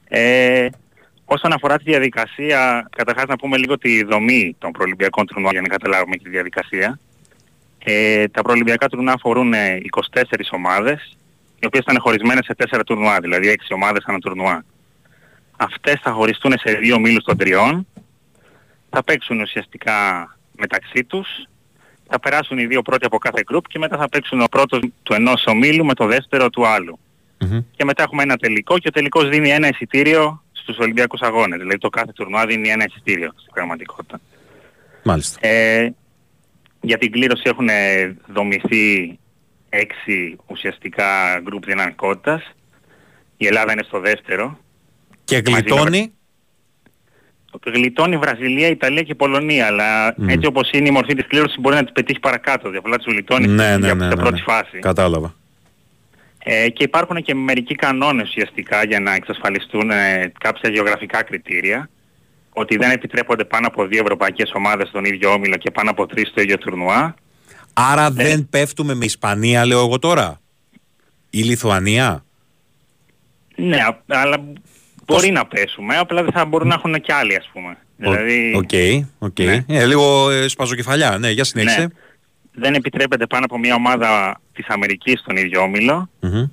Ε, 0.09 0.67
όσον 1.25 1.53
αφορά 1.53 1.77
τη 1.77 1.85
διαδικασία, 1.85 2.89
καταρχάς 2.97 3.27
να 3.27 3.37
πούμε 3.37 3.57
λίγο 3.57 3.79
τη 3.79 4.05
δομή 4.05 4.57
των 4.59 4.71
προολυμπιακών 4.71 5.27
τουρνουά 5.27 5.51
για 5.51 5.61
να 5.61 5.69
καταλάβουμε 5.69 6.17
και 6.17 6.25
τη 6.25 6.31
διαδικασία. 6.31 6.99
Ε, 7.79 8.29
τα 8.29 8.43
προολυμπιακά 8.43 8.89
τουρνουά 8.89 9.13
αφορούν 9.13 9.53
ε, 9.53 9.79
24 10.13 10.23
ομάδες, 10.51 11.17
οι 11.59 11.67
οποίες 11.67 11.83
ήταν 11.83 12.01
χωρισμένες 12.01 12.45
σε 12.45 12.55
4 12.77 12.81
τουρνουά, 12.87 13.21
δηλαδή 13.21 13.49
6 13.49 13.75
ομάδες 13.75 14.05
ανά 14.07 14.19
τουρνουά. 14.19 14.65
Αυτές 15.57 16.01
θα 16.03 16.11
χωριστούν 16.11 16.53
σε 16.59 16.73
δύο 16.73 16.99
μήλους 16.99 17.25
των 17.25 17.37
τριών, 17.37 17.87
θα 18.91 19.03
παίξουν 19.03 19.41
ουσιαστικά 19.41 20.29
μεταξύ 20.57 21.05
τους, 21.05 21.29
θα 22.09 22.21
περάσουν 22.21 22.59
οι 22.59 22.67
δύο 22.67 22.83
πρώτοι 22.83 23.07
από 23.07 23.19
κάθε 23.19 23.43
γκρουπ 23.47 23.69
και 23.69 23.79
μετά 23.79 23.97
θα 23.97 24.09
παίξουν 24.09 24.41
ο 24.41 24.47
πρώτος 24.51 24.81
του 25.03 25.15
ενός 25.15 25.45
ομίλου 25.47 25.85
με 25.85 25.95
το 25.95 26.07
δεύτερο 26.07 26.51
του 26.51 26.67
άλλου. 26.67 26.99
Μμμ. 27.39 27.65
Και 27.77 27.85
μετά 27.85 28.03
έχουμε 28.03 28.23
ένα 28.23 28.37
τελικό 28.37 28.79
και 28.79 28.89
ο 28.89 28.91
τελικός 28.91 29.29
δίνει 29.29 29.51
ένα 29.51 29.69
εισιτήριο 29.69 30.44
στους 30.65 30.79
Ολυμπιακούς 30.79 31.21
Αγώνες. 31.21 31.59
Δηλαδή 31.59 31.79
το 31.79 31.89
κάθε 31.89 32.13
τουρνουά 32.13 32.47
δίνει 32.47 32.69
ένα 32.69 32.85
εισιτήριο 32.89 33.31
στην 33.37 33.53
πραγματικότητα. 33.53 34.21
Μάλιστα. 35.03 35.47
Ε, 35.49 35.95
για 36.81 36.99
την 36.99 37.11
κλήρωση 37.13 37.43
έχουν 37.47 37.69
ε, 37.69 38.17
δομηθεί 38.27 39.19
έξι 39.69 40.37
ουσιαστικά 40.47 41.39
γκρουπ 41.43 41.65
δυναμικότητας. 41.65 42.43
Η 43.37 43.47
Ελλάδα 43.47 43.73
είναι 43.73 43.83
στο 43.87 44.01
δεύτερο. 44.01 44.59
Και 45.25 45.35
Μαζί 45.35 45.51
με- 45.53 45.59
γλιτώνει; 45.59 46.13
Γλιτώνει 47.67 48.17
Βραζιλία, 48.17 48.69
Ιταλία 48.69 49.03
και 49.03 49.15
Πολωνία, 49.15 49.67
αλλά 49.67 50.15
Μμμ. 50.17 50.29
έτσι 50.29 50.47
όπως 50.47 50.71
είναι 50.73 50.89
η 50.89 50.91
μορφή 50.91 51.15
της 51.15 51.27
κλήρωσης 51.27 51.61
μπορεί 51.61 51.75
να 51.77 51.83
τις 51.85 51.93
πετύχει 51.93 52.21
παρακάτω. 52.21 52.71
Διαφορά 52.71 52.97
τους 52.97 53.13
γλιτώνει 53.13 53.47
Ναι, 53.47 53.65
στην- 53.69 53.81
ναι, 53.81 53.87
για 53.87 53.95
ναι, 53.95 54.01
την 54.01 54.09
ναι, 54.09 54.23
πρώτη 54.23 54.35
ναι. 54.35 54.43
φάση. 54.43 54.79
Κατάλαβα. 54.79 55.35
Ε, 56.47 56.69
και 56.69 56.83
υπάρχουν 56.85 57.23
και 57.23 57.35
μερικοί 57.35 57.75
κανόνες 57.75 58.29
ουσιαστικά 58.29 58.85
για 58.85 59.01
να 59.01 59.15
εξασφαλιστούν 59.15 59.91
ε, 59.91 60.33
κάποια 60.41 60.71
γεωγραφικά 60.71 61.23
κριτήρια. 61.23 61.91
Ότι 62.53 62.77
δεν 62.77 62.91
επιτρέπονται 62.91 63.45
πάνω 63.45 63.67
από 63.67 63.87
δύο 63.87 64.01
ευρωπαϊκές 64.03 64.53
ομάδες 64.55 64.89
στον 64.89 65.05
ίδιο 65.05 65.33
όμιλο 65.33 65.57
και 65.57 65.71
πάνω 65.71 65.91
από 65.91 66.07
τρεις 66.07 66.29
στο 66.29 66.41
ίδιο 66.41 66.59
τουρνουά. 66.59 67.15
Άρα 67.73 68.11
δεν 68.11 68.49
πέφτουμε 68.51 68.95
με 68.95 69.05
Ισπανία, 69.05 69.67
λέω 69.67 69.79
εγώ 69.79 69.99
τώρα. 69.99 70.41
Ή 71.31 71.43
Λιθουανία. 71.43 72.25
Ναι, 73.57 73.77
α- 73.77 74.03
αλλά 74.07 74.45
μπορεί 75.07 75.31
να 75.31 75.47
πέσουμε, 75.47 75.97
απλά 75.97 76.23
δεν 76.23 76.33
θα 76.33 76.45
μπορούν 76.45 76.69
να 76.69 76.75
έχουν 76.75 77.01
και 77.01 77.13
άλλοι 77.13 77.37
ας 77.37 77.51
πούμε. 77.53 77.77
Δηλαδή 77.97 78.55
Ok, 78.57 78.71
ok. 79.19 79.39
Ναι. 79.39 79.65
Ε, 79.69 79.87
λίγο 79.87 80.31
ε, 80.31 80.49
σπαζοκεφαλιά. 80.49 81.19
Ναι, 81.19 81.31
για 81.31 81.45
συνέχισε. 81.45 81.81
Ναι. 81.81 81.87
Δεν 82.55 82.75
επιτρέπεται 82.75 83.27
πάνω 83.27 83.45
από 83.45 83.59
μια 83.59 83.75
ομάδα 83.75 84.41
της 84.53 84.67
Αμερικής 84.69 85.21
στον 85.21 85.37
ίδιο 85.37 85.61
όμιλο. 85.61 86.09
Μμμ. 86.21 86.45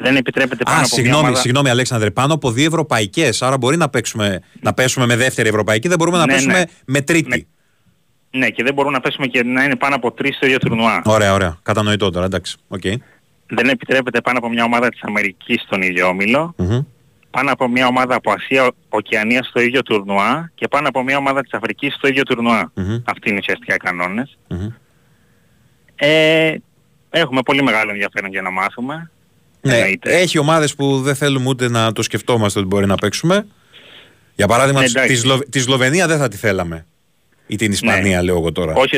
Δεν 0.00 0.16
επιτρέπεται 0.16 0.62
πάνω 0.64 0.76
Α, 0.76 0.80
από 0.80 0.88
μια 0.88 0.96
συγγνώμη, 0.98 1.22
ομάδα... 1.22 1.40
συγγνώμη 1.40 1.68
Αλέξανδρε, 1.70 2.10
πάνω 2.10 2.34
από 2.34 2.50
δύο 2.50 2.66
ευρωπαϊκές, 2.66 3.42
άρα 3.42 3.58
μπορεί 3.58 3.76
να, 3.76 3.88
παίξουμε, 3.88 4.40
να 4.60 4.74
πέσουμε 4.74 5.06
με 5.06 5.16
δεύτερη 5.16 5.48
ευρωπαϊκή, 5.48 5.88
δεν 5.88 5.98
μπορούμε 5.98 6.16
να 6.18 6.26
Ναι, 6.26 6.32
πέσουμε 6.32 6.52
ναι. 6.58 6.64
με 6.84 7.00
τρίτη. 7.00 7.46
Ναι, 8.30 8.48
και 8.50 8.62
δεν 8.62 8.74
μπορούν 8.74 8.92
να 8.92 9.00
πέσουμε 9.00 9.26
και 9.26 9.42
να 9.44 9.64
είναι 9.64 9.76
πάνω 9.76 9.94
από 9.94 10.12
τρεις 10.12 10.36
στο 10.36 10.46
ίδιο 10.46 10.58
τουρνουά. 10.58 11.02
Ωραία, 11.04 11.32
ωραία. 11.32 11.58
Κατανοητό 11.62 12.10
τώρα, 12.10 12.26
εντάξει. 12.26 12.56
Οκ. 12.68 12.80
Δεν 13.46 13.68
επιτρέπεται 13.68 14.20
πάνω 14.20 14.38
από 14.38 14.48
μια 14.48 14.64
ομάδα 14.64 14.88
της 14.88 15.00
Αμερικής 15.02 15.62
στον 15.62 15.82
ίδιο 15.82 16.06
όμιλο. 16.06 16.54
Μμμ. 16.56 16.80
πάνω 17.30 17.52
από 17.52 17.68
μια 17.68 17.86
ομάδα 17.86 18.14
από 18.14 18.32
Ασία, 18.32 18.70
Οκεανία 18.88 19.42
στο 19.42 19.60
ίδιο 19.60 19.82
τουρνουά 19.82 20.50
και 20.54 20.68
πάνω 20.68 20.88
από 20.88 21.02
μια 21.02 21.16
ομάδα 21.16 21.40
της 21.42 21.52
Αφρικής 21.52 21.94
στο 21.94 22.08
ίδιο 22.08 22.22
τουρνουά. 22.22 22.72
Μμμ. 22.74 22.96
Αυτοί 23.04 23.28
είναι 23.28 23.38
ουσιαστικά 23.38 23.74
οι 23.74 23.76
κανόνες. 23.76 24.38
Μμμ. 24.48 24.68
Ε, 26.00 26.54
έχουμε 27.10 27.42
πολύ 27.42 27.62
μεγάλο 27.62 27.90
ενδιαφέρον 27.90 28.30
για 28.30 28.42
να 28.42 28.50
μάθουμε. 28.50 29.10
Ναι, 29.60 29.74
Εννοείται. 29.76 30.16
έχει 30.18 30.38
ομάδες 30.38 30.74
που 30.74 31.00
δεν 31.00 31.14
θέλουμε 31.14 31.48
ούτε 31.48 31.68
να 31.68 31.92
το 31.92 32.02
σκεφτόμαστε 32.02 32.58
ότι 32.58 32.68
μπορεί 32.68 32.86
να 32.86 32.94
παίξουμε. 32.94 33.46
Για 34.34 34.46
παράδειγμα, 34.46 34.78
Ναι, 34.80 34.84
της- 34.86 34.94
εντάξει. 34.94 35.14
τη, 35.14 35.20
Σλο... 35.20 35.38
τη 35.50 35.60
Σλοβενία 35.60 36.06
δεν 36.06 36.18
θα 36.18 36.28
τη 36.28 36.36
θέλαμε. 36.36 36.86
Ή 37.46 37.56
την 37.56 37.72
Ισπανία, 37.72 38.22
λέω 38.22 38.36
εγώ 38.36 38.52
τώρα. 38.52 38.72
Όχι, 38.74 38.96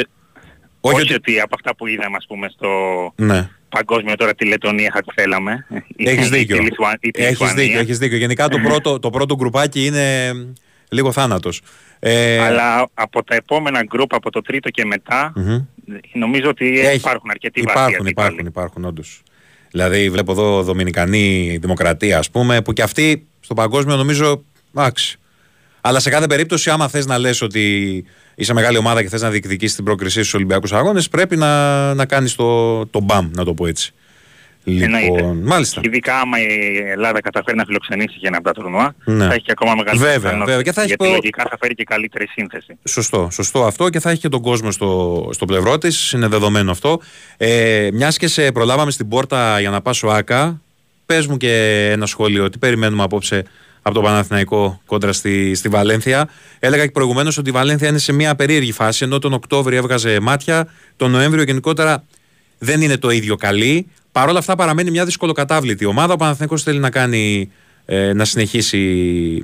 Όχι 0.80 0.94
όχι, 0.94 1.02
ότι- 1.02 1.14
ότι... 1.14 1.40
από 1.40 1.54
αυτά 1.54 1.74
που 1.76 1.86
είδαμε 1.86 2.16
ας 2.16 2.24
πούμε 2.28 2.48
στο 2.48 2.68
Ναι. 3.16 3.48
παγκόσμιο 3.68 4.16
τώρα 4.16 4.34
τη 4.34 4.44
Λετωνία 4.46 4.90
θα 4.94 5.00
τη 5.02 5.12
θέλαμε. 5.14 5.66
Έχεις 5.96 6.26
Ή 6.26 6.30
δίκιο. 6.30 6.56
τη 6.56 6.62
Λιθουα- 6.62 6.96
ή 7.00 7.10
τη 7.10 7.20
Έχεις 7.22 7.30
Λιθουανία. 7.40 7.64
δίκιο, 7.64 7.80
έχεις 7.80 7.98
δίκιο. 7.98 8.16
Γενικά 8.16 8.48
το 8.48 8.58
πρώτο, 8.58 8.98
το 8.98 9.10
πρώτο 9.10 9.34
γκρουπάκι 9.36 9.84
είναι 9.86 10.32
μ, 10.34 10.52
λίγο 10.88 11.12
θάνατος. 11.12 11.60
Ε, 12.02 12.38
Αλλά 12.38 12.88
από 12.94 13.24
τα 13.24 13.34
επόμενα 13.34 13.82
γκρουπ, 13.84 14.14
από 14.14 14.30
το 14.30 14.40
τρίτο 14.40 14.70
και 14.70 14.84
μετά, 14.84 15.32
μμμ. 15.36 15.58
νομίζω 16.12 16.48
ότι 16.48 16.80
Έχει. 16.80 16.96
υπάρχουν 16.96 17.30
αρκετοί 17.30 17.60
βαθιοί 17.60 17.74
Υπάρχουν, 17.82 18.06
αντίπαλοι. 18.06 18.28
υπάρχουν, 18.28 18.46
υπάρχουν 18.46 18.84
όντως. 18.84 19.22
Δηλαδή 19.70 20.10
βλέπω 20.10 20.32
εδώ 20.32 20.62
Δομινικανή 20.62 21.58
Δημοκρατία 21.60 22.18
ας 22.18 22.30
πούμε 22.30 22.62
που 22.62 22.72
και 22.72 22.82
αυτή 22.82 23.26
στο 23.40 23.54
παγκόσμιο 23.54 23.96
νομίζω 23.96 24.44
εντάξει. 24.74 25.18
Αλλά 25.80 26.00
σε 26.00 26.10
κάθε 26.10 26.26
περίπτωση 26.26 26.70
άμα 26.70 26.88
θες 26.88 27.06
να 27.06 27.18
λες 27.18 27.42
ότι 27.42 28.04
είσαι 28.34 28.52
μεγάλη 28.52 28.76
ομάδα 28.76 29.02
και 29.02 29.08
θες 29.08 29.22
να 29.22 29.30
διεκδικήσεις 29.30 29.76
την 29.76 29.84
πρόκρισή 29.84 30.14
σου 30.14 30.20
στους 30.20 30.34
Ολυμπιακούς 30.34 30.72
Αγώνες 30.72 31.08
πρέπει 31.08 31.36
να, 31.36 31.94
να 31.94 32.06
κάνεις 32.06 32.34
το, 32.34 32.86
το 32.86 33.00
μπαμ 33.00 33.30
να 33.34 33.44
το 33.44 33.54
πω 33.54 33.66
έτσι. 33.66 33.92
Εννοείται. 34.64 35.06
Λοιπόν, 35.16 35.36
μάλιστα. 35.44 35.80
Ειδικά 35.84 36.20
άμα 36.20 36.40
η 36.40 36.46
Ελλάδα 36.90 37.20
καταφέρει 37.20 37.56
να 37.56 37.64
φιλοξενήσει 37.64 38.18
και 38.18 38.26
ένα 38.26 38.36
από 38.36 38.46
τα 38.46 38.52
τουρνουά, 38.52 38.94
Ναι. 39.04 39.26
θα 39.26 39.32
έχει 39.32 39.42
και 39.42 39.52
ακόμα 39.52 39.74
μεγαλύτερη 39.74 39.98
Βέβαια, 40.12 40.16
πιθανότητα. 40.30 40.44
βέβαια. 40.46 40.62
Και 40.62 40.72
θα 40.72 40.80
έχει 40.80 40.88
Γιατί 40.88 41.04
προ- 41.04 41.14
λογικά 41.16 41.46
θα 41.50 41.56
φέρει 41.60 41.74
και 41.74 41.84
καλύτερη 41.84 42.26
σύνθεση. 42.26 42.78
Σωστό, 42.88 43.28
σωστό 43.32 43.64
αυτό 43.64 43.88
και 43.88 44.00
θα 44.00 44.10
έχει 44.10 44.20
και 44.20 44.28
τον 44.28 44.42
κόσμο 44.42 44.70
στο, 44.70 45.28
στο 45.32 45.44
πλευρό 45.44 45.78
της. 45.78 46.12
Είναι 46.12 46.26
δεδομένο 46.26 46.70
αυτό. 46.70 47.00
Ε, 47.36 47.88
Μιας 47.92 48.16
και 48.16 48.26
σε 48.28 48.52
προλάβαμε 48.52 48.90
στην 48.90 49.08
πόρτα 49.08 49.60
για 49.60 49.70
να 49.70 49.80
πας 49.82 50.02
ο 50.02 50.10
Άκα, 50.10 50.60
πες 51.06 51.26
μου 51.26 51.36
και 51.36 51.88
ένα 51.92 52.06
σχόλιο. 52.06 52.50
Τι 52.50 52.58
περιμένουμε 52.58 53.02
απόψε 53.02 53.44
από 53.82 53.94
το 53.94 54.00
Παναθηναϊκό 54.00 54.80
κόντρα 54.86 55.12
στη, 55.12 55.54
στη 55.54 55.68
Βαλένθια; 55.68 56.28
Έλεγα 56.58 56.84
και 56.84 56.90
προηγουμένως 56.92 57.38
ότι 57.38 57.48
η 57.48 57.52
Βαλένθια 57.52 57.88
είναι 57.88 57.98
σε 57.98 58.12
μια 58.12 58.34
περίεργη 58.34 58.72
φάση. 58.72 59.04
Ενώ 59.04 59.18
τον 59.18 59.32
Οκτώβριο 59.32 59.78
έβγαζε 59.78 60.20
μάτια, 60.20 60.68
τον 60.96 61.10
Νοέμβριο 61.10 61.42
γενικότερα 61.42 62.04
δεν 62.58 62.80
είναι 62.80 62.96
το 62.96 63.10
ίδιο 63.10 63.36
καλή. 63.36 63.86
Παρ' 64.12 64.28
όλα 64.28 64.38
αυτά 64.38 64.56
παραμένει 64.56 64.90
μια 64.90 65.04
δυσκολοκατάβλητη 65.04 65.84
ομάδα. 65.84 66.12
Ο 66.12 66.16
Παναθηναϊκός 66.16 66.62
θέλει 66.62 66.78
να 66.78 66.90
κάνει 66.90 67.52
ε, 67.86 68.12
να 68.12 68.24
συνεχίσει 68.24 68.78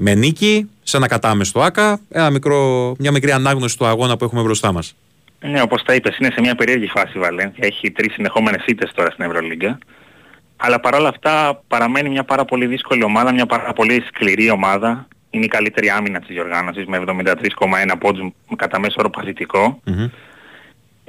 με 0.01 0.15
νίκη 0.15 0.71
σε 0.83 0.97
ένα 0.97 1.09
κατάμεστο 1.09 1.61
άκα, 1.61 2.01
ένα 2.09 2.31
μικρό, 2.31 2.95
μια 2.99 3.13
μικρή 3.13 3.33
ανάγνωση 3.33 3.79
του 3.79 3.87
αγώνα 3.87 4.17
που 4.17 4.25
έχουμε 4.25 4.43
μπροστά 4.43 4.73
μας. 4.73 4.95
Ναι, 5.41 5.63
όπως 5.63 5.83
τα 5.83 5.95
είπες, 5.95 6.19
είναι 6.19 6.31
σε 6.35 6.41
μια 6.41 6.55
περίεργη 6.55 6.87
φάση 6.87 7.13
η 7.15 7.19
Βαλένθια. 7.21 7.67
Έχει 7.67 7.91
τρεις 7.91 8.13
συνεχόμενες 8.13 8.65
ήττες 8.67 8.93
τώρα 8.95 9.11
στην 9.11 9.25
Ευρωλίγκα. 9.25 9.79
Αλλά 10.57 10.81
παρόλα 10.81 11.09
αυτά 11.09 11.63
παραμένει 11.69 12.09
μια 12.09 12.25
πάρα 12.25 12.45
πολύ 12.45 12.67
δύσκολη 12.67 13.03
ομάδα, 13.03 13.33
μια 13.33 13.47
πάρα 13.47 13.73
πολύ 13.73 14.05
σκληρή 14.07 14.51
ομάδα. 14.51 15.09
Είναι 15.31 15.45
η 15.45 15.49
καλύτερη 15.49 15.89
άμυνα 15.91 16.19
της 16.19 16.29
διοργάνωσης 16.29 16.87
με 16.87 17.05
73,1 17.07 17.95
πόντους 17.99 18.33
κατά 18.57 18.81
μέσο 18.81 18.95
όρο 18.99 19.11
παθητικό. 19.11 19.81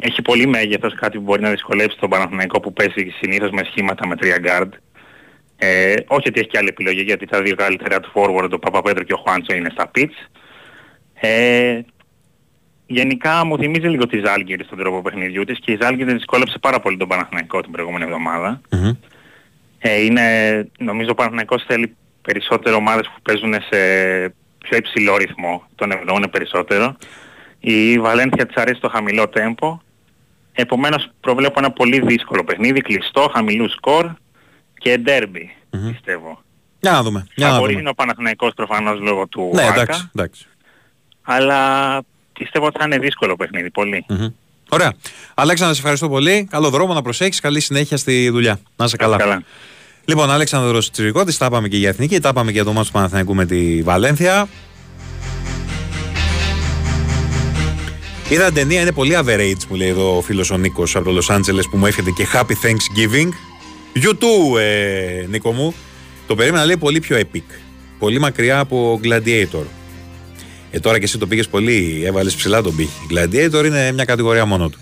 Έχει 0.01 0.21
πολύ 0.21 0.47
μέγεθος, 0.47 0.93
κάτι 0.95 1.17
που 1.17 1.23
μπορεί 1.23 1.41
να 1.41 1.49
δυσκολεύσει 1.49 1.97
τον 1.99 2.09
Παναθηναϊκό 2.09 2.59
που 2.59 2.73
παίζει 2.73 3.13
συνήθως 3.21 3.49
με 3.49 3.63
σχήματα 3.63 4.07
με 4.07 4.15
τρία 4.15 4.37
guard. 4.43 4.69
Ε, 5.57 5.93
όχι 6.07 6.27
ότι 6.27 6.39
έχει 6.39 6.49
και 6.49 6.57
άλλη 6.57 6.67
επιλογή 6.67 7.01
γιατί 7.01 7.25
τα 7.25 7.41
δύο 7.41 7.55
καλύτερα 7.55 7.99
του 7.99 8.11
forward, 8.13 8.49
ο 8.51 8.59
Παπαπέτρο 8.59 9.03
και 9.03 9.13
ο 9.13 9.17
Χουάντσο 9.17 9.55
είναι 9.55 9.69
στα 9.69 9.91
pitch. 9.95 10.39
Ε, 11.13 11.79
γενικά 12.85 13.45
μου 13.45 13.57
θυμίζει 13.57 13.87
λίγο 13.87 14.07
τη 14.07 14.21
Ζάλγκερη 14.25 14.63
στον 14.63 14.77
τρόπο 14.77 15.01
παιχνιδιού 15.01 15.43
της 15.43 15.59
και 15.59 15.71
η 15.71 15.77
Ζάλγκερη 15.81 16.13
δυσκόλεψε 16.13 16.59
πάρα 16.59 16.79
πολύ 16.79 16.97
τον 16.97 17.07
Παναθηναϊκό 17.07 17.61
την 17.61 17.71
προηγούμενη 17.71 18.03
εβδομάδα. 18.03 18.61
Ε, 19.79 20.03
είναι, 20.03 20.21
νομίζω 20.79 21.09
ο 21.11 21.13
Παναθηναϊκός 21.13 21.63
θέλει 21.67 21.95
περισσότερο 22.21 22.75
ομάδες 22.75 23.07
που 23.07 23.21
παίζουν 23.21 23.53
σε 23.53 23.79
πιο 24.57 24.77
υψηλό 24.77 25.17
ρυθμό, 25.17 25.63
τον 25.75 25.91
ευνοούν 25.91 26.29
περισσότερο. 26.31 26.97
Η 27.59 27.91
Η 27.91 27.99
Βαλένθια 27.99 28.45
της 28.45 28.55
αρέσει 28.55 28.79
το 28.79 28.89
χαμηλό 28.89 29.29
τέμπο. 29.29 29.79
Επομένως 30.59 31.09
προβλέπω 31.19 31.59
ένα 31.59 31.71
πολύ 31.71 31.99
δύσκολο 31.99 32.43
παιχνίδι, 32.43 32.81
κλειστό, 32.81 33.31
χαμηλού 33.33 33.69
σκορ 33.69 34.09
και 34.77 34.97
ντέρμπι, 34.97 35.55
πιστεύω. 35.91 36.41
Για 36.79 36.91
να 36.91 37.03
δούμε. 37.03 37.27
Για 37.35 37.45
να 37.47 37.51
Θα 37.53 37.57
μπορεί 37.59 37.69
δούμε. 37.69 37.81
είναι 37.81 37.89
ο 37.89 37.93
Παναθηναϊκός 37.93 38.53
προφανώς 38.55 38.99
λόγω 38.99 39.27
του 39.27 39.51
Ναι, 39.53 39.61
Άκα, 39.63 39.81
εντάξει, 39.81 40.09
εντάξει. 40.15 40.45
αλλά 41.21 41.59
πιστεύω 42.39 42.65
ότι 42.65 42.79
θα 42.79 42.85
είναι 42.85 42.97
δύσκολο 42.97 43.35
παιχνίδι, 43.35 43.69
πολύ. 43.71 44.05
Μμμ. 44.09 44.27
Ωραία. 44.69 44.93
Αλέξανδρα, 45.33 45.73
σε 45.75 45.79
ευχαριστώ 45.81 46.09
πολύ. 46.09 46.47
Καλό 46.51 46.69
δρόμο 46.69 46.93
να 46.93 47.01
προσέχεις. 47.01 47.39
Καλή 47.39 47.59
συνέχεια 47.59 47.97
στη 47.97 48.29
δουλειά. 48.29 48.59
Να 48.75 48.85
είσαι 48.85 48.95
καλά. 48.95 49.17
καλά. 49.17 49.43
Λοιπόν, 50.05 50.31
Αλέξανδρος 50.31 50.91
Τσιρικώτης, 50.91 51.37
τα 51.37 51.45
είπαμε 51.45 51.67
και 51.67 51.77
για 51.77 51.89
εθνική, 51.89 52.19
τα 52.19 52.29
είπαμε 52.29 52.47
και 52.47 52.55
για 52.55 52.63
το 52.65 52.73
μάτι 52.73 52.85
του 52.87 52.91
Παναθηναϊκού 52.93 53.35
με 53.35 53.45
τη 53.45 53.81
Βαλένθια. 53.81 54.47
Είδα 58.29 58.51
ταινία, 58.51 58.81
είναι 58.81 58.91
πολύ 58.91 59.17
average, 59.17 59.65
μου 59.69 59.75
λέει 59.75 59.87
εδώ 59.87 60.17
ο 60.17 60.21
φίλος 60.21 60.51
ο 60.51 60.57
Νίκος 60.57 60.95
από 60.95 61.11
το 61.11 61.19
Los 61.21 61.35
Angeles 61.35 61.63
που 61.71 61.77
μου 61.77 61.85
εύχεται 61.85 62.11
και 62.11 62.27
Happy 62.33 62.51
Thanksgiving. 62.51 63.29
You 64.03 64.09
too, 64.09 64.59
ε, 64.59 65.25
Νίκο 65.29 65.51
μου. 65.51 65.73
Το 66.27 66.35
περίμενα 66.35 66.65
λέει 66.65 66.77
πολύ 66.77 66.99
πιο 66.99 67.17
epic. 67.17 67.41
Πολύ 67.99 68.19
μακριά 68.19 68.59
από 68.59 68.99
Gladiator. 69.03 69.65
Ε, 70.71 70.79
τώρα 70.79 70.97
και 70.97 71.03
εσύ 71.03 71.17
το 71.17 71.27
πήγες 71.27 71.47
πολύ, 71.47 72.01
έβαλες 72.05 72.35
ψηλά 72.35 72.61
τον 72.61 72.75
πύχη. 72.75 73.07
Gladiator 73.11 73.65
είναι 73.65 73.91
μια 73.91 74.05
κατηγορία 74.05 74.45
μόνο 74.45 74.69
του. 74.69 74.79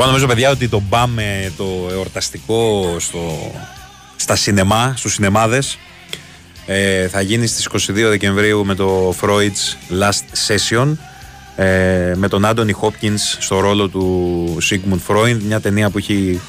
Εγώ 0.00 0.08
νομίζω, 0.08 0.28
παιδιά, 0.28 0.50
ότι 0.50 0.68
το 0.68 0.82
μπάμε 0.88 1.52
το 1.56 1.88
εορταστικό 1.90 2.96
στο, 2.98 3.52
στα 4.16 4.36
σινεμά, 4.36 4.94
στους 4.96 5.12
σινεμάδες. 5.12 5.78
Ε, 6.66 7.08
θα 7.08 7.20
γίνει 7.20 7.46
στις 7.46 7.68
22 7.72 7.78
Δεκεμβρίου 7.94 8.64
με 8.64 8.74
το 8.74 9.14
Freud's 9.20 9.76
Last 10.00 10.46
Session 10.48 10.96
ε, 11.56 12.12
με 12.16 12.28
τον 12.28 12.44
Άντωνι 12.44 12.72
Χόπκινς 12.72 13.36
στο 13.40 13.60
ρόλο 13.60 13.88
του 13.88 14.56
Sigmund 14.70 14.98
Freud 15.06 15.36
μια 15.46 15.60
ταινία 15.60 15.90
που 15.90 15.98
έχει 15.98 16.40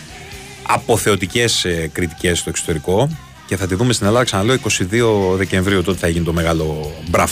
αποθεωτικές 0.64 1.66
ε, 1.66 1.90
κριτικές 1.94 2.40
στο 2.40 2.50
εξωτερικό. 2.50 3.10
Και 3.48 3.58
θα 3.58 3.68
τη 3.68 3.76
δούμε 3.76 3.94
στην 3.94 4.06
Ελλάδα 4.06 4.26
ξαναλέω 4.26 4.58
22 5.34 5.38
Δεκεμβρίου 5.38 5.84
τότε 5.84 5.98
θα 5.98 6.08
γίνει 6.08 6.26
το 6.26 6.34
μεγάλο 6.34 6.96
μπραφ 7.10 7.32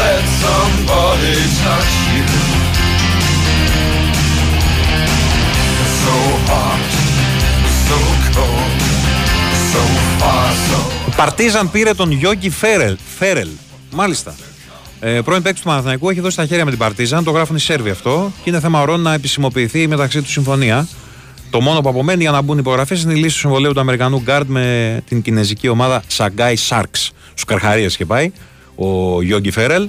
let 0.00 0.24
somebody 0.44 1.36
touch 1.62 1.94
you 2.14 2.26
So 6.02 6.16
hot, 6.48 6.90
so 7.86 7.98
cold, 8.34 8.80
so 9.72 9.82
far, 10.18 10.48
so 10.68 10.78
Παρτίζαν 11.16 11.70
πήρε 11.70 11.94
τον 11.94 12.10
Γιώργη 12.10 12.50
Φέρελ. 12.50 12.96
Φέρελ. 13.18 13.48
Μάλιστα. 13.90 14.34
Ε, 15.00 15.20
πρώην 15.20 15.42
παίκτης 15.42 15.60
του 15.60 15.68
Παναθηναϊκού 15.68 16.10
έχει 16.10 16.20
δώσει 16.20 16.36
τα 16.36 16.46
χέρια 16.46 16.64
με 16.64 16.70
την 16.70 16.78
Παρτίζαν. 16.78 17.24
Το 17.24 17.30
γράφουν 17.30 17.56
οι 17.56 17.60
Σέρβοι 17.60 17.90
αυτό. 17.90 18.32
Και 18.42 18.50
είναι 18.50 18.60
θέμα 18.60 18.80
ωρών 18.80 19.00
να 19.00 19.12
επισημοποιηθεί 19.12 19.80
η 19.82 19.86
μεταξύ 19.86 20.22
τους 20.22 20.32
συμφωνία. 20.32 20.88
Το 21.50 21.60
μόνο 21.60 21.80
που 21.80 21.88
απομένει 21.88 22.22
για 22.22 22.30
να 22.30 22.42
μπουν 22.42 22.58
υπογραφές 22.58 23.02
είναι 23.02 23.12
η 23.12 23.16
λύση 23.16 23.34
του 23.34 23.38
συμβολέου 23.40 23.72
του 23.72 23.80
Αμερικανού 23.80 24.20
Γκάρντ 24.20 24.48
με 24.48 25.00
την 25.08 25.22
κινέζικη 25.22 25.68
ομάδα 25.68 26.02
Σαγκάι 26.06 26.54
Sharks. 26.68 27.08
Στου 27.34 27.46
Καρχαρίες 27.46 27.96
και 27.96 28.04
πάει 28.04 28.32
ο 28.78 29.22
Γιώργη 29.22 29.50
Φέρελ. 29.50 29.88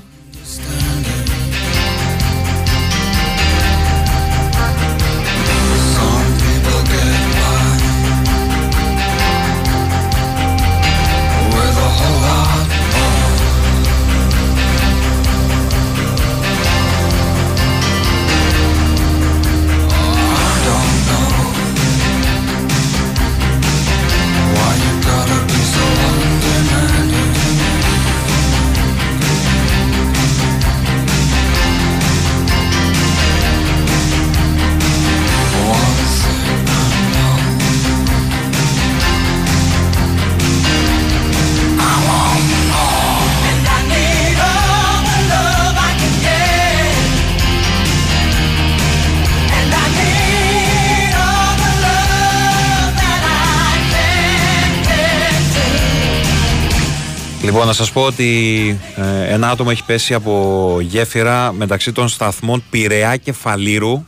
Λοιπόν, 57.50 57.68
να 57.68 57.74
σας 57.74 57.92
πω 57.92 58.02
ότι 58.02 58.80
ε, 58.96 59.34
ένα 59.34 59.50
άτομο 59.50 59.70
έχει 59.72 59.86
πέσει 59.86 60.14
από 60.14 60.78
γέφυρα 60.82 61.52
μεταξύ 61.52 61.92
των 61.92 62.08
σταθμών 62.08 62.64
Πειραιά 62.70 63.16
και 63.16 63.32
Φαλήρου 63.32 64.06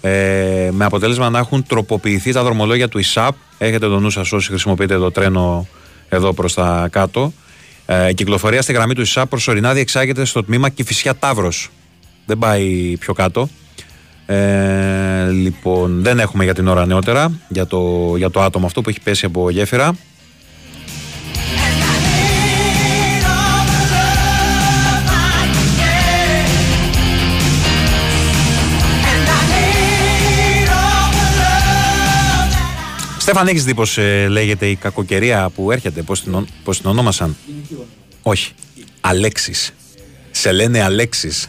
ε, 0.00 0.68
με 0.72 0.84
αποτέλεσμα 0.84 1.30
να 1.30 1.38
έχουν 1.38 1.66
τροποποιηθεί 1.66 2.32
τα 2.32 2.42
δρομολόγια 2.42 2.88
του 2.88 2.98
ΙΣΑΠ. 2.98 3.34
Έχετε 3.58 3.88
το 3.88 3.98
νου 3.98 4.10
σας 4.10 4.32
όσοι 4.32 4.48
χρησιμοποιείτε 4.48 4.98
το 4.98 5.10
τρένο 5.10 5.66
εδώ 6.08 6.32
προς 6.32 6.54
τα 6.54 6.88
κάτω. 6.92 7.32
Ε, 7.86 8.08
η 8.08 8.14
κυκλοφορία 8.14 8.62
στη 8.62 8.72
γραμμή 8.72 8.94
του 8.94 9.00
ΙΣΑΠ 9.00 9.28
προσωρινά 9.28 9.72
διεξάγεται 9.72 10.24
στο 10.24 10.44
τμήμα 10.44 10.68
Κηφισιά 10.68 11.14
Ταύρος. 11.16 11.70
Δεν 12.26 12.38
πάει 12.38 12.96
πιο 12.98 13.14
κάτω. 13.14 13.48
Ε, 14.26 15.30
λοιπόν, 15.30 16.02
δεν 16.02 16.18
έχουμε 16.18 16.44
για 16.44 16.54
την 16.54 16.68
ώρα 16.68 16.86
νεότερα 16.86 17.40
για 17.48 17.66
το, 17.66 18.12
για 18.16 18.30
το 18.30 18.42
άτομο 18.42 18.66
αυτό 18.66 18.80
που 18.80 18.88
έχει 18.88 19.00
πέσει 19.00 19.26
από 19.26 19.50
γέφυρα. 19.50 19.96
Στέφαν, 33.26 33.46
έχεις 33.46 33.64
δει 33.64 33.74
πώς 33.74 33.98
ε, 33.98 34.26
λέγεται 34.28 34.66
η 34.66 34.74
κακοκαιρία 34.76 35.50
που 35.54 35.70
έρχεται, 35.72 36.02
πώς 36.02 36.22
την, 36.22 36.34
ον- 36.34 36.48
πώς 36.64 36.80
την 36.80 36.90
ονόμασαν; 36.90 37.36
Όχι. 38.22 38.52
Αλέξης. 39.00 39.72
Σε 40.30 40.52
λένε 40.52 40.82
Αλέξης. 40.82 41.48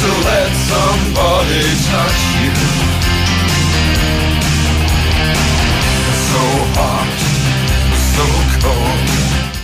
To 0.00 0.10
let 0.28 0.52
somebody 0.70 1.64
touch 1.90 2.22
you 2.42 2.52
So 6.30 6.44
hot, 6.78 7.10
so 8.14 8.26
cold 8.62 9.08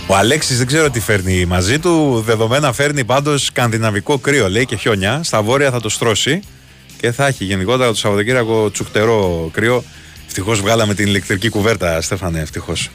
Ο 0.07 0.15
Αλέξης 0.15 0.57
δεν 0.57 0.67
ξέρω 0.67 0.89
τι 0.89 0.99
φέρνει 0.99 1.45
μαζί 1.45 1.79
του. 1.79 2.23
Δεδομένα 2.25 2.73
φέρνει 2.73 3.03
πάντως 3.05 3.43
σκανδιναβικό 3.45 4.17
κρύο, 4.17 4.49
λέει 4.49 4.65
και 4.65 4.75
χιόνια. 4.75 5.23
Στα 5.23 5.41
βόρεια 5.41 5.71
θα 5.71 5.79
το 5.81 5.89
στρώσει 5.89 6.39
και 7.05 7.11
θα 7.11 7.27
έχει 7.27 7.43
γενικότερα 7.43 7.89
το 7.89 7.95
Σαββατοκύριακο 7.95 8.71
τσουχτερό 8.71 9.49
κρύο. 9.53 9.83
Ευτυχώς 10.27 10.61
βγάλαμε 10.61 10.93
την 10.93 11.07
ηλεκτρική 11.07 11.49
κουβέρτα, 11.49 12.01
Στέφανε, 12.01 12.39
ευτυχώς. 12.39 12.89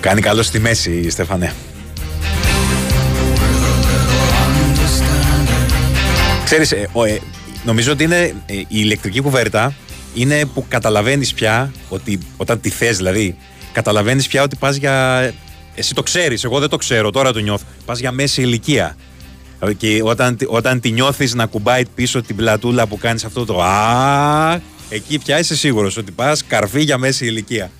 Κάνει 0.00 0.20
καλό 0.20 0.42
στη 0.42 0.58
μέση, 0.58 1.10
Στέφανε. 1.10 1.52
Ξέρεις, 6.44 6.72
ε, 6.72 6.88
ο, 6.92 7.04
ε, 7.04 7.20
νομίζω 7.64 7.92
ότι 7.92 8.04
είναι 8.04 8.34
ε, 8.46 8.54
η 8.54 8.66
ηλεκτρική 8.68 9.20
κουβέρτα 9.20 9.74
είναι 10.14 10.44
που 10.44 10.64
καταλαβαίνεις 10.68 11.34
πια 11.34 11.72
ότι 11.88 12.18
όταν 12.36 12.60
τη 12.60 12.70
θες 12.70 12.96
δηλαδή 12.96 13.36
καταλαβαίνεις 13.72 14.26
πια 14.26 14.42
ότι 14.42 14.56
πας 14.56 14.76
για... 14.76 15.32
Εσύ 15.74 15.94
το 15.94 16.02
ξέρεις, 16.02 16.44
εγώ 16.44 16.58
δεν 16.58 16.68
το 16.68 16.76
ξέρω, 16.76 17.10
τώρα 17.10 17.32
το 17.32 17.38
νιώθω. 17.38 17.64
Πας 17.84 17.98
για 17.98 18.12
μέση 18.12 18.42
ηλικία. 18.42 18.96
Και 19.72 20.00
όταν, 20.04 20.36
όταν 20.46 20.80
τη 20.80 20.90
νιώθεις 20.90 21.34
να 21.34 21.46
κουμπάει 21.46 21.82
πίσω 21.94 22.22
την 22.22 22.36
πλατούλα 22.36 22.86
που 22.86 22.98
κάνεις 22.98 23.24
αυτό 23.24 23.44
το 23.44 23.62
α, 23.62 24.60
εκεί 24.88 25.18
πια 25.18 25.38
είσαι 25.38 25.56
σίγουρος 25.56 25.96
ότι 25.96 26.10
πας 26.10 26.44
καρφί 26.44 26.82
για 26.82 26.98
μέση 26.98 27.26
ηλικία. 27.26 27.70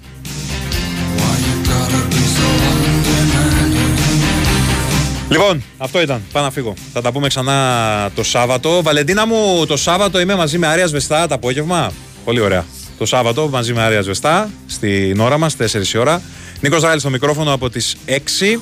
Λοιπόν, 5.28 5.62
αυτό 5.78 6.01
ήταν. 6.01 6.23
Πάω 6.32 6.43
να 6.43 6.51
φύγω. 6.51 6.74
Θα 6.93 7.01
τα 7.01 7.12
πούμε 7.12 7.28
ξανά 7.28 8.11
το 8.15 8.23
Σάββατο. 8.23 8.82
Βαλεντίνα 8.82 9.27
μου, 9.27 9.66
το 9.66 9.77
Σάββατο 9.77 10.20
είμαι 10.20 10.35
μαζί 10.35 10.59
με 10.59 10.66
Άρια 10.66 10.86
Βεστά 10.86 11.27
το 11.27 11.35
απόγευμα. 11.35 11.93
Πολύ 12.24 12.40
ωραία. 12.40 12.65
Το 12.98 13.06
Σάββατο 13.06 13.48
μαζί 13.48 13.73
με 13.73 13.82
Άρια 13.82 14.02
Βεστά 14.02 14.51
στην 14.66 15.20
ώρα 15.20 15.39
μας, 15.39 15.56
4 15.56 15.94
η 15.94 15.98
ώρα. 15.98 16.23
Νίκος 16.61 16.82
Ράλης 16.82 17.01
στο 17.01 17.11
μικρόφωνο 17.11 17.52
από 17.52 17.70
τις 17.70 17.97
6. 18.06 18.61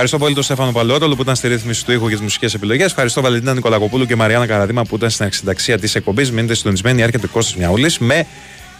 Ευχαριστώ 0.00 0.24
πολύ 0.24 0.34
τον 0.34 0.44
Στέφανο 0.44 0.72
Παλαιότολο 0.72 1.16
που 1.16 1.22
ήταν 1.22 1.36
στη 1.36 1.48
ρύθμιση 1.48 1.84
του 1.84 1.92
ήχου 1.92 2.04
και 2.04 2.12
τις 2.12 2.20
μουσικές 2.20 2.54
επιλογές. 2.54 2.86
Ευχαριστώ 2.86 3.20
Βαλεντίνα 3.20 3.54
Νικολακοπούλου 3.54 4.06
και 4.06 4.16
Μαριάννα 4.16 4.46
Καραδίμα 4.46 4.84
που 4.84 4.96
ήταν 4.96 5.10
στην 5.10 5.26
εξενταξία 5.26 5.78
της 5.78 5.94
εκπομπής. 5.94 6.32
Μείνετε 6.32 6.54
συντονισμένοι, 6.54 7.02
έρχεται 7.02 7.26
ο 7.26 7.28
Κώστας 7.32 7.56
Μιαούλης 7.56 7.98
με 7.98 8.26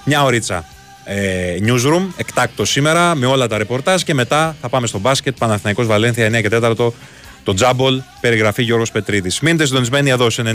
μια 0.04 0.22
ωρίτσα 0.22 0.64
ε, 1.04 1.56
newsroom, 1.66 2.06
εκτάκτο 2.16 2.64
σήμερα, 2.64 3.14
με 3.14 3.26
όλα 3.26 3.46
τα 3.46 3.58
ρεπορτάζ 3.58 4.02
και 4.02 4.14
μετά 4.14 4.56
θα 4.60 4.68
πάμε 4.68 4.86
στο 4.86 4.98
μπάσκετ. 4.98 5.38
Παναθηναϊκός 5.38 5.86
Βαλένθια 5.86 6.28
9 6.28 6.40
και 6.40 6.48
4 6.52 6.92
το 7.44 7.54
Τζάμπολ, 7.54 8.02
περιγραφή 8.20 8.62
Γιώργος 8.62 8.90
Πετρίδης. 8.90 9.40
Μείνετε 9.40 9.66
συντονισμένοι 9.66 10.10
εδώ 10.10 10.30
σε 10.30 10.42